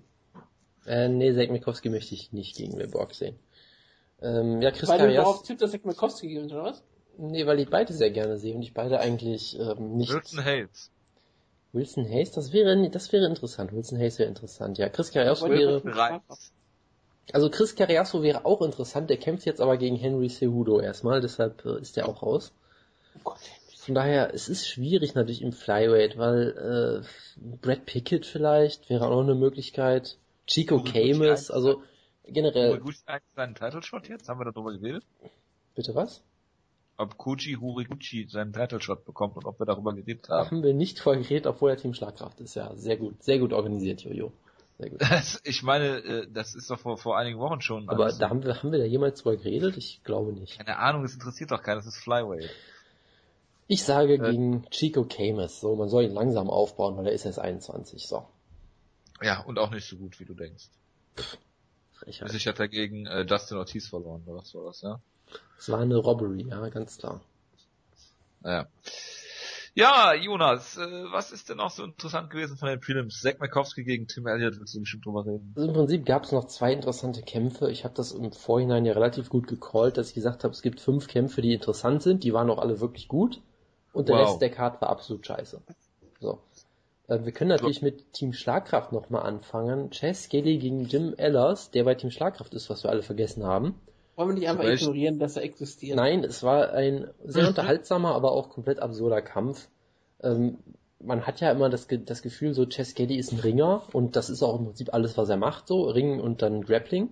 Äh, 0.87 1.09
nee, 1.09 1.35
Zack 1.35 1.51
Mikowski 1.51 1.89
möchte 1.89 2.15
ich 2.15 2.33
nicht 2.33 2.57
gegen 2.57 2.77
Reborg 2.77 3.15
sehen. 3.15 3.39
Ähm, 4.21 4.63
ja, 4.63 4.71
Chris 4.71 4.89
Weil 4.89 4.99
Karias, 4.99 5.25
du 5.25 5.31
darauf 5.31 5.59
dass 5.59 5.71
Zack 5.71 5.85
Mikowski 5.85 6.29
gewinnt, 6.29 6.53
oder 6.53 6.65
was? 6.65 6.83
Nee, 7.19 7.47
weil 7.47 7.61
ich 7.61 7.71
beide 7.71 7.93
sehr 7.93 8.11
gerne 8.11 8.39
sehe 8.39 8.55
und 8.55 8.63
ich 8.63 8.75
beide 8.75 9.01
eigentlich 9.01 9.59
ähm, 9.59 9.97
nicht. 9.97 10.13
Wilson 10.13 10.45
Hayes. 10.45 10.91
Wilson 11.73 12.09
Hayes, 12.09 12.33
das 12.33 12.53
wäre, 12.53 12.89
das 12.91 13.13
wäre 13.13 13.27
interessant. 13.27 13.73
Wilson 13.73 13.99
Hayes 13.99 14.19
wäre 14.19 14.29
interessant. 14.29 14.79
Ja, 14.79 14.89
Chris 14.89 15.11
Cariaso 15.13 15.49
wäre. 15.51 15.83
Also 17.33 17.51
Chris 17.51 17.75
Cariaso 17.75 18.23
wäre 18.23 18.45
auch 18.45 18.63
interessant. 18.63 19.11
Der 19.11 19.17
kämpft 19.17 19.47
jetzt 19.47 19.61
aber 19.61 19.77
gegen 19.77 19.97
Henry 19.97 20.29
Cejudo 20.29 20.81
erstmal, 20.81 21.21
deshalb 21.21 21.65
äh, 21.65 21.81
ist 21.81 21.97
der 21.97 22.09
auch 22.09 22.23
raus. 22.23 22.53
Oh. 23.25 23.33
Von 23.87 23.95
daher, 23.95 24.35
es 24.35 24.49
ist 24.49 24.67
schwierig 24.67 25.15
natürlich 25.15 25.43
im 25.43 25.53
Flyweight, 25.53 26.19
weil 26.19 27.05
äh, 27.05 27.57
Brad 27.63 27.87
Pickett 27.87 28.27
vielleicht 28.27 28.91
wäre 28.91 29.07
auch 29.07 29.11
noch 29.11 29.23
eine 29.23 29.35
Möglichkeit. 29.35 30.19
Chico 30.47 30.83
Camus, 30.83 31.51
also 31.51 31.83
generell. 32.25 32.79
Gut 32.79 32.97
seinen 33.35 33.55
Title 33.55 33.83
Shot 33.83 34.09
jetzt? 34.09 34.29
Haben 34.29 34.41
wir 34.41 34.51
darüber 34.51 34.73
geredet? 34.73 35.05
Bitte 35.75 35.95
was? 35.95 36.23
Ob 36.99 37.19
Koji 37.19 37.57
Horiguchi 37.61 38.27
seinen 38.29 38.53
Title 38.53 38.81
Shot 38.81 39.05
bekommt 39.05 39.37
und 39.37 39.45
ob 39.45 39.59
wir 39.59 39.67
darüber 39.67 39.93
geredet 39.93 40.29
haben. 40.29 40.47
Haben 40.47 40.63
wir 40.63 40.73
nicht 40.73 40.99
vorher 40.99 41.23
geredet, 41.23 41.47
obwohl 41.47 41.71
er 41.71 41.77
Team 41.77 41.93
Schlagkraft 41.93 42.41
ist. 42.41 42.55
Ja, 42.55 42.75
sehr 42.75 42.97
gut. 42.97 43.23
Sehr 43.23 43.39
gut 43.39 43.53
organisiert, 43.53 44.03
Jojo. 44.03 44.33
Sehr 44.79 44.91
gut. 44.91 45.01
Das, 45.01 45.41
ich 45.45 45.63
meine, 45.63 45.99
äh, 45.99 46.27
das 46.31 46.55
ist 46.55 46.71
doch 46.71 46.79
vor, 46.79 46.97
vor 46.97 47.19
einigen 47.19 47.39
Wochen 47.39 47.61
schon. 47.61 47.89
Aber 47.89 48.13
da 48.13 48.31
haben 48.31 48.45
wir, 48.45 48.63
haben 48.63 48.73
wir 48.73 48.79
da 48.79 48.85
jemals 48.85 49.23
drüber 49.23 49.37
geredet? 49.37 49.77
Ich 49.77 50.03
glaube 50.05 50.33
nicht. 50.33 50.57
Keine 50.57 50.79
Ahnung, 50.79 51.03
das 51.03 51.15
interessiert 51.15 51.51
doch 51.51 51.63
keinen, 51.63 51.77
das 51.77 51.87
ist 51.87 51.97
Flyweight. 51.99 52.51
Ich 53.69 53.83
sage 53.83 54.15
äh, 54.15 54.19
gegen 54.19 54.69
Chico 54.71 55.05
Camus, 55.05 55.61
so, 55.61 55.75
man 55.77 55.89
soll 55.89 56.05
ihn 56.05 56.15
langsam 56.15 56.49
aufbauen, 56.49 56.97
weil 56.97 57.07
er 57.07 57.13
ist 57.13 57.25
erst 57.25 57.39
21, 57.39 58.07
so. 58.07 58.27
Ja, 59.23 59.43
und 59.43 59.59
auch 59.59 59.71
nicht 59.71 59.89
so 59.89 59.97
gut, 59.97 60.21
wie 60.21 60.25
du 60.25 60.35
denkst. 60.35 60.69
Frechheit. 61.93 62.33
Ich 62.35 62.47
hatte 62.47 62.69
gegen 62.69 63.07
äh, 63.07 63.25
Justin 63.29 63.57
Ortiz 63.57 63.89
verloren, 63.89 64.23
oder 64.27 64.37
was 64.37 64.55
war 64.55 64.65
das, 64.67 64.83
ja? 64.83 65.01
Es 65.59 65.69
war 65.69 65.81
eine 65.81 65.97
Robbery, 65.97 66.47
ja, 66.49 66.69
ganz 66.69 66.99
klar. 66.99 67.21
Naja. 68.41 68.67
Ja, 69.75 70.15
Jonas, 70.15 70.79
äh, 70.79 71.05
was 71.13 71.33
ist 71.33 71.51
denn 71.51 71.59
noch 71.59 71.71
so 71.71 71.85
interessant 71.85 72.31
gewesen 72.31 72.57
von 72.57 72.69
den 72.69 72.81
Prelims? 72.81 73.21
Zack 73.21 73.41
Makowski 73.41 73.85
gegen 73.85 74.07
Tim 74.07 74.27
Elliott, 74.27 74.59
willst 74.59 74.75
du 74.75 74.81
bestimmt 74.81 75.05
drüber 75.05 75.27
reden? 75.27 75.53
Also 75.55 75.69
Im 75.69 75.75
Prinzip 75.75 76.07
gab 76.07 76.25
es 76.25 76.33
noch 76.33 76.47
zwei 76.47 76.73
interessante 76.73 77.21
Kämpfe. 77.21 77.71
Ich 77.71 77.85
habe 77.85 77.93
das 77.93 78.13
im 78.13 78.33
Vorhinein 78.33 78.87
ja 78.87 78.95
relativ 78.95 79.29
gut 79.29 79.47
gecallt, 79.47 79.99
dass 79.99 80.09
ich 80.09 80.15
gesagt 80.15 80.45
habe, 80.45 80.55
es 80.55 80.63
gibt 80.63 80.81
fünf 80.81 81.09
Kämpfe, 81.09 81.43
die 81.43 81.53
interessant 81.53 82.03
sind. 82.03 82.25
Die 82.25 82.33
waren 82.33 82.49
auch 82.49 82.59
alle 82.59 82.81
wirklich 82.81 83.07
gut. 83.07 83.43
Und 83.93 84.09
der 84.09 84.17
wow. 84.17 84.29
Rest 84.29 84.41
der 84.41 84.51
Card 84.51 84.81
war 84.81 84.89
absolut 84.89 85.27
scheiße. 85.27 85.61
So. 86.21 86.41
Äh, 87.09 87.25
wir 87.25 87.33
können 87.33 87.51
natürlich 87.51 87.83
mit 87.83 88.15
Team 88.15 88.33
Schlagkraft 88.33 88.93
nochmal 88.93 89.25
anfangen. 89.25 89.91
Chess 89.91 90.31
Kelly 90.31 90.57
gegen 90.57 90.87
Jim 90.87 91.13
Ellers, 91.19 91.71
der 91.71 91.85
bei 91.85 91.95
Team 91.95 92.11
Schlagkraft 92.11 92.55
ist, 92.55 92.71
was 92.71 92.83
wir 92.83 92.91
alle 92.91 93.03
vergessen 93.03 93.45
haben. 93.45 93.79
Wollen 94.17 94.31
wir 94.31 94.35
nicht 94.35 94.49
einfach 94.49 94.65
Vielleicht. 94.65 94.83
ignorieren, 94.83 95.19
dass 95.19 95.37
er 95.37 95.43
existiert? 95.43 95.97
Nein, 95.97 96.25
es 96.25 96.43
war 96.43 96.73
ein 96.73 97.09
sehr 97.25 97.49
unterhaltsamer, 97.49 98.15
aber 98.15 98.33
auch 98.33 98.49
komplett 98.49 98.81
absurder 98.81 99.21
Kampf. 99.21 99.69
Ähm, 100.23 100.59
man 100.99 101.27
hat 101.27 101.41
ja 101.41 101.51
immer 101.51 101.69
das, 101.69 101.87
das 101.87 102.23
Gefühl, 102.23 102.55
so 102.55 102.65
Chess 102.67 102.95
Kelly 102.95 103.17
ist 103.17 103.33
ein 103.33 103.41
Ringer 103.41 103.83
und 103.93 104.17
das 104.17 104.31
ist 104.31 104.43
auch 104.43 104.59
im 104.59 104.65
Prinzip 104.67 104.95
alles, 104.95 105.19
was 105.19 105.29
er 105.29 105.37
macht, 105.37 105.69
so 105.69 105.85
Ringen 105.85 106.21
und 106.21 106.41
dann 106.41 106.63
Grappling. 106.63 107.11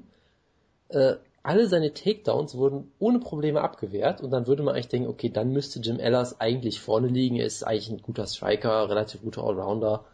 Äh, 0.89 1.17
alle 1.43 1.67
seine 1.67 1.93
Takedowns 1.93 2.57
wurden 2.57 2.91
ohne 2.99 3.19
Probleme 3.19 3.61
abgewehrt 3.61 4.23
und 4.23 4.31
dann 4.31 4.47
würde 4.47 4.63
man 4.63 4.75
eigentlich 4.75 4.89
denken, 4.89 5.09
okay, 5.09 5.29
dann 5.29 5.53
müsste 5.53 5.81
Jim 5.81 6.01
Ellers 6.01 6.41
eigentlich 6.41 6.81
vorne 6.81 7.09
liegen, 7.09 7.37
er 7.37 7.45
ist 7.45 7.63
eigentlich 7.65 7.91
ein 7.91 8.01
guter 8.03 8.27
Striker, 8.27 8.89
relativ 8.89 9.21
guter 9.21 9.45
Allrounder. 9.45 10.07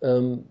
Ähm, 0.00 0.46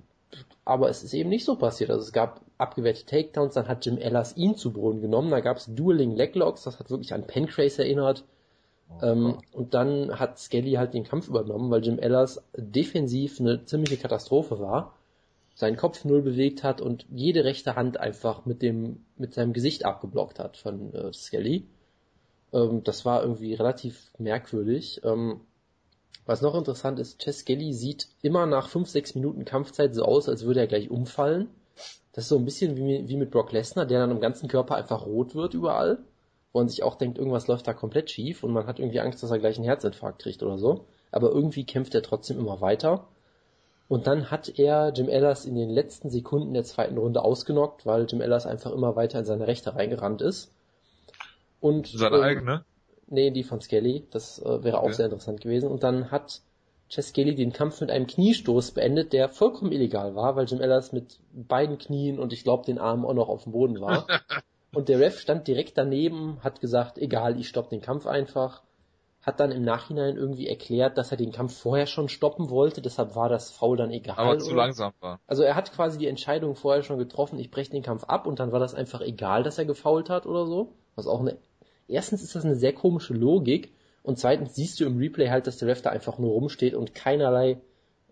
aber 0.65 0.89
es 0.89 1.03
ist 1.03 1.13
eben 1.13 1.29
nicht 1.29 1.45
so 1.45 1.55
passiert. 1.55 1.89
Also 1.89 2.03
es 2.03 2.11
gab 2.11 2.41
abgewehrte 2.57 3.05
Takedowns, 3.05 3.53
dann 3.53 3.67
hat 3.67 3.85
Jim 3.85 3.97
Ellers 3.97 4.35
ihn 4.35 4.55
zu 4.55 4.73
Boden 4.73 5.01
genommen, 5.01 5.31
da 5.31 5.39
gab 5.39 5.57
es 5.57 5.73
Dueling 5.73 6.15
Leglocks, 6.15 6.63
das 6.63 6.79
hat 6.79 6.89
wirklich 6.89 7.13
an 7.13 7.27
Pancrase 7.27 7.83
erinnert. 7.83 8.23
Oh, 8.89 9.05
ähm, 9.05 9.37
und 9.51 9.73
dann 9.73 10.17
hat 10.17 10.39
Skelly 10.39 10.73
halt 10.73 10.93
den 10.93 11.03
Kampf 11.03 11.27
übernommen, 11.27 11.69
weil 11.69 11.83
Jim 11.83 11.99
Ellers 11.99 12.43
defensiv 12.55 13.39
eine 13.39 13.65
ziemliche 13.65 13.97
Katastrophe 13.97 14.59
war 14.59 14.93
seinen 15.57 15.75
Kopf 15.75 16.05
null 16.05 16.21
bewegt 16.21 16.63
hat 16.63 16.81
und 16.81 17.07
jede 17.09 17.43
rechte 17.43 17.75
Hand 17.75 17.99
einfach 17.99 18.45
mit 18.45 18.61
dem 18.61 19.03
mit 19.17 19.33
seinem 19.33 19.53
Gesicht 19.53 19.85
abgeblockt 19.85 20.37
hat 20.37 20.55
von 20.55 20.93
äh, 20.93 21.11
Skelly. 21.11 21.65
Ähm, 22.53 22.83
das 22.83 23.05
war 23.05 23.23
irgendwie 23.23 23.55
relativ 23.55 24.11
merkwürdig. 24.19 25.01
Ähm, 25.03 25.41
was 26.27 26.41
noch 26.41 26.55
interessant 26.55 26.99
ist, 26.99 27.19
Chess 27.19 27.45
Kelly 27.45 27.73
sieht 27.73 28.07
immer 28.21 28.45
nach 28.45 28.67
5, 28.67 28.87
6 28.87 29.15
Minuten 29.15 29.45
Kampfzeit 29.45 29.95
so 29.95 30.03
aus, 30.03 30.27
als 30.29 30.45
würde 30.45 30.59
er 30.59 30.67
gleich 30.67 30.91
umfallen. 30.91 31.49
Das 32.11 32.25
ist 32.25 32.29
so 32.29 32.37
ein 32.37 32.45
bisschen 32.45 32.75
wie, 32.75 33.07
wie 33.07 33.15
mit 33.15 33.31
Brock 33.31 33.51
Lesnar, 33.51 33.85
der 33.85 33.99
dann 33.99 34.11
im 34.11 34.19
ganzen 34.19 34.49
Körper 34.49 34.75
einfach 34.75 35.05
rot 35.05 35.35
wird 35.35 35.53
überall, 35.53 35.99
wo 36.51 36.59
man 36.59 36.67
sich 36.67 36.83
auch 36.83 36.95
denkt, 36.95 37.17
irgendwas 37.17 37.47
läuft 37.47 37.67
da 37.67 37.73
komplett 37.73 38.09
schief 38.09 38.43
und 38.43 38.51
man 38.51 38.67
hat 38.67 38.79
irgendwie 38.79 38.99
Angst, 38.99 39.23
dass 39.23 39.31
er 39.31 39.39
gleich 39.39 39.55
einen 39.57 39.65
Herzinfarkt 39.65 40.21
kriegt 40.21 40.43
oder 40.43 40.57
so. 40.57 40.85
Aber 41.11 41.29
irgendwie 41.29 41.65
kämpft 41.65 41.95
er 41.95 42.03
trotzdem 42.03 42.39
immer 42.39 42.59
weiter. 42.59 43.07
Und 43.87 44.05
dann 44.05 44.29
hat 44.29 44.59
er 44.59 44.91
Jim 44.93 45.07
Ellis 45.07 45.45
in 45.45 45.55
den 45.55 45.69
letzten 45.69 46.09
Sekunden 46.09 46.53
der 46.53 46.65
zweiten 46.65 46.97
Runde 46.97 47.23
ausgenockt, 47.23 47.85
weil 47.85 48.05
Jim 48.05 48.19
Ellis 48.19 48.45
einfach 48.45 48.71
immer 48.71 48.97
weiter 48.97 49.19
in 49.19 49.25
seine 49.25 49.47
Rechte 49.47 49.75
reingerannt 49.75 50.21
ist. 50.21 50.51
Und 51.61 51.87
Seine 51.87 52.17
ähm, 52.17 52.23
eigene? 52.23 52.65
Nee, 53.07 53.31
die 53.31 53.43
von 53.43 53.61
Skelly. 53.61 54.05
Das 54.11 54.39
äh, 54.39 54.63
wäre 54.63 54.79
auch 54.79 54.85
Okay. 54.85 54.93
sehr 54.93 55.05
interessant 55.05 55.41
gewesen. 55.41 55.69
Und 55.69 55.83
dann 55.83 56.11
hat 56.11 56.41
Chess 56.89 57.09
Skelly 57.09 57.35
den 57.35 57.51
Kampf 57.53 57.81
mit 57.81 57.89
einem 57.89 58.07
Kniestoß 58.07 58.71
beendet, 58.71 59.13
der 59.13 59.29
vollkommen 59.29 59.71
illegal 59.71 60.15
war, 60.15 60.35
weil 60.35 60.45
Jim 60.45 60.61
Ellis 60.61 60.91
mit 60.91 61.19
beiden 61.33 61.77
Knien 61.77 62.19
und 62.19 62.31
ich 62.33 62.43
glaube 62.43 62.65
den 62.65 62.79
Armen 62.79 63.05
auch 63.05 63.13
noch 63.13 63.29
auf 63.29 63.43
dem 63.43 63.51
Boden 63.51 63.81
war. 63.81 64.07
und 64.73 64.89
der 64.89 64.99
Ref 64.99 65.19
stand 65.19 65.47
direkt 65.47 65.77
daneben, 65.77 66.39
hat 66.43 66.61
gesagt, 66.61 66.97
egal, 66.97 67.39
ich 67.39 67.49
stopp 67.49 67.69
den 67.69 67.81
Kampf 67.81 68.05
einfach. 68.07 68.63
Hat 69.21 69.41
dann 69.41 69.51
im 69.51 69.63
Nachhinein 69.63 70.15
irgendwie 70.15 70.47
erklärt, 70.47 70.97
dass 70.97 71.11
er 71.11 71.17
den 71.17 71.33
Kampf 71.33 71.57
vorher 71.57 71.85
schon 71.87 72.07
stoppen 72.07 72.49
wollte, 72.49 72.81
deshalb 72.81 73.15
war 73.15 73.27
das 73.27 73.51
Foul 73.51 73.75
dann 73.75 73.91
egal. 73.91 74.15
Aber 74.17 74.39
zu 74.39 74.53
langsam 74.53 74.93
war. 75.01 75.19
also 75.27 75.43
er 75.43 75.55
hat 75.55 75.73
quasi 75.73 75.97
die 75.97 76.07
Entscheidung 76.07 76.55
vorher 76.55 76.83
schon 76.83 76.97
getroffen, 76.97 77.37
ich 77.37 77.51
breche 77.51 77.71
den 77.71 77.83
Kampf 77.83 78.05
ab 78.05 78.25
und 78.25 78.39
dann 78.39 78.53
war 78.53 78.59
das 78.61 78.73
einfach 78.73 79.01
egal, 79.01 79.43
dass 79.43 79.57
er 79.57 79.65
gefault 79.65 80.09
hat 80.09 80.25
oder 80.25 80.45
so. 80.45 80.73
Was 80.95 81.07
auch 81.07 81.19
eine, 81.19 81.37
erstens 81.87 82.23
ist 82.23 82.35
das 82.35 82.45
eine 82.45 82.55
sehr 82.55 82.73
komische 82.73 83.13
Logik 83.13 83.71
und 84.03 84.17
zweitens 84.17 84.55
siehst 84.55 84.79
du 84.79 84.85
im 84.85 84.97
Replay 84.97 85.29
halt, 85.29 85.47
dass 85.47 85.57
der 85.57 85.67
Ref 85.67 85.81
da 85.81 85.89
einfach 85.89 86.17
nur 86.17 86.31
rumsteht 86.31 86.73
und 86.73 86.95
keinerlei, 86.95 87.59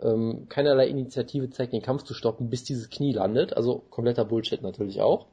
ähm, 0.01 0.47
keinerlei 0.49 0.87
Initiative 0.87 1.49
zeigt, 1.49 1.73
den 1.73 1.81
Kampf 1.81 2.03
zu 2.03 2.13
stoppen, 2.13 2.49
bis 2.49 2.63
dieses 2.63 2.89
Knie 2.89 3.13
landet. 3.13 3.55
Also 3.55 3.83
kompletter 3.89 4.25
Bullshit 4.25 4.61
natürlich 4.61 5.01
auch. 5.01 5.27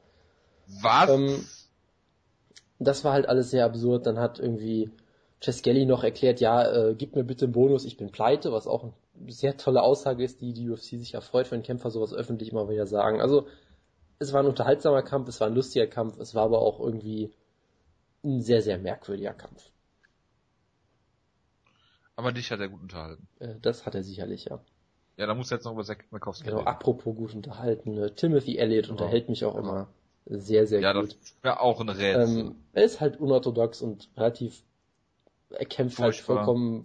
Was? 0.81 1.09
Ähm, 1.09 1.43
das 2.79 3.03
war 3.03 3.13
halt 3.13 3.27
alles 3.27 3.51
sehr 3.51 3.65
absurd. 3.65 4.05
Dann 4.05 4.19
hat 4.19 4.39
irgendwie 4.39 4.89
Cesgelli 5.41 5.85
noch 5.85 6.03
erklärt, 6.03 6.39
ja, 6.39 6.63
äh, 6.71 6.95
gib 6.95 7.15
mir 7.15 7.25
bitte 7.25 7.45
einen 7.45 7.53
Bonus, 7.53 7.83
ich 7.83 7.97
bin 7.97 8.11
pleite, 8.11 8.53
was 8.53 8.65
auch 8.65 8.83
eine 8.83 8.93
sehr 9.31 9.57
tolle 9.57 9.81
Aussage 9.81 10.23
ist, 10.23 10.39
die 10.39 10.53
die 10.53 10.69
UFC 10.69 10.97
sich 10.97 11.13
erfreut, 11.13 11.51
wenn 11.51 11.63
Kämpfer 11.63 11.91
sowas 11.91 12.13
öffentlich 12.13 12.53
mal 12.53 12.69
wieder 12.69 12.87
sagen. 12.87 13.19
Also 13.19 13.47
es 14.19 14.31
war 14.31 14.41
ein 14.41 14.47
unterhaltsamer 14.47 15.01
Kampf, 15.01 15.27
es 15.27 15.41
war 15.41 15.47
ein 15.47 15.55
lustiger 15.55 15.87
Kampf, 15.87 16.17
es 16.19 16.33
war 16.33 16.43
aber 16.43 16.61
auch 16.61 16.79
irgendwie 16.79 17.33
ein 18.23 18.41
sehr, 18.41 18.61
sehr 18.61 18.77
merkwürdiger 18.77 19.33
Kampf. 19.33 19.71
Aber 22.15 22.31
dich 22.31 22.51
hat 22.51 22.59
er 22.59 22.69
gut 22.69 22.81
unterhalten. 22.81 23.27
Äh, 23.39 23.55
das 23.61 23.85
hat 23.85 23.95
er 23.95 24.03
sicherlich, 24.03 24.45
ja. 24.45 24.59
Ja, 25.17 25.27
da 25.27 25.35
muss 25.35 25.49
jetzt 25.49 25.65
noch 25.65 25.73
über 25.73 25.83
Zack 25.83 26.11
Mikowski 26.11 26.45
Genau, 26.45 26.57
reden. 26.59 26.67
apropos 26.67 27.15
gut 27.15 27.35
unterhalten, 27.35 27.97
äh, 27.97 28.11
Timothy 28.11 28.57
Elliott 28.57 28.85
Genau. 28.87 28.99
unterhält 28.99 29.29
mich 29.29 29.45
auch 29.45 29.55
immer 29.55 29.87
sehr, 30.25 30.65
sehr 30.65 30.81
Ja, 30.81 30.93
gut. 30.93 31.15
das 31.19 31.35
wäre 31.41 31.59
auch 31.59 31.79
ein 31.81 31.89
Rätsel. 31.89 32.43
Ähm, 32.43 32.55
er 32.73 32.83
ist 32.83 33.01
halt 33.01 33.19
unorthodox 33.19 33.81
und 33.81 34.09
relativ, 34.17 34.63
er 35.51 35.65
kämpft 35.65 35.99
halt 35.99 36.15
Furchtbar. 36.15 36.37
vollkommen 36.37 36.83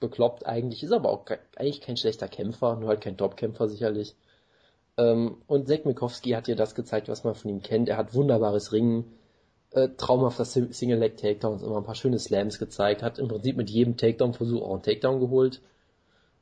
bekloppt 0.00 0.44
eigentlich, 0.44 0.82
ist 0.82 0.92
aber 0.92 1.08
auch 1.10 1.24
eigentlich 1.56 1.80
kein 1.80 1.96
schlechter 1.96 2.28
Kämpfer, 2.28 2.76
nur 2.76 2.88
halt 2.88 3.00
kein 3.00 3.16
Top-Kämpfer 3.16 3.68
sicherlich. 3.68 4.14
Ähm, 4.98 5.38
und 5.46 5.66
Zek 5.68 5.86
Mikowski 5.86 6.30
hat 6.30 6.46
dir 6.46 6.56
das 6.56 6.74
gezeigt, 6.74 7.08
was 7.08 7.24
man 7.24 7.34
von 7.34 7.50
ihm 7.50 7.62
kennt. 7.62 7.88
Er 7.88 7.96
hat 7.96 8.14
wunderbares 8.14 8.72
Ringen, 8.72 9.04
äh, 9.74 9.88
traumhafter 9.96 10.44
Sim- 10.44 10.72
Single-Leg-Takedowns, 10.72 11.62
immer 11.62 11.78
ein 11.78 11.84
paar 11.84 11.94
schöne 11.94 12.18
Slams 12.18 12.58
gezeigt, 12.58 13.02
hat 13.02 13.18
im 13.18 13.28
Prinzip 13.28 13.56
mit 13.56 13.70
jedem 13.70 13.96
Takedown-Versuch 13.96 14.62
auch 14.62 14.74
einen 14.74 14.82
Takedown 14.82 15.20
geholt, 15.20 15.60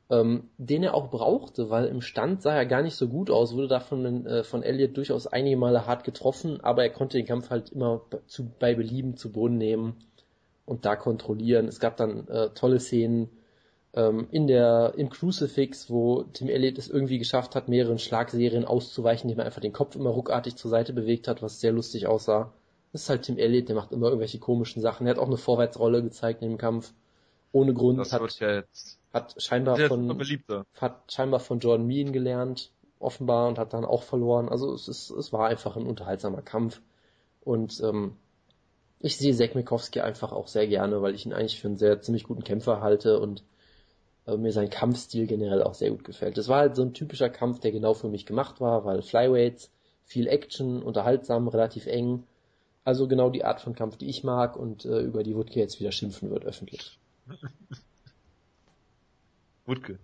ähm, 0.09 0.49
den 0.57 0.83
er 0.83 0.93
auch 0.93 1.09
brauchte, 1.09 1.69
weil 1.69 1.85
im 1.85 2.01
Stand 2.01 2.41
sah 2.41 2.55
er 2.55 2.65
gar 2.65 2.81
nicht 2.81 2.95
so 2.95 3.07
gut 3.07 3.31
aus, 3.31 3.55
wurde 3.55 3.67
da 3.67 3.79
von, 3.79 4.25
äh, 4.25 4.43
von 4.43 4.63
Elliott 4.63 4.95
durchaus 4.97 5.27
einige 5.27 5.57
Male 5.57 5.87
hart 5.87 6.03
getroffen, 6.03 6.59
aber 6.61 6.83
er 6.83 6.89
konnte 6.89 7.17
den 7.17 7.25
Kampf 7.25 7.49
halt 7.49 7.71
immer 7.71 8.01
zu, 8.27 8.51
bei 8.59 8.75
Belieben 8.75 9.17
zu 9.17 9.31
Boden 9.31 9.57
nehmen 9.57 9.95
und 10.65 10.85
da 10.85 10.95
kontrollieren. 10.95 11.67
Es 11.67 11.79
gab 11.79 11.97
dann 11.97 12.27
äh, 12.27 12.49
tolle 12.49 12.79
Szenen 12.79 13.29
ähm, 13.95 14.27
in 14.31 14.47
der 14.47 14.93
im 14.97 15.09
Crucifix, 15.09 15.89
wo 15.89 16.23
Tim 16.33 16.49
Elliott 16.49 16.77
es 16.77 16.89
irgendwie 16.89 17.17
geschafft 17.17 17.55
hat, 17.55 17.67
mehreren 17.67 17.99
Schlagserien 17.99 18.65
auszuweichen, 18.65 19.29
indem 19.29 19.39
er 19.39 19.45
einfach 19.45 19.61
den 19.61 19.73
Kopf 19.73 19.95
immer 19.95 20.11
ruckartig 20.11 20.55
zur 20.55 20.69
Seite 20.69 20.93
bewegt 20.93 21.27
hat, 21.27 21.41
was 21.41 21.59
sehr 21.59 21.71
lustig 21.71 22.07
aussah. 22.07 22.51
Das 22.93 23.03
ist 23.03 23.09
halt 23.09 23.23
Tim 23.23 23.37
Elliott, 23.37 23.67
der 23.67 23.75
macht 23.75 23.91
immer 23.91 24.07
irgendwelche 24.07 24.39
komischen 24.39 24.81
Sachen. 24.81 25.05
Er 25.07 25.11
hat 25.11 25.19
auch 25.19 25.27
eine 25.27 25.37
Vorwärtsrolle 25.37 26.01
gezeigt 26.03 26.41
in 26.41 26.51
dem 26.51 26.57
Kampf. 26.57 26.93
Ohne 27.51 27.73
Grund 27.73 27.99
das 27.99 28.13
hat, 28.13 28.39
ja 28.39 28.55
jetzt 28.55 28.99
hat 29.11 29.35
scheinbar 29.37 29.77
von 29.77 30.07
hat 30.79 31.11
scheinbar 31.11 31.39
von 31.39 31.59
Jordan 31.59 31.85
Mean 31.85 32.13
gelernt, 32.13 32.71
offenbar, 32.99 33.47
und 33.47 33.59
hat 33.59 33.73
dann 33.73 33.85
auch 33.85 34.03
verloren. 34.03 34.49
Also 34.49 34.73
es 34.73 34.87
ist, 34.87 35.11
es 35.11 35.33
war 35.33 35.47
einfach 35.47 35.75
ein 35.75 35.85
unterhaltsamer 35.85 36.41
Kampf. 36.41 36.81
Und 37.41 37.81
ähm, 37.83 38.15
ich 38.99 39.17
sehe 39.17 39.35
Zach 39.35 39.53
Mikowski 39.53 39.99
einfach 39.99 40.31
auch 40.31 40.47
sehr 40.47 40.67
gerne, 40.67 41.01
weil 41.01 41.13
ich 41.13 41.25
ihn 41.25 41.33
eigentlich 41.33 41.59
für 41.59 41.67
einen 41.67 41.77
sehr 41.77 42.01
ziemlich 42.01 42.23
guten 42.23 42.43
Kämpfer 42.43 42.81
halte 42.81 43.19
und 43.19 43.43
äh, 44.25 44.37
mir 44.37 44.51
sein 44.51 44.69
Kampfstil 44.69 45.27
generell 45.27 45.61
auch 45.61 45.73
sehr 45.73 45.91
gut 45.91 46.03
gefällt. 46.03 46.37
Das 46.37 46.47
war 46.47 46.59
halt 46.59 46.75
so 46.75 46.83
ein 46.83 46.93
typischer 46.93 47.29
Kampf, 47.29 47.59
der 47.59 47.71
genau 47.71 47.93
für 47.93 48.07
mich 48.07 48.25
gemacht 48.25 48.61
war, 48.61 48.85
weil 48.85 49.01
Flyweights, 49.01 49.71
viel 50.05 50.27
Action, 50.27 50.81
unterhaltsam, 50.81 51.47
relativ 51.47 51.85
eng. 51.87 52.23
Also 52.85 53.07
genau 53.07 53.29
die 53.29 53.45
Art 53.45 53.61
von 53.61 53.75
Kampf, 53.75 53.97
die 53.97 54.09
ich 54.09 54.23
mag 54.23 54.57
und 54.57 54.85
äh, 54.85 54.99
über 54.99 55.23
die 55.23 55.35
Wutke 55.35 55.59
jetzt 55.59 55.79
wieder 55.79 55.91
schimpfen 55.91 56.29
wird 56.29 56.45
öffentlich. 56.45 56.99
Wutke. 59.65 59.99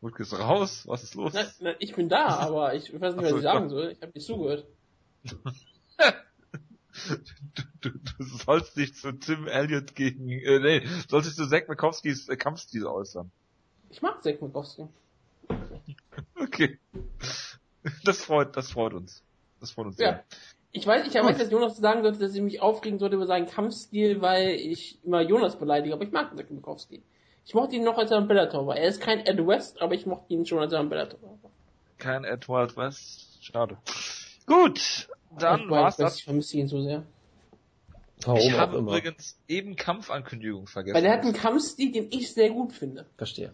Wutke 0.00 0.22
ist 0.22 0.38
raus. 0.38 0.84
Was 0.86 1.02
ist 1.02 1.14
los? 1.14 1.32
Na, 1.34 1.44
na, 1.60 1.74
ich 1.78 1.94
bin 1.94 2.08
da, 2.08 2.28
aber 2.38 2.74
ich 2.74 2.92
weiß 2.98 3.16
nicht, 3.16 3.24
was 3.24 3.32
ich 3.32 3.42
sagen 3.42 3.68
soll. 3.68 3.90
Ich 3.90 4.00
habe 4.00 4.12
nicht 4.14 4.26
zugehört. 4.26 4.66
Du, 7.80 7.90
du, 7.90 7.90
du 7.90 8.24
sollst 8.24 8.76
dich 8.76 8.94
zu 8.94 9.12
Tim 9.12 9.46
Elliott 9.46 9.94
gegen, 9.94 10.30
äh, 10.30 10.58
nee, 10.58 10.88
sollst 11.08 11.28
dich 11.28 11.36
zu 11.36 11.46
Zack 11.48 11.68
Mikowskis 11.68 12.28
äh, 12.28 12.36
Kampfstil 12.36 12.86
äußern. 12.86 13.30
Ich 13.90 14.02
mag 14.02 14.20
Zack 14.22 14.42
Mikowski. 14.42 14.88
Okay. 16.34 16.78
Das 18.04 18.24
freut, 18.24 18.56
das 18.56 18.72
freut 18.72 18.94
uns. 18.94 19.22
Das 19.60 19.70
freut 19.70 19.86
uns 19.86 19.96
sehr. 19.96 20.24
Ich 20.72 20.86
weiß, 20.86 21.06
ich 21.06 21.14
weiß, 21.14 21.38
dass 21.38 21.50
Jonas 21.50 21.76
sagen 21.78 22.02
sollte, 22.02 22.18
dass 22.18 22.34
ich 22.34 22.42
mich 22.42 22.60
aufregen 22.60 22.98
sollte 22.98 23.16
über 23.16 23.26
seinen 23.26 23.46
Kampfstil, 23.46 24.20
weil 24.20 24.50
ich 24.50 24.98
immer 25.04 25.22
Jonas 25.22 25.58
beleidige, 25.58 25.94
aber 25.94 26.04
ich 26.04 26.12
mag 26.12 26.36
Zack 26.36 26.50
Mikowski. 26.50 27.02
Ich 27.46 27.54
mochte 27.54 27.76
ihn 27.76 27.84
noch, 27.84 27.96
als 27.96 28.10
er 28.10 28.18
im 28.18 28.28
Bellator 28.28 28.66
war. 28.66 28.76
Er 28.76 28.88
ist 28.88 29.00
kein 29.00 29.20
Ed 29.20 29.46
West, 29.46 29.80
aber 29.80 29.94
ich 29.94 30.04
mochte 30.04 30.32
ihn 30.34 30.44
schon, 30.44 30.58
als 30.58 30.72
er 30.72 30.80
im 30.80 30.90
Bellator 30.90 31.20
war. 31.22 31.38
Kein 31.96 32.24
Edward 32.24 32.76
West. 32.76 33.42
Schade. 33.42 33.78
Gut, 34.46 35.08
dann 35.38 35.62
ich 35.62 35.70
war's 35.70 35.96
das. 35.96 36.18
Ich 36.18 36.24
vermisse 36.24 36.58
ihn 36.58 36.68
so 36.68 36.82
sehr. 36.82 37.04
Warum 38.22 38.40
Ich 38.40 38.52
habe 38.58 38.78
immer. 38.78 38.90
übrigens 38.92 39.38
eben 39.48 39.76
Kampfankündigung 39.76 40.66
vergessen. 40.66 40.94
Weil 40.96 41.04
er 41.04 41.12
hat 41.12 41.22
einen 41.22 41.32
Kampfstil, 41.32 41.92
den 41.92 42.08
ich 42.10 42.32
sehr 42.32 42.50
gut 42.50 42.72
finde. 42.72 43.06
Verstehe. 43.16 43.52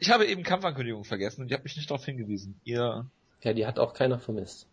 ich 0.00 0.10
habe 0.10 0.26
eben 0.26 0.42
Kampfankündigung 0.42 1.04
vergessen 1.04 1.42
und 1.42 1.50
ihr 1.50 1.54
habt 1.56 1.64
mich 1.64 1.76
nicht 1.76 1.90
darauf 1.90 2.04
hingewiesen. 2.04 2.60
Ihr 2.64 3.06
Ja, 3.42 3.52
die 3.52 3.66
hat 3.66 3.78
auch 3.78 3.94
keiner 3.94 4.18
vermisst. 4.18 4.66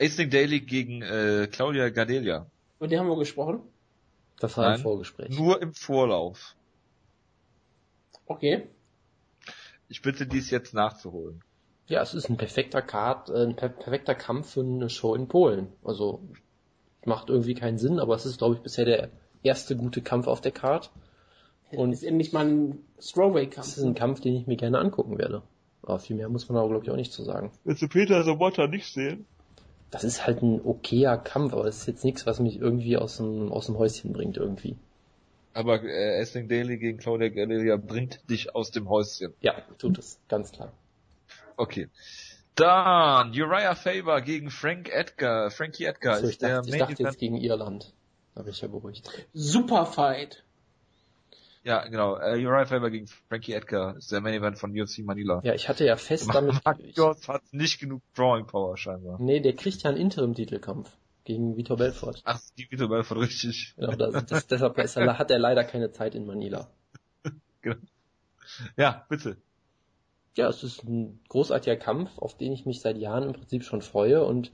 Asting 0.00 0.30
Daily 0.30 0.60
gegen 0.60 1.02
äh, 1.02 1.48
Claudia 1.50 1.88
Gadelia. 1.90 2.46
Über 2.78 2.88
den 2.88 2.98
haben 2.98 3.08
wir 3.08 3.16
gesprochen. 3.16 3.60
Das 4.38 4.56
war 4.56 4.66
Nein. 4.66 4.76
im 4.76 4.82
Vorgespräch. 4.82 5.38
Nur 5.38 5.62
im 5.62 5.72
Vorlauf. 5.72 6.56
Okay. 8.26 8.68
Ich 9.88 10.02
bitte 10.02 10.26
dies 10.26 10.50
jetzt 10.50 10.74
nachzuholen. 10.74 11.42
Ja, 11.86 12.02
es 12.02 12.14
ist 12.14 12.28
ein 12.28 12.36
perfekter 12.36 12.82
Card, 12.82 13.28
äh, 13.28 13.44
ein 13.44 13.56
per 13.56 13.68
perfekter 13.68 14.14
Kampf 14.14 14.52
für 14.52 14.60
eine 14.60 14.90
Show 14.90 15.14
in 15.14 15.28
Polen. 15.28 15.68
Also 15.84 16.22
macht 17.04 17.28
irgendwie 17.28 17.54
keinen 17.54 17.78
Sinn, 17.78 18.00
aber 18.00 18.14
es 18.14 18.26
ist, 18.26 18.38
glaube 18.38 18.54
ich, 18.56 18.62
bisher 18.62 18.86
der 18.86 19.10
erste 19.42 19.76
gute 19.76 20.00
Kampf 20.00 20.26
auf 20.26 20.40
der 20.40 20.52
Card. 20.52 20.90
Und 21.70 21.92
ist 21.92 22.04
endlich 22.04 22.32
mal 22.32 22.46
ein 22.46 22.84
Strawweight-Kampf. 22.98 23.66
es 23.66 23.78
ist 23.78 23.84
ein 23.84 23.94
Kampf, 23.94 24.20
den 24.20 24.36
ich 24.36 24.46
mir 24.46 24.56
gerne 24.56 24.78
angucken 24.78 25.18
werde. 25.18 25.42
Aber 25.86 25.98
viel 25.98 26.16
mehr 26.16 26.28
muss 26.28 26.48
man 26.48 26.58
aber, 26.58 26.68
glaube 26.68 26.84
ich, 26.84 26.90
auch 26.90 26.96
nicht 26.96 27.12
zu 27.12 27.22
sagen. 27.22 27.50
Willst 27.64 27.82
du 27.82 27.88
Peter 27.88 28.22
Sobotta 28.24 28.66
nicht 28.66 28.92
sehen? 28.92 29.26
Das 29.90 30.02
ist 30.02 30.26
halt 30.26 30.42
ein 30.42 30.60
okayer 30.64 31.16
Kampf, 31.18 31.52
aber 31.52 31.66
es 31.66 31.78
ist 31.78 31.86
jetzt 31.86 32.04
nichts, 32.04 32.26
was 32.26 32.40
mich 32.40 32.58
irgendwie 32.58 32.96
aus 32.96 33.18
dem, 33.18 33.52
aus 33.52 33.66
dem 33.66 33.78
Häuschen 33.78 34.12
bringt 34.12 34.36
irgendwie. 34.36 34.76
Aber 35.52 35.82
äh, 35.84 36.20
Asting 36.20 36.48
Daily 36.48 36.78
gegen 36.78 36.98
Claudia 36.98 37.28
Gadelia 37.28 37.76
bringt 37.76 38.28
dich 38.28 38.54
aus 38.56 38.70
dem 38.72 38.88
Häuschen. 38.88 39.34
Ja, 39.40 39.54
tut 39.78 39.98
es, 39.98 40.18
ganz 40.28 40.50
klar. 40.50 40.72
Okay. 41.56 41.88
Dann 42.56 43.30
Uriah 43.30 43.74
Faber 43.74 44.20
gegen 44.20 44.50
Frank 44.50 44.88
Edgar. 44.88 45.50
Frankie 45.50 45.84
Edgar 45.84 46.16
So, 46.18 46.24
ich 46.26 46.32
ist 46.32 46.42
der 46.42 46.56
dachte, 46.56 46.68
ich 46.68 46.72
Main 46.72 46.80
dachte 46.80 46.92
Event. 46.94 47.08
jetzt 47.10 47.18
gegen 47.20 47.36
Irland. 47.36 47.92
Da 48.34 48.42
bin 48.42 48.52
ich 48.52 48.60
ja 48.60 48.68
beruhigt. 48.68 49.08
Super 49.32 49.86
Fight. 49.86 50.43
Ja, 51.64 51.86
genau. 51.88 52.18
Äh, 52.18 52.44
Uriah 52.44 52.66
Faber 52.66 52.90
gegen 52.90 53.06
Frankie 53.06 53.54
Edgar 53.54 53.96
ist 53.96 54.12
der 54.12 54.20
Main 54.20 54.34
Event 54.34 54.58
von 54.58 54.78
UFC 54.78 54.98
Manila. 54.98 55.40
Ja, 55.44 55.54
ich 55.54 55.68
hatte 55.68 55.84
ja 55.86 55.96
fest 55.96 56.28
damit. 56.32 56.54
Ich, 56.78 56.96
Marcos 56.96 57.26
hat 57.26 57.42
nicht 57.52 57.80
genug 57.80 58.02
Drawing 58.14 58.46
Power 58.46 58.76
scheinbar. 58.76 59.18
nee, 59.20 59.40
der 59.40 59.54
kriegt 59.54 59.82
ja 59.82 59.90
einen 59.90 59.98
Interim-Titelkampf. 59.98 60.90
gegen 61.24 61.56
Vitor 61.56 61.78
Belfort. 61.78 62.20
Ach, 62.24 62.38
die 62.58 62.70
Vitor 62.70 62.90
Belfort, 62.90 63.16
richtig. 63.18 63.72
Genau, 63.76 63.92
das, 63.92 64.26
das, 64.26 64.46
deshalb 64.46 64.76
er, 64.76 65.18
hat 65.18 65.30
er 65.30 65.38
leider 65.38 65.64
keine 65.64 65.90
Zeit 65.90 66.14
in 66.14 66.26
Manila. 66.26 66.68
Genau. 67.62 67.80
Ja, 68.76 69.06
bitte. 69.08 69.38
Ja, 70.36 70.48
es 70.50 70.62
ist 70.62 70.84
ein 70.84 71.20
großartiger 71.30 71.76
Kampf, 71.76 72.18
auf 72.18 72.36
den 72.36 72.52
ich 72.52 72.66
mich 72.66 72.82
seit 72.82 72.98
Jahren 72.98 73.22
im 73.22 73.32
Prinzip 73.32 73.64
schon 73.64 73.80
freue 73.80 74.22
und 74.22 74.52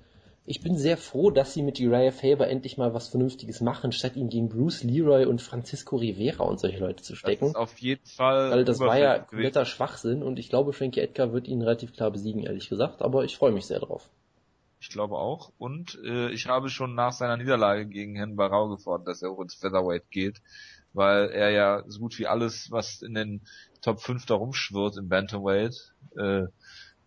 ich 0.50 0.62
bin 0.62 0.76
sehr 0.76 0.96
froh, 0.96 1.30
dass 1.30 1.54
sie 1.54 1.62
mit 1.62 1.78
Uriah 1.78 2.10
Faber 2.10 2.48
endlich 2.48 2.76
mal 2.76 2.92
was 2.92 3.08
Vernünftiges 3.08 3.60
machen, 3.60 3.92
statt 3.92 4.16
ihn 4.16 4.28
gegen 4.28 4.48
Bruce 4.48 4.82
Leroy 4.82 5.24
und 5.24 5.40
Francisco 5.40 5.94
Rivera 5.94 6.42
und 6.42 6.58
solche 6.58 6.80
Leute 6.80 7.04
zu 7.04 7.14
stecken. 7.14 7.44
Das 7.44 7.50
ist 7.50 7.56
auf 7.56 7.78
jeden 7.78 8.04
Fall. 8.04 8.50
Weil 8.50 8.64
das 8.64 8.80
war 8.80 8.98
ja 8.98 9.20
kompletter 9.20 9.64
Schwachsinn 9.64 10.24
und 10.24 10.40
ich 10.40 10.48
glaube, 10.48 10.72
Frankie 10.72 10.98
Edgar 10.98 11.32
wird 11.32 11.46
ihn 11.46 11.62
relativ 11.62 11.92
klar 11.92 12.10
besiegen, 12.10 12.42
ehrlich 12.42 12.68
gesagt, 12.68 13.00
aber 13.00 13.22
ich 13.22 13.36
freue 13.36 13.52
mich 13.52 13.66
sehr 13.66 13.78
drauf. 13.78 14.10
Ich 14.80 14.88
glaube 14.88 15.18
auch. 15.18 15.52
Und 15.56 15.96
äh, 16.04 16.30
ich 16.30 16.48
habe 16.48 16.68
schon 16.68 16.96
nach 16.96 17.12
seiner 17.12 17.36
Niederlage 17.36 17.86
gegen 17.86 18.16
Herrn 18.16 18.34
Barau 18.34 18.70
gefordert, 18.70 19.06
dass 19.06 19.22
er 19.22 19.30
auch 19.30 19.40
ins 19.40 19.54
Featherweight 19.54 20.10
geht, 20.10 20.42
weil 20.92 21.30
er 21.30 21.50
ja 21.50 21.84
so 21.86 22.00
gut 22.00 22.18
wie 22.18 22.26
alles, 22.26 22.72
was 22.72 23.02
in 23.02 23.14
den 23.14 23.42
Top 23.82 24.00
5 24.00 24.26
da 24.26 24.34
rumschwirrt 24.34 24.96
im 24.96 25.08
Bantamweight, 25.08 25.94
äh, 26.16 26.46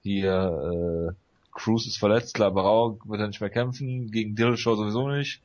hier 0.01 1.11
äh, 1.11 1.22
Cruz 1.54 1.88
ist 1.88 1.97
verletzt, 1.97 2.34
klar, 2.34 2.51
Barau 2.51 2.99
wird 3.06 3.22
er 3.22 3.28
nicht 3.28 3.41
mehr 3.41 3.49
kämpfen, 3.49 4.12
gegen 4.12 4.36
Dillashaw 4.36 4.76
sowieso 4.76 5.10
nicht. 5.10 5.41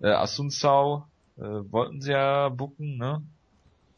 Äh, 0.00 0.08
Asunsau 0.08 1.06
äh, 1.36 1.42
wollten 1.42 2.00
sie 2.00 2.12
ja 2.12 2.48
bucken, 2.48 2.96
ne? 2.98 3.22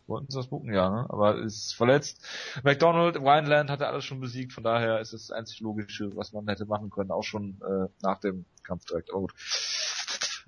Wollten 0.06 0.30
sie 0.30 0.38
das 0.38 0.46
bucken, 0.46 0.72
ja, 0.72 0.88
ne? 0.88 1.06
Aber 1.08 1.38
ist 1.38 1.74
verletzt. 1.74 2.24
McDonald, 2.62 3.16
Wineland 3.16 3.70
hat 3.70 3.80
er 3.80 3.88
alles 3.88 4.04
schon 4.04 4.20
besiegt, 4.20 4.52
von 4.52 4.62
daher 4.62 5.00
ist 5.00 5.12
das 5.12 5.30
einzig 5.30 5.60
Logische, 5.60 6.14
was 6.14 6.32
man 6.32 6.46
hätte 6.48 6.66
machen 6.66 6.90
können, 6.90 7.10
auch 7.10 7.24
schon 7.24 7.60
äh, 7.62 7.88
nach 8.02 8.20
dem 8.20 8.44
Kampf 8.62 8.84
direkt. 8.84 9.10
Aber 9.10 9.22
gut. 9.22 9.34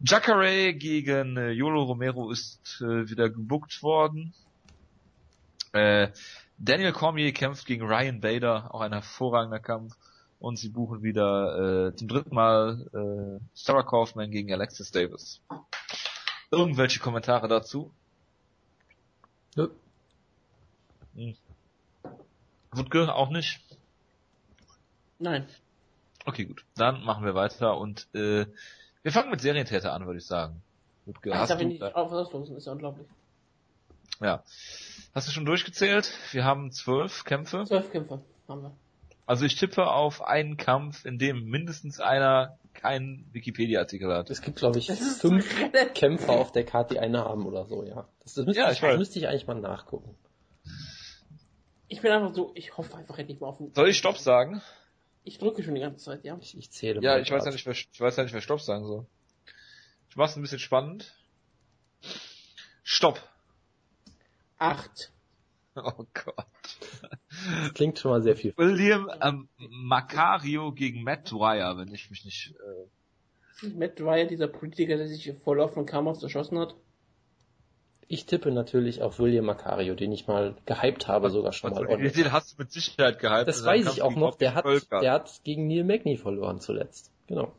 Jacare 0.01 0.75
gegen 0.75 1.37
äh, 1.37 1.51
Yolo 1.51 1.83
Romero 1.83 2.31
ist 2.31 2.81
äh, 2.83 3.09
wieder 3.09 3.31
gebuckt 3.31 3.83
worden. 3.83 4.33
Äh, 5.73 6.09
Daniel 6.59 6.93
Cormier 6.93 7.33
kämpft 7.33 7.67
gegen 7.67 7.85
Ryan 7.85 8.21
Bader, 8.21 8.73
auch 8.75 8.81
ein 8.81 8.93
hervorragender 8.93 9.61
Kampf 9.61 9.97
und 10.39 10.59
sie 10.59 10.69
buchen 10.69 11.03
wieder 11.03 11.89
äh, 11.89 11.97
zum 11.97 12.09
dritten 12.09 12.35
Mal 12.35 12.87
äh, 12.93 13.45
Sarah 13.55 13.83
Kaufman 13.83 14.31
gegen 14.31 14.53
Alexis 14.53 14.91
Davis. 14.91 15.41
Irgendwelche 16.51 17.01
Kommentare 17.01 17.49
dazu? 17.49 17.93
Ja. 19.55 19.69
Hm. 21.15 21.37
Wutke 22.73 23.15
auch 23.15 23.31
nicht? 23.31 23.61
Nein. 25.19 25.47
Okay, 26.25 26.45
gut. 26.45 26.65
Dann 26.77 27.05
machen 27.05 27.25
wir 27.25 27.35
weiter 27.35 27.77
und 27.79 28.07
äh, 28.15 28.47
wir 29.03 29.13
fangen 29.13 29.31
mit 29.31 29.41
Serientäter 29.41 29.93
an, 29.93 30.07
würde 30.07 30.19
ich 30.19 30.27
sagen. 30.27 30.63
Wutke, 31.07 31.33
Ach, 31.33 31.41
hast 31.41 31.51
da 31.51 31.57
du, 31.57 31.69
ich 31.69 31.83
auf 31.83 32.11
was 32.13 32.33
los, 32.33 32.51
ist 32.51 32.67
ja 32.67 32.73
unglaublich. 32.73 33.09
Ja. 34.21 34.43
Hast 35.15 35.27
du 35.27 35.33
schon 35.33 35.47
durchgezählt? 35.47 36.13
Wir 36.33 36.45
haben 36.45 36.71
zwölf 36.71 37.25
Kämpfe. 37.25 37.65
Zwölf 37.65 37.91
Kämpfe 37.91 38.23
haben 38.47 38.63
wir. 38.63 38.77
Also 39.29 39.45
ich 39.45 39.57
tippe 39.57 39.87
auf 39.87 40.23
einen 40.23 40.57
Kampf, 40.57 41.05
in 41.05 41.19
dem 41.19 41.45
mindestens 41.45 42.01
einer 42.01 42.59
keinen 42.73 43.29
Wikipedia-Artikel 43.35 44.11
hat. 44.11 44.31
Es 44.31 44.41
gibt, 44.41 44.57
glaube 44.57 44.79
ich, 44.79 44.91
fünf 44.91 45.55
Kämpfer 45.93 46.33
auf 46.33 46.51
der 46.51 46.65
Karte, 46.65 46.95
die 46.95 47.01
eine 47.01 47.19
haben 47.19 47.45
oder 47.45 47.67
so, 47.67 47.85
ja. 47.85 48.09
Das, 48.23 48.33
das 48.33 48.47
müsste, 48.47 48.63
ja, 48.63 48.73
ich, 48.73 48.81
das 48.81 48.97
müsste 48.97 49.19
ich 49.19 49.29
eigentlich 49.29 49.47
mal 49.47 49.61
nachgucken. 49.61 50.17
Ich 51.89 52.01
bin 52.01 52.11
einfach 52.11 52.35
so, 52.35 52.53
ich 52.55 52.79
hoffe 52.79 52.97
einfach 52.97 53.19
endlich 53.19 53.39
mal 53.39 53.49
auf 53.49 53.59
den... 53.59 53.75
Soll 53.75 53.91
ich 53.91 53.99
Stopp 53.99 54.17
sagen? 54.17 54.63
Ich 55.25 55.37
drücke 55.37 55.63
schon 55.63 55.75
die 55.75 55.83
ganze 55.83 56.03
Zeit, 56.03 56.25
ja. 56.25 56.39
Ich, 56.41 56.57
ich 56.57 56.71
zähle 56.71 57.03
Ja, 57.03 57.19
ich 57.19 57.31
weiß 57.31 57.45
ja 57.45 57.51
nicht, 57.51 57.67
wer, 57.67 57.75
ich 57.75 58.01
weiß 58.01 58.17
ja 58.17 58.23
nicht, 58.23 58.33
wer 58.33 58.41
Stopp 58.41 58.63
sagen 58.63 58.87
soll. 58.87 59.05
Ich 60.09 60.17
mach's 60.17 60.37
ein 60.37 60.43
bisschen 60.43 60.59
spannend. 60.59 61.13
Stopp. 62.83 63.23
Acht. 64.57 65.13
Oh 65.99 66.05
Gott. 66.15 66.47
Das 67.63 67.75
klingt 67.75 67.99
schon 67.99 68.11
mal 68.11 68.23
sehr 68.23 68.37
viel. 68.37 68.55
William 68.57 69.11
ähm, 69.23 69.49
Macario 69.59 70.73
gegen 70.73 71.03
Matt 71.03 71.31
Dwyer, 71.31 71.77
wenn 71.79 71.93
ich 71.93 72.11
mich 72.11 72.25
nicht. 72.25 72.55
Äh... 73.63 73.69
Matt 73.69 73.99
Dwyer 73.99 74.27
dieser 74.27 74.49
Politiker, 74.49 74.97
der 74.97 75.09
sich 75.09 75.33
vor 75.45 75.57
laufenden 75.57 75.87
Kameras 75.87 76.23
erschossen 76.23 76.59
hat? 76.59 76.75
Ich 78.07 78.25
tippe 78.25 78.51
natürlich 78.51 79.03
auf 79.03 79.19
William 79.19 79.45
Macario, 79.45 79.95
den 79.95 80.13
ich 80.13 80.27
mal 80.27 80.57
gehypt 80.65 81.09
habe, 81.09 81.31
sogar 81.31 81.53
schon 81.53 81.73
mal. 81.73 81.87
Den, 81.87 82.11
den 82.11 82.33
hast 82.33 82.53
du 82.53 82.63
mit 82.63 82.73
Sicherheit 82.73 83.19
gehypt. 83.19 83.49
Das 83.49 83.65
weiß 83.65 83.93
ich 83.93 84.03
auch 84.03 84.17
noch. 84.17 84.37
Der 84.37 84.55
hat, 84.55 84.65
der 84.65 85.13
hat 85.13 85.41
gegen 85.45 85.67
Neil 85.67 85.85
Magny 85.85 86.17
verloren 86.17 86.61
zuletzt. 86.61 87.13
Genau. 87.27 87.53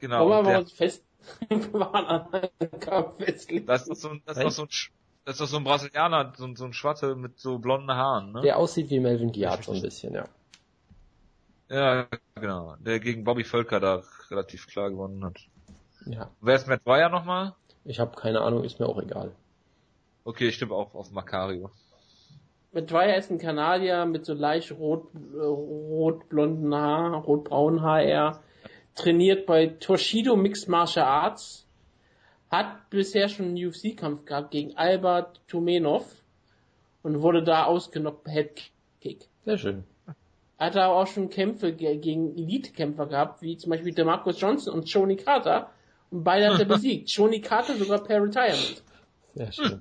Genau. 0.00 0.28
Wollen 0.28 0.46
wir 0.46 0.58
uns 0.58 0.72
fest 0.72 1.04
waren 1.72 2.06
an 2.06 2.32
einem 2.32 2.80
Kampf 2.80 3.24
festlegen. 3.24 3.66
Das 3.66 3.88
ist 3.88 4.00
so, 4.00 4.14
das 4.24 4.38
ist 4.38 4.56
so 4.56 4.62
ein 4.62 4.68
das 5.24 5.34
ist 5.34 5.40
doch 5.40 5.46
so 5.46 5.56
ein 5.56 5.64
Brasilianer, 5.64 6.32
so, 6.36 6.54
so 6.54 6.64
ein 6.64 6.72
Schwatte 6.72 7.14
mit 7.14 7.38
so 7.38 7.58
blonden 7.58 7.90
Haaren, 7.90 8.32
ne? 8.32 8.42
Der 8.42 8.58
aussieht 8.58 8.90
wie 8.90 9.00
Melvin 9.00 9.32
Giard 9.32 9.64
so 9.64 9.72
ein 9.72 9.80
bisschen, 9.80 10.14
ja. 10.14 10.28
Ja, 11.70 12.06
genau. 12.34 12.76
Der 12.78 13.00
gegen 13.00 13.24
Bobby 13.24 13.44
Völker 13.44 13.80
da 13.80 14.02
relativ 14.30 14.66
klar 14.66 14.90
gewonnen 14.90 15.24
hat. 15.24 15.38
Ja. 16.04 16.30
Wer 16.40 16.56
ist 16.56 16.68
Matt 16.68 16.82
Weyer 16.84 17.08
nochmal? 17.08 17.54
Ich 17.84 18.00
habe 18.00 18.16
keine 18.16 18.42
Ahnung, 18.42 18.64
ist 18.64 18.78
mir 18.80 18.86
auch 18.86 19.00
egal. 19.00 19.32
Okay, 20.24 20.48
ich 20.48 20.56
stimme 20.56 20.74
auch 20.74 20.94
auf 20.94 21.10
Macario. 21.10 21.70
Matt 22.72 22.92
Weyer 22.92 23.16
ist 23.16 23.30
ein 23.30 23.38
Kanadier 23.38 24.04
mit 24.04 24.26
so 24.26 24.34
leicht 24.34 24.72
rot, 24.72 25.08
äh, 25.14 25.38
rot-blonden 25.38 26.74
Haar, 26.74 27.14
rot-braunen 27.14 27.82
Haar 27.82 28.02
eher. 28.02 28.40
Trainiert 28.94 29.46
bei 29.46 29.66
Toshido 29.66 30.36
Mixed 30.36 30.68
Martial 30.68 31.06
Arts 31.06 31.63
hat 32.56 32.90
bisher 32.90 33.28
schon 33.28 33.46
einen 33.46 33.66
UFC-Kampf 33.66 34.24
gehabt 34.24 34.50
gegen 34.50 34.76
Albert 34.76 35.40
Tumenov 35.48 36.04
und 37.02 37.20
wurde 37.20 37.42
da 37.42 37.64
ausgenockt 37.64 38.24
per 38.24 38.32
Headkick. 38.32 39.28
Sehr 39.44 39.58
schön. 39.58 39.84
Hat 40.58 40.76
aber 40.76 40.94
auch 40.94 41.06
schon 41.06 41.30
Kämpfe 41.30 41.72
gegen 41.72 42.36
Elite-Kämpfer 42.36 43.06
gehabt, 43.06 43.42
wie 43.42 43.56
zum 43.56 43.70
Beispiel 43.70 43.92
der 43.92 44.04
Marcus 44.04 44.40
Johnson 44.40 44.72
und 44.74 44.88
Shoni 44.88 45.16
Carter. 45.16 45.70
Und 46.10 46.24
beide 46.24 46.52
hat 46.52 46.60
er 46.60 46.64
besiegt. 46.76 47.10
Shoni 47.10 47.40
Carter 47.40 47.76
sogar 47.76 48.02
per 48.02 48.22
Retirement. 48.22 48.82
Sehr 49.34 49.52
schön. 49.52 49.80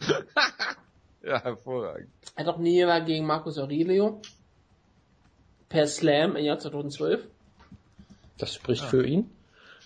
ja, 1.22 1.42
hervorragend. 1.42 2.10
Er 2.36 2.44
hat 2.44 2.54
auch 2.54 2.58
Niederlage 2.58 3.06
gegen 3.06 3.26
Marcus 3.26 3.58
Aurelio. 3.58 4.20
Per 5.68 5.86
Slam 5.86 6.36
im 6.36 6.44
Jahr 6.44 6.58
2012. 6.58 7.26
Das 8.36 8.54
spricht 8.54 8.82
ja. 8.82 8.88
für 8.88 9.06
ihn. 9.06 9.30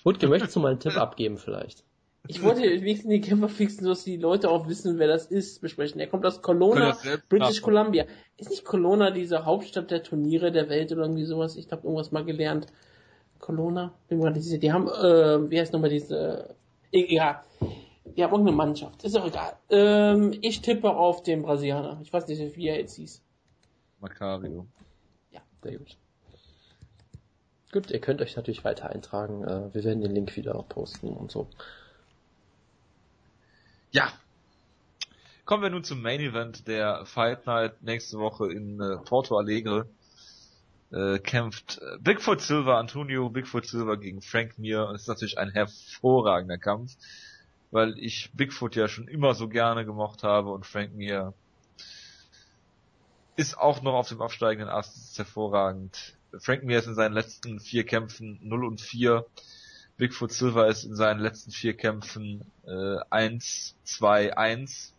Wutke, 0.07 0.29
möchtest 0.29 0.55
du 0.55 0.61
mal 0.61 0.69
einen 0.69 0.79
Tipp 0.79 0.97
abgeben 0.97 1.37
vielleicht? 1.37 1.83
Ich 2.29 2.41
wollte 2.41 2.63
wenigstens 2.63 3.11
die 3.11 3.21
Kämpfer 3.21 3.49
fixen, 3.49 3.87
dass 3.87 4.05
die 4.05 4.17
Leute 4.17 4.51
auch 4.51 4.69
wissen, 4.69 5.01
wer 5.01 5.09
das 5.09 5.27
ist, 5.27 5.61
besprechen. 5.61 6.01
Er 6.01 6.07
kommt 6.07 6.25
aus 6.25 6.43
Kelowna, 6.43 6.97
British 7.29 7.61
Columbia. 7.61 8.05
Ist 8.37 8.51
nicht 8.51 8.65
Kelowna 8.65 9.11
diese 9.11 9.45
Hauptstadt 9.45 9.91
der 9.91 10.05
Turniere 10.05 10.53
der 10.53 10.69
Welt 10.69 10.93
oder 10.93 11.03
irgendwie 11.03 11.25
sowas? 11.25 11.57
Ich 11.57 11.71
habe 11.73 11.83
irgendwas 11.83 12.13
mal 12.13 12.25
gelernt. 12.25 12.69
Kelowna? 13.41 13.95
Die 14.09 14.73
haben, 14.73 14.87
äh, 14.87 15.51
wie 15.51 15.59
heißt 15.59 15.73
nochmal 15.73 15.91
diese, 15.91 16.55
äh, 16.93 17.15
ja, 17.15 17.43
die 17.61 18.23
haben 18.23 18.31
irgendeine 18.31 18.57
Mannschaft. 18.57 19.03
Ist 19.03 19.19
auch 19.19 19.27
egal. 19.27 19.57
Ähm, 19.71 20.39
ich 20.41 20.63
tippe 20.63 20.91
auf 20.91 21.25
den 21.25 21.43
Brasilianer. 21.43 21.99
Ich 22.03 22.13
weiß 22.13 22.29
nicht, 22.29 22.57
wie 22.57 22.69
er 22.69 22.79
jetzt 22.79 22.95
hieß. 22.95 23.23
Macario. 24.01 24.69
Ja, 25.33 25.41
sehr 25.63 25.79
gut. 25.79 25.97
Gut, 27.77 27.91
ihr 27.91 28.01
könnt 28.01 28.23
euch 28.23 28.37
natürlich 28.37 28.65
weiter 28.65 28.89
eintragen. 28.89 29.45
Äh, 29.45 29.75
wir 29.75 29.85
werden 29.85 30.01
den 30.01 30.15
Link 30.15 30.35
wieder 30.35 30.55
posten 30.67 31.09
und 31.09 31.31
so. 31.31 31.47
Ja. 33.91 34.11
Kommen 35.45 35.63
wir 35.63 35.69
nun 35.69 35.85
zum 35.85 36.01
Main 36.01 36.21
Event 36.21 36.67
der 36.69 37.05
Fight 37.05 37.45
Night 37.45 37.83
nächste 37.83 38.19
Woche 38.19 38.51
in 38.51 38.81
äh, 38.81 38.97
Porto 39.05 39.37
Alegre. 39.37 39.87
Äh, 40.91 41.19
kämpft 41.19 41.79
Bigfoot 42.01 42.41
Silver, 42.41 42.79
Antonio 42.79 43.29
Bigfoot 43.29 43.67
Silver 43.67 43.99
gegen 43.99 44.23
Frank 44.23 44.59
Mir. 44.59 44.87
Und 44.87 44.95
es 44.95 45.03
ist 45.03 45.09
natürlich 45.09 45.37
ein 45.37 45.51
hervorragender 45.51 46.57
Kampf, 46.57 46.97
weil 47.73 47.99
ich 47.99 48.31
Bigfoot 48.33 48.75
ja 48.75 48.89
schon 48.89 49.07
immer 49.07 49.35
so 49.35 49.49
gerne 49.49 49.85
gemocht 49.85 50.23
habe 50.23 50.49
und 50.49 50.65
Frank 50.65 50.95
Mir 50.95 51.35
ist 53.37 53.59
auch 53.59 53.83
noch 53.83 53.93
auf 53.93 54.09
dem 54.09 54.23
aufsteigenden 54.23 54.71
Ast. 54.71 54.97
Ist 54.97 55.19
hervorragend. 55.19 56.16
Frank 56.41 56.65
Mir 56.65 56.79
ist 56.79 56.87
in 56.87 56.95
seinen 56.95 57.13
letzten 57.13 57.61
vier 57.61 57.85
Kämpfen 57.85 58.39
0 58.43 58.65
und 58.65 58.81
4. 58.81 59.25
Bigfoot 59.97 60.33
Silver 60.33 60.69
ist 60.69 60.85
in 60.85 60.95
seinen 60.95 61.21
letzten 61.21 61.51
vier 61.51 61.75
Kämpfen 61.75 62.45
äh, 62.67 62.99
1, 63.11 63.77
2, 63.85 64.37
1. 64.37 64.95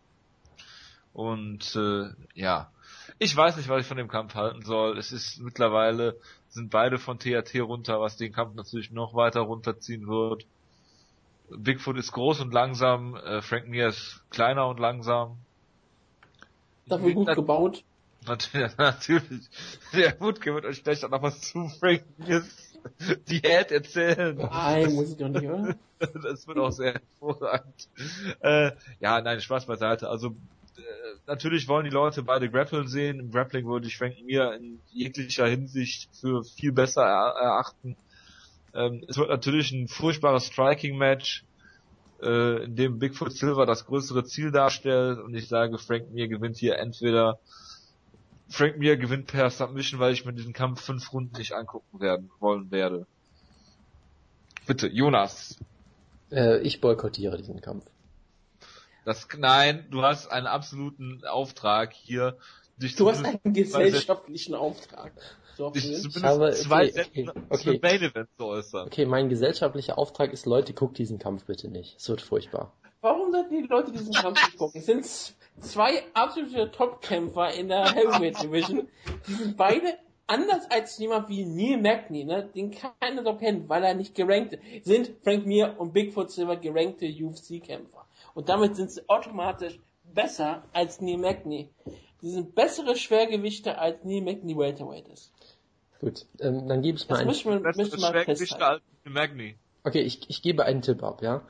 Und 1.14 1.76
äh, 1.76 2.10
ja, 2.34 2.72
ich 3.20 3.36
weiß 3.36 3.58
nicht, 3.58 3.70
was 3.70 3.82
ich 3.82 3.88
von 3.88 3.98
dem 3.98 4.08
Kampf 4.08 4.36
halten 4.36 4.64
soll. 4.64 4.98
Es 4.98 5.12
ist 5.12 5.40
mittlerweile, 5.40 6.20
sind 6.50 6.70
beide 6.70 6.98
von 6.98 7.20
THT 7.20 7.60
runter, 7.62 8.00
was 8.00 8.18
den 8.18 8.32
Kampf 8.32 8.56
natürlich 8.56 8.92
noch 8.92 9.14
weiter 9.14 9.42
runterziehen 9.42 10.08
wird. 10.08 10.46
Bigfoot 11.50 11.98
ist 11.98 12.12
groß 12.12 12.42
und 12.42 12.54
langsam, 12.54 13.16
äh, 13.16 13.42
Frank 13.42 13.68
Mir 13.68 13.88
ist 13.88 14.22
kleiner 14.30 14.68
und 14.68 14.80
langsam. 14.80 15.38
Dafür 16.88 17.14
gut 17.14 17.34
gebaut. 17.34 17.84
Natürlich. 18.78 19.50
Der 19.94 20.20
Wutke 20.20 20.54
wird 20.54 20.66
euch 20.66 20.84
gleich 20.84 21.04
auch 21.04 21.10
noch 21.10 21.22
was 21.22 21.42
zu 21.42 21.70
Frank 21.80 22.04
Mir 22.18 22.44
Diät 23.30 23.72
erzählen. 23.72 24.38
Nein, 24.38 24.94
muss 24.94 25.12
ich 25.12 25.18
doch 25.18 25.30
nicht, 25.30 25.48
oder? 25.48 25.76
Das 26.00 26.48
wird 26.48 26.60
auch 26.60 26.72
sehr 26.72 26.94
hervorragend. 26.94 27.90
Äh, 28.42 28.72
ja, 29.00 29.20
nein, 29.20 29.42
Spaß 29.42 29.66
beiseite. 29.66 30.10
Also 30.10 30.36
äh, 30.78 30.82
natürlich 31.26 31.68
wollen 31.68 31.86
die 31.86 31.92
Leute 31.92 32.22
beide 32.22 32.52
grappeln 32.52 32.88
sehen. 32.88 33.20
Im 33.20 33.32
Grappling 33.32 33.66
würde 33.66 33.88
ich 33.88 33.98
Frank 33.98 34.24
Mir 34.24 34.54
in 34.54 34.80
jeglicher 34.92 35.48
Hinsicht 35.48 36.10
für 36.14 36.44
viel 36.44 36.72
besser 36.72 37.02
er 37.02 37.34
erachten. 37.42 37.96
Ähm, 38.76 39.04
es 39.08 39.18
wird 39.18 39.30
natürlich 39.30 39.72
ein 39.72 39.88
furchtbares 39.88 40.46
Striking-Match, 40.46 41.44
äh, 42.22 42.64
in 42.66 42.76
dem 42.76 43.00
Bigfoot 43.00 43.34
Silver 43.34 43.66
das 43.66 43.86
größere 43.86 44.24
Ziel 44.24 44.52
darstellt 44.52 45.20
und 45.20 45.34
ich 45.34 45.48
sage, 45.48 45.80
Frank 45.80 46.12
Mir 46.12 46.28
gewinnt 46.28 46.58
hier 46.58 46.78
entweder 46.78 47.40
Frank 48.50 48.78
Mir 48.78 48.98
gewinnt 48.98 49.28
per 49.28 49.50
Submission, 49.50 50.00
weil 50.00 50.14
ich 50.14 50.26
mir 50.26 50.34
diesen 50.34 50.54
Kampf 50.54 50.82
fünf 50.82 51.12
Runden 51.14 51.36
nicht 51.38 51.54
angucken 51.54 52.00
werden 52.00 52.32
wollen 52.40 52.72
werde. 52.72 53.06
Bitte, 54.66 54.88
Jonas. 54.88 55.58
Äh, 56.32 56.60
ich 56.60 56.82
boykottiere 56.82 57.38
diesen 57.38 57.62
Kampf. 57.62 57.86
Das, 59.06 59.28
nein, 59.38 59.86
du 59.90 60.02
hast 60.02 60.28
einen 60.28 60.48
absoluten 60.48 61.24
Auftrag 61.26 61.94
hier, 61.94 62.38
dich 62.78 62.96
Du 62.96 63.10
hast 63.10 63.24
einen 63.24 63.54
gesellschaftlichen 63.54 64.54
Auftrag. 64.56 65.14
So, 65.56 65.72
dich 65.72 65.84
zumindest 65.84 66.24
habe- 66.24 66.52
zwei 66.52 66.84
okay, 66.84 66.92
Sätzen 66.92 67.30
okay, 67.30 67.42
zu 67.42 67.42
okay. 67.50 67.72
dem 67.72 67.82
Main 67.82 68.02
Event 68.02 68.30
zu 68.38 68.46
äußern. 68.46 68.88
Okay, 68.88 69.06
mein 69.06 69.30
gesellschaftlicher 69.30 69.98
Auftrag 69.98 70.34
ist, 70.34 70.46
Leute, 70.46 70.74
guckt 70.74 70.98
diesen 70.98 71.18
Kampf 71.20 71.46
bitte 71.46 71.70
nicht. 71.70 71.96
Es 71.98 72.08
wird 72.10 72.22
furchtbar. 72.22 72.74
Warum 73.02 73.32
sollten 73.32 73.62
die 73.62 73.68
Leute 73.68 73.92
diesen 73.92 74.14
Kampf 74.14 74.44
nicht 74.44 74.58
gucken? 74.58 74.80
Es 74.80 74.86
sind 74.88 75.06
zwei 75.64 76.04
absolute 76.14 76.72
Top-Kämpfer 76.72 77.54
in 77.54 77.68
der 77.70 77.94
Heavyweight 77.94 78.42
Division. 78.42 78.88
Die 79.28 79.34
sind 79.34 79.58
beide 79.58 79.98
anders 80.26 80.70
als 80.70 80.98
jemand 80.98 81.30
wie 81.30 81.46
Neil 81.46 81.82
Magny, 81.82 82.24
ne, 82.26 82.50
den 82.54 82.72
keiner 82.72 83.24
doch 83.24 83.40
kennt, 83.40 83.70
weil 83.70 83.84
er 83.84 83.94
nicht 83.94 84.14
gerankt 84.16 84.54
ist, 84.54 84.86
sind 84.86 85.12
Frank 85.24 85.46
Mir 85.46 85.76
und 85.78 85.94
Bigfoot 85.94 86.32
Silver 86.32 86.58
gerankte 86.58 87.06
UFC-Kämpfer. 87.06 88.06
Und 88.34 88.50
damit 88.50 88.76
sind 88.76 88.92
sie 88.92 89.08
automatisch 89.08 89.80
besser 90.14 90.64
als 90.74 91.00
Neil 91.02 91.18
Magny. 91.18 91.70
Die 92.22 92.30
sind 92.30 92.56
bessere 92.56 92.96
Schwergewichte 92.96 93.78
als 93.78 94.04
Neil 94.04 94.22
Magny 94.22 94.58
Welterweight 94.58 95.08
ist. 95.08 95.32
Gut, 96.02 96.26
ähm, 96.42 96.68
dann 96.68 96.82
gebe 96.82 96.98
ich 96.98 97.08
mal 97.08 97.16
Das 97.16 97.20
einen. 97.20 97.28
müssen 97.30 97.52
wir, 97.52 97.60
Das 97.62 97.78
müssen 97.78 97.96
ist 97.96 98.02
wir 98.02 98.02
mal 98.02 98.12
Schwergewichte 98.24 98.66
als 98.66 98.82
Magni. 99.06 99.56
Okay, 99.84 100.02
ich, 100.02 100.30
ich 100.30 100.42
gebe 100.42 100.66
einen 100.66 100.82
Tipp 100.82 101.04
ab, 101.04 101.22
ja. 101.22 101.42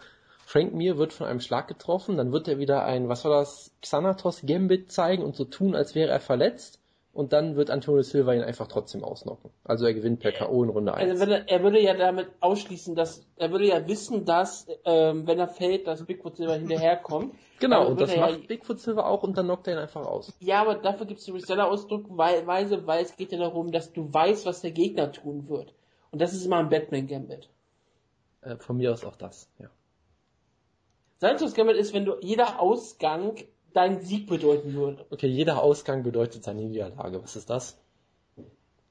Frank 0.48 0.74
Mir 0.74 0.98
wird 0.98 1.11
von 1.11 1.28
einem 1.28 1.41
Schlag 1.41 1.68
getroffen, 1.68 2.15
dann 2.15 2.32
wird 2.32 2.48
er 2.48 2.57
wieder 2.57 2.86
ein, 2.86 3.10
was 3.10 3.26
war 3.26 3.32
das, 3.32 3.74
Xanatos 3.82 4.44
Gambit 4.45 4.90
zeigen 4.94 5.22
und 5.22 5.36
so 5.36 5.44
tun, 5.44 5.76
als 5.76 5.94
wäre 5.94 6.10
er 6.10 6.22
verletzt. 6.22 6.80
Und 7.11 7.34
dann 7.34 7.57
wird 7.57 7.69
Antonio 7.69 8.02
Silva 8.02 8.34
ihn 8.34 8.44
einfach 8.44 8.68
trotzdem 8.68 9.03
ausnocken. 9.03 9.49
Also 9.65 9.86
er 9.86 9.94
gewinnt 9.94 10.22
per 10.22 10.32
K.O. 10.32 10.64
in 10.64 10.69
Runde 10.69 10.94
1. 10.94 11.19
Also 11.19 11.30
er, 11.34 11.49
er 11.49 11.64
würde 11.64 11.82
ja 11.82 11.95
damit 11.95 12.30
ausschließen, 12.40 12.95
dass 12.95 13.26
er 13.36 13.52
würde 13.52 13.65
ja 13.68 13.86
wissen, 13.90 14.24
dass 14.24 14.68
ähm, 14.86 15.28
wenn 15.28 15.38
er 15.38 15.49
fällt, 15.49 15.86
dass 15.86 16.06
Bigfoot 16.06 16.38
Silver 16.38 16.53
hinterherkommt. 16.53 17.34
genau, 17.60 17.82
Aber 17.82 17.90
und 17.90 17.99
das 17.99 18.11
er 18.11 18.15
ja- 18.18 18.32
macht 18.32 18.48
Bigfoot 18.48 18.80
Silva 18.80 19.06
auch 19.06 19.24
und 19.24 19.36
dann 19.38 19.48
knockt 19.48 19.68
er 19.68 19.74
ihn 19.74 19.80
einfach 19.80 20.06
aus. 20.06 20.32
Ja, 20.40 20.61
aber 20.61 20.76
dafür 20.76 21.07
gibt 21.07 21.19
es 21.19 21.26
die 21.26 21.32
Reseller-Ausdruckweise, 21.32 22.86
weil 22.88 23.03
es 23.03 23.18
geht 23.18 23.34
ja 23.34 23.40
darum, 23.40 23.72
dass 23.74 23.91
du 23.91 24.14
weißt, 24.14 24.45
was 24.45 24.61
der 24.61 24.72
Gegner 24.72 25.11
tun 25.11 25.49
wird. 25.49 25.74
Und 26.11 26.22
das 26.22 26.34
ist 26.34 26.45
immer 26.45 26.57
ein 26.60 26.69
Batman-Gambit. 26.69 27.49
Äh, 28.44 28.56
von 28.57 28.78
mir 28.78 28.94
aus 28.94 29.03
auch 29.03 29.15
das, 29.18 29.49
ja. 29.60 29.68
Santos 31.19 31.53
Gambit 31.53 31.76
ist, 31.77 31.94
wenn 31.94 32.06
du 32.06 32.15
jeder 32.22 32.60
Ausgang 32.61 33.35
deinen 33.73 33.99
Sieg 34.02 34.27
bedeuten 34.27 34.73
würde. 34.73 35.06
Okay, 35.10 35.27
jeder 35.27 35.61
Ausgang 35.61 36.03
bedeutet 36.03 36.44
seine 36.44 36.61
Niederlage. 36.64 37.22
Was 37.23 37.35
ist 37.35 37.49
das? 37.49 37.80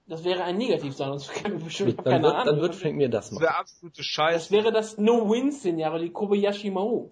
Das 0.08 0.22
wäre 0.24 0.44
ein 0.44 0.56
Negativ-Santos 0.56 1.30
Gambit 1.42 1.64
bestimmt. 1.64 1.90
Ich 1.90 1.98
hab 1.98 2.04
Dann 2.04 2.12
keine 2.14 2.24
wird, 2.24 2.34
Ahnung. 2.34 2.46
dann 2.54 2.62
wird 2.62 2.74
Frank 2.76 2.96
Mir 2.96 3.08
das 3.08 3.26
Das 3.26 3.32
machen. 3.32 3.42
wäre 3.44 3.56
absolute 3.56 3.96
das 3.96 4.06
Scheiße. 4.06 4.50
wäre 4.52 4.72
das 4.72 4.98
No-Win-Szenario, 4.98 5.98
die 6.02 6.10
Kobayashi 6.10 6.70
Maru. 6.70 7.10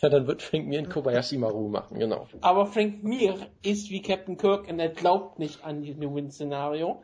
Ja, 0.00 0.08
dann 0.08 0.26
wird 0.26 0.42
Frank 0.42 0.66
Mir 0.66 0.78
in 0.80 0.88
Kobayashi 0.88 1.36
Maru 1.38 1.68
machen, 1.68 1.98
genau. 1.98 2.26
Aber 2.40 2.66
Frank 2.66 3.02
Mir 3.04 3.34
ist 3.62 3.90
wie 3.90 4.02
Captain 4.02 4.36
Kirk 4.36 4.68
und 4.68 4.78
er 4.80 4.88
glaubt 4.88 5.38
nicht 5.38 5.62
an 5.64 5.82
die 5.82 5.94
No-Win-Szenario. 5.94 7.02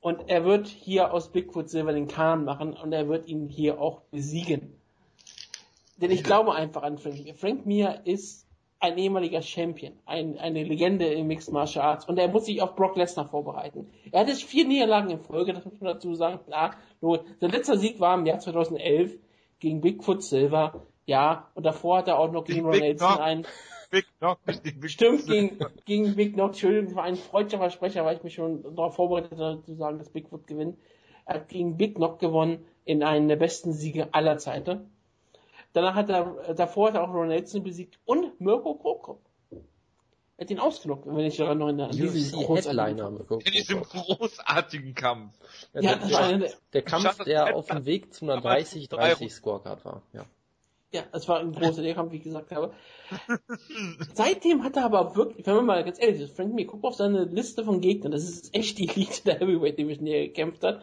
Und 0.00 0.28
er 0.28 0.44
wird 0.44 0.66
hier 0.66 1.14
aus 1.14 1.30
Bigfoot 1.32 1.70
Silver 1.70 1.92
den 1.92 2.08
Kahn 2.08 2.44
machen 2.44 2.74
und 2.74 2.92
er 2.92 3.08
wird 3.08 3.26
ihn 3.26 3.48
hier 3.48 3.80
auch 3.80 4.02
besiegen. 4.10 4.78
Denn 5.96 6.10
ich 6.10 6.24
glaube 6.24 6.54
einfach 6.54 6.82
an 6.82 6.98
Frank 6.98 7.24
Mir. 7.24 7.34
Frank 7.34 7.66
Mir 7.66 8.00
ist 8.04 8.44
ein 8.80 8.98
ehemaliger 8.98 9.40
Champion, 9.40 9.94
ein, 10.04 10.38
eine 10.38 10.62
Legende 10.62 11.06
im 11.06 11.26
Mixed 11.26 11.52
Martial 11.52 11.84
Arts 11.84 12.06
und 12.06 12.18
er 12.18 12.28
muss 12.28 12.46
sich 12.46 12.60
auf 12.60 12.74
Brock 12.74 12.96
Lesnar 12.96 13.28
vorbereiten. 13.28 13.90
Er 14.12 14.20
hatte 14.20 14.34
vier 14.34 14.66
Niederlagen 14.66 15.10
in 15.10 15.20
Folge, 15.20 15.54
das 15.54 15.64
muss 15.64 15.80
man 15.80 15.94
dazu 15.94 16.14
sagen. 16.14 16.40
Klar, 16.44 16.76
nur 17.00 17.24
sein 17.40 17.50
letzter 17.50 17.78
Sieg 17.78 17.98
war 17.98 18.18
im 18.18 18.26
Jahr 18.26 18.40
2011 18.40 19.18
gegen 19.58 19.80
Bigfoot 19.80 20.22
Silver. 20.22 20.86
Ja, 21.06 21.50
und 21.54 21.64
davor 21.64 21.98
hat 21.98 22.08
er 22.08 22.18
auch 22.18 22.30
noch 22.30 22.44
gegen 22.44 22.62
Ron 22.62 22.72
Big 22.72 22.82
Nelson 22.82 23.18
einen 23.18 23.46
Big 23.90 24.06
Knock, 24.18 24.40
die 24.64 24.72
Big 24.72 24.90
Stimmt, 24.90 25.26
gegen, 25.26 25.58
gegen 25.84 26.16
Big 26.16 26.34
Knock, 26.34 26.48
Entschuldigung, 26.48 26.94
war 26.94 27.04
ein 27.04 27.16
freudscher 27.16 27.58
Versprecher, 27.58 28.04
weil 28.04 28.16
ich 28.16 28.22
mich 28.22 28.34
schon 28.34 28.62
darauf 28.74 28.96
vorbereitet 28.96 29.38
hatte, 29.38 29.62
zu 29.62 29.74
sagen, 29.74 29.98
dass 29.98 30.10
Bigfoot 30.10 30.46
gewinnt. 30.46 30.76
Er 31.26 31.36
hat 31.36 31.48
gegen 31.48 31.76
Big 31.76 31.94
Knock 31.94 32.18
gewonnen 32.18 32.66
in 32.84 33.02
einem 33.02 33.28
der 33.28 33.36
besten 33.36 33.72
Siege 33.72 34.12
aller 34.12 34.36
Zeiten. 34.36 34.90
Danach 35.74 35.94
hat 35.94 36.08
er, 36.08 36.54
davor 36.54 36.88
hat 36.88 36.94
er 36.94 37.02
auch 37.04 37.12
Ron 37.12 37.28
Nelson 37.28 37.62
besiegt 37.62 37.98
und 38.06 38.40
Mirko 38.40 38.74
Krokop. 38.76 39.20
Er 40.36 40.44
hat 40.46 40.50
ihn 40.50 40.58
ausgenockt, 40.58 41.06
wenn 41.06 41.18
ich 41.26 41.36
daran 41.36 41.58
noch 41.58 41.68
in 41.68 41.76
der 41.78 41.88
Headliner. 41.88 42.08
In 43.44 43.52
diesem 43.52 43.82
großartigen 43.82 44.94
Kampf. 44.94 45.32
Ja, 45.74 45.80
Ja, 45.82 45.94
der, 45.96 46.10
war 46.10 46.32
der- 46.38 46.50
der 46.72 46.82
Kampf, 46.82 47.18
der 47.24 47.54
auf 47.54 47.66
dem. 47.66 47.84
Weg 47.86 48.12
zu 48.14 48.24
einer 48.24 48.38
Aber 48.38 48.50
30-30 48.52 49.30
Scorecard 49.30 49.84
war. 49.84 50.02
Ja. 50.12 50.24
Ja, 50.92 51.02
das 51.12 51.26
war 51.28 51.40
ein 51.40 51.52
großer 51.52 51.92
Kampf, 51.92 52.12
wie 52.12 52.16
ich 52.18 52.22
gesagt 52.22 52.52
habe. 52.52 52.72
Seitdem 54.14 54.62
hat 54.62 54.76
er 54.76 54.84
aber 54.84 55.16
wirklich, 55.16 55.46
wenn 55.46 55.56
man 55.56 55.66
mal 55.66 55.84
ganz 55.84 56.00
ehrlich 56.00 56.20
ist, 56.20 56.36
Frank 56.36 56.54
Mir, 56.54 56.66
guck 56.66 56.84
auf 56.84 56.94
seine 56.94 57.24
Liste 57.24 57.64
von 57.64 57.80
Gegnern, 57.80 58.12
das 58.12 58.22
ist 58.24 58.54
echt 58.54 58.78
die 58.78 58.88
Elite 58.88 59.22
der 59.24 59.40
Heavyweight 59.40 59.76
Division, 59.78 60.04
die 60.06 60.12
er 60.12 60.26
gekämpft 60.28 60.62
hat. 60.62 60.82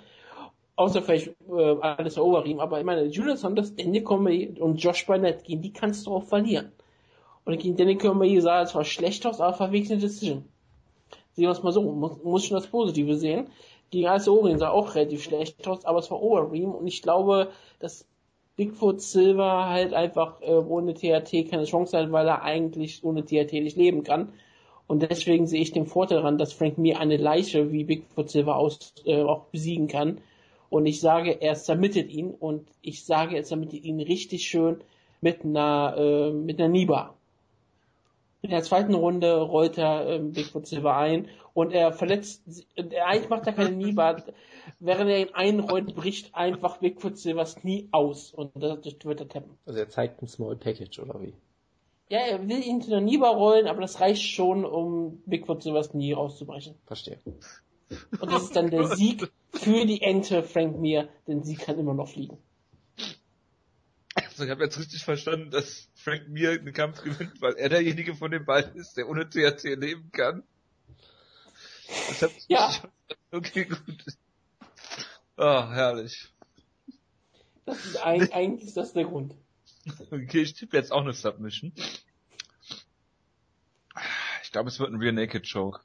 Außer 0.76 1.02
vielleicht 1.02 1.36
äh, 1.50 1.76
alles 1.82 2.18
Overeem, 2.18 2.60
aber 2.60 2.80
ich 2.80 2.86
meine, 2.86 3.06
Julius 3.06 3.42
Saunders, 3.42 3.76
Daniel 3.76 4.04
Cormier 4.04 4.62
und 4.62 4.78
Josh 4.78 5.06
Barnett, 5.06 5.44
gegen 5.44 5.62
die 5.62 5.74
kannst 5.74 6.08
du 6.08 6.16
auch 6.16 6.24
verlieren. 6.24 6.72
Und 7.46 7.60
gegen 7.60 7.76
Daniel 7.76 7.98
Cormier 7.98 8.42
sah 8.42 8.60
er 8.60 8.66
zwar 8.68 8.86
schlecht 8.86 9.26
aus, 9.26 9.42
aber 9.42 9.66
eine 9.66 9.80
Decision. 9.82 10.46
Sehen 11.34 11.44
wir 11.44 11.52
es 11.52 11.64
mal 11.64 11.72
so, 11.72 11.82
muss, 11.82 12.24
muss 12.24 12.46
schon 12.46 12.56
das 12.56 12.68
Positive 12.68 13.16
sehen. 13.16 13.48
Gegen 13.90 14.08
Alice 14.08 14.28
Overeem 14.28 14.58
sah 14.58 14.70
auch 14.70 14.96
relativ 14.96 15.24
schlecht 15.24 15.68
aus, 15.68 15.86
aber 15.86 16.00
es 16.00 16.10
war 16.10 16.22
Overeem 16.22 16.72
und 16.72 16.88
ich 16.88 17.02
glaube, 17.02 17.50
dass 17.80 18.08
Bigfoot 18.56 19.02
Silver 19.02 19.70
halt 19.70 19.94
einfach 19.94 20.42
äh, 20.42 20.52
ohne 20.54 20.94
THT 20.94 21.50
keine 21.50 21.66
Chance 21.66 21.98
hat, 21.98 22.12
weil 22.12 22.28
er 22.28 22.44
eigentlich 22.44 23.04
ohne 23.04 23.26
THT 23.26 23.54
nicht 23.54 23.78
leben 23.78 24.04
kann. 24.04 24.34
Und 24.88 25.02
deswegen 25.04 25.48
sehe 25.48 25.62
ich 25.62 25.72
den 25.72 25.86
Vorteil 25.86 26.18
daran, 26.18 26.38
dass 26.38 26.54
Frank 26.54 26.78
Mir 26.78 27.00
eine 27.00 27.18
Leiche 27.18 27.72
wie 27.72 27.86
Bigfoot 27.86 28.30
Silver 28.30 28.58
aus, 28.58 28.94
äh, 29.06 29.22
auch 29.24 29.46
besiegen 29.46 29.88
kann. 29.88 30.20
Und 30.72 30.86
ich 30.86 31.02
sage, 31.02 31.42
er 31.42 31.56
zermittelt 31.56 32.10
ihn 32.10 32.32
und 32.32 32.66
ich 32.82 33.04
sage, 33.04 33.36
er 33.36 33.44
zermittelt 33.44 33.84
ihn 33.84 34.00
richtig 34.00 34.48
schön 34.48 34.82
mit 35.20 35.44
einer, 35.44 35.96
äh, 35.98 36.32
mit 36.32 36.60
einer 36.60 36.70
Niba. 36.70 37.14
In 38.42 38.52
der 38.52 38.64
zweiten 38.64 38.94
Runde 38.94 39.42
rollt 39.42 39.78
er 39.78 40.08
ähm, 40.08 40.32
Bigfoot 40.32 40.66
Silver 40.66 40.96
ein 40.96 41.28
und 41.54 41.74
er 41.74 41.92
verletzt, 41.92 42.44
er 42.78 43.06
eigentlich 43.06 43.28
macht 43.28 43.48
er 43.48 43.54
keine 43.54 43.76
Niba. 43.76 44.16
Während 44.80 45.10
er 45.10 45.20
ihn 45.20 45.34
einrollt, 45.34 45.94
bricht 45.94 46.34
einfach 46.34 46.78
Bigfoot 46.78 47.18
Silvers 47.18 47.58
Knie 47.58 47.90
aus 47.92 48.34
und 48.34 48.52
das 48.56 48.78
wird 49.04 49.20
er 49.20 49.28
tappen. 49.28 49.58
Also 49.66 49.78
er 49.78 49.90
zeigt 49.90 50.22
ein 50.22 50.28
Small 50.28 50.56
Package 50.56 51.00
oder 51.00 51.22
wie? 51.22 51.34
Ja, 52.08 52.20
er 52.20 52.48
will 52.48 52.64
ihn 52.64 52.82
zu 52.82 52.92
einer 52.92 53.02
Niba 53.02 53.28
rollen, 53.28 53.68
aber 53.68 53.82
das 53.82 54.00
reicht 54.00 54.24
schon, 54.24 54.64
um 54.64 55.22
Bigfoot 55.26 55.64
Silvers 55.64 55.90
Knie 55.90 56.14
rauszubrechen. 56.14 56.76
Verstehe. 56.86 57.20
Und 58.22 58.32
das 58.32 58.44
ist 58.44 58.56
dann 58.56 58.70
der 58.70 58.86
Sieg 58.86 59.30
für 59.54 59.86
die 59.86 60.02
Ente 60.02 60.44
Frank 60.44 60.78
Mir, 60.80 61.10
denn 61.28 61.44
sie 61.44 61.56
kann 61.56 61.78
immer 61.78 61.94
noch 61.94 62.10
fliegen. 62.10 62.38
Also 64.16 64.46
ich 64.46 64.50
habe 64.50 64.64
jetzt 64.64 64.80
richtig 64.80 65.04
verstanden, 65.04 65.52
dass 65.52 65.90
Frank 65.96 66.28
Mir 66.30 66.58
den 66.58 66.74
Kampf 66.74 67.04
gewinnt, 67.04 67.42
weil 67.42 67.54
er 67.56 67.70
derjenige 67.70 68.16
von 68.16 68.32
den 68.32 68.46
beiden 68.46 68.76
ist, 68.76 68.96
der 68.98 69.08
ohne 69.08 69.30
THT 69.30 69.64
leben 69.64 70.12
kann. 70.12 70.44
Das 71.88 72.22
hat 72.22 72.32
Ja. 72.48 72.72
Okay, 73.32 73.66
gut. 73.66 74.06
Ah, 75.38 75.72
herrlich. 75.72 76.30
Das 77.66 77.86
ist 77.86 77.98
ein, 77.98 78.32
eigentlich 78.32 78.68
ist 78.68 78.78
das 78.78 78.94
der 78.94 79.06
Grund. 79.06 79.36
Okay, 80.12 80.42
ich 80.42 80.54
tippe 80.54 80.78
jetzt 80.78 80.92
auch 80.92 81.02
eine 81.02 81.14
Submission. 81.14 81.74
Ich 84.44 84.52
glaube, 84.52 84.70
es 84.70 84.80
wird 84.80 84.92
ein 84.92 85.00
Rear 85.00 85.14
Naked 85.14 85.50
Choke. 85.50 85.80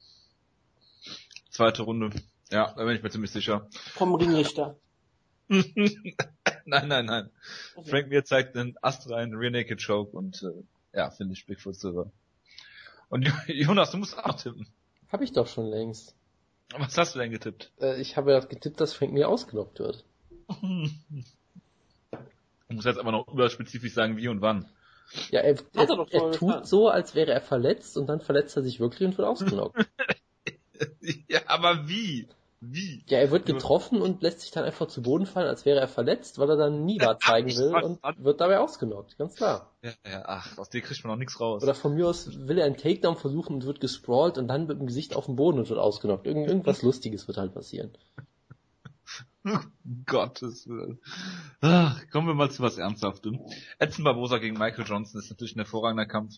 Zweite 1.51 1.83
Runde. 1.83 2.11
Ja, 2.51 2.73
da 2.77 2.85
bin 2.85 2.95
ich 2.97 3.03
mir 3.03 3.11
ziemlich 3.11 3.31
sicher. 3.33 3.69
Vom 3.95 4.15
Ringrichter. 4.15 4.77
nein, 5.49 6.89
nein, 6.89 7.05
nein. 7.07 7.31
Okay. 7.77 7.91
Frank 7.91 8.09
Mir 8.09 8.25
zeigt 8.25 8.57
einen 8.57 8.77
astreinen 8.83 9.35
Rear 9.37 9.51
Naked 9.53 9.85
Choke 9.85 10.17
und 10.17 10.43
äh, 10.43 10.97
ja, 10.97 11.11
finde 11.11 11.35
ich 11.35 11.47
Bigfoot 11.47 11.77
Silver. 11.77 12.11
Und 13.09 13.23
Jo- 13.27 13.33
Jonas, 13.47 13.91
du 13.91 13.99
musst 13.99 14.19
auch 14.19 14.35
tippen. 14.35 14.67
Hab 15.11 15.23
ich 15.23 15.33
doch 15.33 15.47
schon 15.47 15.67
längst. 15.67 16.15
Was 16.77 16.99
hast 16.99 17.15
du 17.15 17.21
denn 17.21 17.31
getippt? 17.31 17.73
Äh, 17.81 18.01
ich 18.01 18.17
habe 18.17 18.33
ja 18.33 18.41
getippt, 18.41 18.81
dass 18.81 18.93
Frank 18.93 19.13
Mir 19.13 19.29
ausgenockt 19.29 19.79
wird. 19.79 20.05
Du 20.49 20.89
musst 22.75 22.87
jetzt 22.87 22.99
aber 22.99 23.13
noch 23.13 23.29
überspezifisch 23.29 23.93
sagen, 23.95 24.17
wie 24.17 24.29
und 24.29 24.41
wann. 24.41 24.69
Ja, 25.31 25.41
er, 25.41 25.55
er 25.75 25.89
er, 25.89 26.07
er 26.11 26.33
tut 26.33 26.67
so, 26.67 26.89
als 26.89 27.15
wäre 27.15 27.33
er 27.33 27.41
verletzt 27.41 27.97
und 27.97 28.09
dann 28.09 28.21
verletzt 28.21 28.57
er 28.57 28.63
sich 28.65 28.81
wirklich 28.81 29.09
und 29.09 29.17
wird 29.17 29.29
ausgenockt. 29.29 29.87
ja, 31.29 31.41
aber 31.47 31.89
wie? 31.89 32.27
Wie? 32.61 33.05
ja, 33.07 33.19
er 33.19 33.31
wird 33.31 33.45
getroffen 33.45 34.01
und 34.01 34.23
lässt 34.23 34.41
sich 34.41 34.51
dann 34.51 34.65
einfach 34.65 34.89
zu 34.89 35.03
Boden 35.03 35.27
fallen, 35.27 35.47
als 35.47 35.67
wäre 35.67 35.79
er 35.79 35.89
verletzt, 35.89 36.39
weil 36.39 36.49
er 36.49 36.57
dann 36.57 36.85
Niva 36.85 37.19
zeigen 37.21 37.49
will 37.51 37.75
und 37.75 38.01
wird 38.19 38.41
dabei 38.41 38.59
ausgenockt, 38.59 39.19
ganz 39.19 39.35
klar. 39.35 39.73
Ja, 39.83 39.93
ja, 40.11 40.25
ach, 40.27 40.57
aus 40.57 40.71
dir 40.71 40.81
kriegt 40.81 41.05
man 41.05 41.13
noch 41.13 41.19
nichts 41.19 41.39
raus. 41.39 41.63
Oder 41.63 41.75
von 41.75 41.95
mir 41.95 42.09
aus 42.09 42.29
will 42.49 42.59
er 42.59 42.65
einen 42.65 42.79
Takedown 42.79 43.17
versuchen 43.17 43.55
und 43.55 43.67
wird 43.67 43.81
gesprawlt 43.81 44.39
und 44.39 44.49
dann 44.49 44.67
mit 44.67 44.79
dem 44.81 44.87
Gesicht 44.87 45.15
auf 45.15 45.27
dem 45.27 45.37
Boden 45.37 45.59
und 45.59 45.69
wird 45.69 45.79
ausgenockt. 45.79 46.27
Irgend, 46.27 46.49
irgendwas 46.49 46.83
Lustiges 46.83 47.29
wird 47.29 47.37
halt 47.37 47.53
passieren. 47.53 47.91
Gottes 50.07 50.67
Willen. 50.67 50.99
Ach, 51.61 52.01
kommen 52.11 52.27
wir 52.27 52.35
mal 52.35 52.51
zu 52.51 52.63
was 52.63 52.79
Ernsthaftem. 52.79 53.39
Edson 53.79 54.05
Barbosa 54.05 54.39
gegen 54.39 54.59
Michael 54.59 54.85
Johnson 54.85 55.21
ist 55.21 55.31
natürlich 55.31 55.55
ein 55.55 55.61
hervorragender 55.61 56.07
Kampf. 56.07 56.35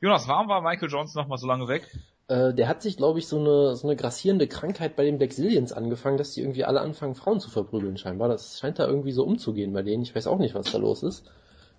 Jonas, 0.00 0.26
warum 0.26 0.48
war 0.48 0.60
Michael 0.60 0.90
Johnson 0.90 1.22
noch 1.22 1.28
mal 1.28 1.36
so 1.36 1.46
lange 1.46 1.68
weg? 1.68 1.88
Äh, 2.28 2.52
der 2.52 2.68
hat 2.68 2.82
sich, 2.82 2.96
glaube 2.96 3.18
ich, 3.18 3.26
so 3.26 3.38
eine, 3.38 3.74
so 3.74 3.88
eine 3.88 3.96
grassierende 3.96 4.46
Krankheit 4.46 4.96
bei 4.96 5.04
den 5.04 5.18
Blackzilians 5.18 5.72
angefangen, 5.72 6.18
dass 6.18 6.32
die 6.32 6.42
irgendwie 6.42 6.64
alle 6.64 6.80
anfangen, 6.80 7.14
Frauen 7.14 7.40
zu 7.40 7.50
verprügeln 7.50 7.96
scheinbar. 7.96 8.28
Das 8.28 8.58
scheint 8.58 8.78
da 8.78 8.86
irgendwie 8.86 9.12
so 9.12 9.24
umzugehen 9.24 9.72
bei 9.72 9.82
denen. 9.82 10.02
Ich 10.02 10.14
weiß 10.14 10.26
auch 10.26 10.38
nicht, 10.38 10.54
was 10.54 10.70
da 10.70 10.78
los 10.78 11.02
ist. 11.02 11.24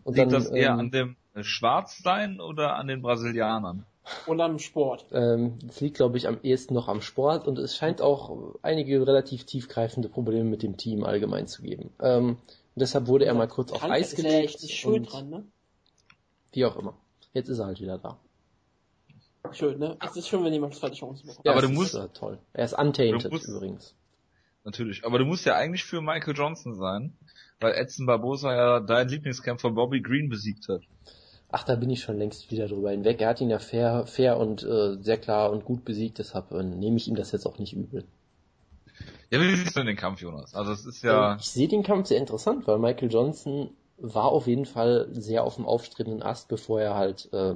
Und 0.03 0.17
Liegt 0.17 0.31
dann, 0.31 0.43
das 0.43 0.49
eher 0.49 0.71
ähm, 0.71 0.79
an 0.79 0.91
dem 0.91 1.15
Schwarzsein 1.41 2.41
oder 2.41 2.75
an 2.75 2.87
den 2.87 3.01
Brasilianern? 3.01 3.85
Und 4.25 4.41
am 4.41 4.57
Sport. 4.57 5.05
Ähm, 5.11 5.59
das 5.63 5.81
liegt, 5.81 5.97
glaube 5.97 6.17
ich, 6.17 6.27
am 6.27 6.39
ehesten 6.41 6.73
noch 6.73 6.87
am 6.87 7.01
Sport 7.01 7.47
und 7.47 7.59
es 7.59 7.75
scheint 7.75 8.01
auch 8.01 8.55
einige 8.63 9.05
relativ 9.05 9.45
tiefgreifende 9.45 10.09
Probleme 10.09 10.45
mit 10.45 10.63
dem 10.63 10.77
Team 10.77 11.03
allgemein 11.03 11.47
zu 11.47 11.61
geben. 11.61 11.91
Ähm, 12.01 12.37
deshalb 12.73 13.05
wurde 13.05 13.25
er 13.25 13.35
mal 13.35 13.47
kurz 13.47 13.71
auf 13.71 13.83
Eis 13.83 14.13
ist 14.13 14.23
ja 14.23 14.31
echt 14.31 14.61
gelegt 14.61 14.73
schuld 14.73 15.13
dran, 15.13 15.29
ne? 15.29 15.43
wie 16.53 16.65
auch 16.65 16.75
immer. 16.75 16.95
Jetzt 17.33 17.49
ist 17.49 17.59
er 17.59 17.67
halt 17.67 17.81
wieder 17.81 17.99
da. 17.99 18.17
Schön, 19.51 19.79
ne? 19.79 19.97
Es 20.05 20.15
ist 20.15 20.27
schön, 20.27 20.43
wenn 20.43 20.53
jemand 20.53 20.75
zweite 20.75 20.95
Chance 20.95 21.25
bekommt. 21.25 21.47
Aber 21.47 21.57
es 21.59 21.65
du 21.65 21.71
ist, 21.71 21.75
musst- 21.77 21.95
äh, 21.95 22.07
toll. 22.13 22.37
Er 22.53 22.65
ist 22.65 22.73
untainted 22.77 23.25
Du 23.25 23.29
musst- 23.29 23.47
übrigens. 23.47 23.95
Natürlich. 24.65 25.05
Aber 25.05 25.17
du 25.17 25.25
musst 25.25 25.45
ja 25.45 25.55
eigentlich 25.55 25.83
für 25.85 26.01
Michael 26.01 26.35
Johnson 26.35 26.75
sein, 26.75 27.13
weil 27.59 27.73
Edson 27.73 28.05
Barbosa 28.05 28.53
ja 28.53 28.79
deinen 28.81 29.09
Lieblingskämpfer 29.09 29.71
Bobby 29.71 30.01
Green 30.01 30.29
besiegt 30.29 30.67
hat. 30.67 30.81
Ach, 31.51 31.63
da 31.63 31.75
bin 31.75 31.89
ich 31.89 32.01
schon 32.01 32.17
längst 32.19 32.51
wieder 32.51 32.67
drüber 32.67 32.91
hinweg. 32.91 33.21
Er 33.21 33.29
hat 33.29 33.41
ihn 33.41 33.49
ja 33.49 33.57
fair, 33.57 34.05
fair 34.05 34.37
und 34.37 34.61
äh, 34.63 34.97
sehr 35.01 35.17
klar 35.17 35.51
und 35.51 35.65
gut 35.65 35.83
besiegt, 35.85 36.19
deshalb 36.19 36.51
äh, 36.51 36.61
nehme 36.61 36.97
ich 36.97 37.07
ihm 37.07 37.15
das 37.15 37.31
jetzt 37.31 37.47
auch 37.47 37.57
nicht 37.57 37.73
übel. 37.73 38.03
Ja, 39.31 39.39
wie 39.41 39.55
siehst 39.55 39.75
du 39.75 39.79
denn 39.79 39.87
den 39.87 39.95
Kampf, 39.95 40.21
Jonas? 40.21 40.53
Also 40.53 40.71
es 40.73 40.85
ist 40.85 41.01
ja, 41.03 41.31
Ähm, 41.33 41.37
Ich 41.39 41.49
sehe 41.49 41.67
den 41.67 41.81
Kampf 41.83 42.07
sehr 42.07 42.19
interessant, 42.19 42.67
weil 42.67 42.77
Michael 42.77 43.11
Johnson 43.11 43.71
war 43.97 44.25
auf 44.25 44.45
jeden 44.45 44.65
Fall 44.65 45.07
sehr 45.11 45.43
auf 45.43 45.55
dem 45.55 45.65
aufstrebenden 45.65 46.21
Ast, 46.21 46.49
bevor 46.49 46.81
er 46.81 46.95
halt 46.95 47.29
äh, 47.33 47.55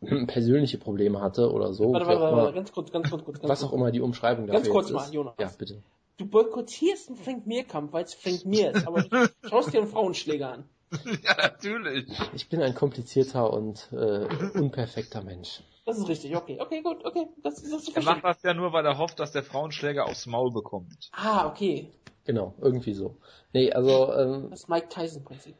persönliche 0.26 0.78
Probleme 0.78 1.20
hatte 1.20 1.52
oder 1.52 1.72
so. 1.72 1.92
Warte, 1.92 2.06
warte, 2.06 2.20
warte, 2.20 2.36
warte, 2.36 2.54
ganz 2.54 2.72
kurz, 2.72 2.90
ganz 2.92 3.10
kurz, 3.10 3.24
ganz 3.24 3.38
kurz. 3.38 3.48
was 3.48 3.64
auch 3.64 3.72
immer 3.72 3.90
die 3.90 4.00
Umschreibung 4.00 4.46
dafür 4.46 4.60
Ganz 4.60 4.72
kurz 4.72 4.86
jetzt 4.88 4.94
mal, 4.94 5.04
ist. 5.04 5.14
Jonas. 5.14 5.34
Ja, 5.38 5.50
bitte. 5.56 5.82
Du 6.16 6.26
boykottierst 6.26 7.08
einen 7.08 7.18
Frank 7.18 7.46
Mir-Kampf, 7.46 7.92
weil 7.92 8.04
es 8.04 8.14
Frank 8.14 8.44
Mir 8.44 8.72
ist, 8.72 8.86
aber 8.86 9.02
du 9.02 9.28
schaust 9.48 9.72
dir 9.72 9.78
einen 9.78 9.88
Frauenschläger 9.88 10.52
an. 10.52 10.64
ja 11.22 11.36
natürlich. 11.36 12.06
Ich 12.34 12.48
bin 12.48 12.60
ein 12.60 12.74
komplizierter 12.74 13.52
und 13.52 13.88
äh, 13.92 14.26
unperfekter 14.58 15.22
Mensch. 15.22 15.62
Das 15.84 15.98
ist 15.98 16.08
richtig, 16.08 16.36
okay, 16.36 16.58
okay, 16.60 16.80
gut, 16.82 17.04
okay. 17.04 17.26
Das, 17.42 17.56
das 17.56 17.88
ist 17.88 17.96
Er 17.96 18.02
macht 18.02 18.22
das 18.22 18.42
ja 18.42 18.54
nur, 18.54 18.72
weil 18.72 18.86
er 18.86 18.98
hofft, 18.98 19.18
dass 19.18 19.32
der 19.32 19.42
Frauenschläger 19.42 20.06
aufs 20.06 20.26
Maul 20.26 20.52
bekommt. 20.52 21.10
Ah, 21.12 21.46
okay. 21.48 21.90
Genau, 22.24 22.54
irgendwie 22.60 22.94
so. 22.94 23.16
Nee, 23.52 23.72
also, 23.72 24.12
ähm, 24.12 24.50
Das 24.50 24.68
Mike 24.68 24.88
Tyson-Prinzip. 24.90 25.56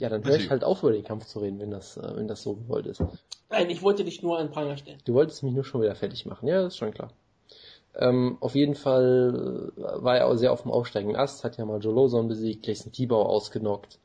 Ja, 0.00 0.08
dann 0.08 0.24
höre 0.24 0.36
ich 0.36 0.50
halt 0.50 0.64
auf, 0.64 0.82
über 0.82 0.92
den 0.92 1.04
Kampf 1.04 1.26
zu 1.26 1.38
reden, 1.38 1.60
wenn 1.60 1.70
das, 1.70 1.96
äh, 1.96 2.16
wenn 2.16 2.26
das 2.26 2.42
so 2.42 2.54
gewollt 2.54 2.86
ist. 2.86 3.02
Nein, 3.50 3.70
ich 3.70 3.82
wollte 3.82 4.04
dich 4.04 4.22
nur 4.22 4.38
an 4.38 4.50
Pranger 4.50 4.76
stellen. 4.76 4.98
Du 5.04 5.14
wolltest 5.14 5.42
mich 5.42 5.52
nur 5.52 5.64
schon 5.64 5.82
wieder 5.82 5.94
fertig 5.94 6.26
machen, 6.26 6.48
ja, 6.48 6.62
das 6.62 6.72
ist 6.74 6.78
schon 6.78 6.92
klar. 6.92 7.10
Ähm, 7.94 8.38
auf 8.40 8.54
jeden 8.54 8.76
Fall 8.76 9.72
äh, 9.76 9.82
war 10.02 10.16
er 10.16 10.28
auch 10.28 10.36
sehr 10.36 10.52
auf 10.52 10.62
dem 10.62 10.70
aufsteigenden 10.70 11.16
Ast, 11.20 11.44
hat 11.44 11.56
ja 11.58 11.64
mal 11.64 11.80
Joe 11.80 11.94
Lawson 11.94 12.28
besiegt, 12.28 12.66
Jason 12.66 12.92
Tibau 12.92 13.22
ausgenockt, 13.24 13.98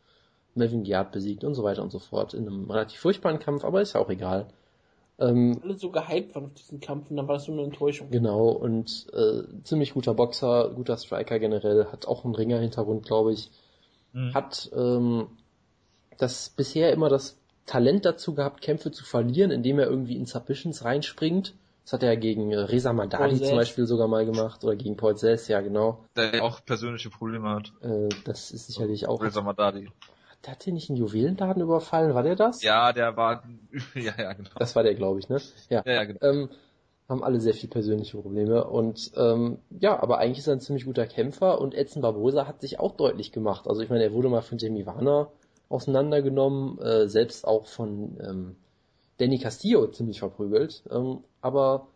Melvin 0.55 0.83
Giard 0.83 1.11
besiegt 1.11 1.43
und 1.43 1.53
so 1.53 1.63
weiter 1.63 1.83
und 1.83 1.91
so 1.91 1.99
fort 1.99 2.33
in 2.33 2.47
einem 2.47 2.69
relativ 2.69 2.99
furchtbaren 2.99 3.39
Kampf, 3.39 3.63
aber 3.63 3.81
ist 3.81 3.93
ja 3.93 4.01
auch 4.01 4.09
egal. 4.09 4.47
Ähm, 5.19 5.59
Alle 5.63 5.75
so 5.75 5.91
gehypt 5.91 6.35
waren 6.35 6.45
auf 6.45 6.53
diesen 6.55 6.79
Kampf 6.81 7.09
und 7.09 7.15
dann 7.17 7.27
war 7.27 7.35
das 7.35 7.47
nur 7.47 7.57
eine 7.57 7.65
Enttäuschung. 7.67 8.09
genau, 8.09 8.49
und 8.49 9.07
äh, 9.13 9.43
ziemlich 9.63 9.93
guter 9.93 10.13
Boxer, 10.13 10.71
guter 10.75 10.97
Striker 10.97 11.39
generell, 11.39 11.85
hat 11.91 12.07
auch 12.07 12.25
einen 12.25 12.35
Ringer-Hintergrund, 12.35 13.05
glaube 13.05 13.31
ich, 13.33 13.49
Mhm. 14.13 14.33
hat 14.33 14.71
ähm, 14.75 15.27
das 16.17 16.49
bisher 16.49 16.91
immer 16.93 17.09
das 17.09 17.37
Talent 17.65 18.05
dazu 18.05 18.35
gehabt, 18.35 18.61
Kämpfe 18.61 18.91
zu 18.91 19.03
verlieren, 19.03 19.51
indem 19.51 19.79
er 19.79 19.87
irgendwie 19.87 20.15
in 20.15 20.25
Submissions 20.25 20.85
reinspringt. 20.85 21.55
Das 21.83 21.93
hat 21.93 22.03
er 22.03 22.17
gegen 22.17 22.51
äh, 22.51 22.57
Reza 22.57 22.93
Madadi 22.93 23.37
Paul 23.37 23.47
zum. 23.47 23.57
Beispiel 23.57 23.85
sogar 23.85 24.07
mal 24.07 24.25
gemacht 24.25 24.63
oder 24.63 24.75
gegen 24.75 24.97
Paul 24.97 25.17
Sess, 25.17 25.47
ja 25.47 25.61
genau. 25.61 26.03
Der 26.15 26.35
ja 26.35 26.41
auch 26.41 26.63
persönliche 26.65 27.09
Probleme 27.09 27.49
hat. 27.49 27.73
Äh, 27.81 28.09
das 28.23 28.51
ist 28.51 28.67
sicherlich 28.67 29.07
auch. 29.07 29.21
Reza 29.21 29.41
Madadi. 29.41 29.89
Hat 30.47 30.65
der 30.65 30.73
nicht 30.73 30.89
einen 30.89 30.97
Juwelenladen 30.97 31.61
überfallen? 31.61 32.13
War 32.13 32.21
der 32.21 32.35
das? 32.35 32.61
Ja, 32.61 32.93
der 32.93 33.17
war, 33.17 33.43
ja, 33.95 34.13
ja, 34.17 34.33
genau. 34.33 34.49
Das 34.57 34.75
war 34.75 34.83
der, 34.83 34.93
glaube 34.93 35.19
ich, 35.19 35.29
ne? 35.29 35.41
Ja. 35.69 35.81
Ja, 35.85 35.93
ja, 35.93 36.03
genau. 36.03 36.19
Ähm, 36.21 36.49
haben 37.07 37.23
alle 37.23 37.39
sehr 37.39 37.53
viel 37.53 37.69
persönliche 37.69 38.17
Probleme 38.17 38.63
und 38.65 39.11
ähm, 39.15 39.59
ja, 39.69 40.01
aber 40.01 40.17
eigentlich 40.17 40.39
ist 40.39 40.47
er 40.47 40.53
ein 40.53 40.59
ziemlich 40.59 40.85
guter 40.85 41.05
Kämpfer 41.05 41.61
und 41.61 41.75
Edson 41.75 42.01
Barbosa 42.01 42.47
hat 42.47 42.61
sich 42.61 42.79
auch 42.79 42.95
deutlich 42.95 43.31
gemacht. 43.31 43.67
Also 43.67 43.81
ich 43.81 43.89
meine, 43.89 44.03
er 44.03 44.13
wurde 44.13 44.29
mal 44.29 44.41
von 44.41 44.57
Jamie 44.57 44.87
Warner 44.87 45.31
auseinandergenommen, 45.69 46.79
äh, 46.79 47.07
selbst 47.07 47.45
auch 47.47 47.65
von 47.67 48.17
ähm, 48.21 48.55
Danny 49.17 49.39
Castillo 49.39 49.87
ziemlich 49.87 50.19
verprügelt, 50.19 50.83
ähm, 50.91 51.19
aber 51.41 51.87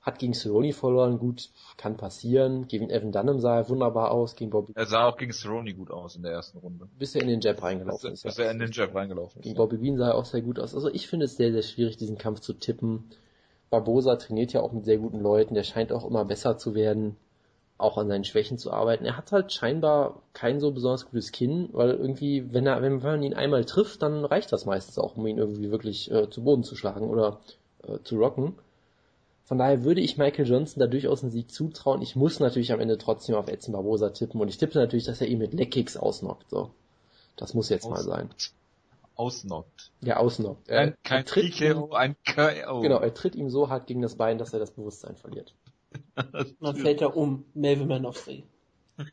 hat 0.00 0.18
gegen 0.18 0.32
Cerrone 0.34 0.72
verloren, 0.72 1.18
gut, 1.20 1.50
kann 1.76 1.96
passieren. 1.96 2.66
Gegen 2.66 2.90
Evan 2.90 3.12
Dunham 3.12 3.38
sah 3.38 3.58
er 3.58 3.68
wunderbar 3.68 4.10
aus, 4.10 4.34
gegen 4.34 4.50
Bobby, 4.50 4.72
Er 4.74 4.86
sah 4.86 5.06
auch 5.06 5.16
gegen 5.16 5.32
Cerrone 5.32 5.72
gut 5.74 5.92
aus 5.92 6.16
in 6.16 6.22
der 6.22 6.32
ersten 6.32 6.58
Runde. 6.58 6.88
bis 6.98 7.14
er 7.14 7.22
in 7.22 7.28
den 7.28 7.40
Jab 7.40 7.56
Bis, 7.56 7.64
reingelaufen 7.64 8.10
er- 8.10 8.12
ist. 8.14 8.22
bis 8.24 8.36
ja. 8.36 8.44
er 8.44 8.50
in 8.50 8.58
den 8.58 8.72
Jab 8.72 8.94
reingelaufen 8.94 9.40
ist. 9.40 9.44
Gegen 9.44 9.56
Bobby 9.56 9.78
Green 9.78 9.96
sah 9.98 10.08
er 10.08 10.14
auch 10.16 10.24
sehr 10.24 10.42
gut 10.42 10.58
aus. 10.58 10.74
Also 10.74 10.88
ich 10.92 11.06
finde 11.06 11.26
es 11.26 11.36
sehr, 11.36 11.52
sehr 11.52 11.62
schwierig, 11.62 11.96
diesen 11.98 12.18
Kampf 12.18 12.40
zu 12.40 12.52
tippen. 12.52 13.04
Barbosa 13.70 14.16
trainiert 14.16 14.52
ja 14.52 14.60
auch 14.60 14.72
mit 14.72 14.84
sehr 14.84 14.98
guten 14.98 15.20
Leuten. 15.20 15.54
Der 15.54 15.62
scheint 15.62 15.92
auch 15.92 16.04
immer 16.04 16.24
besser 16.24 16.58
zu 16.58 16.74
werden, 16.74 17.16
auch 17.78 17.98
an 17.98 18.08
seinen 18.08 18.24
Schwächen 18.24 18.58
zu 18.58 18.72
arbeiten. 18.72 19.04
Er 19.04 19.16
hat 19.16 19.32
halt 19.32 19.52
scheinbar 19.52 20.22
kein 20.34 20.60
so 20.60 20.70
besonders 20.70 21.06
gutes 21.06 21.32
Kinn, 21.32 21.68
weil 21.72 21.90
irgendwie, 21.90 22.52
wenn 22.52 22.66
er, 22.66 22.80
wenn 22.82 22.98
man 23.00 23.22
ihn 23.22 23.34
einmal 23.34 23.64
trifft, 23.64 24.02
dann 24.02 24.24
reicht 24.24 24.52
das 24.52 24.66
meistens 24.66 24.98
auch, 24.98 25.16
um 25.16 25.26
ihn 25.26 25.38
irgendwie 25.38 25.70
wirklich 25.70 26.10
äh, 26.10 26.30
zu 26.30 26.44
Boden 26.44 26.62
zu 26.64 26.76
schlagen 26.76 27.08
oder 27.10 27.40
äh, 27.86 27.98
zu 28.04 28.18
rocken. 28.18 28.54
Von 29.44 29.58
daher 29.58 29.82
würde 29.84 30.00
ich 30.00 30.16
Michael 30.16 30.46
Johnson 30.46 30.80
da 30.80 30.86
durchaus 30.86 31.22
einen 31.22 31.32
Sieg 31.32 31.50
zutrauen. 31.50 32.00
Ich 32.02 32.14
muss 32.14 32.38
natürlich 32.40 32.72
am 32.72 32.80
Ende 32.80 32.98
trotzdem 32.98 33.34
auf 33.34 33.48
Edson 33.48 33.72
Barbosa 33.74 34.10
tippen 34.10 34.40
und 34.40 34.48
ich 34.48 34.58
tippe 34.58 34.78
natürlich, 34.78 35.04
dass 35.04 35.20
er 35.20 35.26
ihn 35.26 35.38
mit 35.38 35.52
Leckkicks 35.52 35.96
ausnockt. 35.96 36.48
So. 36.50 36.70
Das 37.36 37.52
muss 37.52 37.68
jetzt 37.68 37.88
mal 37.88 37.96
Aus- 37.98 38.04
sein. 38.04 38.30
Ausnockt. 39.14 39.90
Ja, 40.00 40.16
ausnockt. 40.16 40.68
Er, 40.68 40.92
Kein, 40.92 40.94
kein 41.04 41.18
er 41.18 41.24
tritt 41.26 41.54
TKO, 41.54 41.86
ihm, 41.88 41.92
ein 41.92 42.16
KO. 42.24 42.80
genau, 42.80 42.98
er 43.00 43.12
tritt 43.12 43.34
ihm 43.34 43.50
so 43.50 43.68
hart 43.68 43.86
gegen 43.86 44.00
das 44.00 44.14
Bein, 44.14 44.38
dass 44.38 44.52
er 44.54 44.58
das 44.58 44.70
Bewusstsein 44.70 45.16
verliert. 45.16 45.52
Dann 46.60 46.76
fällt 46.76 47.00
er 47.00 47.16
um. 47.16 47.44
Melvin 47.54 47.88
Manofsky. 47.88 48.44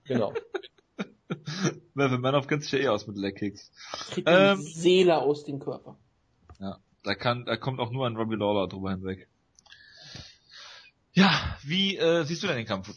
Genau. 0.05 0.33
Melvin 1.93 2.21
Manoff 2.21 2.47
kennt 2.47 2.63
sich 2.63 2.71
ja 2.71 2.79
eh 2.79 2.87
aus 2.89 3.07
mit 3.07 3.17
Leg 3.17 3.37
Kicks. 3.37 3.71
Kriegt 4.11 4.27
Ähm. 4.29 4.59
die 4.59 4.71
Seele 4.71 5.19
aus 5.19 5.43
dem 5.45 5.59
Körper. 5.59 5.97
Ja, 6.59 6.79
da 7.03 7.15
kann, 7.15 7.45
da 7.45 7.57
kommt 7.57 7.79
auch 7.79 7.91
nur 7.91 8.05
ein 8.07 8.15
Robbie 8.15 8.35
Lawler 8.35 8.67
drüber 8.67 8.91
hinweg. 8.91 9.27
Ja, 11.13 11.57
wie 11.63 11.97
äh, 11.97 12.23
siehst 12.23 12.43
du 12.43 12.47
denn 12.47 12.57
den 12.57 12.65
Kampf? 12.65 12.93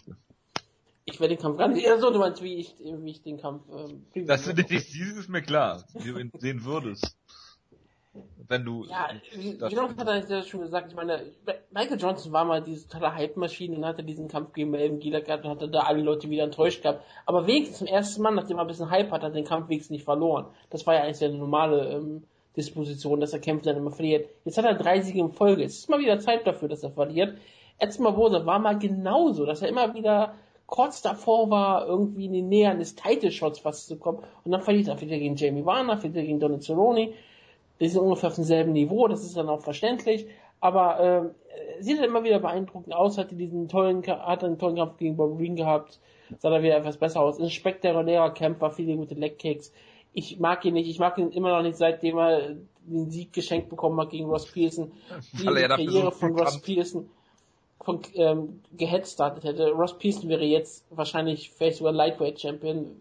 Ich 1.04 1.18
werde 1.18 1.34
den 1.34 1.42
Kampf 1.42 1.58
gar 1.58 1.68
nicht. 1.68 1.84
Ja, 1.84 1.98
so, 1.98 2.10
du 2.10 2.18
meinst, 2.18 2.42
wie 2.42 2.56
ich, 2.56 2.76
wie 2.78 3.10
ich 3.10 3.22
den 3.22 3.38
Kampf. 3.40 3.64
Ähm, 3.70 4.26
Das 4.26 4.44
dieses 4.44 4.94
ist 5.18 5.28
mir 5.28 5.42
klar, 5.42 5.84
wie 5.94 6.12
du 6.12 6.18
ihn 6.18 6.30
sehen 6.38 6.64
würdest. 6.64 7.16
Wenn 8.48 8.64
du 8.64 8.84
Ja, 8.84 9.08
wie 9.34 9.56
das- 9.56 9.72
Jonas 9.72 9.96
hat 9.96 10.06
das 10.06 10.28
ja 10.28 10.42
schon 10.42 10.60
gesagt, 10.60 10.88
ich 10.90 10.94
meine, 10.96 11.22
Michael 11.70 11.98
Johnson 11.98 12.32
war 12.32 12.44
mal 12.44 12.60
diese 12.60 12.86
tolle 12.88 13.14
Hype-Maschine 13.14 13.76
und 13.76 13.86
hatte 13.86 14.02
diesen 14.02 14.28
Kampf 14.28 14.52
gegen 14.52 14.70
Melvin 14.70 14.98
Gieler 14.98 15.22
gehabt 15.22 15.44
und 15.44 15.50
hatte 15.50 15.68
da 15.68 15.80
alle 15.80 16.02
Leute 16.02 16.28
wieder 16.28 16.44
enttäuscht 16.44 16.82
gehabt. 16.82 17.02
Aber 17.24 17.46
wenigstens 17.46 17.78
zum 17.78 17.86
ersten 17.86 18.20
Mal, 18.22 18.32
nachdem 18.34 18.58
er 18.58 18.62
ein 18.62 18.66
bisschen 18.66 18.90
Hype 18.90 19.10
hat, 19.10 19.22
hat 19.22 19.30
er 19.30 19.34
den 19.34 19.44
Kampf 19.46 19.68
wenigstens 19.68 19.92
nicht 19.92 20.04
verloren. 20.04 20.46
Das 20.68 20.86
war 20.86 20.94
ja 20.94 21.02
eigentlich 21.02 21.16
seine 21.16 21.38
normale 21.38 21.90
ähm, 21.92 22.24
Disposition, 22.56 23.20
dass 23.20 23.32
er 23.32 23.38
kämpft 23.38 23.64
dann 23.66 23.78
immer 23.78 23.92
verliert. 23.92 24.28
Jetzt 24.44 24.58
hat 24.58 24.66
er 24.66 24.74
drei 24.74 25.00
Siege 25.00 25.20
in 25.20 25.32
Folge. 25.32 25.64
Es 25.64 25.78
ist 25.78 25.88
mal 25.88 26.00
wieder 26.00 26.18
Zeit 26.18 26.46
dafür, 26.46 26.68
dass 26.68 26.82
er 26.82 26.90
verliert. 26.90 27.38
Edson 27.78 28.04
Barbosa 28.04 28.44
war 28.44 28.58
mal 28.58 28.78
genauso, 28.78 29.46
dass 29.46 29.62
er 29.62 29.68
immer 29.68 29.94
wieder 29.94 30.34
kurz 30.66 31.00
davor 31.00 31.48
war, 31.48 31.86
irgendwie 31.86 32.26
in 32.26 32.32
die 32.34 32.42
Nähe 32.42 32.68
eines 32.70 32.94
Title-Shots 32.94 33.60
fast 33.60 33.88
zu 33.88 33.96
kommen 33.96 34.18
und 34.44 34.52
dann 34.52 34.60
verliert 34.62 34.88
er 34.88 35.00
wieder 35.00 35.16
gegen 35.18 35.36
Jamie 35.36 35.64
Warner, 35.64 36.02
wieder 36.02 36.20
gegen 36.22 36.40
Donald 36.40 36.62
Cerrone. 36.62 37.12
Die 37.82 37.88
sind 37.88 38.00
ungefähr 38.00 38.28
auf 38.28 38.36
demselben 38.36 38.72
Niveau, 38.72 39.08
das 39.08 39.24
ist 39.24 39.36
dann 39.36 39.48
auch 39.48 39.60
verständlich. 39.60 40.26
Aber 40.60 41.00
äh, 41.00 41.82
sieht 41.82 41.98
halt 41.98 42.08
immer 42.08 42.22
wieder 42.22 42.38
beeindruckend 42.38 42.94
aus, 42.94 43.18
hatte 43.18 43.34
diesen 43.34 43.66
tollen, 43.68 44.06
hat 44.06 44.44
einen 44.44 44.56
tollen 44.56 44.76
Kampf 44.76 44.98
gegen 44.98 45.16
Bob 45.16 45.36
Green 45.36 45.56
gehabt, 45.56 45.98
sah 46.38 46.50
da 46.50 46.62
wieder 46.62 46.76
etwas 46.76 46.96
besser 46.96 47.20
aus. 47.20 47.40
Ein 47.40 47.50
spektakulärer 47.50 48.30
Kämpfer, 48.30 48.70
viele 48.70 48.96
gute 48.96 49.16
Legkicks. 49.16 49.72
Ich 50.12 50.38
mag 50.38 50.64
ihn 50.64 50.74
nicht, 50.74 50.88
ich 50.88 51.00
mag 51.00 51.18
ihn 51.18 51.32
immer 51.32 51.50
noch 51.56 51.62
nicht, 51.62 51.76
seitdem 51.76 52.18
er 52.18 52.54
den 52.84 53.10
Sieg 53.10 53.32
geschenkt 53.32 53.68
bekommen 53.68 53.98
hat 54.00 54.10
gegen 54.10 54.26
Ross 54.26 54.46
Pearson. 54.46 54.92
Die 55.32 55.44
Karriere 55.44 56.12
von 56.12 56.38
Ross 56.38 56.60
Pearson 56.60 57.08
von, 57.80 58.00
ähm, 58.14 58.60
geheadstartet 58.76 59.42
hätte. 59.42 59.72
Ross 59.72 59.98
Pearson 59.98 60.28
wäre 60.28 60.44
jetzt 60.44 60.84
wahrscheinlich 60.90 61.50
vielleicht 61.50 61.78
sogar 61.78 61.92
Lightweight 61.92 62.40
Champion 62.40 62.94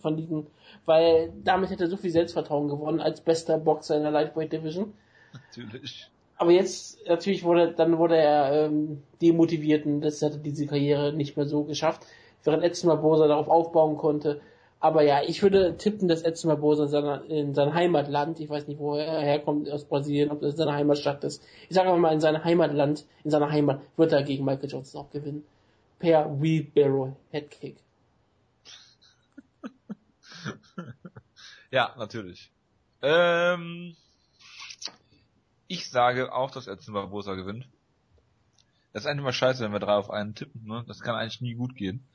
von 0.00 0.16
diesen, 0.16 0.48
weil 0.86 1.32
damit 1.42 1.70
hätte 1.70 1.84
er 1.84 1.90
so 1.90 1.96
viel 1.96 2.10
Selbstvertrauen 2.10 2.68
gewonnen 2.68 3.00
als 3.00 3.20
bester 3.20 3.58
Boxer 3.58 3.96
in 3.96 4.02
der 4.02 4.10
Lightweight 4.10 4.52
Division. 4.52 4.92
Natürlich. 5.32 6.10
Aber 6.36 6.50
jetzt 6.50 6.98
natürlich 7.08 7.44
wurde 7.44 7.72
dann 7.72 7.98
wurde 7.98 8.16
er 8.16 8.66
ähm, 8.66 9.02
demotiviert 9.22 9.86
und 9.86 10.00
das 10.00 10.20
hatte 10.22 10.38
diese 10.38 10.66
Karriere 10.66 11.12
nicht 11.12 11.36
mehr 11.36 11.46
so 11.46 11.62
geschafft, 11.64 12.06
während 12.42 12.64
Edson 12.64 12.88
Barbosa 12.88 13.28
darauf 13.28 13.48
aufbauen 13.48 13.96
konnte. 13.96 14.40
Aber 14.80 15.02
ja, 15.02 15.22
ich 15.26 15.42
würde 15.42 15.76
tippen, 15.78 16.08
dass 16.08 16.22
Edson 16.22 16.50
Barbosa 16.50 16.84
in, 16.84 16.90
seiner, 16.90 17.24
in 17.30 17.54
sein 17.54 17.72
Heimatland, 17.72 18.38
ich 18.40 18.50
weiß 18.50 18.68
nicht, 18.68 18.78
wo 18.78 18.96
er 18.96 19.20
herkommt, 19.20 19.70
aus 19.70 19.86
Brasilien, 19.86 20.30
ob 20.30 20.40
das 20.40 20.56
seine 20.56 20.74
Heimatstadt 20.74 21.24
ist. 21.24 21.42
Ich 21.70 21.74
sage 21.74 21.88
aber 21.88 21.96
mal, 21.96 22.12
in 22.12 22.20
seinem 22.20 22.44
Heimatland, 22.44 23.06
in 23.24 23.30
seiner 23.30 23.50
Heimat, 23.50 23.80
wird 23.96 24.12
er 24.12 24.22
gegen 24.22 24.44
Michael 24.44 24.68
Johnson 24.68 25.00
auch 25.00 25.10
gewinnen. 25.10 25.44
Per 26.00 26.38
Wheelbarrow 26.38 27.12
Headkick. 27.30 27.76
Ja, 31.74 31.92
natürlich. 31.98 32.52
Ähm, 33.02 33.96
ich 35.66 35.90
sage 35.90 36.32
auch, 36.32 36.52
dass 36.52 36.68
Edson 36.68 36.94
Barbosa 36.94 37.34
gewinnt. 37.34 37.68
Das 38.92 39.02
ist 39.02 39.06
eigentlich 39.08 39.24
mal 39.24 39.32
scheiße, 39.32 39.64
wenn 39.64 39.72
wir 39.72 39.80
drei 39.80 39.94
auf 39.94 40.08
einen 40.08 40.36
tippen, 40.36 40.64
ne? 40.64 40.84
Das 40.86 41.00
kann 41.00 41.16
eigentlich 41.16 41.40
nie 41.40 41.54
gut 41.54 41.74
gehen. 41.74 42.06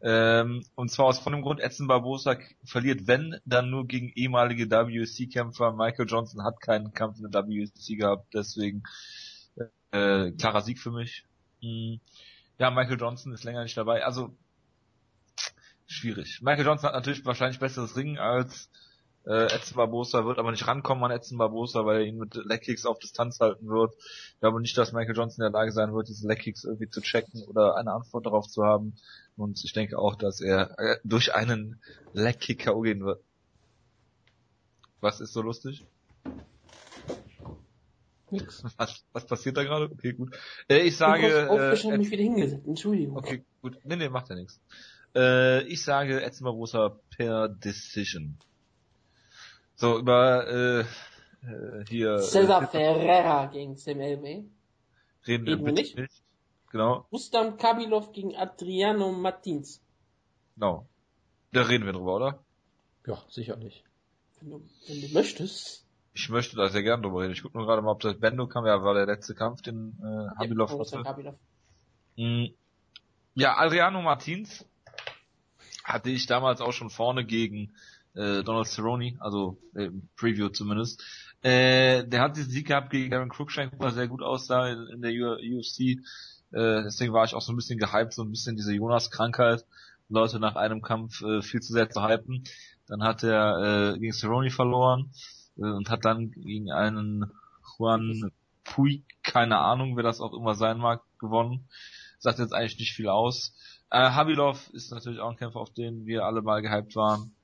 Ähm, 0.00 0.64
und 0.74 0.90
zwar 0.90 1.04
aus 1.04 1.18
vollem 1.18 1.42
Grund, 1.42 1.60
Edson 1.60 1.86
Barbosa 1.86 2.38
verliert, 2.64 3.06
wenn, 3.06 3.38
dann 3.44 3.68
nur 3.68 3.86
gegen 3.86 4.10
ehemalige 4.14 4.70
WC-Kämpfer. 4.70 5.72
Michael 5.72 6.08
Johnson 6.08 6.42
hat 6.42 6.62
keinen 6.62 6.94
Kampf 6.94 7.18
in 7.18 7.30
der 7.30 7.46
WC 7.46 7.96
gehabt, 7.96 8.32
deswegen 8.32 8.84
äh, 9.92 10.32
klarer 10.32 10.62
Sieg 10.62 10.78
für 10.78 10.92
mich. 10.92 11.26
Hm. 11.60 12.00
Ja, 12.58 12.70
Michael 12.70 12.98
Johnson 12.98 13.34
ist 13.34 13.44
länger 13.44 13.64
nicht 13.64 13.76
dabei. 13.76 14.02
Also 14.02 14.34
schwierig. 15.86 16.40
Michael 16.40 16.64
Johnson 16.64 16.88
hat 16.88 16.94
natürlich 16.94 17.24
wahrscheinlich 17.26 17.60
besseres 17.60 17.96
Ringen 17.96 18.18
als 18.18 18.70
äh, 19.26 19.46
Edson 19.46 19.76
Barbosa, 19.76 20.24
wird 20.24 20.38
aber 20.38 20.50
nicht 20.50 20.66
rankommen 20.66 21.04
an 21.04 21.10
Edson 21.10 21.38
Barbosa, 21.38 21.86
weil 21.86 22.00
er 22.00 22.06
ihn 22.06 22.18
mit 22.18 22.34
Legkicks 22.34 22.86
auf 22.86 22.98
Distanz 22.98 23.40
halten 23.40 23.68
wird. 23.68 23.94
Ich 23.98 24.40
glaube 24.40 24.60
nicht, 24.60 24.76
dass 24.76 24.92
Michael 24.92 25.16
Johnson 25.16 25.44
in 25.44 25.52
der 25.52 25.58
Lage 25.58 25.72
sein 25.72 25.94
wird, 25.94 26.08
diese 26.08 26.28
Legkicks 26.28 26.64
irgendwie 26.64 26.90
zu 26.90 27.00
checken 27.00 27.42
oder 27.44 27.76
eine 27.76 27.92
Antwort 27.92 28.26
darauf 28.26 28.46
zu 28.46 28.64
haben. 28.64 28.96
Und 29.36 29.62
ich 29.64 29.72
denke 29.72 29.98
auch, 29.98 30.14
dass 30.14 30.40
er 30.40 30.78
äh, 30.78 30.96
durch 31.04 31.34
einen 31.34 31.80
Legkick 32.12 32.60
K.O. 32.60 32.82
gehen 32.82 33.04
wird. 33.04 33.22
Was 35.00 35.20
ist 35.20 35.32
so 35.32 35.42
lustig? 35.42 35.84
Nix. 38.30 38.64
Was, 38.78 39.04
was 39.12 39.26
passiert 39.26 39.56
da 39.56 39.64
gerade? 39.64 39.90
Okay, 39.90 40.12
gut. 40.12 40.34
Äh, 40.68 40.80
ich 40.80 40.96
sage. 40.96 41.26
Ich 41.26 41.84
äh, 41.84 41.92
äh, 41.92 41.98
mich 41.98 42.10
wieder 42.10 42.22
hingesetzt. 42.22 42.66
Entschuldigung. 42.66 43.16
Okay, 43.16 43.44
gut. 43.62 43.78
Nee, 43.84 43.96
nee, 43.96 44.08
macht 44.08 44.30
ja 44.30 44.34
nichts. 44.34 44.60
Äh, 45.14 45.62
ich 45.64 45.84
sage 45.84 46.22
Edson 46.22 46.46
Barbosa 46.46 46.98
per 47.16 47.48
Decision. 47.48 48.38
So, 49.76 49.98
über 49.98 50.46
äh, 50.46 50.80
äh 50.80 51.84
hier. 51.88 52.18
Cesar 52.18 52.62
äh, 52.62 52.66
Ferreira 52.66 53.46
gegen 53.46 53.76
Sam 53.76 54.00
Elway. 54.00 54.44
Reden, 55.26 55.48
Reden 55.48 55.66
wir 55.66 55.72
nicht. 55.72 55.96
nicht. 55.96 56.22
Genau. 56.70 57.06
Rustam 57.12 57.56
Kabilov 57.56 58.12
gegen 58.12 58.36
Adriano 58.36 59.12
Martins. 59.12 59.80
Genau. 60.54 60.88
Da 61.52 61.62
reden 61.62 61.86
wir 61.86 61.92
drüber, 61.92 62.16
oder? 62.16 62.44
Ja, 63.06 63.22
sicherlich. 63.28 63.84
Wenn 64.40 64.50
du, 64.50 64.68
wenn 64.88 65.00
du 65.00 65.08
möchtest. 65.14 65.86
Ich 66.14 66.28
möchte 66.28 66.56
da 66.56 66.68
sehr 66.68 66.82
gerne 66.82 67.02
drüber 67.02 67.22
reden. 67.22 67.32
Ich 67.32 67.42
gucke 67.42 67.56
nur 67.56 67.66
gerade 67.66 67.82
mal, 67.82 67.92
ob 67.92 68.00
das 68.00 68.18
Bendo 68.18 68.46
kam. 68.46 68.66
Ja, 68.66 68.82
war 68.82 68.94
der 68.94 69.06
letzte 69.06 69.34
Kampf, 69.34 69.62
den 69.62 69.98
äh, 70.00 70.38
Habilov 70.38 70.70
ja, 70.72 70.78
hatte. 70.78 71.02
Kabilov. 71.02 71.34
Mhm. 72.16 72.54
Ja, 73.34 73.56
Adriano 73.56 74.00
Martins 74.02 74.64
hatte 75.82 76.10
ich 76.10 76.26
damals 76.26 76.60
auch 76.60 76.72
schon 76.72 76.90
vorne 76.90 77.24
gegen 77.24 77.74
äh, 78.14 78.42
Donald 78.42 78.68
Cerrone, 78.68 79.16
also 79.20 79.58
äh, 79.74 79.90
Preview 80.16 80.48
zumindest. 80.48 81.02
Äh, 81.42 82.06
der 82.06 82.22
hat 82.22 82.36
diesen 82.36 82.50
Sieg 82.50 82.68
gehabt 82.68 82.90
gegen 82.90 83.12
Aaron 83.12 83.28
Cruikshank, 83.28 83.78
der 83.78 83.90
sehr 83.90 84.08
gut 84.08 84.22
aussah 84.22 84.68
in, 84.68 84.86
in 84.94 85.02
der 85.02 85.12
UFC. 85.12 86.00
Äh, 86.52 86.84
deswegen 86.84 87.12
war 87.12 87.24
ich 87.24 87.34
auch 87.34 87.42
so 87.42 87.52
ein 87.52 87.56
bisschen 87.56 87.78
gehypt, 87.78 88.14
so 88.14 88.22
ein 88.22 88.30
bisschen 88.30 88.56
diese 88.56 88.72
Jonas-Krankheit, 88.72 89.64
Leute 90.08 90.38
nach 90.38 90.56
einem 90.56 90.80
Kampf 90.80 91.22
äh, 91.22 91.42
viel 91.42 91.60
zu 91.60 91.72
sehr 91.72 91.90
zu 91.90 92.02
hypen. 92.02 92.44
Dann 92.86 93.02
hat 93.02 93.22
er 93.22 93.94
äh, 93.94 93.98
gegen 93.98 94.12
Cerrone 94.12 94.50
verloren 94.50 95.10
äh, 95.56 95.62
und 95.62 95.90
hat 95.90 96.04
dann 96.04 96.30
gegen 96.30 96.70
einen 96.70 97.30
Juan 97.78 98.30
Puig, 98.62 99.04
keine 99.22 99.58
Ahnung, 99.58 99.96
wer 99.96 100.04
das 100.04 100.20
auch 100.20 100.32
immer 100.32 100.54
sein 100.54 100.78
mag, 100.78 101.02
gewonnen. 101.18 101.68
Sagt 102.18 102.38
jetzt 102.38 102.54
eigentlich 102.54 102.78
nicht 102.78 102.92
viel 102.92 103.08
aus. 103.08 103.54
Äh, 103.90 104.10
Habilov 104.10 104.70
ist 104.72 104.92
natürlich 104.92 105.20
auch 105.20 105.30
ein 105.30 105.36
Kämpfer, 105.36 105.60
auf 105.60 105.72
den 105.72 106.06
wir 106.06 106.24
alle 106.24 106.40
mal 106.42 106.62
gehypt 106.62 106.96
waren 106.96 107.34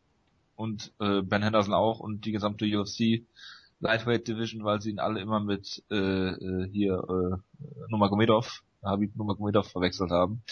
und 0.61 0.93
äh, 1.01 1.23
Ben 1.23 1.43
Henderson 1.43 1.73
auch 1.73 2.01
und 2.01 2.27
die 2.27 2.33
gesamte 2.33 2.67
UFC 2.67 3.25
Lightweight 3.81 4.29
Division, 4.29 4.63
weil 4.63 4.83
sie 4.83 4.91
ihn 4.91 4.99
alle 4.99 5.21
immer 5.21 5.41
mit 5.41 5.83
äh, 5.91 5.97
äh, 5.97 6.71
hier 6.71 7.03
äh, 7.09 7.89
Nurmagomedov, 7.89 8.63
Habib 8.85 9.17
Nurmagomedov 9.17 9.71
verwechselt 9.71 10.11
haben. 10.11 10.43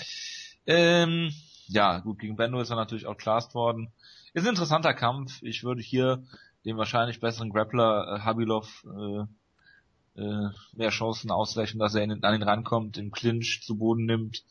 Ähm, 0.66 1.30
ja, 1.66 1.98
gut, 1.98 2.20
gegen 2.20 2.36
Bendo 2.36 2.58
ist 2.58 2.70
er 2.70 2.76
natürlich 2.76 3.06
auch 3.06 3.18
classed 3.18 3.54
worden. 3.54 3.92
Ist 4.32 4.44
ein 4.44 4.50
interessanter 4.50 4.94
Kampf. 4.94 5.42
Ich 5.42 5.62
würde 5.62 5.82
hier 5.82 6.24
dem 6.64 6.78
wahrscheinlich 6.78 7.20
besseren 7.20 7.50
Grappler 7.50 8.16
äh, 8.16 8.20
Habilov 8.20 8.86
äh, 8.86 10.22
äh, 10.22 10.48
mehr 10.72 10.90
Chancen 10.90 11.30
ausrechnen, 11.30 11.80
dass 11.80 11.94
er 11.94 12.02
in, 12.02 12.24
an 12.24 12.34
ihn 12.34 12.42
rankommt, 12.42 12.96
den 12.96 13.10
Clinch 13.10 13.60
zu 13.62 13.76
Boden 13.76 14.06
nimmt 14.06 14.42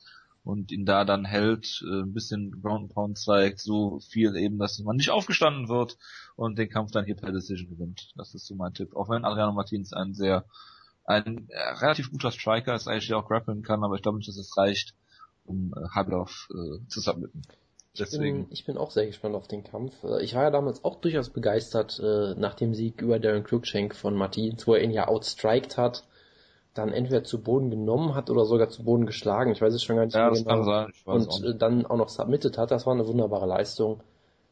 und 0.48 0.72
ihn 0.72 0.86
da 0.86 1.04
dann 1.04 1.26
hält, 1.26 1.84
äh, 1.86 2.04
ein 2.04 2.14
bisschen 2.14 2.62
Ground 2.62 2.84
and 2.84 2.94
Pound 2.94 3.18
zeigt, 3.18 3.60
so 3.60 4.00
viel 4.00 4.34
eben, 4.38 4.58
dass 4.58 4.80
man 4.80 4.96
nicht 4.96 5.10
aufgestanden 5.10 5.68
wird 5.68 5.98
und 6.38 6.58
den 6.58 6.70
Kampf 6.70 6.92
dann 6.92 7.04
hier 7.04 7.18
per 7.18 7.34
Decision 7.34 7.70
gewinnt. 7.70 8.14
Das 8.16 8.34
ist 8.34 8.48
so 8.48 8.56
mein 8.56 8.74
Tipp. 8.74 8.96
Auch 8.96 9.10
wenn 9.10 9.26
Adriano 9.26 9.52
Martins 9.52 9.92
ein 9.92 10.14
sehr, 10.14 10.46
ein 11.04 11.50
äh, 11.50 11.60
relativ 11.82 12.12
guter 12.12 12.32
Striker 12.32 12.74
ist, 12.76 12.88
eigentlich 12.88 13.08
der 13.08 13.18
auch 13.18 13.28
grappeln 13.28 13.62
kann, 13.62 13.84
aber 13.84 13.96
ich 13.96 14.02
glaube 14.02 14.20
nicht, 14.20 14.30
dass 14.30 14.38
es 14.38 14.56
reicht, 14.56 14.96
um 15.44 15.74
äh, 15.76 15.90
Habloff 15.94 16.48
äh, 16.52 16.88
zu 16.88 17.02
submitten. 17.02 17.42
Deswegen. 18.00 18.24
Ich 18.24 18.44
bin, 18.44 18.54
ich 18.54 18.66
bin 18.66 18.78
auch 18.78 18.92
sehr 18.92 19.06
gespannt 19.06 19.36
auf 19.36 19.50
den 19.50 19.66
Kampf. 19.66 20.02
Äh, 20.06 20.24
ich 20.24 20.34
war 20.34 20.44
ja 20.44 20.52
damals 20.52 20.86
auch 20.86 21.02
durchaus 21.02 21.30
begeistert 21.30 22.00
äh, 22.00 22.36
nach 22.36 22.54
dem 22.54 22.74
Sieg 22.74 23.02
über 23.02 23.20
Darren 23.20 23.44
Cruikshank 23.44 23.96
von 23.96 24.16
Martins, 24.16 24.66
wo 24.66 24.76
er 24.76 24.82
ihn 24.82 24.92
ja 24.92 25.10
outstriked 25.10 25.78
hat 25.78 26.06
dann 26.78 26.94
entweder 26.94 27.24
zu 27.24 27.42
Boden 27.42 27.70
genommen 27.70 28.16
hat 28.16 28.30
oder 28.30 28.46
sogar 28.46 28.70
zu 28.70 28.84
Boden 28.84 29.06
geschlagen. 29.06 29.52
Ich 29.52 29.62
weiß 29.62 29.74
es 29.74 29.84
schon 29.84 29.96
gar 29.96 30.06
nicht 30.06 30.16
ja, 30.16 30.30
mehr 30.30 30.42
genau. 30.42 30.64
Sein. 30.64 30.92
Und 31.06 31.30
auch 31.30 31.58
dann 31.58 31.86
auch 31.86 31.98
noch 31.98 32.10
submitted 32.10 32.58
hat. 32.58 32.72
Das 32.72 32.86
war 32.86 32.94
eine 32.94 33.08
wunderbare 33.08 33.46
Leistung. 33.46 34.02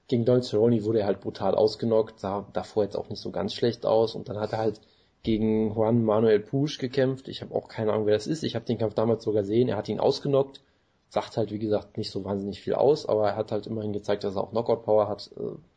Gegen 0.07 0.25
Don 0.25 0.43
Cerrone 0.43 0.83
wurde 0.83 0.99
er 0.99 1.07
halt 1.07 1.21
brutal 1.21 1.55
ausgenockt, 1.55 2.19
sah 2.19 2.47
davor 2.53 2.83
jetzt 2.83 2.95
auch 2.95 3.09
nicht 3.09 3.21
so 3.21 3.31
ganz 3.31 3.53
schlecht 3.53 3.85
aus. 3.85 4.15
Und 4.15 4.29
dann 4.29 4.39
hat 4.39 4.53
er 4.53 4.59
halt 4.59 4.79
gegen 5.23 5.73
Juan 5.73 6.03
Manuel 6.03 6.39
Pusch 6.39 6.77
gekämpft. 6.77 7.27
Ich 7.27 7.41
habe 7.41 7.55
auch 7.55 7.67
keine 7.67 7.91
Ahnung, 7.91 8.05
wer 8.05 8.13
das 8.13 8.27
ist. 8.27 8.43
Ich 8.43 8.55
habe 8.55 8.65
den 8.65 8.77
Kampf 8.77 8.93
damals 8.93 9.23
sogar 9.23 9.41
gesehen. 9.41 9.67
Er 9.67 9.77
hat 9.77 9.89
ihn 9.89 9.99
ausgenockt. 9.99 10.61
Sagt 11.09 11.37
halt, 11.37 11.51
wie 11.51 11.59
gesagt, 11.59 11.97
nicht 11.97 12.11
so 12.11 12.23
wahnsinnig 12.25 12.61
viel 12.61 12.73
aus, 12.73 13.07
aber 13.07 13.29
er 13.29 13.35
hat 13.35 13.51
halt 13.51 13.67
immerhin 13.67 13.93
gezeigt, 13.93 14.23
dass 14.23 14.35
er 14.35 14.43
auch 14.43 14.51
Knockout-Power 14.51 15.07
hat. 15.07 15.31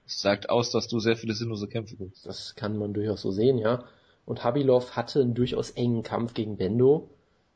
Es 0.06 0.20
sagt 0.20 0.50
aus, 0.50 0.70
dass 0.70 0.88
du 0.88 0.98
sehr 0.98 1.16
viele 1.16 1.34
sinnlose 1.34 1.68
Kämpfe 1.68 1.96
guckst. 1.96 2.26
Das 2.26 2.54
kann 2.54 2.76
man 2.76 2.92
durchaus 2.92 3.22
so 3.22 3.30
sehen, 3.30 3.58
ja. 3.58 3.84
Und 4.28 4.44
Habilov 4.44 4.94
hatte 4.94 5.22
einen 5.22 5.32
durchaus 5.32 5.70
engen 5.70 6.02
Kampf 6.02 6.34
gegen 6.34 6.58
Bendo. 6.58 7.08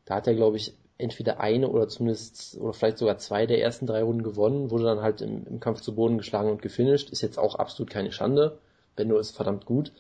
Da 0.07 0.15
hat 0.15 0.27
er, 0.27 0.35
glaube 0.35 0.57
ich, 0.57 0.75
entweder 0.97 1.39
eine 1.39 1.69
oder 1.69 1.87
zumindest, 1.87 2.59
oder 2.59 2.73
vielleicht 2.73 2.97
sogar 2.97 3.19
zwei 3.19 3.45
der 3.45 3.61
ersten 3.61 3.87
drei 3.87 4.03
Runden 4.03 4.23
gewonnen, 4.23 4.71
wurde 4.71 4.85
dann 4.85 5.03
halt 5.03 5.21
im, 5.21 5.47
im 5.47 5.61
Kampf 5.61 5.83
zu 5.83 5.95
Boden 5.95 6.17
geschlagen 6.17 6.51
und 6.51 6.63
gefinisht. 6.63 7.11
Ist 7.11 7.21
jetzt 7.21 7.39
auch 7.39 7.57
absolut 7.57 7.91
keine 7.91 8.11
Schande. 8.11 8.59
Bendo 8.97 9.19
ist 9.19 9.37
verdammt 9.37 9.67
gut. 9.67 9.93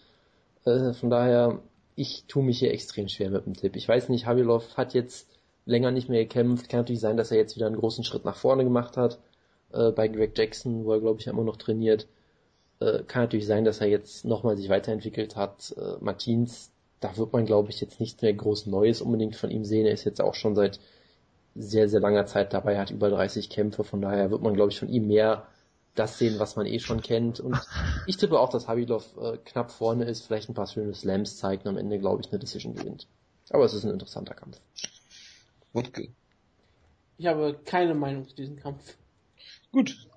Äh, 0.65 0.94
von 0.94 1.11
daher, 1.11 1.61
ich 1.94 2.24
tue 2.27 2.43
mich 2.43 2.61
hier 2.61 2.73
extrem 2.73 3.07
schwer 3.09 3.28
mit 3.28 3.44
dem 3.44 3.53
Tipp. 3.53 3.77
Ich 3.77 3.86
weiß 3.86 4.09
nicht, 4.09 4.24
Habilov 4.24 4.78
hat 4.78 4.94
jetzt 4.94 5.28
länger 5.66 5.90
nicht 5.90 6.09
mehr 6.09 6.23
gekämpft. 6.23 6.70
Kann 6.70 6.81
natürlich 6.81 7.03
sein, 7.03 7.19
dass 7.19 7.31
er 7.31 7.36
jetzt 7.36 7.55
wieder 7.55 7.66
einen 7.66 7.77
großen 7.77 8.03
Schritt 8.03 8.24
nach 8.24 8.36
vorne 8.36 8.65
gemacht 8.65 8.97
hat. 8.97 9.19
Äh, 9.74 9.90
bei 9.90 10.09
Greg 10.09 10.39
Jackson, 10.39 10.86
wo 10.86 10.93
er, 10.94 11.01
glaube 11.01 11.20
ich, 11.20 11.27
immer 11.27 11.44
noch 11.44 11.59
trainiert. 11.59 12.09
Äh, 12.83 13.05
kann 13.05 13.23
natürlich 13.23 13.47
sein, 13.47 13.65
dass 13.65 13.81
er 13.81 13.89
jetzt 13.89 14.25
nochmal 14.25 14.57
sich 14.57 14.69
weiterentwickelt 14.69 15.37
hat. 15.37 15.75
Äh, 15.77 16.03
Martins, 16.03 16.71
da 17.01 17.17
wird 17.17 17.33
man, 17.33 17.47
glaube 17.47 17.71
ich, 17.71 17.81
jetzt 17.81 18.01
nichts 18.01 18.23
mehr 18.23 18.33
groß 18.33 18.67
Neues 18.67 19.01
unbedingt 19.01 19.37
von 19.37 19.51
ihm 19.51 19.65
sehen. 19.65 19.87
Er 19.87 19.93
ist 19.93 20.05
jetzt 20.05 20.21
auch 20.21 20.35
schon 20.35 20.55
seit 20.55 20.81
sehr, 21.55 21.89
sehr 21.89 22.01
langer 22.01 22.27
Zeit 22.27 22.53
dabei, 22.53 22.79
hat 22.79 22.91
über 22.91 23.11
30 23.11 23.51
Kämpfe, 23.51 23.85
von 23.85 24.01
daher 24.01 24.31
wird 24.31 24.43
man, 24.43 24.55
glaube 24.55 24.71
ich, 24.71 24.79
von 24.79 24.89
ihm 24.89 25.07
mehr 25.09 25.47
das 25.95 26.19
sehen, 26.19 26.39
was 26.39 26.57
man 26.57 26.67
eh 26.67 26.79
schon 26.79 27.03
kennt. 27.03 27.41
Und 27.41 27.59
ich 28.07 28.17
tippe 28.17 28.41
auch, 28.41 28.49
dass 28.49 28.69
Habilov 28.69 29.17
äh, 29.21 29.39
knapp 29.45 29.71
vorne 29.71 30.05
ist, 30.05 30.27
vielleicht 30.27 30.49
ein 30.49 30.55
paar 30.55 30.67
schöne 30.67 30.95
Slams 30.95 31.37
zeigt 31.37 31.65
und 31.65 31.71
am 31.71 31.77
Ende, 31.77 31.99
glaube 31.99 32.23
ich, 32.23 32.31
eine 32.31 32.39
Decision 32.39 32.75
gewinnt. 32.75 33.07
Aber 33.51 33.65
es 33.65 33.75
ist 33.75 33.85
ein 33.85 33.91
interessanter 33.91 34.35
Kampf. 34.35 34.61
Wutke. 35.73 36.09
Ich 37.19 37.27
habe 37.27 37.59
keine 37.65 37.95
Meinung 37.95 38.27
zu 38.27 38.35
diesem 38.35 38.57
Kampf. 38.57 38.97
Gut. 39.71 40.09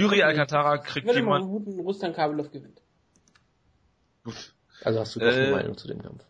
Juri 0.00 0.22
Alcantara 0.22 0.76
Ich 0.76 0.82
kriegt 0.82 1.06
mal 1.06 1.14
jemand. 1.16 1.44
guten 1.46 1.80
Rustan 1.80 2.12
Kabelov 2.12 2.50
gewinnt. 2.50 2.80
Gut. 4.24 4.54
Also 4.82 5.00
hast 5.00 5.16
du 5.16 5.20
doch 5.20 5.26
Äh, 5.26 5.30
eine 5.42 5.50
Meinung 5.52 5.76
zu 5.76 5.88
dem 5.88 6.02
Kampf. 6.02 6.24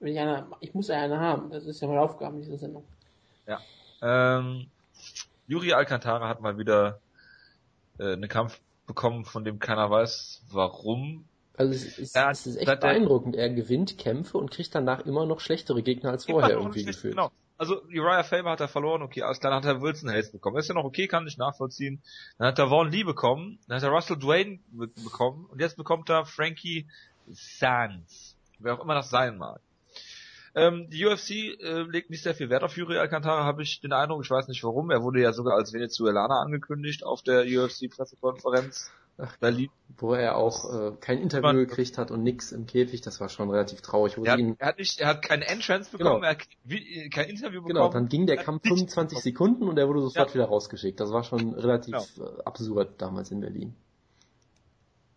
Wenn 0.00 0.12
ich, 0.12 0.18
eine, 0.18 0.46
ich 0.60 0.74
muss 0.74 0.88
ja 0.88 0.96
eine 1.00 1.18
haben. 1.18 1.50
Das 1.50 1.64
ist 1.66 1.80
ja 1.80 1.88
meine 1.88 2.00
Aufgabe 2.00 2.36
in 2.36 2.42
dieser 2.42 2.58
Sendung. 2.58 2.84
Ähm, 4.02 4.66
Juri 5.46 5.72
Alcantara 5.72 6.28
hat 6.28 6.42
mal 6.42 6.58
wieder 6.58 7.00
äh, 7.98 8.12
einen 8.12 8.28
Kampf 8.28 8.60
bekommen, 8.86 9.24
von 9.24 9.44
dem 9.44 9.58
keiner 9.58 9.90
weiß, 9.90 10.42
warum. 10.50 11.24
Also 11.56 11.72
es 11.72 11.98
ist, 11.98 12.14
Ja, 12.14 12.30
es 12.30 12.46
ist 12.46 12.56
echt 12.56 12.80
beeindruckend. 12.80 13.34
Er 13.34 13.48
gewinnt 13.48 13.96
Kämpfe 13.96 14.36
und 14.36 14.50
kriegt 14.50 14.74
danach 14.74 15.06
immer 15.06 15.24
noch 15.24 15.40
schlechtere 15.40 15.82
Gegner 15.82 16.10
als 16.10 16.26
vorher 16.26 16.50
irgendwie 16.50 16.84
gefühlt. 16.84 17.14
Genau. 17.14 17.30
Also 17.56 17.82
Uriah 17.84 18.24
Faber 18.24 18.50
hat 18.50 18.60
er 18.60 18.68
verloren, 18.68 19.02
okay, 19.02 19.22
alles 19.22 19.38
klar, 19.38 19.52
dann 19.52 19.62
hat 19.64 19.76
er 19.76 19.80
Wilson 19.80 20.10
Hayes 20.10 20.32
bekommen. 20.32 20.56
Ist 20.58 20.68
ja 20.68 20.74
noch 20.74 20.84
okay, 20.84 21.06
kann 21.06 21.26
ich 21.26 21.36
nachvollziehen. 21.38 22.02
Dann 22.38 22.48
hat 22.48 22.58
er 22.58 22.68
Vaughn 22.68 22.90
Lee 22.90 23.04
bekommen, 23.04 23.58
dann 23.68 23.76
hat 23.76 23.84
er 23.84 23.90
Russell 23.90 24.18
Dwayne 24.18 24.58
be- 24.72 24.88
bekommen 24.88 25.46
und 25.46 25.60
jetzt 25.60 25.76
bekommt 25.76 26.08
er 26.10 26.24
Frankie 26.24 26.88
Sands. 27.28 28.36
Wer 28.58 28.74
auch 28.74 28.82
immer 28.82 28.94
das 28.94 29.10
sein 29.10 29.38
mag. 29.38 29.60
Ähm, 30.56 30.88
die 30.90 31.04
UFC 31.04 31.30
äh, 31.60 31.82
legt 31.82 32.10
nicht 32.10 32.22
sehr 32.22 32.34
viel 32.34 32.48
Wert 32.48 32.62
auf 32.62 32.76
Yuri 32.76 32.96
Alcantara, 32.98 33.44
habe 33.44 33.62
ich 33.62 33.80
den 33.80 33.92
Eindruck. 33.92 34.22
Ich 34.24 34.30
weiß 34.30 34.46
nicht 34.48 34.62
warum. 34.62 34.90
Er 34.90 35.02
wurde 35.02 35.20
ja 35.20 35.32
sogar 35.32 35.56
als 35.56 35.72
Venezuelaner 35.72 36.40
angekündigt 36.40 37.04
auf 37.04 37.22
der 37.22 37.42
UFC-Pressekonferenz. 37.44 38.92
Ach, 39.16 39.36
Berlin. 39.36 39.70
Wo 39.96 40.14
er 40.14 40.36
auch 40.36 40.64
äh, 40.74 40.96
kein 41.00 41.18
Interview 41.18 41.42
Man- 41.46 41.56
gekriegt 41.56 41.98
hat 41.98 42.10
und 42.10 42.24
nix 42.24 42.50
im 42.50 42.66
Käfig, 42.66 43.00
das 43.00 43.20
war 43.20 43.28
schon 43.28 43.48
relativ 43.48 43.80
traurig. 43.80 44.16
Er 44.18 44.32
hat, 44.32 44.40
er 44.58 44.66
hat 44.66 44.78
nicht, 44.78 44.98
er 44.98 45.06
hat 45.06 45.22
keinen 45.22 45.42
Entrance 45.42 45.90
bekommen, 45.92 46.22
Genau. 46.22 46.24
er 46.24 46.30
hat 46.30 47.12
kein 47.12 47.28
Interview 47.28 47.60
bekommen. 47.62 47.74
genau, 47.74 47.88
dann 47.90 48.08
ging 48.08 48.26
der 48.26 48.38
Er 48.38 48.42
Kampf 48.44 48.64
nichts 48.64 48.94
25 48.94 49.20
Sekunden 49.20 49.68
und 49.68 49.78
er 49.78 49.86
wurde 49.86 50.00
sofort 50.00 50.30
Ja. 50.30 50.34
wieder 50.34 50.44
rausgeschickt. 50.46 50.98
Das 50.98 51.12
war 51.12 51.22
schon 51.22 51.54
relativ 51.54 51.94
Genau. 52.16 52.28
äh, 52.28 52.42
absurd 52.44 53.00
damals 53.00 53.30
in 53.30 53.40
Berlin. 53.40 53.76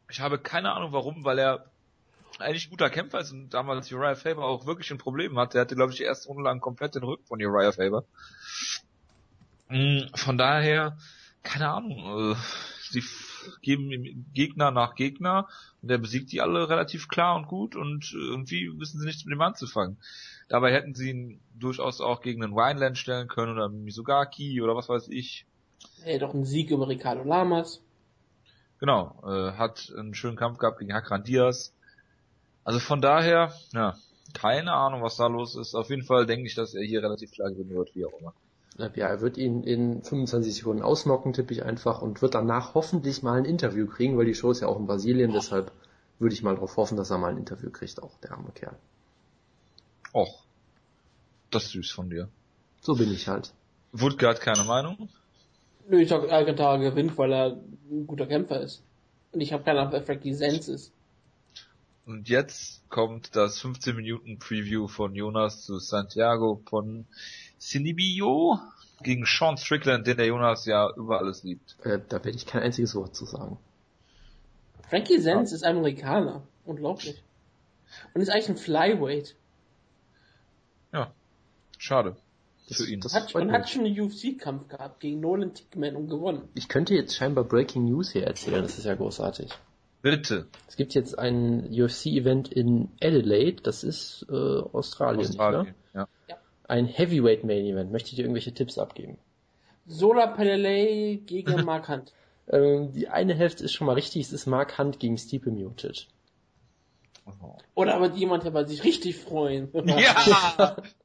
Ich 0.10 0.20
habe 0.20 0.38
keine 0.38 0.74
Ahnung 0.74 0.92
warum, 0.94 1.24
weil 1.26 1.40
er 1.40 1.66
eigentlich 2.40 2.68
ein 2.68 2.70
guter 2.70 2.92
Kämpfer 2.92 3.20
ist 3.22 3.32
und 3.32 3.50
damals 3.50 3.92
Uriah 3.92 4.14
Faber 4.16 4.46
auch 4.46 4.68
wirklich 4.68 4.92
ein 4.92 5.00
Problem 5.00 5.40
hatte. 5.40 5.58
Er 5.58 5.62
hatte, 5.62 5.76
glaube 5.76 5.92
ich, 5.92 5.98
die 5.98 6.04
erste 6.04 6.28
Runde 6.28 6.44
lang 6.44 6.62
komplett 6.62 6.94
den 6.94 7.04
Rücken 7.04 7.26
von 7.26 7.42
Uriah 7.44 7.72
Faber. 7.72 8.04
Mm, 9.70 10.02
Von 10.16 10.38
daher, 10.38 10.98
keine 11.44 11.70
Ahnung, 11.70 12.34
äh, 12.34 12.36
geben 13.62 13.92
ihm 13.92 14.26
Gegner 14.34 14.72
nach 14.72 14.96
Gegner 14.96 15.48
und 15.82 15.90
er 15.90 15.98
besiegt 15.98 16.32
die 16.32 16.42
alle 16.42 16.70
relativ 16.70 17.08
klar 17.08 17.36
und 17.36 17.48
gut 17.48 17.76
und 17.76 18.14
irgendwie 18.14 18.72
wissen 18.80 19.00
sie 19.00 19.06
nichts 19.06 19.26
mit 19.26 19.34
dem 19.34 19.42
anzufangen. 19.42 19.98
Dabei 20.50 20.72
hätten 20.74 20.94
sie 20.94 21.10
ihn 21.10 21.42
durchaus 21.56 22.02
auch 22.02 22.22
gegen 22.22 22.44
einen 22.44 22.56
Wineland 22.56 22.98
stellen 22.98 23.28
können 23.28 23.54
oder 23.54 23.70
Misogaki 23.70 24.62
oder 24.62 24.76
was 24.76 24.90
weiß 24.90 25.10
ich. 25.10 25.46
Er 26.04 26.16
hat 26.16 26.22
doch 26.22 26.34
einen 26.34 26.46
Sieg 26.46 26.72
über 26.72 26.88
Ricardo 26.88 27.24
Lamas. 27.24 27.82
Genau, 28.80 29.20
äh, 29.24 29.54
hat 29.54 29.92
einen 29.98 30.14
schönen 30.14 30.38
Kampf 30.38 30.60
gehabt 30.60 30.80
gegen 30.80 30.94
Hakran 30.94 31.24
Diaz. 31.24 31.74
Also 32.64 32.80
von 32.80 33.02
daher, 33.02 33.54
ja, 33.74 33.98
keine 34.34 34.74
Ahnung, 34.74 35.02
was 35.02 35.18
da 35.18 35.28
los 35.28 35.56
ist. 35.56 35.74
Auf 35.74 35.90
jeden 35.90 36.04
Fall 36.04 36.26
denke 36.26 36.48
ich, 36.48 36.56
dass 36.56 36.74
er 36.74 36.84
hier 36.84 37.02
relativ 37.02 37.32
klar 37.32 37.50
gewinnen 37.50 37.76
wird, 37.76 37.96
wie 37.96 38.06
auch 38.06 38.20
immer. 38.20 38.34
Ja, 38.78 39.08
er 39.08 39.22
wird 39.22 39.38
ihn 39.38 39.64
in 39.64 40.04
25 40.04 40.54
Sekunden 40.54 40.84
ausnocken, 40.84 41.34
tippe 41.34 41.54
ich 41.54 41.64
einfach, 41.64 42.02
und 42.02 42.22
wird 42.22 42.36
danach 42.36 42.76
hoffentlich 42.76 43.24
mal 43.24 43.38
ein 43.38 43.46
Interview 43.46 43.88
kriegen, 43.88 44.18
weil 44.18 44.26
die 44.26 44.36
Show 44.36 44.52
ist 44.52 44.62
ja 44.62 44.68
auch 44.68 44.80
in 44.80 44.86
Brasilien, 44.86 45.34
deshalb 45.34 45.72
würde 46.20 46.34
ich 46.34 46.44
mal 46.44 46.56
darauf 46.56 46.78
hoffen, 46.78 46.96
dass 46.96 47.10
er 47.10 47.18
mal 47.18 47.32
ein 47.32 47.38
Interview 47.38 47.72
kriegt, 47.72 48.02
auch 48.02 48.18
der 48.20 48.34
arme 48.34 48.52
Kerl. 48.54 48.76
Och, 50.14 50.44
das 51.50 51.66
ist 51.66 51.72
süß 51.72 51.92
von 51.92 52.10
dir. 52.10 52.30
So 52.82 52.96
bin 52.96 53.12
ich 53.12 53.28
halt. 53.28 53.54
Wutke 53.92 54.28
hat 54.28 54.42
keine 54.42 54.64
Meinung. 54.64 55.10
Nö, 55.90 56.02
ich 56.02 56.10
sag, 56.10 56.30
Alcantara 56.30 56.78
gewinnt, 56.78 57.18
weil 57.18 57.34
er 57.34 57.58
ein 57.90 58.06
guter 58.06 58.28
Kämpfer 58.28 58.62
ist. 58.62 58.84
Und 59.32 59.42
ich 59.42 59.54
habe 59.54 59.64
keine 59.64 59.80
Ahnung, 59.80 59.94
wer 59.94 60.04
Frankie 60.04 60.34
Zenz 60.34 60.68
ist. 60.68 60.92
Und 62.06 62.30
jetzt 62.30 62.88
kommt 62.90 63.36
das 63.36 63.60
15 63.60 63.96
Minuten 63.96 64.40
Preview 64.40 64.88
von 64.88 65.14
Jonas 65.14 65.64
zu 65.66 65.78
Santiago 65.78 66.62
von 66.70 67.06
Sinibio 67.58 68.60
gegen 69.04 69.26
Sean 69.26 69.58
Strickland, 69.58 70.08
den 70.08 70.18
der 70.18 70.26
Jonas 70.28 70.66
ja 70.66 70.90
über 70.96 71.20
alles 71.20 71.44
liebt. 71.44 71.76
Äh, 71.84 72.00
da 72.08 72.18
werde 72.24 72.38
ich 72.38 72.46
kein 72.46 72.64
einziges 72.64 72.96
Wort 72.96 73.16
zu 73.16 73.26
sagen. 73.26 73.58
Frankie 74.90 75.20
Zenz 75.20 75.52
ist 75.52 75.64
Amerikaner. 75.64 76.44
Unglaublich. 76.66 77.22
Und 78.14 78.22
ist 78.22 78.30
eigentlich 78.30 78.50
ein 78.50 78.58
Flyweight. 78.58 79.36
Ja, 80.94 81.12
schade 81.78 82.16
Das, 82.70 82.78
für 82.78 82.90
ihn. 82.92 83.02
Das 83.02 83.14
Hat, 83.14 83.34
und 83.36 83.48
mich. 83.48 83.54
hat 83.56 83.70
schon 83.70 83.86
einen 83.86 84.00
UFC-Kampf 84.00 84.68
gehabt 84.70 85.00
gegen 85.00 85.20
Nolan 85.20 85.54
Tickman 85.54 85.96
und 85.96 86.10
gewonnen. 86.10 86.48
Ich 86.56 86.68
könnte 86.70 86.96
jetzt 86.96 87.16
scheinbar 87.16 87.44
Breaking 87.44 87.86
News 87.86 88.12
hier 88.12 88.24
erzählen, 88.26 88.64
das 88.64 88.78
ist 88.78 88.86
ja 88.86 88.96
großartig. 88.96 89.52
Bitte. 90.02 90.48
Es 90.68 90.76
gibt 90.78 90.94
jetzt 90.94 91.18
ein 91.18 91.68
UFC-Event 91.72 92.50
in 92.52 92.90
Adelaide, 93.02 93.62
das 93.64 93.84
ist 93.84 94.26
äh, 94.30 94.34
Australien, 94.34 95.20
Nicht, 95.20 95.32
Australien, 95.32 95.66
ne? 95.66 95.76
Ein 96.68 96.86
Heavyweight 96.86 97.44
Main 97.44 97.66
Event. 97.66 97.92
Möchte 97.92 98.10
ich 98.10 98.16
dir 98.16 98.24
irgendwelche 98.24 98.54
Tipps 98.54 98.78
abgeben? 98.78 99.18
Sola 99.86 100.28
Pelele 100.28 101.18
gegen 101.18 101.64
Mark 101.64 101.90
Hunt. 101.90 102.14
Ähm, 102.50 102.94
die 102.94 103.10
eine 103.10 103.36
Hälfte 103.36 103.66
ist 103.66 103.74
schon 103.74 103.88
mal 103.88 103.96
richtig, 103.96 104.22
es 104.22 104.32
ist 104.32 104.46
Mark 104.46 104.78
Hunt 104.78 105.02
gegen 105.02 105.18
Stipe 105.18 105.52
Miocic. 105.52 106.08
Oder 107.76 107.96
aber 107.96 108.12
jemand, 108.12 108.46
der 108.46 108.54
wird 108.54 108.70
sich 108.70 108.84
richtig 108.84 109.18
freuen. 109.18 109.70
Ja, 109.74 109.98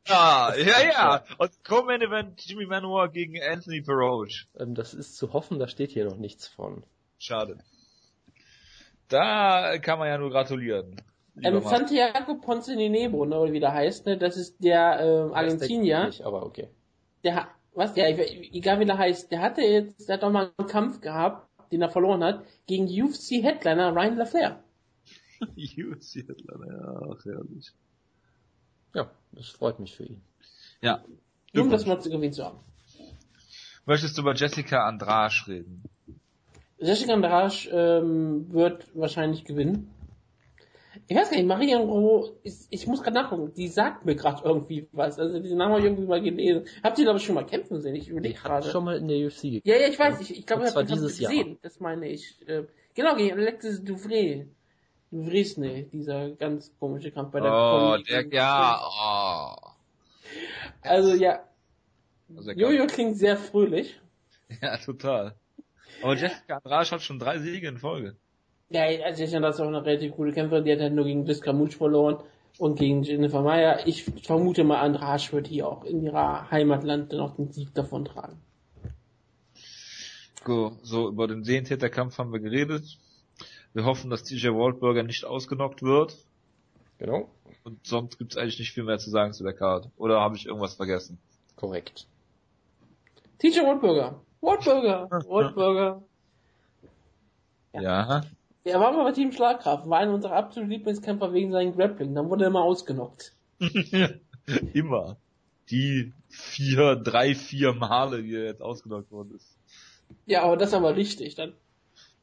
ja, 0.07 0.55
ja, 0.57 0.83
ja. 0.93 1.25
Und 1.39 1.65
Co-Main 1.65 2.03
Event 2.03 2.45
Jimmy 2.45 2.67
Manuel 2.67 3.09
gegen 3.11 3.43
Anthony 3.43 3.81
Peroge. 3.81 4.47
Ähm, 4.59 4.75
das 4.75 4.95
ist 4.95 5.17
zu 5.17 5.33
hoffen, 5.33 5.59
da 5.59 5.69
steht 5.69 5.91
hier 5.91 6.05
noch 6.05 6.17
nichts 6.17 6.47
von. 6.47 6.85
Schade. 7.19 7.59
Da 9.09 9.79
kann 9.79 9.99
man 9.99 10.09
ja 10.09 10.19
nur 10.19 10.31
gratulieren. 10.31 10.97
Ähm. 11.41 11.63
Santiago 11.63 12.35
Ponzinibbio, 12.35 13.25
ne, 13.25 13.39
oder 13.39 13.53
wie 13.53 13.61
der 13.61 13.73
heißt, 13.73 14.07
ne, 14.07 14.19
das 14.19 14.37
ist 14.37 14.63
der 14.63 15.01
ähm, 15.01 15.35
Argentinier. 15.35 16.07
Nicht, 16.07 16.23
aber 16.23 16.45
okay. 16.45 16.69
Der 17.25 17.35
hat, 17.37 17.49
was, 17.75 17.97
ja, 17.97 18.07
egal 18.07 18.81
wie 18.81 18.85
der 18.85 18.99
heißt, 18.99 19.31
der 19.31 19.41
hatte 19.41 19.63
jetzt, 19.63 20.09
der 20.09 20.15
hat 20.15 20.23
doch 20.23 20.31
mal 20.31 20.53
einen 20.57 20.69
Kampf 20.69 21.01
gehabt, 21.01 21.49
den 21.73 21.81
er 21.81 21.89
verloren 21.89 22.23
hat, 22.23 22.45
gegen 22.67 22.85
UFC-Headliner 22.85 23.95
Ryan 23.95 24.17
LaFlair. 24.17 24.63
UFC 25.41 26.17
Headliner, 26.29 26.67
ja, 26.67 27.03
ach, 27.11 27.25
herrlich. 27.25 27.73
Ja, 28.95 29.11
das 29.33 29.49
freut 29.49 29.81
mich 29.81 29.97
für 29.97 30.05
ihn. 30.05 30.21
Ja. 30.83 31.03
Nur 31.55 31.65
um 31.65 31.71
das 31.71 31.87
mal 31.87 31.99
zu 32.01 32.11
gewinnen 32.11 32.33
zu 32.33 32.45
haben. 32.45 32.59
Möchtest 33.87 34.17
du 34.17 34.23
über 34.23 34.35
Jessica 34.35 34.87
Andrade 34.87 35.35
reden? 35.49 35.83
Jessica 36.79 37.15
Andrade 37.15 37.55
ähm, 37.71 38.53
wird 38.53 38.87
wahrscheinlich 38.95 39.45
gewinnen. 39.45 39.91
Ich 41.07 41.17
weiß 41.17 41.31
gar 41.31 41.37
nicht, 41.37 41.47
Maria 41.47 41.79
Ro, 41.79 42.37
ich, 42.43 42.55
ich 42.71 42.87
muss 42.87 43.03
gerade 43.03 43.15
nachgucken, 43.15 43.53
die 43.55 43.69
sagt 43.69 44.05
mir 44.05 44.15
gerade 44.15 44.43
irgendwie 44.45 44.89
was. 44.93 45.19
Also 45.19 45.39
diesen 45.41 45.59
Namen 45.59 45.73
habe 45.73 45.81
ich 45.81 45.87
irgendwie 45.87 46.07
mal 46.07 46.21
gelesen. 46.21 46.67
Habt 46.83 46.99
ihr, 46.99 47.05
glaube 47.05 47.19
ich, 47.19 47.25
schon 47.25 47.35
mal 47.35 47.47
kämpfen 47.47 47.81
sehen? 47.81 47.95
Ich 47.95 48.09
überlege 48.09 48.39
hat 48.39 48.45
gerade. 48.45 48.71
schon 48.71 48.85
mal 48.85 48.97
in 48.97 49.09
der 49.09 49.27
UFC 49.27 49.43
gekämpft. 49.43 49.67
Ja, 49.67 49.77
ja, 49.77 49.89
ich 49.89 49.99
weiß, 49.99 50.21
ich, 50.21 50.39
ich 50.39 50.47
glaube, 50.47 50.65
ich 50.67 50.75
habe 50.75 50.85
dieses 50.85 51.19
Jahr. 51.19 51.31
gesehen, 51.31 51.59
das 51.63 51.81
meine 51.81 52.09
ich. 52.09 52.37
Äh, 52.47 52.65
genau, 52.95 53.17
gegen 53.17 53.39
Alexis 53.39 53.83
Duvray. 53.83 54.47
Duvresne, 55.11 55.83
dieser 55.85 56.31
ganz 56.31 56.73
komische 56.79 57.11
Kampf 57.11 57.33
bei 57.33 57.41
der 57.41 57.53
Oh, 57.53 57.97
der, 58.09 58.27
ja, 58.29 58.81
oh. 58.83 59.73
Also 60.81 61.15
ja, 61.15 61.45
Also 62.35 62.51
Jojo 62.53 62.87
klingt 62.87 63.17
sehr 63.17 63.37
fröhlich. 63.37 63.99
Ja, 64.61 64.77
total. 64.77 65.35
Aber 66.03 66.15
Jessica 66.15 66.59
Andrade 66.59 66.91
hat 66.91 67.01
schon 67.03 67.19
drei 67.19 67.39
Siege 67.39 67.69
in 67.69 67.79
Folge. 67.79 68.17
Ja, 68.73 68.85
also 69.05 69.23
ich 69.23 69.31
finde 69.31 69.49
das 69.49 69.57
ist 69.57 69.61
auch 69.61 69.69
eine 69.69 69.85
relativ 69.85 70.15
coole 70.17 70.33
Kämpferin, 70.33 70.65
die 70.65 70.73
hat 70.73 70.81
halt 70.81 70.95
nur 70.95 71.05
gegen 71.05 71.25
Bliska 71.25 71.53
Much 71.53 71.77
verloren 71.77 72.17
und 72.59 72.79
gegen 72.79 73.03
Jennifer 73.03 73.43
Meyer. 73.43 73.87
Ich 73.87 74.05
vermute 74.05 74.65
mal, 74.65 74.81
Andrade 74.81 75.33
wird 75.33 75.49
hier 75.49 75.69
auch 75.69 75.85
in 75.85 76.03
ihrer 76.03 76.51
Heimatland 76.51 77.13
dann 77.13 77.21
auch 77.21 77.37
den 77.37 77.53
Sieg 77.53 77.75
davon 77.75 78.07
tragen. 78.07 78.41
So, 80.47 80.77
so 80.83 81.09
über 81.09 81.29
den 81.29 81.45
Sehentäterkampf 81.45 82.19
haben 82.19 82.33
wir 82.33 82.41
geredet. 82.41 82.99
Wir 83.75 83.85
hoffen, 83.85 84.11
dass 84.11 84.25
TJ 84.25 84.49
Waldberger 84.49 85.03
nicht 85.03 85.25
ausgenockt 85.25 85.83
wird. 85.83 86.17
Genau. 86.99 87.29
Und 87.65 87.87
sonst 87.87 88.19
gibt's 88.19 88.37
eigentlich 88.37 88.59
nicht 88.59 88.73
viel 88.73 88.85
mehr 88.85 88.99
zu 88.99 89.11
sagen 89.11 89.33
zu 89.33 89.45
der 89.45 89.53
Card. 89.53 89.89
Oder 89.97 90.21
habe 90.21 90.37
ich 90.37 90.47
irgendwas 90.47 90.75
vergessen? 90.75 91.19
Korrekt. 91.57 92.07
TJ 93.39 93.61
Waldburger. 93.61 94.21
Waldburger. 94.41 95.09
Waldburger. 95.29 96.03
Ja. 97.75 97.83
Ja. 97.83 98.23
Er 98.65 98.79
war 98.79 98.93
mal 98.93 99.05
bei 99.05 99.13
Team 99.13 99.33
Schlagkraft, 99.33 99.89
war 99.89 99.99
einer 99.99 100.15
unserer 100.15 100.37
absoluten 100.37 100.71
Lieblingskämpfer 100.71 101.33
wegen 101.33 101.51
seinen 101.51 101.75
Grappling. 101.75 102.15
Dann 102.15 102.31
wurde 102.31 102.45
er 102.45 102.51
mal 102.51 102.63
ausgenockt. 102.63 103.35
Immer. 104.73 105.17
Die 105.71 106.13
vier, 106.29 106.97
drei, 106.97 107.35
vier 107.35 107.73
Male, 107.73 108.23
die 108.23 108.35
er 108.35 108.45
jetzt 108.45 108.63
ausgenockt 108.63 109.11
worden 109.11 109.35
ist. 109.35 109.57
Ja, 110.27 110.43
aber 110.43 110.57
das 110.57 110.69
ist 110.69 110.75
aber 110.75 110.97
richtig. 110.97 111.35
Dann, 111.35 111.55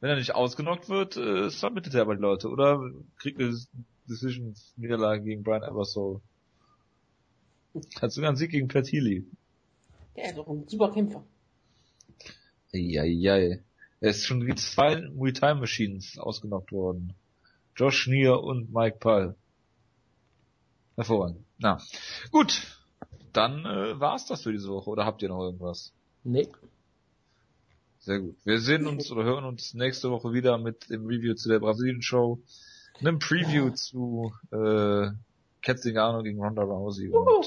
Wenn 0.00 0.10
er 0.10 0.16
nicht 0.16 0.34
ausgenockt 0.34 0.88
wird, 0.88 1.16
äh, 1.16 1.50
submittet 1.50 1.94
er 1.94 2.02
aber 2.02 2.14
die 2.14 2.22
Leute, 2.22 2.48
oder? 2.48 2.90
Kriegt, 3.18 3.40
äh, 3.40 3.52
Decision 4.08 4.54
Niederlage 4.76 5.22
gegen 5.22 5.42
Brian 5.42 5.62
Eversole. 5.62 6.20
Hat 8.00 8.12
sogar 8.12 8.28
einen 8.28 8.36
Sieg 8.36 8.50
gegen 8.50 8.68
Pat 8.68 8.88
Healy. 8.88 9.24
Der 10.16 10.30
ist 10.30 10.38
auch 10.38 10.48
ein 10.48 10.66
super 10.66 10.90
Kämpfer. 10.92 11.24
Eieiei. 12.74 13.62
Er 14.00 14.10
ist 14.10 14.26
schon 14.26 14.46
wie 14.46 14.54
zwei 14.54 14.96
Muay 15.10 15.32
Thai 15.32 15.54
Machines 15.54 16.18
ausgenockt 16.18 16.72
worden. 16.72 17.14
Josh 17.76 17.98
Schnier 17.98 18.40
und 18.40 18.72
Mike 18.72 18.98
Pyle. 18.98 19.36
Hervorragend. 20.96 21.44
Na, 21.58 21.80
gut. 22.30 22.62
Dann 23.32 23.64
äh, 23.64 24.00
war's 24.00 24.26
das 24.26 24.42
für 24.42 24.52
diese 24.52 24.68
Woche. 24.68 24.90
Oder 24.90 25.04
habt 25.04 25.22
ihr 25.22 25.28
noch 25.28 25.40
irgendwas? 25.40 25.92
Nee. 26.24 26.48
Sehr 28.00 28.20
gut. 28.20 28.36
Wir 28.44 28.58
sehen 28.58 28.86
uns 28.86 29.10
oder 29.12 29.24
hören 29.24 29.44
uns 29.44 29.74
nächste 29.74 30.10
Woche 30.10 30.32
wieder 30.32 30.56
mit 30.58 30.88
dem 30.88 31.06
Review 31.06 31.34
zu 31.34 31.50
der 31.50 31.60
Brasilien 31.60 32.02
Show, 32.02 32.40
einem 32.98 33.18
Preview 33.18 33.70
zu 33.70 34.32
äh, 34.50 35.10
Kat 35.62 35.78
Zingano 35.78 36.22
gegen 36.22 36.40
Ronda 36.42 36.62
Rousey 36.62 37.12
Wuhu. 37.12 37.36
und 37.36 37.46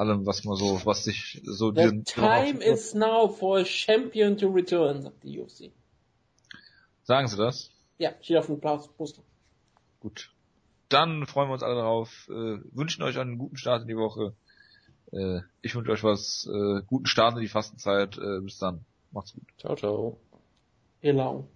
allem, 0.00 0.26
was 0.26 0.44
man 0.44 0.56
so, 0.56 0.80
was 0.84 1.04
sich 1.04 1.40
so 1.44 1.70
The 1.70 1.82
diesen- 1.82 2.04
time 2.04 2.60
is 2.60 2.94
now 2.94 3.28
for 3.28 3.58
a 3.58 3.64
champion 3.64 4.36
to 4.38 4.48
return, 4.48 5.02
sagt 5.02 5.22
die 5.22 5.38
UFC. 5.38 5.70
Sagen 7.04 7.28
Sie 7.28 7.36
das? 7.36 7.70
Ja, 7.98 8.12
steht 8.20 8.38
auf 8.38 8.46
dem 8.46 8.60
Poster. 8.60 9.22
Gut. 10.00 10.30
Dann 10.88 11.26
freuen 11.26 11.48
wir 11.48 11.52
uns 11.54 11.62
alle 11.62 11.76
darauf. 11.76 12.28
Äh, 12.28 12.58
wünschen 12.72 13.02
euch 13.02 13.18
einen 13.18 13.38
guten 13.38 13.56
Start 13.56 13.82
in 13.82 13.88
die 13.88 13.96
Woche. 13.96 14.34
Äh, 15.12 15.40
ich 15.62 15.74
wünsche 15.74 15.92
euch 15.92 16.02
was, 16.02 16.48
äh, 16.52 16.82
guten 16.86 17.06
Start 17.06 17.34
in 17.34 17.42
die 17.42 17.48
Fastenzeit. 17.48 18.16
Äh, 18.18 18.40
bis 18.40 18.58
dann. 18.58 18.84
Macht's 19.12 19.32
gut. 19.34 19.44
Ciao, 19.58 19.76
ciao. 19.76 20.18
Genau. 21.02 21.48